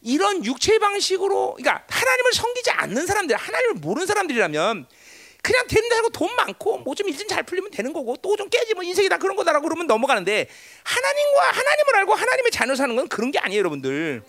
이런 0.02 0.44
육체 0.46 0.78
방식으로 0.80 1.56
그러니까 1.58 1.84
하나님을 1.90 2.34
섬기지 2.34 2.70
않는 2.72 3.06
사람들, 3.06 3.36
하나님을 3.36 3.76
모르는 3.76 4.06
사람들이라면 4.08 4.88
그냥 5.44 5.68
된다 5.68 5.98
하고 5.98 6.10
돈 6.10 6.36
많고 6.36 6.80
뭐 6.80 6.94
좀 6.96 7.08
일 7.08 7.16
좀 7.18 7.28
잘 7.28 7.44
풀리면 7.44 7.72
되는 7.72 7.94
거고 7.94 8.16
또 8.18 8.36
좀 8.36 8.50
깨지면 8.50 8.84
인생이 8.86 9.08
다 9.10 9.18
그런 9.18 9.36
거다라고 9.36 9.64
그러면 9.68 9.88
넘어가는데 9.88 10.48
하나님과 10.84 11.42
하나님을 11.52 11.96
알고 11.98 12.14
하나님의 12.16 12.52
자녀 12.52 12.76
사는 12.76 12.96
건 12.96 13.08
그런 13.08 13.32
게 13.32 13.40
아니에요, 13.40 13.60
여러분들. 13.60 14.24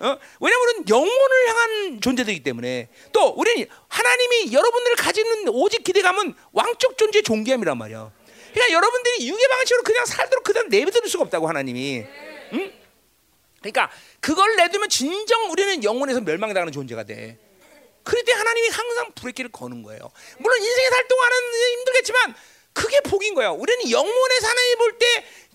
어? 0.00 0.18
왜냐하면 0.40 0.84
영혼을 0.88 1.48
향한 1.48 2.00
존재들이기 2.00 2.42
때문에 2.42 2.88
또 3.12 3.28
우리는 3.28 3.66
하나님이 3.88 4.52
여러분들을 4.52 4.96
가지는 4.96 5.48
오직 5.48 5.84
기대감은 5.84 6.34
왕적 6.52 6.98
존재의 6.98 7.22
존귀함이란 7.22 7.78
말이야. 7.78 8.10
그러니까 8.52 8.72
여러분들이 8.72 9.28
유괴 9.28 9.48
방식으로 9.48 9.82
그냥 9.82 10.04
살도록 10.06 10.44
그냥 10.44 10.68
내버릴 10.68 11.08
수가 11.08 11.24
없다고 11.24 11.48
하나님이. 11.48 12.04
응? 12.52 12.72
그러니까 13.60 13.90
그걸 14.20 14.56
내두면 14.56 14.88
진정 14.88 15.50
우리는 15.50 15.82
영혼에서 15.84 16.20
멸망당하는 16.20 16.72
존재가 16.72 17.04
돼. 17.04 17.38
그럴 18.02 18.24
때 18.24 18.32
하나님이 18.32 18.68
항상 18.68 19.12
브레이크를 19.14 19.52
거는 19.52 19.82
거예요. 19.84 20.00
물론 20.38 20.58
인생에 20.58 20.88
살 20.88 21.06
동안은 21.08 21.36
힘들겠지만 21.78 22.34
그게 22.74 23.00
복인 23.00 23.34
거예요. 23.34 23.52
우리는 23.52 23.90
영혼의 23.90 24.40
사나이 24.40 24.76
볼때 24.76 25.06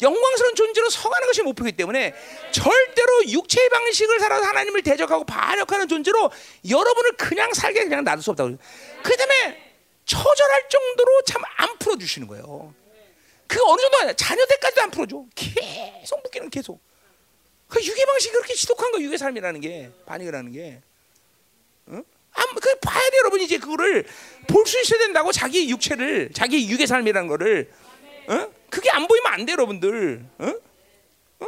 영광스러운 0.02 0.56
존재로 0.56 0.90
서가는 0.90 1.28
것이 1.28 1.42
목표이기 1.42 1.76
때문에 1.76 2.14
절대로 2.52 3.26
육체의 3.28 3.70
방식을 3.70 4.20
살아서 4.20 4.46
하나님을 4.46 4.84
대적하고 4.84 5.26
반역하는 5.26 5.88
존재로 5.88 6.32
여러분을 6.70 7.12
그냥 7.18 7.52
살게 7.54 7.84
그냥 7.86 8.04
놔둘 8.04 8.24
수 8.24 8.32
없다고. 8.32 8.58
그 9.04 9.18
다음에 9.18 9.74
처절할 10.06 10.70
정도로 10.70 11.22
참 11.24 11.42
안 11.58 11.78
풀어주시는 11.80 12.28
거예요. 12.28 12.74
그 13.48 13.60
어느 13.66 13.82
정도. 13.82 14.14
자녀 14.16 14.46
때까지도 14.46 14.82
안 14.82 14.92
풀어줘. 14.92 15.26
계속 15.36 16.22
묶이는 16.24 16.50
계속. 16.50 16.82
그 17.68 17.84
유괴 17.84 18.06
방식이 18.06 18.32
그렇게 18.34 18.54
지독한 18.54 18.92
거 18.92 19.02
유괴 19.02 19.18
삶이라는 19.18 19.60
게 19.62 19.92
반역이라는 20.06 20.52
게. 20.52 20.82
응? 21.90 22.04
그 22.62 22.80
봐야 22.80 23.10
돼 23.10 23.18
여러분 23.18 23.42
이제 23.42 23.58
그거를 23.58 24.06
볼 24.48 24.66
수 24.68 24.80
있어야 24.80 25.00
된다고 25.00 25.32
자기 25.32 25.70
육체를 25.70 26.32
자기 26.34 26.70
육의 26.70 26.86
삶이라는 26.88 27.28
거를 27.30 27.72
어? 28.28 28.52
그게 28.70 28.90
안 28.92 29.08
보이면 29.08 29.32
안 29.32 29.46
돼 29.46 29.54
여러분들 29.54 30.26
어? 30.38 30.54
어? 31.40 31.46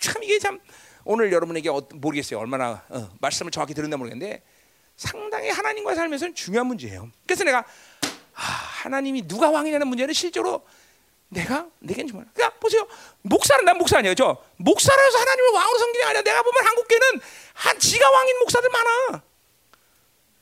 참 0.00 0.22
이게 0.24 0.38
참 0.38 0.58
오늘 1.04 1.32
여러분에게 1.32 1.68
어, 1.68 1.86
모르겠어요 1.92 2.38
얼마나 2.40 2.84
어, 2.88 3.10
말씀을 3.20 3.50
정확히 3.52 3.74
들었나 3.74 3.96
모르겠는데 3.96 4.42
상당히 4.96 5.50
하나님과 5.50 5.94
살면서는 5.94 6.34
중요한 6.34 6.66
문제예요 6.66 7.10
그래서 7.26 7.44
내가 7.44 7.58
아, 7.58 8.40
하나님이 8.42 9.28
누가 9.28 9.50
왕이냐는 9.50 9.86
문제는 9.86 10.14
실제로 10.14 10.66
내가 11.28 11.66
내겐 11.80 12.06
정말 12.06 12.26
그러니까 12.32 12.58
보세요 12.58 12.86
목사는 13.22 13.64
난 13.64 13.76
목사 13.78 13.98
아니에요 13.98 14.14
저 14.14 14.36
목사라서 14.56 15.18
하나님을 15.18 15.50
왕으로 15.50 15.78
섬기는 15.78 16.00
게 16.00 16.06
아니라 16.06 16.22
내가 16.22 16.42
보면 16.42 16.64
한국교는 16.64 17.20
한 17.54 17.78
지가 17.78 18.10
왕인 18.10 18.38
목사들 18.38 18.70
많아 18.70 19.22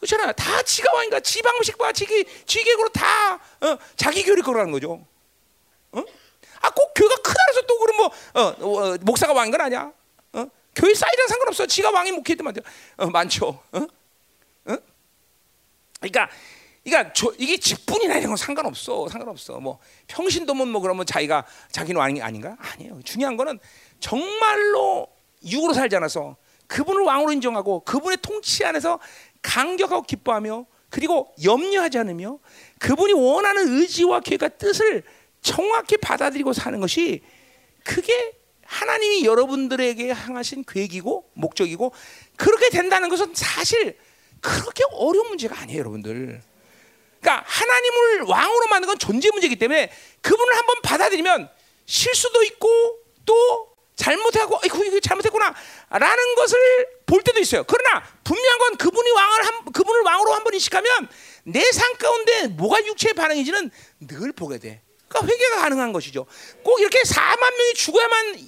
그렇잖아요. 0.05 0.33
다 0.33 0.63
지가 0.63 0.95
왕인가 0.95 1.21
지 1.21 1.41
방식과 1.41 1.93
지기 1.93 2.25
지계획으로 2.45 2.91
다 2.91 3.35
어, 3.35 3.79
자기 3.97 4.23
교리 4.23 4.43
거라는 4.43 4.71
거죠. 4.71 5.05
어? 5.93 6.05
아꼭 6.61 6.95
교회가 6.95 7.17
크다 7.17 7.35
해서 7.49 7.63
또 7.63 7.79
그럼 7.79 7.97
뭐 7.97 8.07
어, 8.35 8.41
어, 8.43 8.97
목사가 9.01 9.33
왕인 9.33 9.51
건 9.51 9.61
아니야. 9.63 9.91
어? 10.35 10.47
교회 10.75 10.95
사이즈랑 10.95 11.29
상관없어. 11.29 11.67
지가 11.67 11.91
왕이 11.91 12.13
목회했든 12.13 12.45
말이야. 12.45 12.63
어, 12.99 13.07
많죠. 13.07 13.63
어? 13.73 13.79
어? 14.67 14.77
그러니까 16.01 16.29
그러니까 16.85 17.13
저, 17.15 17.33
이게 17.39 17.57
직분이나 17.57 18.17
이런 18.17 18.29
건 18.29 18.37
상관없어. 18.37 19.09
상관없어. 19.09 19.59
뭐 19.59 19.79
평신도면 20.07 20.69
뭐 20.69 20.81
그러면 20.83 21.07
자기가 21.07 21.45
자기는 21.73 21.99
왕이 21.99 22.21
아닌가? 22.21 22.57
아니에요. 22.59 23.01
중요한 23.05 23.37
거는 23.37 23.59
정말로 24.01 25.09
육으로 25.45 25.73
살지 25.73 25.97
않아서 25.97 26.37
그분을 26.67 27.03
왕으로 27.03 27.33
인정하고 27.33 27.81
그분의 27.81 28.19
통치 28.21 28.65
안에서 28.65 28.99
강격하고 29.43 30.03
기뻐하며 30.03 30.67
그리고 30.91 31.35
염려하지 31.43 31.99
않으며 31.99 32.39
그분이 32.79 33.15
원하는 33.15 33.67
의지와 33.81 34.21
계획과 34.21 34.49
뜻을 34.49 35.03
정확히 35.41 35.97
받아들이고 35.97 36.53
사는 36.53 36.79
것이 36.81 37.23
그게 37.83 38.33
하나님이 38.65 39.25
여러분들에게 39.25 40.13
향하신 40.13 40.65
계획이고 40.65 41.31
목적이고 41.35 41.93
그렇게 42.37 42.71
된다는 42.71 43.09
것은 43.09 43.35
사실 43.35 43.99
그렇게 44.41 44.85
어려운 44.93 45.29
문제가 45.29 45.59
아니에요, 45.61 45.81
여러분들. 45.81 46.43
그러니까 47.25 47.43
하나님을 47.47 48.23
왕으로 48.29 48.67
만든 48.69 48.87
건 48.89 48.99
존재 48.99 49.31
문제이기 49.31 49.57
때문에 49.57 49.91
그분을 50.21 50.57
한번 50.57 50.77
받아들이면 50.83 51.49
실수도 51.87 52.43
있고 52.45 52.99
또 53.25 53.69
잘못하고 53.97 54.61
이거 54.65 54.85
이거 54.85 55.01
잘못했구나라는 55.01 56.35
것을 56.37 56.59
볼 57.07 57.23
때도 57.23 57.41
있어요. 57.41 57.65
그러나 57.65 58.05
분명한 58.25 58.59
건 58.59 58.77
그분이 58.77 59.11
왕을 59.11 59.47
한, 59.47 59.65
그분을 59.73 60.03
왕으로 60.03 60.33
한 60.35 60.45
번 60.45 60.53
인식하면 60.53 61.09
내 61.45 61.63
삶 61.73 61.97
가운데 61.97 62.49
뭐가 62.49 62.85
육체의 62.85 63.15
반응인지는 63.15 63.71
늘 64.01 64.33
보게 64.33 64.59
돼. 64.59 64.83
그러니까 65.09 65.33
회개가 65.33 65.61
가능한 65.63 65.93
것이죠. 65.93 66.27
꼭 66.63 66.81
이렇게 66.81 67.01
4만 67.03 67.57
명이 67.57 67.75
죽어야만 67.75 68.39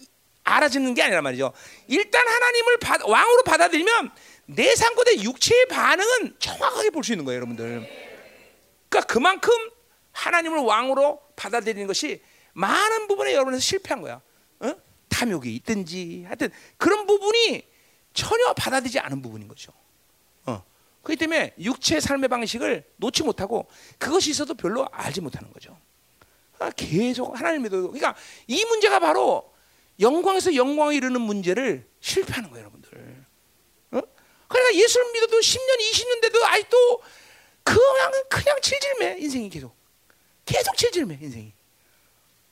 알아지는 0.45 0.95
게 0.95 1.03
아니란 1.03 1.23
말이죠. 1.23 1.53
일단 1.89 2.27
하나님을 2.27 2.79
받, 2.79 3.03
왕으로 3.05 3.43
받아들이면 3.45 4.11
내 4.47 4.75
삶과 4.77 5.05
내 5.05 5.23
육체의 5.23 5.67
반응은 5.69 6.37
정확하게 6.39 6.91
볼 6.91 7.03
수 7.05 7.13
있는 7.13 7.25
거예요, 7.25 7.37
여러분들. 7.39 8.06
그러니까 8.97 9.13
그만큼 9.13 9.53
하나님을 10.13 10.61
왕으로 10.61 11.21
받아들이는 11.37 11.87
것이 11.87 12.23
많은 12.55 13.07
부분에 13.09 13.35
여러분에서 13.35 13.61
실패한 13.61 14.01
거야. 14.01 14.23
어? 14.61 14.75
탐욕이 15.11 15.55
있든지 15.57 16.25
하여튼 16.25 16.51
그런 16.79 17.07
부분이 17.07 17.63
전혀 18.15 18.55
받아들이지 18.55 18.99
않은 18.99 19.21
부분인 19.21 19.49
거죠. 19.49 19.73
어. 20.47 20.65
그렇기 21.03 21.19
때문에 21.19 21.55
육체 21.59 22.01
삶의 22.01 22.29
방식을 22.29 22.85
놓지 22.97 23.23
못하고 23.25 23.69
그것이 23.99 24.31
있어도 24.31 24.55
별로 24.55 24.89
알지 24.91 25.21
못하는 25.21 25.53
거죠. 25.53 25.79
아, 26.59 26.71
계속 26.71 27.39
하나님 27.39 27.63
믿어도 27.63 27.91
그러니까 27.91 28.17
이 28.47 28.65
문제가 28.65 28.99
바로 28.99 29.53
영광에서 30.01 30.55
영광에 30.55 30.97
이르는 30.97 31.21
문제를 31.21 31.87
실패하는 32.01 32.49
거예요, 32.49 32.65
여러분들. 32.65 33.27
어? 33.91 34.01
그러니까 34.49 34.75
예수를 34.75 35.13
믿어도 35.13 35.39
10년, 35.39 35.81
20년 35.81 36.23
돼도 36.23 36.47
아직도 36.47 37.03
그냥 37.67 38.13
그냥 38.29 38.61
질질매 38.61 39.17
인생이 39.19 39.51
계속 39.51 39.75
계속 40.45 40.77
질질매 40.77 41.19
인생이. 41.21 41.53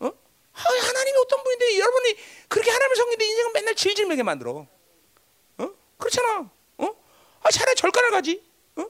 어? 0.01 0.07
아, 0.07 0.61
하나님이 0.61 1.19
어떤 1.19 1.43
분인데 1.45 1.79
여러분이 1.79 2.17
그렇게 2.49 2.71
하나님을 2.71 2.97
섬기는데 2.97 3.25
인생은 3.25 3.53
맨날 3.53 3.75
질질매게 3.77 4.23
만들어. 4.25 4.67
어? 5.59 5.71
그렇잖아. 5.99 6.51
어? 6.79 6.97
아, 7.43 7.51
차라리 7.51 7.77
절간을 7.77 8.11
가지. 8.11 8.45
어? 8.77 8.85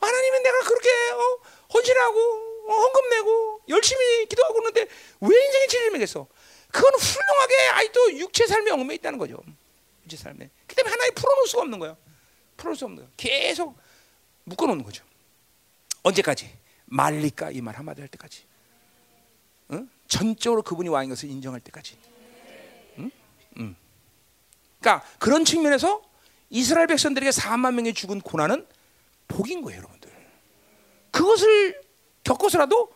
하나님은 0.00 0.42
내가 0.42 0.60
그렇게 0.60 0.88
어? 0.90 1.38
헌신하고 1.74 2.20
어, 2.68 2.72
헌금 2.72 3.10
내고 3.10 3.60
열심히 3.68 4.26
기도하고 4.26 4.58
있는데 4.60 4.88
왜 5.20 5.44
인생이 5.44 5.68
질질매겠어? 5.68 6.26
그건 6.70 6.94
훌륭하게 6.94 7.56
아직도 7.72 8.18
육체 8.18 8.46
삶에 8.46 8.70
얽매 8.70 8.94
있다는 8.94 9.18
거죠. 9.18 9.36
육체 10.04 10.16
삶에. 10.16 10.48
그 10.66 10.74
때문에 10.74 10.90
하나님 10.90 11.14
풀어놓을 11.14 11.46
수가 11.46 11.62
없는 11.62 11.78
거야. 11.78 11.96
풀어놓을 12.56 12.76
수 12.76 12.86
없는 12.86 13.02
거야. 13.02 13.10
계속 13.18 13.76
묶어놓는 14.44 14.82
거죠. 14.82 15.04
언제까지? 16.02 16.50
말리까 16.86 17.50
이 17.50 17.60
말 17.60 17.76
한마디 17.76 18.00
할 18.00 18.08
때까지. 18.08 18.44
응? 19.72 19.88
전적으로 20.08 20.62
그분이 20.62 20.88
왕인 20.88 21.10
것을 21.10 21.28
인정할 21.30 21.60
때까지. 21.60 21.96
응? 22.98 23.10
응. 23.58 23.76
그러니까 24.80 25.06
그런 25.18 25.44
측면에서 25.44 26.02
이스라엘 26.50 26.86
백성들에게 26.86 27.30
4만 27.30 27.74
명이 27.74 27.94
죽은 27.94 28.20
고난은 28.20 28.66
복인 29.28 29.62
거예요, 29.62 29.78
여러분들. 29.78 30.10
그것을 31.10 31.80
겪어서라도 32.24 32.92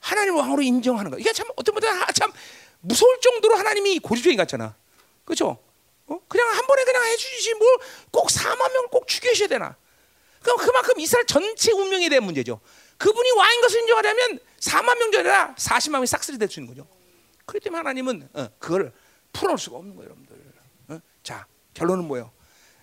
하나님 0.00 0.36
왕으로 0.36 0.62
인정하는 0.62 1.10
거. 1.10 1.18
이게 1.18 1.32
참 1.32 1.46
어떤 1.56 1.74
분들 1.74 1.88
참 2.14 2.32
무서울 2.80 3.18
정도로 3.20 3.56
하나님이 3.56 3.98
고집적인 4.00 4.36
같잖아. 4.36 4.76
그렇죠? 5.24 5.58
어? 6.06 6.18
그냥 6.28 6.48
한 6.48 6.66
번에 6.66 6.84
그냥 6.84 7.04
해주지 7.04 7.54
뭘 7.54 7.78
꼭 8.10 8.28
4만 8.28 8.72
명을 8.72 8.88
꼭 8.88 9.06
죽여셔야 9.08 9.48
되나? 9.48 9.76
그럼 10.42 10.56
그만큼 10.58 10.98
이스라엘 11.00 11.26
전체 11.26 11.72
운명에 11.72 12.08
대한 12.08 12.24
문제죠. 12.24 12.60
그분이 12.96 13.30
왕인 13.32 13.60
것을 13.60 13.80
인정하려면 13.80 14.38
4만 14.60 14.98
명 14.98 15.12
전이라 15.12 15.54
40만 15.56 15.92
명이 15.92 16.06
싹쓸이 16.06 16.38
될 16.38 16.48
수 16.48 16.60
있는 16.60 16.74
거죠. 16.74 16.88
그렇기 17.46 17.64
때문에 17.64 17.78
하나님은 17.78 18.28
어, 18.34 18.48
그걸 18.58 18.92
풀어놓을 19.32 19.58
수가 19.58 19.78
없는 19.78 19.94
거예요, 19.96 20.10
여러분들. 20.10 20.36
어? 20.88 21.00
자, 21.22 21.46
결론은 21.74 22.04
뭐예요? 22.04 22.30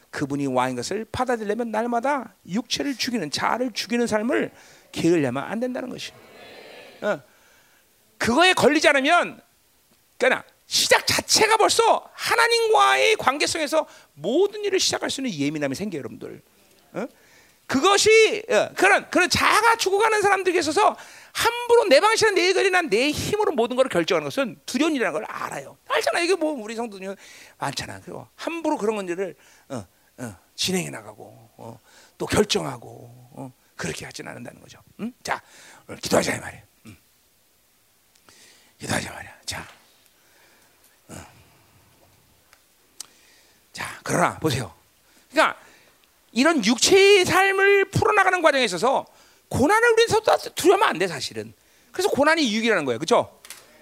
그분이 0.09 0.47
왕인 0.47 0.77
것을 0.77 1.05
받아들이려면 1.11 1.71
날마다 1.71 2.35
육체를 2.47 2.95
죽이는 2.95 3.29
자아를 3.31 3.71
죽이는 3.73 4.07
삶을 4.07 4.51
게을려면 4.91 5.43
안 5.43 5.59
된다는 5.59 5.89
것이. 5.89 6.13
어. 7.01 7.21
그거에 8.17 8.53
걸리지 8.53 8.87
않으면, 8.87 9.41
그러니까 10.17 10.45
시작 10.67 11.05
자체가 11.05 11.57
벌써 11.57 12.09
하나님과의 12.13 13.17
관계성에서 13.17 13.85
모든 14.13 14.63
일을 14.63 14.79
시작할 14.79 15.09
수 15.09 15.19
있는 15.21 15.37
예민함이 15.37 15.75
생겨요, 15.75 15.99
여러분들. 15.99 16.41
어? 16.93 17.07
그것이 17.67 18.43
어, 18.49 18.69
그런 18.75 19.09
그런 19.09 19.29
자가 19.29 19.75
죽어가는 19.77 20.21
사람들에게 20.21 20.59
있어서 20.59 20.95
함부로 21.33 21.85
내 21.85 21.99
방식이나 21.99 22.35
내 22.35 22.53
글이나 22.53 22.81
내 22.83 23.09
힘으로 23.11 23.51
모든 23.51 23.75
걸 23.75 23.89
결정하는 23.89 24.25
것은 24.25 24.59
두려운 24.65 24.93
일이라는 24.93 25.13
걸 25.13 25.25
알아요. 25.25 25.77
알잖아. 25.87 26.19
이게 26.19 26.35
뭐 26.35 26.51
우리 26.53 26.75
성도들 26.75 27.15
많잖아. 27.57 27.99
그리고 28.01 28.27
함부로 28.35 28.77
그런 28.77 28.95
것들을 28.97 29.35
어, 29.69 29.85
어, 30.17 30.37
진행해 30.55 30.89
나가고 30.89 31.49
어, 31.57 31.79
또 32.17 32.25
결정하고 32.25 33.29
어, 33.33 33.51
그렇게 33.75 34.05
하지는 34.05 34.29
않는다는 34.29 34.61
거죠. 34.61 34.79
응? 34.99 35.11
자, 35.23 35.41
기도하자 36.01 36.35
이 36.35 36.39
말이야. 36.39 36.61
응. 36.85 36.97
기도하자 38.79 39.11
말이야. 39.11 39.37
자, 39.45 39.67
어. 41.09 41.15
자, 43.73 43.99
그러나 44.03 44.39
보세요. 44.39 44.73
그러니까 45.31 45.59
이런 46.35 46.63
육체의 46.63 47.25
삶을 47.25 47.85
풀어나가는 47.85 48.41
과정에 48.41 48.63
있어서 48.65 49.05
고난을 49.49 49.91
우리는 49.93 50.09
두려우면 50.53 50.87
안 50.87 50.99
돼 50.99 51.07
사실은. 51.07 51.53
그래서 51.91 52.09
고난이 52.09 52.53
유익이라는 52.53 52.83
거예요, 52.85 52.99
그렇죠? 52.99 53.39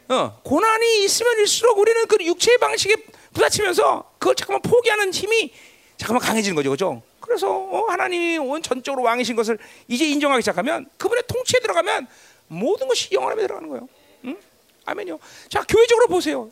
어, 0.08 0.40
고난이 0.44 1.04
있으면 1.04 1.40
일수록 1.40 1.80
우리는 1.80 2.06
그 2.06 2.18
육체의 2.24 2.60
방식에 2.60 2.96
부딪히면서 3.34 4.12
그걸 4.20 4.36
잠깐만 4.36 4.62
포기하는 4.62 5.12
힘이 5.12 5.52
잠깐만 5.98 6.22
강해지는 6.22 6.56
거죠, 6.56 6.70
그렇죠? 6.70 7.02
그래서 7.20 7.50
어, 7.50 7.86
하나님이 7.90 8.38
온 8.38 8.62
전적으로 8.62 9.02
왕이신 9.04 9.36
것을 9.36 9.58
이제 9.88 10.06
인정하기 10.06 10.44
시작하면 10.44 10.88
그분의 10.98 11.24
통치에 11.28 11.60
들어가면 11.60 12.08
모든 12.48 12.88
것이 12.88 13.10
영원함에 13.14 13.42
들어가는 13.42 13.68
거예요. 13.70 13.90
응? 14.26 14.38
아멘요. 14.86 15.18
자, 15.50 15.64
교회적으로 15.68 16.08
보세요. 16.08 16.52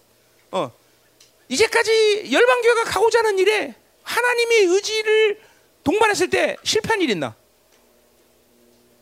어, 0.49 0.71
이제까지 1.49 2.29
열방 2.31 2.61
교회가 2.61 2.85
가고자 2.85 3.19
하는 3.19 3.37
일에 3.37 3.75
하나님의 4.01 4.59
의지를 4.65 5.41
동반했을 5.83 6.29
때 6.29 6.55
실패한 6.63 7.01
일 7.01 7.09
있나? 7.09 7.35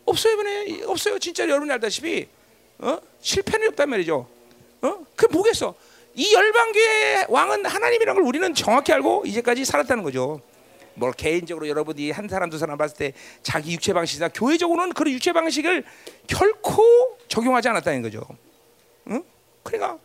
없어요, 0.05 0.33
이번에 0.33 0.83
없어요. 0.85 1.19
진짜 1.19 1.43
여러분이 1.43 1.71
알다시피 1.71 2.27
어? 2.79 2.97
실패는 3.21 3.67
없단 3.69 3.89
말이죠. 3.89 4.27
어? 4.81 5.05
그 5.15 5.27
뭐겠어? 5.27 5.75
이 6.15 6.33
열방교의 6.33 7.27
왕은 7.29 7.65
하나님이라는 7.65 8.21
걸 8.21 8.27
우리는 8.27 8.53
정확히 8.53 8.91
알고 8.93 9.23
이제까지 9.25 9.65
살았다는 9.65 10.03
거죠. 10.03 10.41
뭐 10.95 11.11
개인적으로 11.11 11.67
여러분이 11.67 12.11
한 12.11 12.27
사람 12.27 12.49
두 12.49 12.57
사람 12.57 12.77
봤을 12.77 12.97
때 12.97 13.13
자기 13.41 13.73
육체 13.73 13.93
방식이나 13.93 14.29
교회적으로는 14.29 14.93
그런 14.93 15.13
육체 15.13 15.31
방식을 15.31 15.85
결코 16.27 17.17
적용하지 17.27 17.69
않았다는 17.69 18.01
거죠. 18.01 18.27
응? 19.07 19.23
그러니까 19.63 19.97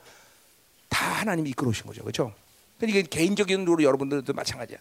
다 0.89 1.07
하나님이 1.07 1.51
이끌어 1.51 1.71
오신 1.71 1.87
거죠, 1.87 2.03
그렇죠? 2.03 2.33
그러니까 2.79 3.09
개인적인 3.09 3.67
으로 3.67 3.83
여러분들도 3.83 4.33
마찬가지야. 4.33 4.79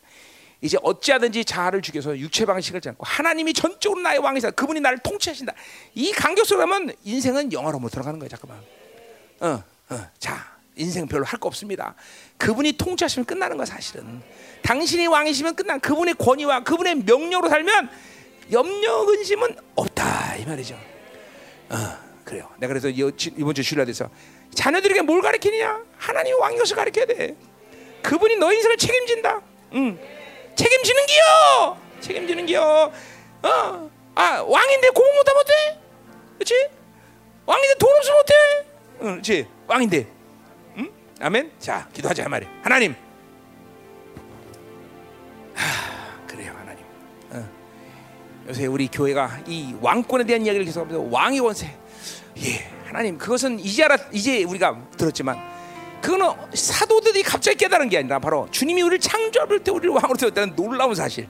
이제 0.64 0.78
어찌하든지 0.82 1.44
자아를 1.44 1.82
죽여서 1.82 2.18
육체 2.18 2.46
방식을 2.46 2.80
잡고 2.80 3.06
하나님이 3.06 3.52
전적으로 3.54 4.00
나의 4.00 4.20
왕이사 4.20 4.52
그분이 4.52 4.80
나를 4.80 4.98
통치하신다. 5.00 5.54
이 5.94 6.14
간격속하면 6.14 6.94
인생은 7.04 7.52
영화로 7.52 7.80
못 7.80 7.90
들어가는 7.90 8.18
거야 8.18 8.30
잠깐만. 8.30 8.62
어, 9.42 9.62
어, 9.90 10.08
자 10.18 10.54
인생 10.78 11.06
별로 11.06 11.26
할 11.26 11.38
거 11.38 11.48
없습니다. 11.50 11.96
그분이 12.38 12.74
통치하시면 12.74 13.26
끝나는 13.26 13.58
거야 13.58 13.66
사실은. 13.66 14.22
당신이 14.62 15.06
왕이시면 15.08 15.56
끝난 15.56 15.82
그분의 15.82 16.14
권위와 16.14 16.64
그분의 16.64 16.96
명령으로 17.04 17.50
살면 17.50 17.90
염려 18.54 19.06
근심은 19.06 19.58
없다 19.76 20.38
이 20.38 20.46
말이죠. 20.46 20.80
어, 21.70 21.76
그래요. 22.24 22.50
내가 22.58 22.72
그래서 22.74 22.88
이번 22.88 23.54
주 23.54 23.64
주일날에서 23.64 24.10
자녀들에게 24.56 25.02
뭘 25.02 25.22
가르치느냐? 25.22 25.84
하나님 25.98 26.40
것을 26.40 26.78
가르쳐야 26.78 27.06
돼. 27.06 27.36
그분이 28.02 28.38
너 28.38 28.54
인생을 28.54 28.78
책임진다. 28.78 29.42
응. 29.74 30.23
책임지는 30.56 31.06
기요. 31.06 31.78
책임지는 32.02 32.46
기요. 32.46 32.92
어, 33.44 33.90
아 34.16 34.42
왕인데 34.42 34.90
공부 34.90 35.14
못하면 35.16 35.42
어때? 35.42 35.80
그렇지? 36.36 36.70
왕인데 37.46 37.76
돈 37.76 37.90
없으면? 37.98 38.24
응, 39.02 39.12
그렇지? 39.14 39.48
왕인데. 39.68 40.08
응? 40.78 40.92
아멘. 41.20 41.52
자, 41.60 41.88
기도하자 41.94 42.30
말이야. 42.30 42.50
하나님. 42.62 42.96
하, 45.54 46.28
그래요, 46.28 46.54
하나님. 46.58 46.84
어. 47.32 47.50
요새 48.48 48.66
우리 48.66 48.88
교회가 48.88 49.42
이 49.48 49.76
왕권에 49.82 50.24
대한 50.24 50.46
이야기를 50.46 50.66
계속하면서 50.66 51.08
왕의 51.12 51.40
원세. 51.42 51.76
예, 52.38 52.70
하나님 52.86 53.18
그것은 53.18 53.60
이제 53.60 53.84
알아 53.84 53.98
이제 54.12 54.44
우리가 54.44 54.78
들었지만 54.98 55.53
그거는 56.04 56.36
사도들이 56.54 57.24
갑자기 57.24 57.56
깨달은 57.58 57.88
게 57.88 57.98
아니라 57.98 58.20
바로 58.20 58.46
주님이 58.52 58.82
우리를 58.82 59.00
창조할 59.00 59.60
때 59.64 59.72
우리를 59.72 59.90
왕으로 59.90 60.16
세웠다는 60.20 60.54
놀라운 60.54 60.94
사실. 60.94 61.30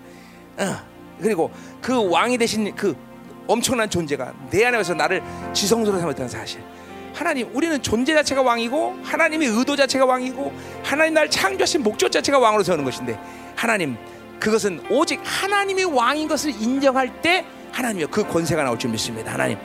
어. 0.57 0.77
그리고 1.21 1.51
그 1.79 2.09
왕이 2.09 2.39
되신 2.39 2.75
그 2.75 2.97
엄청난 3.45 3.87
존재가 3.87 4.33
내 4.49 4.65
안에서 4.65 4.95
나를 4.95 5.21
지성소로 5.53 5.99
삼았다는 5.99 6.27
사실. 6.27 6.59
하나님, 7.13 7.55
우리는 7.55 7.79
존재 7.83 8.15
자체가 8.15 8.41
왕이고 8.41 8.97
하나님의 9.03 9.49
의도 9.49 9.75
자체가 9.75 10.05
왕이고 10.05 10.51
하나님 10.81 11.13
날 11.13 11.29
창조하신 11.29 11.83
목적 11.83 12.11
자체가 12.11 12.39
왕으로 12.39 12.63
세우는 12.63 12.83
것인데 12.83 13.19
하나님 13.55 13.95
그것은 14.39 14.83
오직 14.89 15.21
하나님이 15.23 15.83
왕인 15.83 16.27
것을 16.27 16.49
인정할 16.49 17.21
때 17.21 17.45
하나님의 17.71 18.07
그 18.09 18.27
권세가 18.27 18.63
나올 18.63 18.79
줄 18.79 18.89
믿습니다. 18.89 19.33
하나님, 19.33 19.59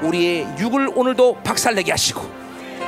우리의 0.00 0.46
육을 0.60 0.92
오늘도 0.94 1.40
박살내게 1.42 1.90
하시고 1.90 2.22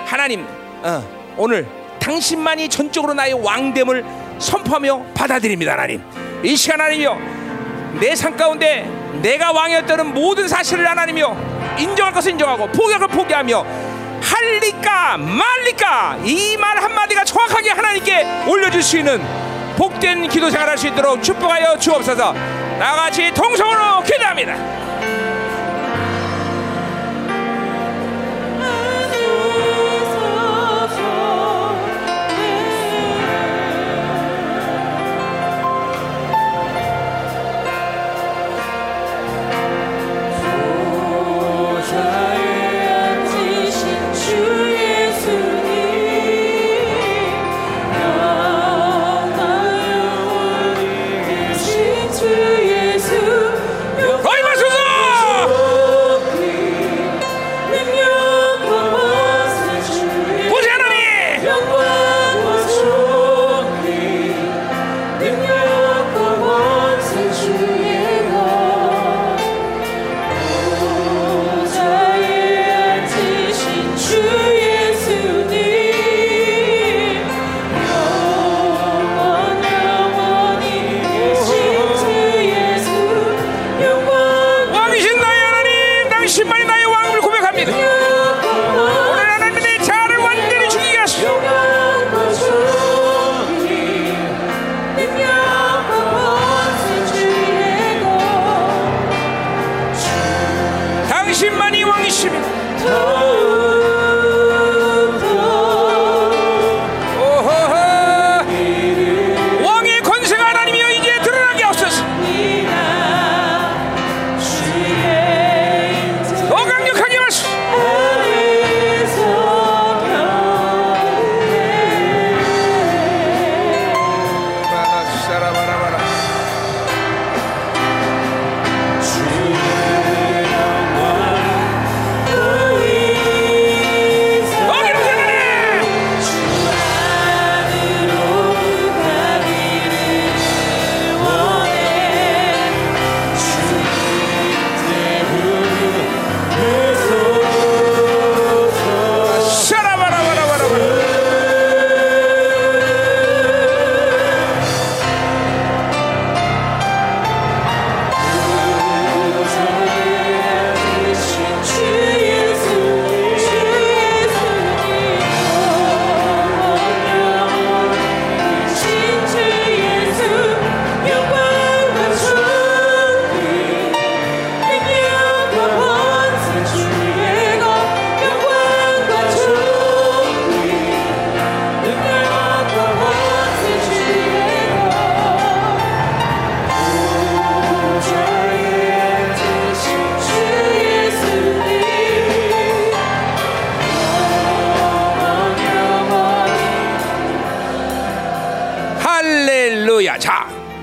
하나님, 0.05 0.47
어, 0.84 1.26
오늘 1.36 1.66
당신만이 1.98 2.68
전적으로 2.68 3.14
나의 3.14 3.34
왕됨을 3.34 4.04
선포하며 4.38 5.06
받아들입니다 5.14 5.72
하나님. 5.72 6.02
이 6.42 6.56
시간 6.56 6.80
하나님이여 6.80 7.18
내 8.00 8.14
삶 8.14 8.36
가운데 8.36 8.88
내가 9.22 9.52
왕이었다는 9.52 10.12
모든 10.12 10.46
사실을 10.48 10.88
하나님이여 10.88 11.76
인정할 11.78 12.12
것을 12.12 12.32
인정하고 12.32 12.66
포기할 12.68 13.00
걸 13.00 13.08
포기하며 13.08 13.64
할리까 14.22 15.16
말리까 15.18 16.18
이 16.24 16.56
말 16.58 16.76
한마디가 16.82 17.24
정확하게 17.24 17.70
하나님께 17.70 18.26
올려줄 18.46 18.82
수 18.82 18.98
있는 18.98 19.20
복된 19.76 20.28
기도 20.28 20.50
생활할 20.50 20.76
수 20.78 20.86
있도록 20.88 21.22
축복하여 21.22 21.78
주옵소서. 21.78 22.32
나같이 22.78 23.32
통성으로 23.32 24.02
기도합니다 24.02 24.85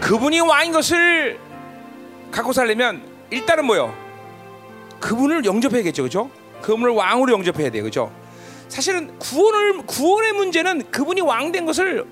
그분이 0.03 0.41
왕인 0.41 0.73
것을 0.73 1.39
갖고 2.29 2.51
살려면 2.51 3.01
일단은 3.29 3.65
뭐요? 3.65 3.95
그분을 4.99 5.45
영접해야겠죠, 5.45 6.03
그죠? 6.03 6.29
그분을 6.61 6.89
왕으로 6.89 7.31
영접해야 7.31 7.69
돼요, 7.69 7.83
그죠? 7.83 8.11
사실은 8.67 9.17
구원을 9.17 9.85
구원의 9.85 10.33
문제는 10.33 10.91
그분이 10.91 11.21
왕 11.21 11.53
된 11.53 11.65
것을 11.65 12.05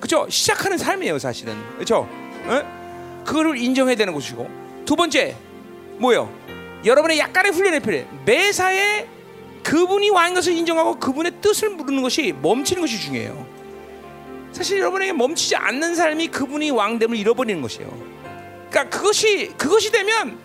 그죠? 0.00 0.26
시작하는 0.28 0.76
삶이에요, 0.76 1.18
사실은, 1.18 1.54
그죠? 1.78 2.06
어? 2.44 3.22
그거를 3.24 3.56
인정해야 3.56 3.96
되는 3.96 4.12
것이고 4.12 4.46
두 4.84 4.94
번째 4.94 5.34
뭐요? 5.96 6.30
여러분의 6.84 7.18
약간의 7.18 7.52
훈련이 7.52 7.80
필요해. 7.80 8.06
매사에 8.26 9.08
그분이 9.62 10.10
왕인 10.10 10.34
것을 10.34 10.52
인정하고 10.52 10.98
그분의 10.98 11.32
뜻을 11.40 11.70
물는 11.70 12.02
것이 12.02 12.34
멈추는 12.42 12.82
것이 12.82 13.00
중요해요. 13.00 13.59
사실 14.52 14.78
여러분에게 14.78 15.12
멈추지 15.12 15.56
않는 15.56 15.94
삶이 15.94 16.28
그분이 16.28 16.70
왕됨을 16.70 17.16
잃어버리는 17.16 17.60
것이에요. 17.62 17.88
그러니까 18.70 18.96
그것이 18.96 19.52
그것이 19.56 19.90
되면 19.90 20.38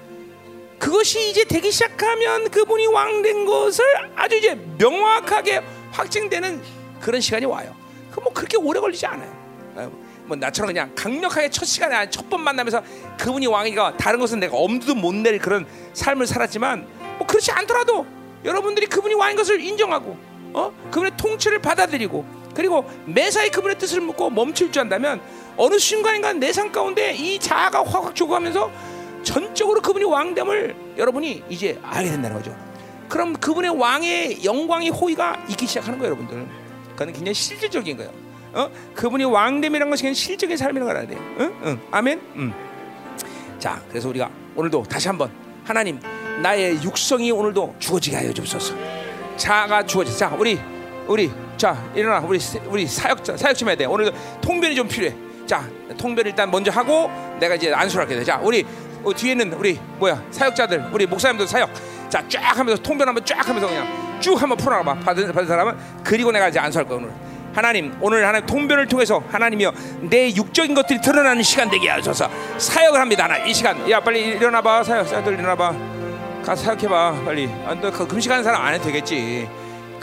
그것이 0.80 1.30
이제 1.30 1.44
되기 1.44 1.72
시작하면 1.72 2.50
그분이 2.50 2.88
왕된 2.88 3.46
것을 3.46 3.84
아주 4.16 4.36
이제 4.38 4.56
명확하게 4.78 5.62
확증되는 5.92 6.62
그런 7.02 7.22
시간이 7.22 7.46
와요. 7.46 7.76
그 8.12 8.22
뭐 8.22 8.32
그렇게 8.32 8.56
오래 8.58 8.80
걸리지 8.80 9.06
않아요. 9.08 9.30
어, 9.76 9.92
뭐 10.26 10.38
나처럼 10.38 10.68
그냥 10.68 10.92
강력하게 10.96 11.50
첫 11.50 11.66
시간에 11.66 12.10
첫 12.10 12.30
번 12.30 12.42
만나면서 12.42 12.82
그분이 13.20 13.48
왕이가 13.48 13.98
다른 13.98 14.20
것은 14.20 14.40
내가 14.40 14.56
엄두도 14.58 14.96
못 14.96 15.14
낼 15.16 15.38
그런 15.40 15.66
삶을 15.94 16.26
살았지만 16.26 16.88
뭐 17.18 17.28
그렇지 17.28 17.52
않더라도 17.52 18.06
여러분들이 18.44 18.88
그분이 18.88 19.14
왕인 19.16 19.36
것을 19.38 19.60
인정하고 19.60 20.18
어 20.54 20.72
그분의 20.92 21.12
통치를 21.18 21.60
받아들이고 21.60 22.26
그리고 22.56 22.90
매사에 23.06 23.50
그분의 23.50 23.78
뜻을 23.78 24.02
묻고 24.02 24.30
멈출 24.32 24.72
줄 24.72 24.82
안다면 24.82 25.22
어느 25.58 25.78
순간인가 25.78 26.34
내 26.34 26.52
삶 26.52 26.72
가운데 26.72 27.14
이 27.14 27.38
자아가 27.38 27.84
확확 27.84 28.16
죽어가면서 28.16 28.72
전적으로 29.24 29.82
그분이 29.82 30.06
왕됨을 30.06 30.76
여러분이 30.98 31.44
이제 31.50 31.80
알게 31.84 32.10
된다는 32.12 32.38
거죠. 32.38 32.56
그럼 33.10 33.34
그분의 33.34 33.72
왕의 33.78 34.44
영광의 34.46 34.90
호의가 34.90 35.46
있기 35.50 35.68
시작하는 35.68 36.00
거예요, 36.00 36.14
여러분들. 36.14 36.48
그건 36.94 37.08
굉장히 37.14 37.34
실질적인 37.34 37.98
거예요. 37.98 38.12
어? 38.54 38.70
그분이 38.94 39.26
왕됨이라는 39.26 39.90
것이 39.90 40.04
그냥 40.04 40.14
실적인 40.14 40.56
삶이라는 40.56 40.88
걸 40.88 40.96
알아야 40.96 41.08
돼요. 41.08 41.20
응? 41.40 41.54
응. 41.66 41.82
아멘. 41.92 42.22
음. 42.36 42.54
자, 43.60 43.82
그래서 43.90 44.08
우리가 44.10 44.30
오늘도 44.56 44.84
다시 44.84 45.08
한번 45.08 45.30
하나님 45.66 46.00
나의 46.42 46.82
육성이 46.84 47.32
오늘도 47.32 47.76
주어지게 47.80 48.16
하여 48.16 48.32
주옵소서. 48.34 48.74
자가 49.38 49.86
주어지. 49.86 50.18
자, 50.18 50.34
우리 50.38 50.60
우리 51.08 51.32
자 51.58 51.78
일어나 51.94 52.20
우리 52.26 52.40
세- 52.40 52.62
우리 52.68 52.88
사역자 52.88 53.38
사역 53.38 53.56
좀 53.58 53.70
해야 53.70 53.76
돼. 53.76 53.86
오늘도 53.86 54.12
통변이 54.42 54.76
좀 54.76 54.88
필요해. 54.88 55.14
자, 55.46 55.64
통변 55.98 56.26
일단 56.26 56.50
먼저 56.50 56.72
하고 56.72 57.10
내가 57.40 57.56
이제 57.56 57.72
안수할게. 57.74 58.24
자, 58.24 58.40
우리 58.42 58.66
어, 59.04 59.14
뒤에는 59.14 59.54
우리 59.54 59.80
뭐야 60.00 60.22
사역자들 60.32 60.90
우리 60.92 61.06
목사님들 61.06 61.48
사역. 61.48 61.70
자, 62.10 62.24
쫙 62.28 62.58
하면서 62.58 62.82
통변 62.82 63.08
한번 63.08 63.24
쫙 63.26 63.48
하면서 63.48 63.68
그냥 63.68 64.18
쭉 64.20 64.42
한번 64.42 64.58
풀어봐. 64.58 64.96
받은 64.96 65.32
받은 65.32 65.48
사람은 65.48 65.76
그리고 66.04 66.32
내가 66.32 66.48
이제 66.48 66.60
안수할 66.60 66.88
거야 66.88 66.98
오늘. 66.98 67.12
하나님 67.54 67.96
오늘 68.02 68.26
하나님 68.28 68.46
통변을 68.48 68.88
통해서 68.88 69.24
하나님이여 69.32 69.72
내 70.02 70.28
육적인 70.36 70.76
것들이 70.76 71.00
드러나는 71.00 71.42
시간 71.42 71.70
되게 71.70 71.88
하셔서 71.88 72.30
사역을 72.58 73.00
합니다 73.00 73.24
하나님 73.24 73.48
이 73.48 73.54
시간 73.54 73.90
야 73.90 74.02
빨리 74.02 74.24
일어나봐 74.24 74.84
사역 74.84 75.08
사역들 75.08 75.36
일어나봐 75.36 75.74
가서 76.46 76.64
사역해봐 76.66 77.22
빨리 77.24 77.50
아, 77.66 77.74
너그 77.76 78.08
금식하는 78.08 78.44
사람 78.44 78.62
안 78.62 78.74
해도 78.74 78.84
되겠지 78.84 79.48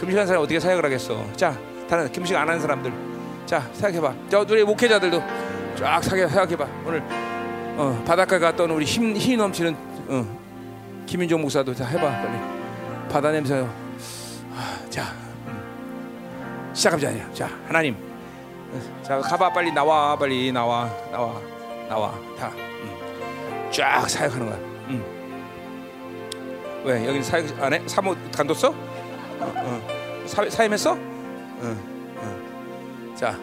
금식하는 0.03 0.27
사람 0.27 0.43
어떻게 0.43 0.59
사역을 0.59 0.85
하겠어 0.85 1.25
자 1.37 1.57
다른 1.89 2.11
금식 2.11 2.35
안 2.37 2.49
하는 2.49 2.61
사람들 2.61 2.93
자 3.47 3.61
사역해봐 3.73 4.13
저 4.29 4.41
우리 4.41 4.65
목회자들도 4.65 5.23
쫙 5.77 6.03
사역해봐 6.03 6.67
오늘 6.85 7.01
어, 7.77 8.03
바닷가 8.05 8.37
갔던 8.41 8.69
우리 8.73 8.85
힘, 8.85 9.15
힘 9.15 9.39
넘치는 9.39 9.77
어, 10.09 10.27
김윤종 11.07 11.41
목사도 11.41 11.73
다 11.73 11.85
해봐 11.85 12.03
빨리 12.03 12.37
바다 13.09 13.31
냄새요 13.31 13.73
아, 14.57 14.77
자 14.91 15.15
음. 15.47 16.73
시작합니다 16.75 17.33
자 17.33 17.49
하나님 17.69 17.95
어, 18.73 19.03
자 19.05 19.21
가봐 19.21 19.53
빨리 19.53 19.71
나와 19.71 20.19
빨리 20.19 20.51
나와 20.51 20.91
나와 21.13 21.41
나와 21.89 22.13
다쫙 23.71 24.03
음. 24.03 24.09
사역하는 24.09 24.47
거야 24.47 24.57
음. 24.89 26.83
왜 26.85 27.07
여기 27.07 27.23
사역 27.23 27.63
안 27.63 27.73
해? 27.73 27.81
사모 27.87 28.17
간뒀어? 28.35 28.92
어, 29.43 29.53
어. 29.57 30.27
사, 30.27 30.49
사임했어? 30.49 30.93
어, 30.93 30.99
어. 32.17 33.15
자 33.19 33.37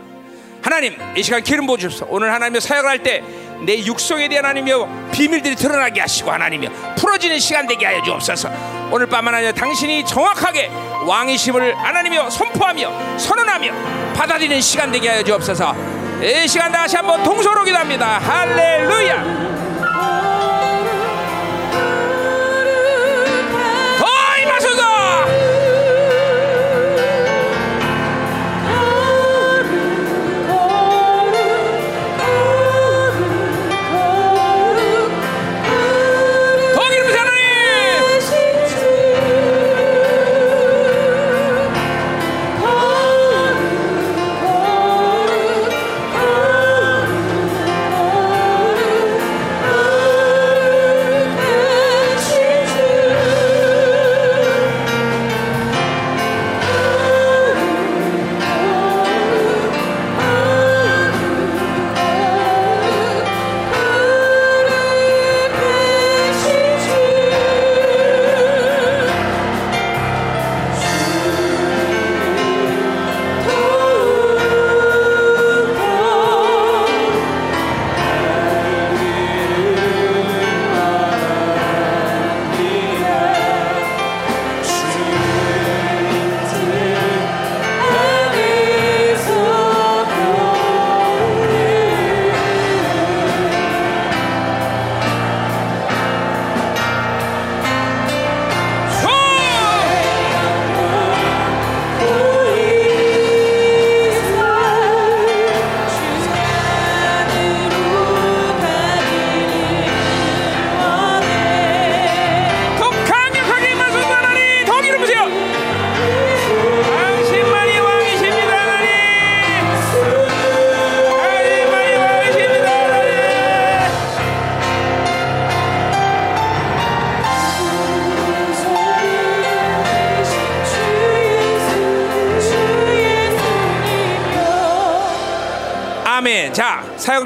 하나님 0.61 0.95
이 1.15 1.23
시간 1.23 1.41
기름 1.43 1.65
부어 1.65 1.77
주옵소서 1.77 2.07
오늘 2.09 2.33
하나님의 2.33 2.61
사역을 2.61 2.89
할 2.89 3.03
때 3.03 3.49
내 3.61 3.77
육성에 3.79 4.29
대한 4.29 4.45
하나님이여 4.45 5.09
비밀들이 5.11 5.55
드러나게 5.55 5.99
하시고 6.01 6.31
하나님이여 6.31 6.95
풀어지는 6.97 7.39
시간 7.39 7.67
되게 7.67 7.85
하여 7.85 8.01
주옵소서 8.03 8.49
오늘 8.91 9.05
밤만 9.07 9.35
아니라 9.35 9.51
당신이 9.51 10.05
정확하게 10.05 10.69
왕이심을 11.05 11.75
하나님이여 11.75 12.29
선포하며 12.29 13.17
선언하며 13.17 13.73
받아들이는 14.13 14.61
시간 14.61 14.91
되게 14.91 15.09
하여 15.09 15.23
주옵소서 15.23 15.75
이 16.21 16.47
시간 16.47 16.71
다시 16.71 16.95
한번 16.95 17.21
동서로 17.23 17.63
기도합니다 17.63 18.19
할렐루야 18.19 19.23
더 23.99 24.05
임하소서 24.41 24.83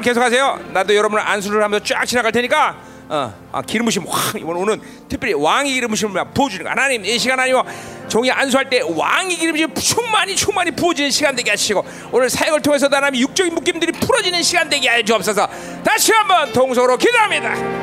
계속하세요. 0.04 0.66
나도 0.72 0.94
여러분을 0.94 1.26
안수를 1.26 1.62
하면서 1.64 1.82
쫙 1.82 2.04
지나갈 2.04 2.30
테니까 2.30 2.76
어, 3.08 3.34
아, 3.52 3.62
기름 3.62 3.86
부심 3.86 4.04
확 4.06 4.34
이번 4.38 4.56
오늘 4.56 4.78
특별히 5.08 5.32
왕의 5.34 5.72
기름 5.72 5.90
부심을 5.90 6.12
막 6.12 6.34
부어주는 6.34 6.62
거. 6.62 6.70
하나님 6.70 7.04
이 7.04 7.18
시간 7.18 7.40
아니고 7.40 7.62
종이 8.06 8.30
안수할 8.30 8.68
때 8.68 8.82
왕의 8.82 9.36
기름 9.36 9.54
부심 9.72 9.96
충만히 9.96 10.36
충만히 10.36 10.70
부어지는 10.70 11.10
시간 11.10 11.34
되게 11.34 11.50
하시고 11.50 11.84
오늘 12.12 12.28
사역을 12.28 12.60
통해서 12.60 12.86
하나님 12.90 13.22
육적인 13.22 13.54
묶임들이 13.54 13.92
풀어지는 13.92 14.42
시간 14.42 14.68
되게 14.68 14.88
하여 14.88 15.02
주옵소서. 15.02 15.48
다시 15.82 16.12
한번 16.12 16.52
동서로 16.52 16.98
기도합니다. 16.98 17.73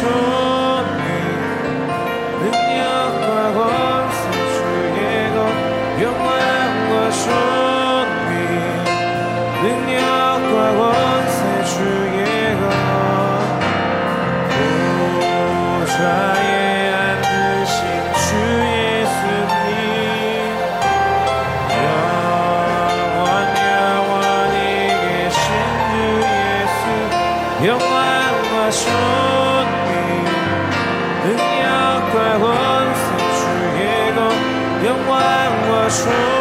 영 0.00 0.37
영 35.88 36.37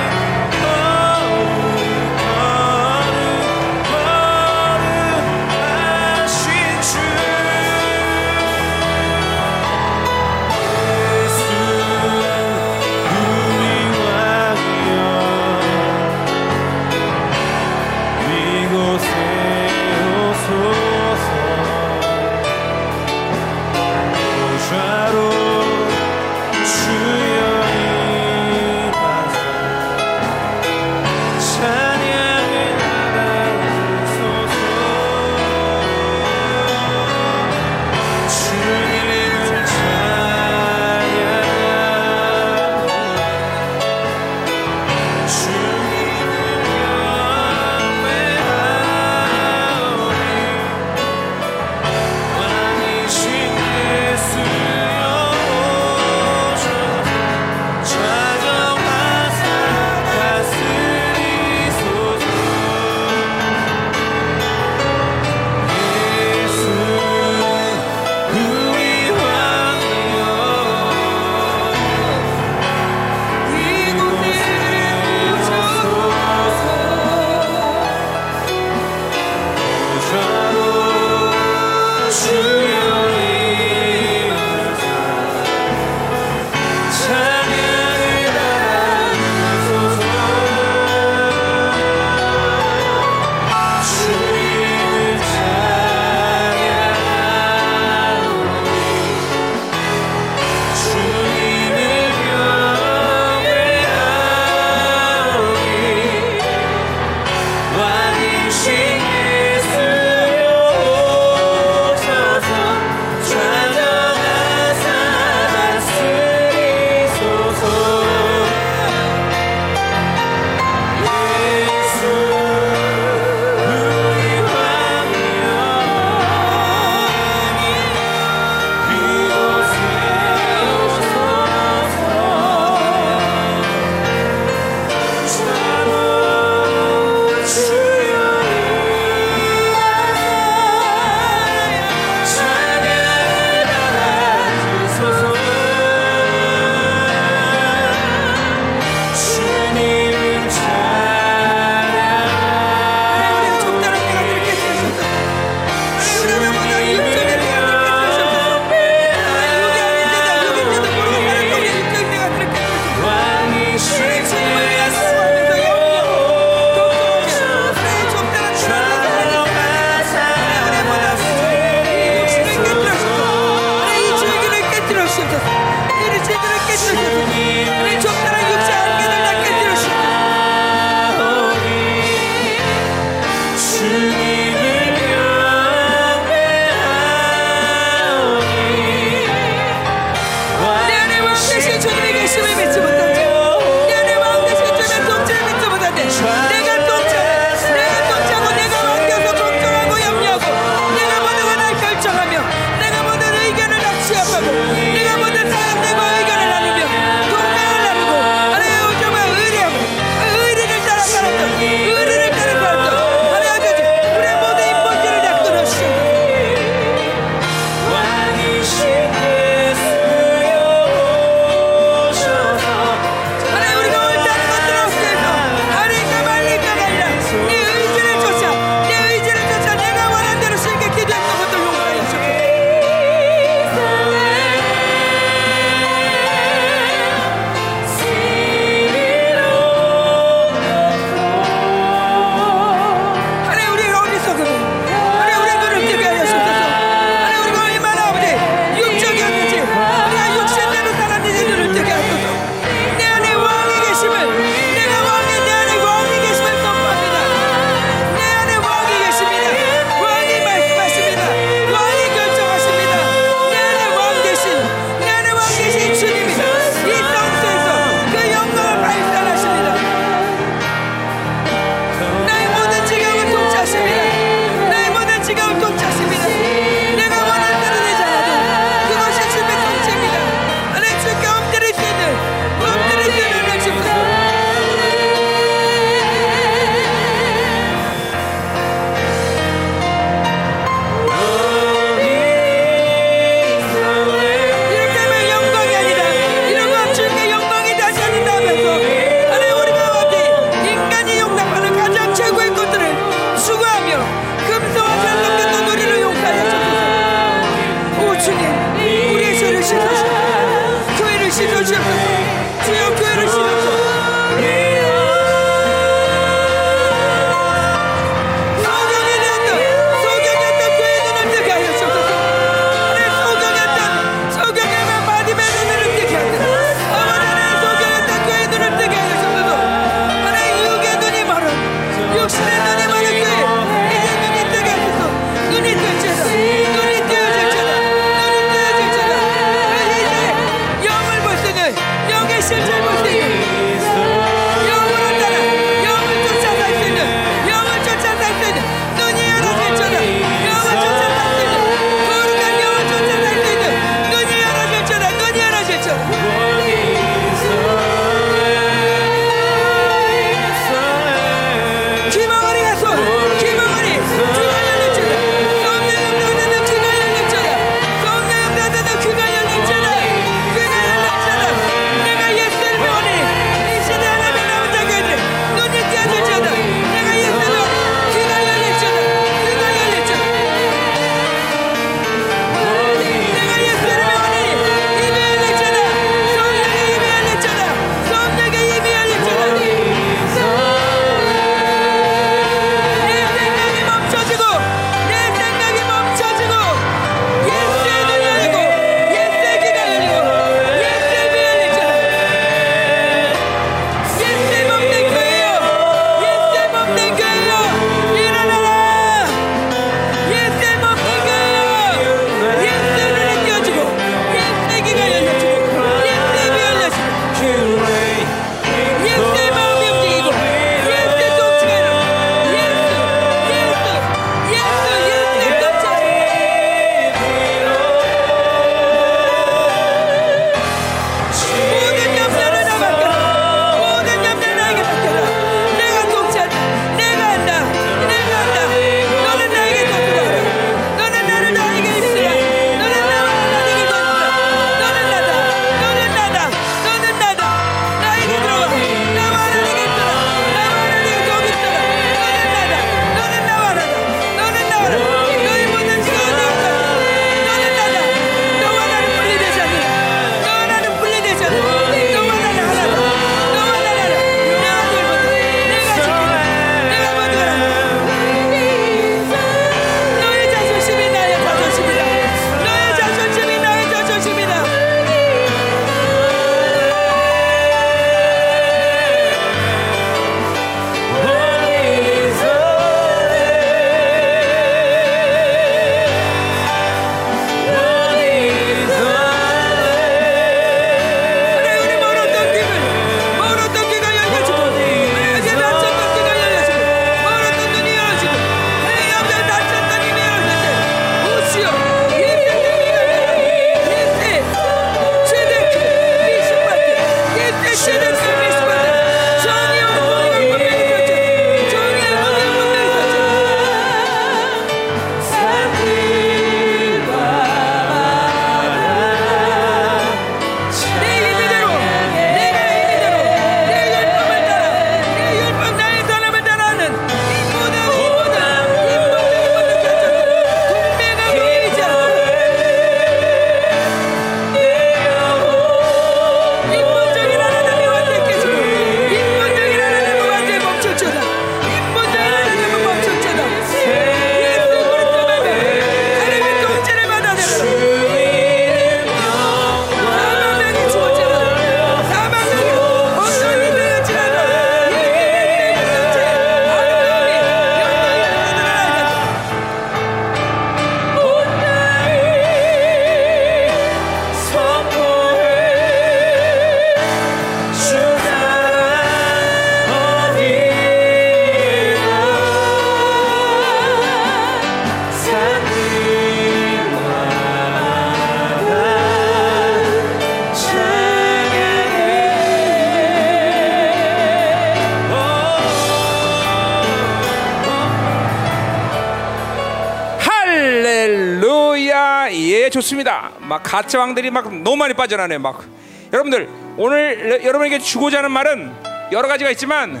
막 593.50 593.64
가짜 593.64 593.98
왕들이 593.98 594.30
막 594.30 594.48
너무 594.62 594.76
많이 594.76 594.94
빠져나네 594.94 595.38
막. 595.38 595.64
여러분들 596.12 596.48
오늘 596.76 597.42
여러분에게 597.44 597.80
주고자 597.80 598.18
하는 598.18 598.30
말은 598.30 598.72
여러 599.10 599.26
가지가 599.26 599.50
있지만 599.50 600.00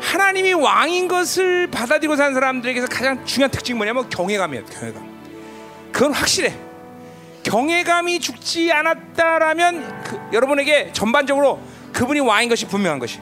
하나님이 0.00 0.52
왕인 0.52 1.06
것을 1.06 1.68
받아들이고 1.68 2.16
산 2.16 2.34
사람들에게서 2.34 2.88
가장 2.88 3.24
중요한 3.24 3.52
특징이 3.52 3.76
뭐냐면 3.76 4.10
경외감이에요 4.10 4.64
경외감. 4.64 5.08
그건 5.92 6.12
확실해. 6.12 6.54
경외감이 7.44 8.18
죽지 8.18 8.72
않았다라면 8.72 10.02
그, 10.02 10.20
여러분에게 10.32 10.90
전반적으로 10.92 11.60
그분이 11.92 12.18
왕인 12.18 12.48
것이 12.48 12.66
분명한 12.66 12.98
것이. 12.98 13.20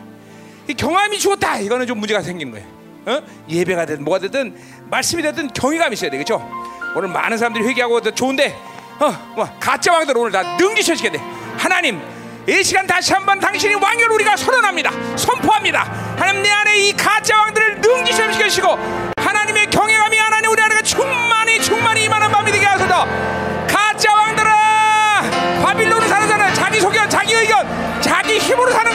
경함이 0.78 1.18
죽었다! 1.18 1.58
이거는 1.58 1.86
좀 1.86 1.98
문제가 1.98 2.22
생긴 2.22 2.50
거예요. 2.50 2.66
어? 3.04 3.20
예배가 3.50 3.84
되든 3.84 4.04
뭐가 4.04 4.20
되든 4.20 4.56
말씀이 4.88 5.22
되든 5.22 5.48
경외감이 5.48 5.92
있어야 5.92 6.10
되겠죠 6.10 6.42
오늘 6.96 7.10
많은 7.10 7.36
사람들이 7.36 7.62
회개하고 7.66 8.00
좋은데 8.00 8.56
어, 9.00 9.10
뭐, 9.34 9.48
가짜 9.58 9.92
왕들 9.92 10.16
오늘 10.16 10.30
다 10.32 10.42
능지셔지게 10.58 11.10
돼. 11.10 11.20
하나님, 11.58 12.00
이 12.46 12.62
시간 12.62 12.86
다시 12.86 13.12
한번 13.12 13.40
당신이 13.40 13.74
왕을 13.74 14.12
우리가 14.12 14.36
선언합니다. 14.36 14.90
선포합니다. 15.16 15.82
하나님 16.16 16.42
내 16.42 16.50
안에 16.50 16.76
이 16.78 16.92
가짜 16.92 17.38
왕들을 17.38 17.80
능지셔지시고 17.80 18.78
하나님의 19.16 19.70
경외감이 19.70 20.16
하나님 20.16 20.50
우리 20.50 20.62
안에 20.62 20.82
충만히 20.82 21.60
충만히 21.62 22.04
이만한 22.04 22.30
밤이 22.30 22.52
되게 22.52 22.66
하소서. 22.66 23.06
가짜 23.66 24.14
왕들아, 24.14 25.22
바빌론을 25.64 26.06
사는 26.08 26.28
자는 26.28 26.54
자기 26.54 26.80
소견, 26.80 27.08
자기 27.08 27.34
의견, 27.34 27.66
자기 28.00 28.38
힘으로 28.38 28.70
사는 28.70 28.92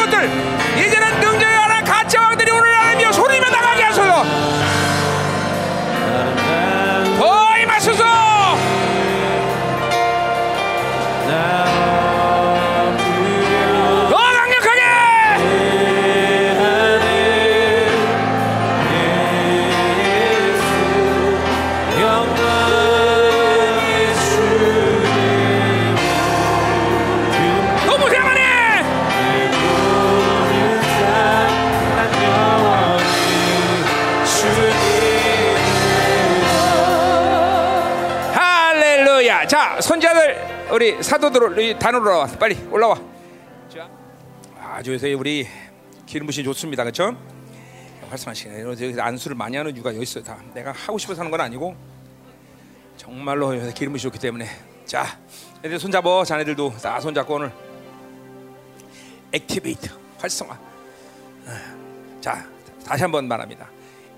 우리 40.80 41.04
사도들 41.04 41.44
우리 41.44 41.78
단으로 41.78 42.04
올라와. 42.04 42.26
빨리 42.26 42.56
올라와. 42.72 42.96
자, 43.68 43.90
아주 44.58 44.94
요새 44.94 45.12
우리 45.12 45.46
기름 46.06 46.26
부신 46.26 46.46
좋습니다. 46.46 46.86
그렇죠? 46.86 47.18
활성하시네. 48.10 48.62
여기 48.62 48.96
안수를 48.98 49.36
많이 49.36 49.58
하는 49.58 49.76
이유가 49.76 49.90
여기 49.90 50.04
있어요. 50.04 50.24
다 50.24 50.42
내가 50.54 50.72
하고 50.72 50.98
싶어서 50.98 51.20
하는 51.20 51.32
건 51.32 51.42
아니고 51.42 51.76
정말로 52.96 53.54
요새 53.58 53.74
기름 53.74 53.92
부신 53.92 54.10
좋기 54.10 54.20
때문에. 54.20 54.48
자, 54.86 55.20
애들 55.66 55.78
손 55.82 55.92
잡어. 55.92 56.24
자네들도 56.24 56.76
다 56.82 57.02
손 57.02 57.14
잡고 57.14 57.34
오늘 57.34 57.52
액티베이트 59.34 59.90
활성화. 60.20 60.58
자, 62.22 62.48
다시 62.86 63.04
한번 63.04 63.28
말합니다. 63.28 63.70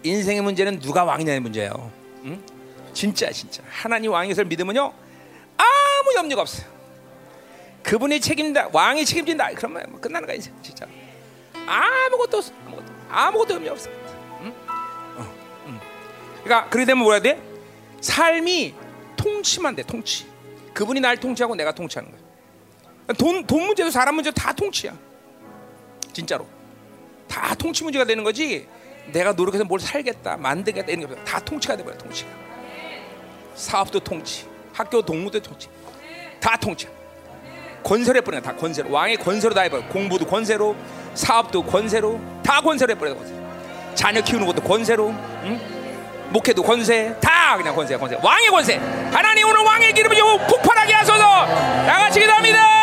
인생의 0.03 0.43
문제는 0.43 0.79
누가 0.79 1.05
왕이냐의 1.05 1.39
문제예요. 1.39 1.91
응? 2.25 2.39
진짜 2.93 3.31
진짜 3.31 3.63
하나님 3.67 4.11
것을 4.11 4.45
믿으면요 4.45 4.93
아무 6.01 6.15
염려가 6.15 6.41
없어요. 6.41 6.65
그분이 7.83 8.19
책임다 8.19 8.69
왕이 8.71 9.05
책임진다. 9.05 9.51
그러면 9.55 9.85
뭐 9.89 9.99
끝나는 9.99 10.27
거야 10.27 10.35
이제 10.35 10.51
진짜 10.61 10.85
아무것도 11.65 12.37
없어 12.37 12.53
아무것도 12.65 12.93
아무것도 13.09 13.53
염려 13.55 13.71
없어. 13.71 13.89
응? 14.41 14.53
어, 15.17 15.33
응. 15.67 15.79
그러니까 16.43 16.69
그렇게 16.69 16.85
되면 16.85 17.03
뭐야 17.03 17.19
돼? 17.19 17.41
삶이 18.01 18.73
통치만 19.15 19.75
돼 19.75 19.83
통치. 19.83 20.25
그분이 20.73 20.99
날 20.99 21.17
통치하고 21.17 21.55
내가 21.55 21.71
통치하는 21.71 22.11
거야. 22.11 22.21
돈, 23.17 23.45
돈 23.45 23.67
문제도 23.67 23.89
사람 23.91 24.15
문제도 24.15 24.33
다 24.33 24.53
통치야. 24.53 24.97
진짜로. 26.13 26.47
다 27.27 27.53
통치 27.55 27.83
문제가 27.83 28.05
되는 28.05 28.23
거지. 28.23 28.67
내가 29.07 29.33
노력해서 29.33 29.63
뭘 29.63 29.79
살겠다, 29.79 30.37
만들겠다 30.37 30.91
이런 30.91 31.07
게 31.07 31.13
없어. 31.13 31.25
다 31.25 31.39
통치가 31.39 31.75
돼버려 31.75 31.97
통치가. 31.97 32.29
사업도 33.55 33.99
통치, 33.99 34.47
학교 34.73 35.01
동무도 35.01 35.41
통치, 35.41 35.67
다 36.41 36.57
통치. 36.57 36.87
권세로 37.83 38.17
해버려 38.17 38.41
다 38.41 38.53
권세로. 38.53 38.91
왕의 38.91 39.17
권세로 39.17 39.53
다 39.53 39.61
해버려. 39.61 39.83
공부도 39.87 40.25
권세로, 40.25 40.75
사업도 41.13 41.63
권세로, 41.63 42.19
다 42.43 42.59
권세로 42.59 42.91
해버려 42.91 43.15
권세. 43.15 43.33
자녀 43.95 44.21
키우는 44.21 44.45
것도 44.47 44.61
권세로, 44.61 45.09
응? 45.09 45.61
목회도 46.29 46.63
권세, 46.63 47.15
다 47.21 47.55
그냥 47.57 47.75
권세, 47.75 47.95
권세. 47.97 48.17
왕의 48.21 48.49
권세. 48.49 48.75
하나님 49.11 49.47
오늘 49.47 49.61
왕의 49.61 49.93
기름을 49.93 50.15
좀 50.15 50.37
폭발하게 50.47 50.93
하소서. 50.93 51.45
나같이 51.85 52.19
기도합니다. 52.19 52.80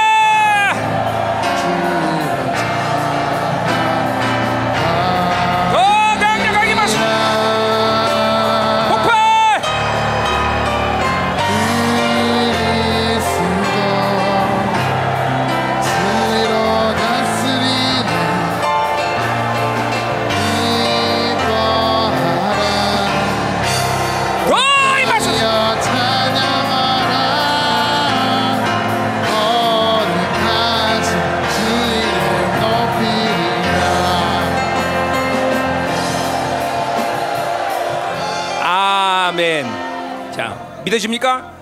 믿으십니까? 40.89 41.52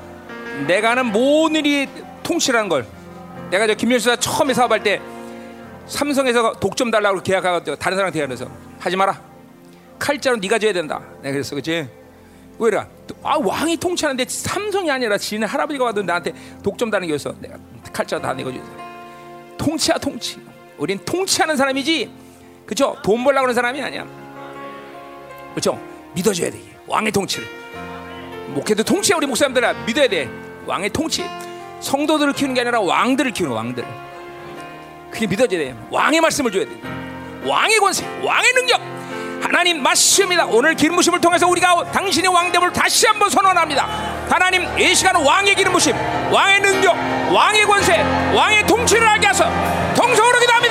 내가 0.66 0.90
하는 0.90 1.06
모든 1.06 1.64
일이 1.64 1.88
통치라는 2.22 2.68
걸. 2.68 2.86
내가 3.50 3.66
저 3.66 3.74
김일수가 3.74 4.16
처음에 4.16 4.54
사업할 4.54 4.82
때 4.82 5.00
삼성에서 5.86 6.54
독점 6.54 6.90
달라고 6.90 7.22
계약하고 7.22 7.76
다른 7.76 7.96
사람 7.96 8.12
계약해서 8.12 8.48
하지 8.78 8.96
마라. 8.96 9.20
칼자로 9.98 10.36
네가 10.36 10.58
줘야 10.58 10.72
된다. 10.72 11.00
내가 11.22 11.32
그랬어, 11.32 11.54
그렇지? 11.54 11.88
왜라? 12.58 12.86
아 13.22 13.36
왕이 13.38 13.76
통치하는데 13.76 14.24
삼성이 14.28 14.90
아니라 14.90 15.18
지네 15.18 15.46
할아버지가 15.46 15.84
와도 15.84 16.02
나한테 16.02 16.32
독점 16.62 16.90
달는 16.90 17.08
게 17.08 17.14
있어. 17.14 17.34
내가 17.40 17.56
칼자로 17.92 18.22
다 18.22 18.32
내고 18.32 18.52
줘. 18.52 18.58
통치야 19.58 19.98
통치. 19.98 20.38
우린 20.78 20.98
통치하는 21.04 21.56
사람이지, 21.56 22.10
그죠? 22.66 22.96
돈 23.02 23.24
벌려고 23.24 23.44
하는 23.44 23.54
사람이 23.54 23.82
아니야. 23.82 24.06
그렇죠? 25.52 25.80
믿어줘야 26.14 26.50
돼. 26.50 26.60
왕의 26.86 27.12
통치를. 27.12 27.65
목회도 28.48 28.82
통치야 28.84 29.16
우리 29.16 29.26
목사님들아 29.26 29.72
믿어야 29.86 30.08
돼. 30.08 30.28
왕의 30.66 30.90
통치. 30.90 31.24
성도들을 31.80 32.32
키우는 32.32 32.54
게 32.54 32.62
아니라 32.62 32.80
왕들을 32.80 33.30
키우는 33.32 33.54
왕들. 33.54 33.84
그게 35.10 35.26
믿어져야 35.26 35.60
돼. 35.60 35.74
왕의 35.90 36.20
말씀을 36.20 36.50
줘야 36.50 36.64
돼. 36.64 36.70
왕의 37.44 37.78
권세, 37.78 38.04
왕의 38.22 38.52
능력. 38.54 38.80
하나님 39.42 39.80
말씀입니다. 39.82 40.46
오늘 40.46 40.74
기름 40.74 40.96
부심을 40.96 41.20
통해서 41.20 41.46
우리가 41.46 41.92
당신의 41.92 42.32
왕됨을 42.32 42.72
다시 42.72 43.06
한번 43.06 43.30
선언합니다. 43.30 43.86
하나님 44.28 44.66
이 44.78 44.94
시간은 44.94 45.24
왕의 45.24 45.54
기름 45.54 45.72
부심, 45.72 45.94
왕의 46.32 46.60
능력, 46.60 46.96
왕의 47.32 47.64
권세, 47.64 48.02
왕의 48.34 48.66
통치를 48.66 49.06
알게 49.06 49.26
하소. 49.28 49.44
통성으로 49.94 50.40
기도합니다. 50.40 50.65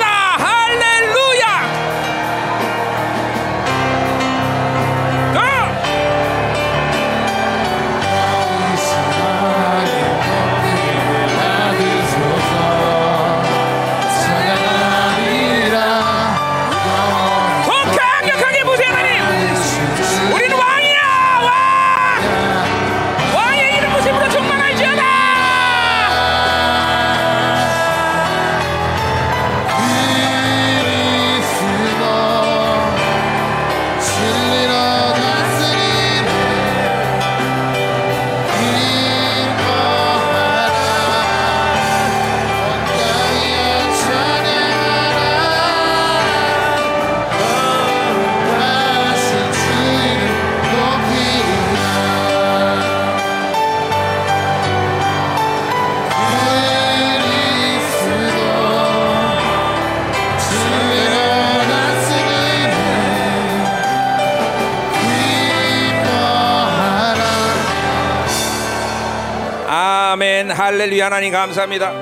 할렐루야 70.66 71.06
하나님 71.06 71.30
감사합니다 71.30 71.92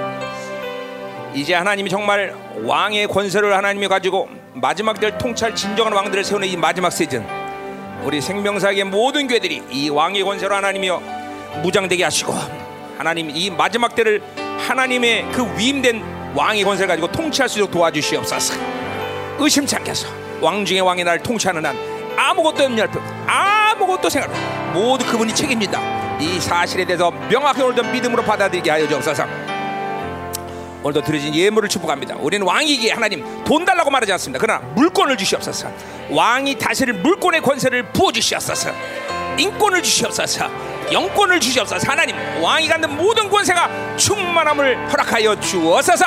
이제 1.34 1.52
하나님이 1.52 1.90
정말 1.90 2.34
왕의 2.62 3.08
권세를 3.08 3.54
하나님이 3.54 3.88
가지고 3.88 4.26
마지막 4.54 4.98
때 4.98 5.18
통치할 5.18 5.54
진정한 5.54 5.92
왕들을 5.92 6.24
세우는 6.24 6.48
이 6.48 6.56
마지막 6.56 6.88
시즌 6.88 7.26
우리 8.04 8.22
생명사의 8.22 8.84
모든 8.84 9.28
교회들이 9.28 9.64
이 9.70 9.90
왕의 9.90 10.22
권세로 10.22 10.54
하나님이여 10.54 11.02
무장되게 11.62 12.04
하시고 12.04 12.32
하나님 12.96 13.28
이 13.36 13.50
마지막 13.50 13.94
때를 13.94 14.22
하나님의 14.66 15.30
그 15.32 15.46
위임된 15.58 16.32
왕의 16.34 16.64
권세를 16.64 16.88
가지고 16.88 17.12
통치할 17.12 17.50
수 17.50 17.58
있도록 17.58 17.70
도와주시옵소서 17.70 18.54
않게 19.76 19.90
해서 19.90 20.08
왕 20.40 20.64
중의 20.64 20.80
왕이 20.80 21.04
나를 21.04 21.22
통치하는 21.22 21.66
한 21.66 21.76
아무것도 22.16 22.64
염려할 22.64 22.90
필요. 22.90 23.02
아무것도 23.26 24.08
생각 24.08 24.30
없다. 24.30 24.72
모두 24.72 25.04
그분이 25.04 25.34
책임진다 25.34 25.93
이 26.20 26.40
사실에 26.40 26.84
대해서 26.84 27.10
명확히 27.28 27.62
오늘도 27.62 27.82
믿음으로 27.84 28.22
받아들이게 28.22 28.70
하여 28.70 28.88
주옵소서 28.88 29.26
오늘도 30.84 31.00
드려진 31.02 31.34
예물을 31.34 31.68
축복합니다. 31.70 32.16
우리는 32.18 32.46
왕이기에 32.46 32.92
하나님 32.92 33.42
돈 33.44 33.64
달라고 33.64 33.90
말하지 33.90 34.12
않습니다. 34.12 34.38
그러나 34.38 34.60
물권을 34.74 35.16
주시옵소서. 35.16 35.70
왕이 36.10 36.58
다스릴 36.58 36.92
물권의 36.94 37.40
권세를 37.40 37.90
부어 37.92 38.12
주시옵소서. 38.12 38.70
인권을 39.38 39.82
주시옵소서. 39.82 40.50
영권을 40.92 41.40
주시옵소서. 41.40 41.90
하나님 41.90 42.14
왕이 42.42 42.68
갖는 42.68 42.98
모든 42.98 43.30
권세가 43.30 43.96
충만함을 43.96 44.92
허락하여 44.92 45.40
주옵소서. 45.40 46.04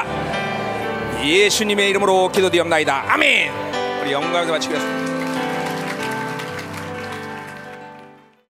예수님의 1.24 1.90
이름으로 1.90 2.30
기도드리옵나이다. 2.32 3.06
아멘. 3.08 3.52
우리 4.04 4.12
영광을 4.12 4.48
바치겠습니다. 4.48 5.17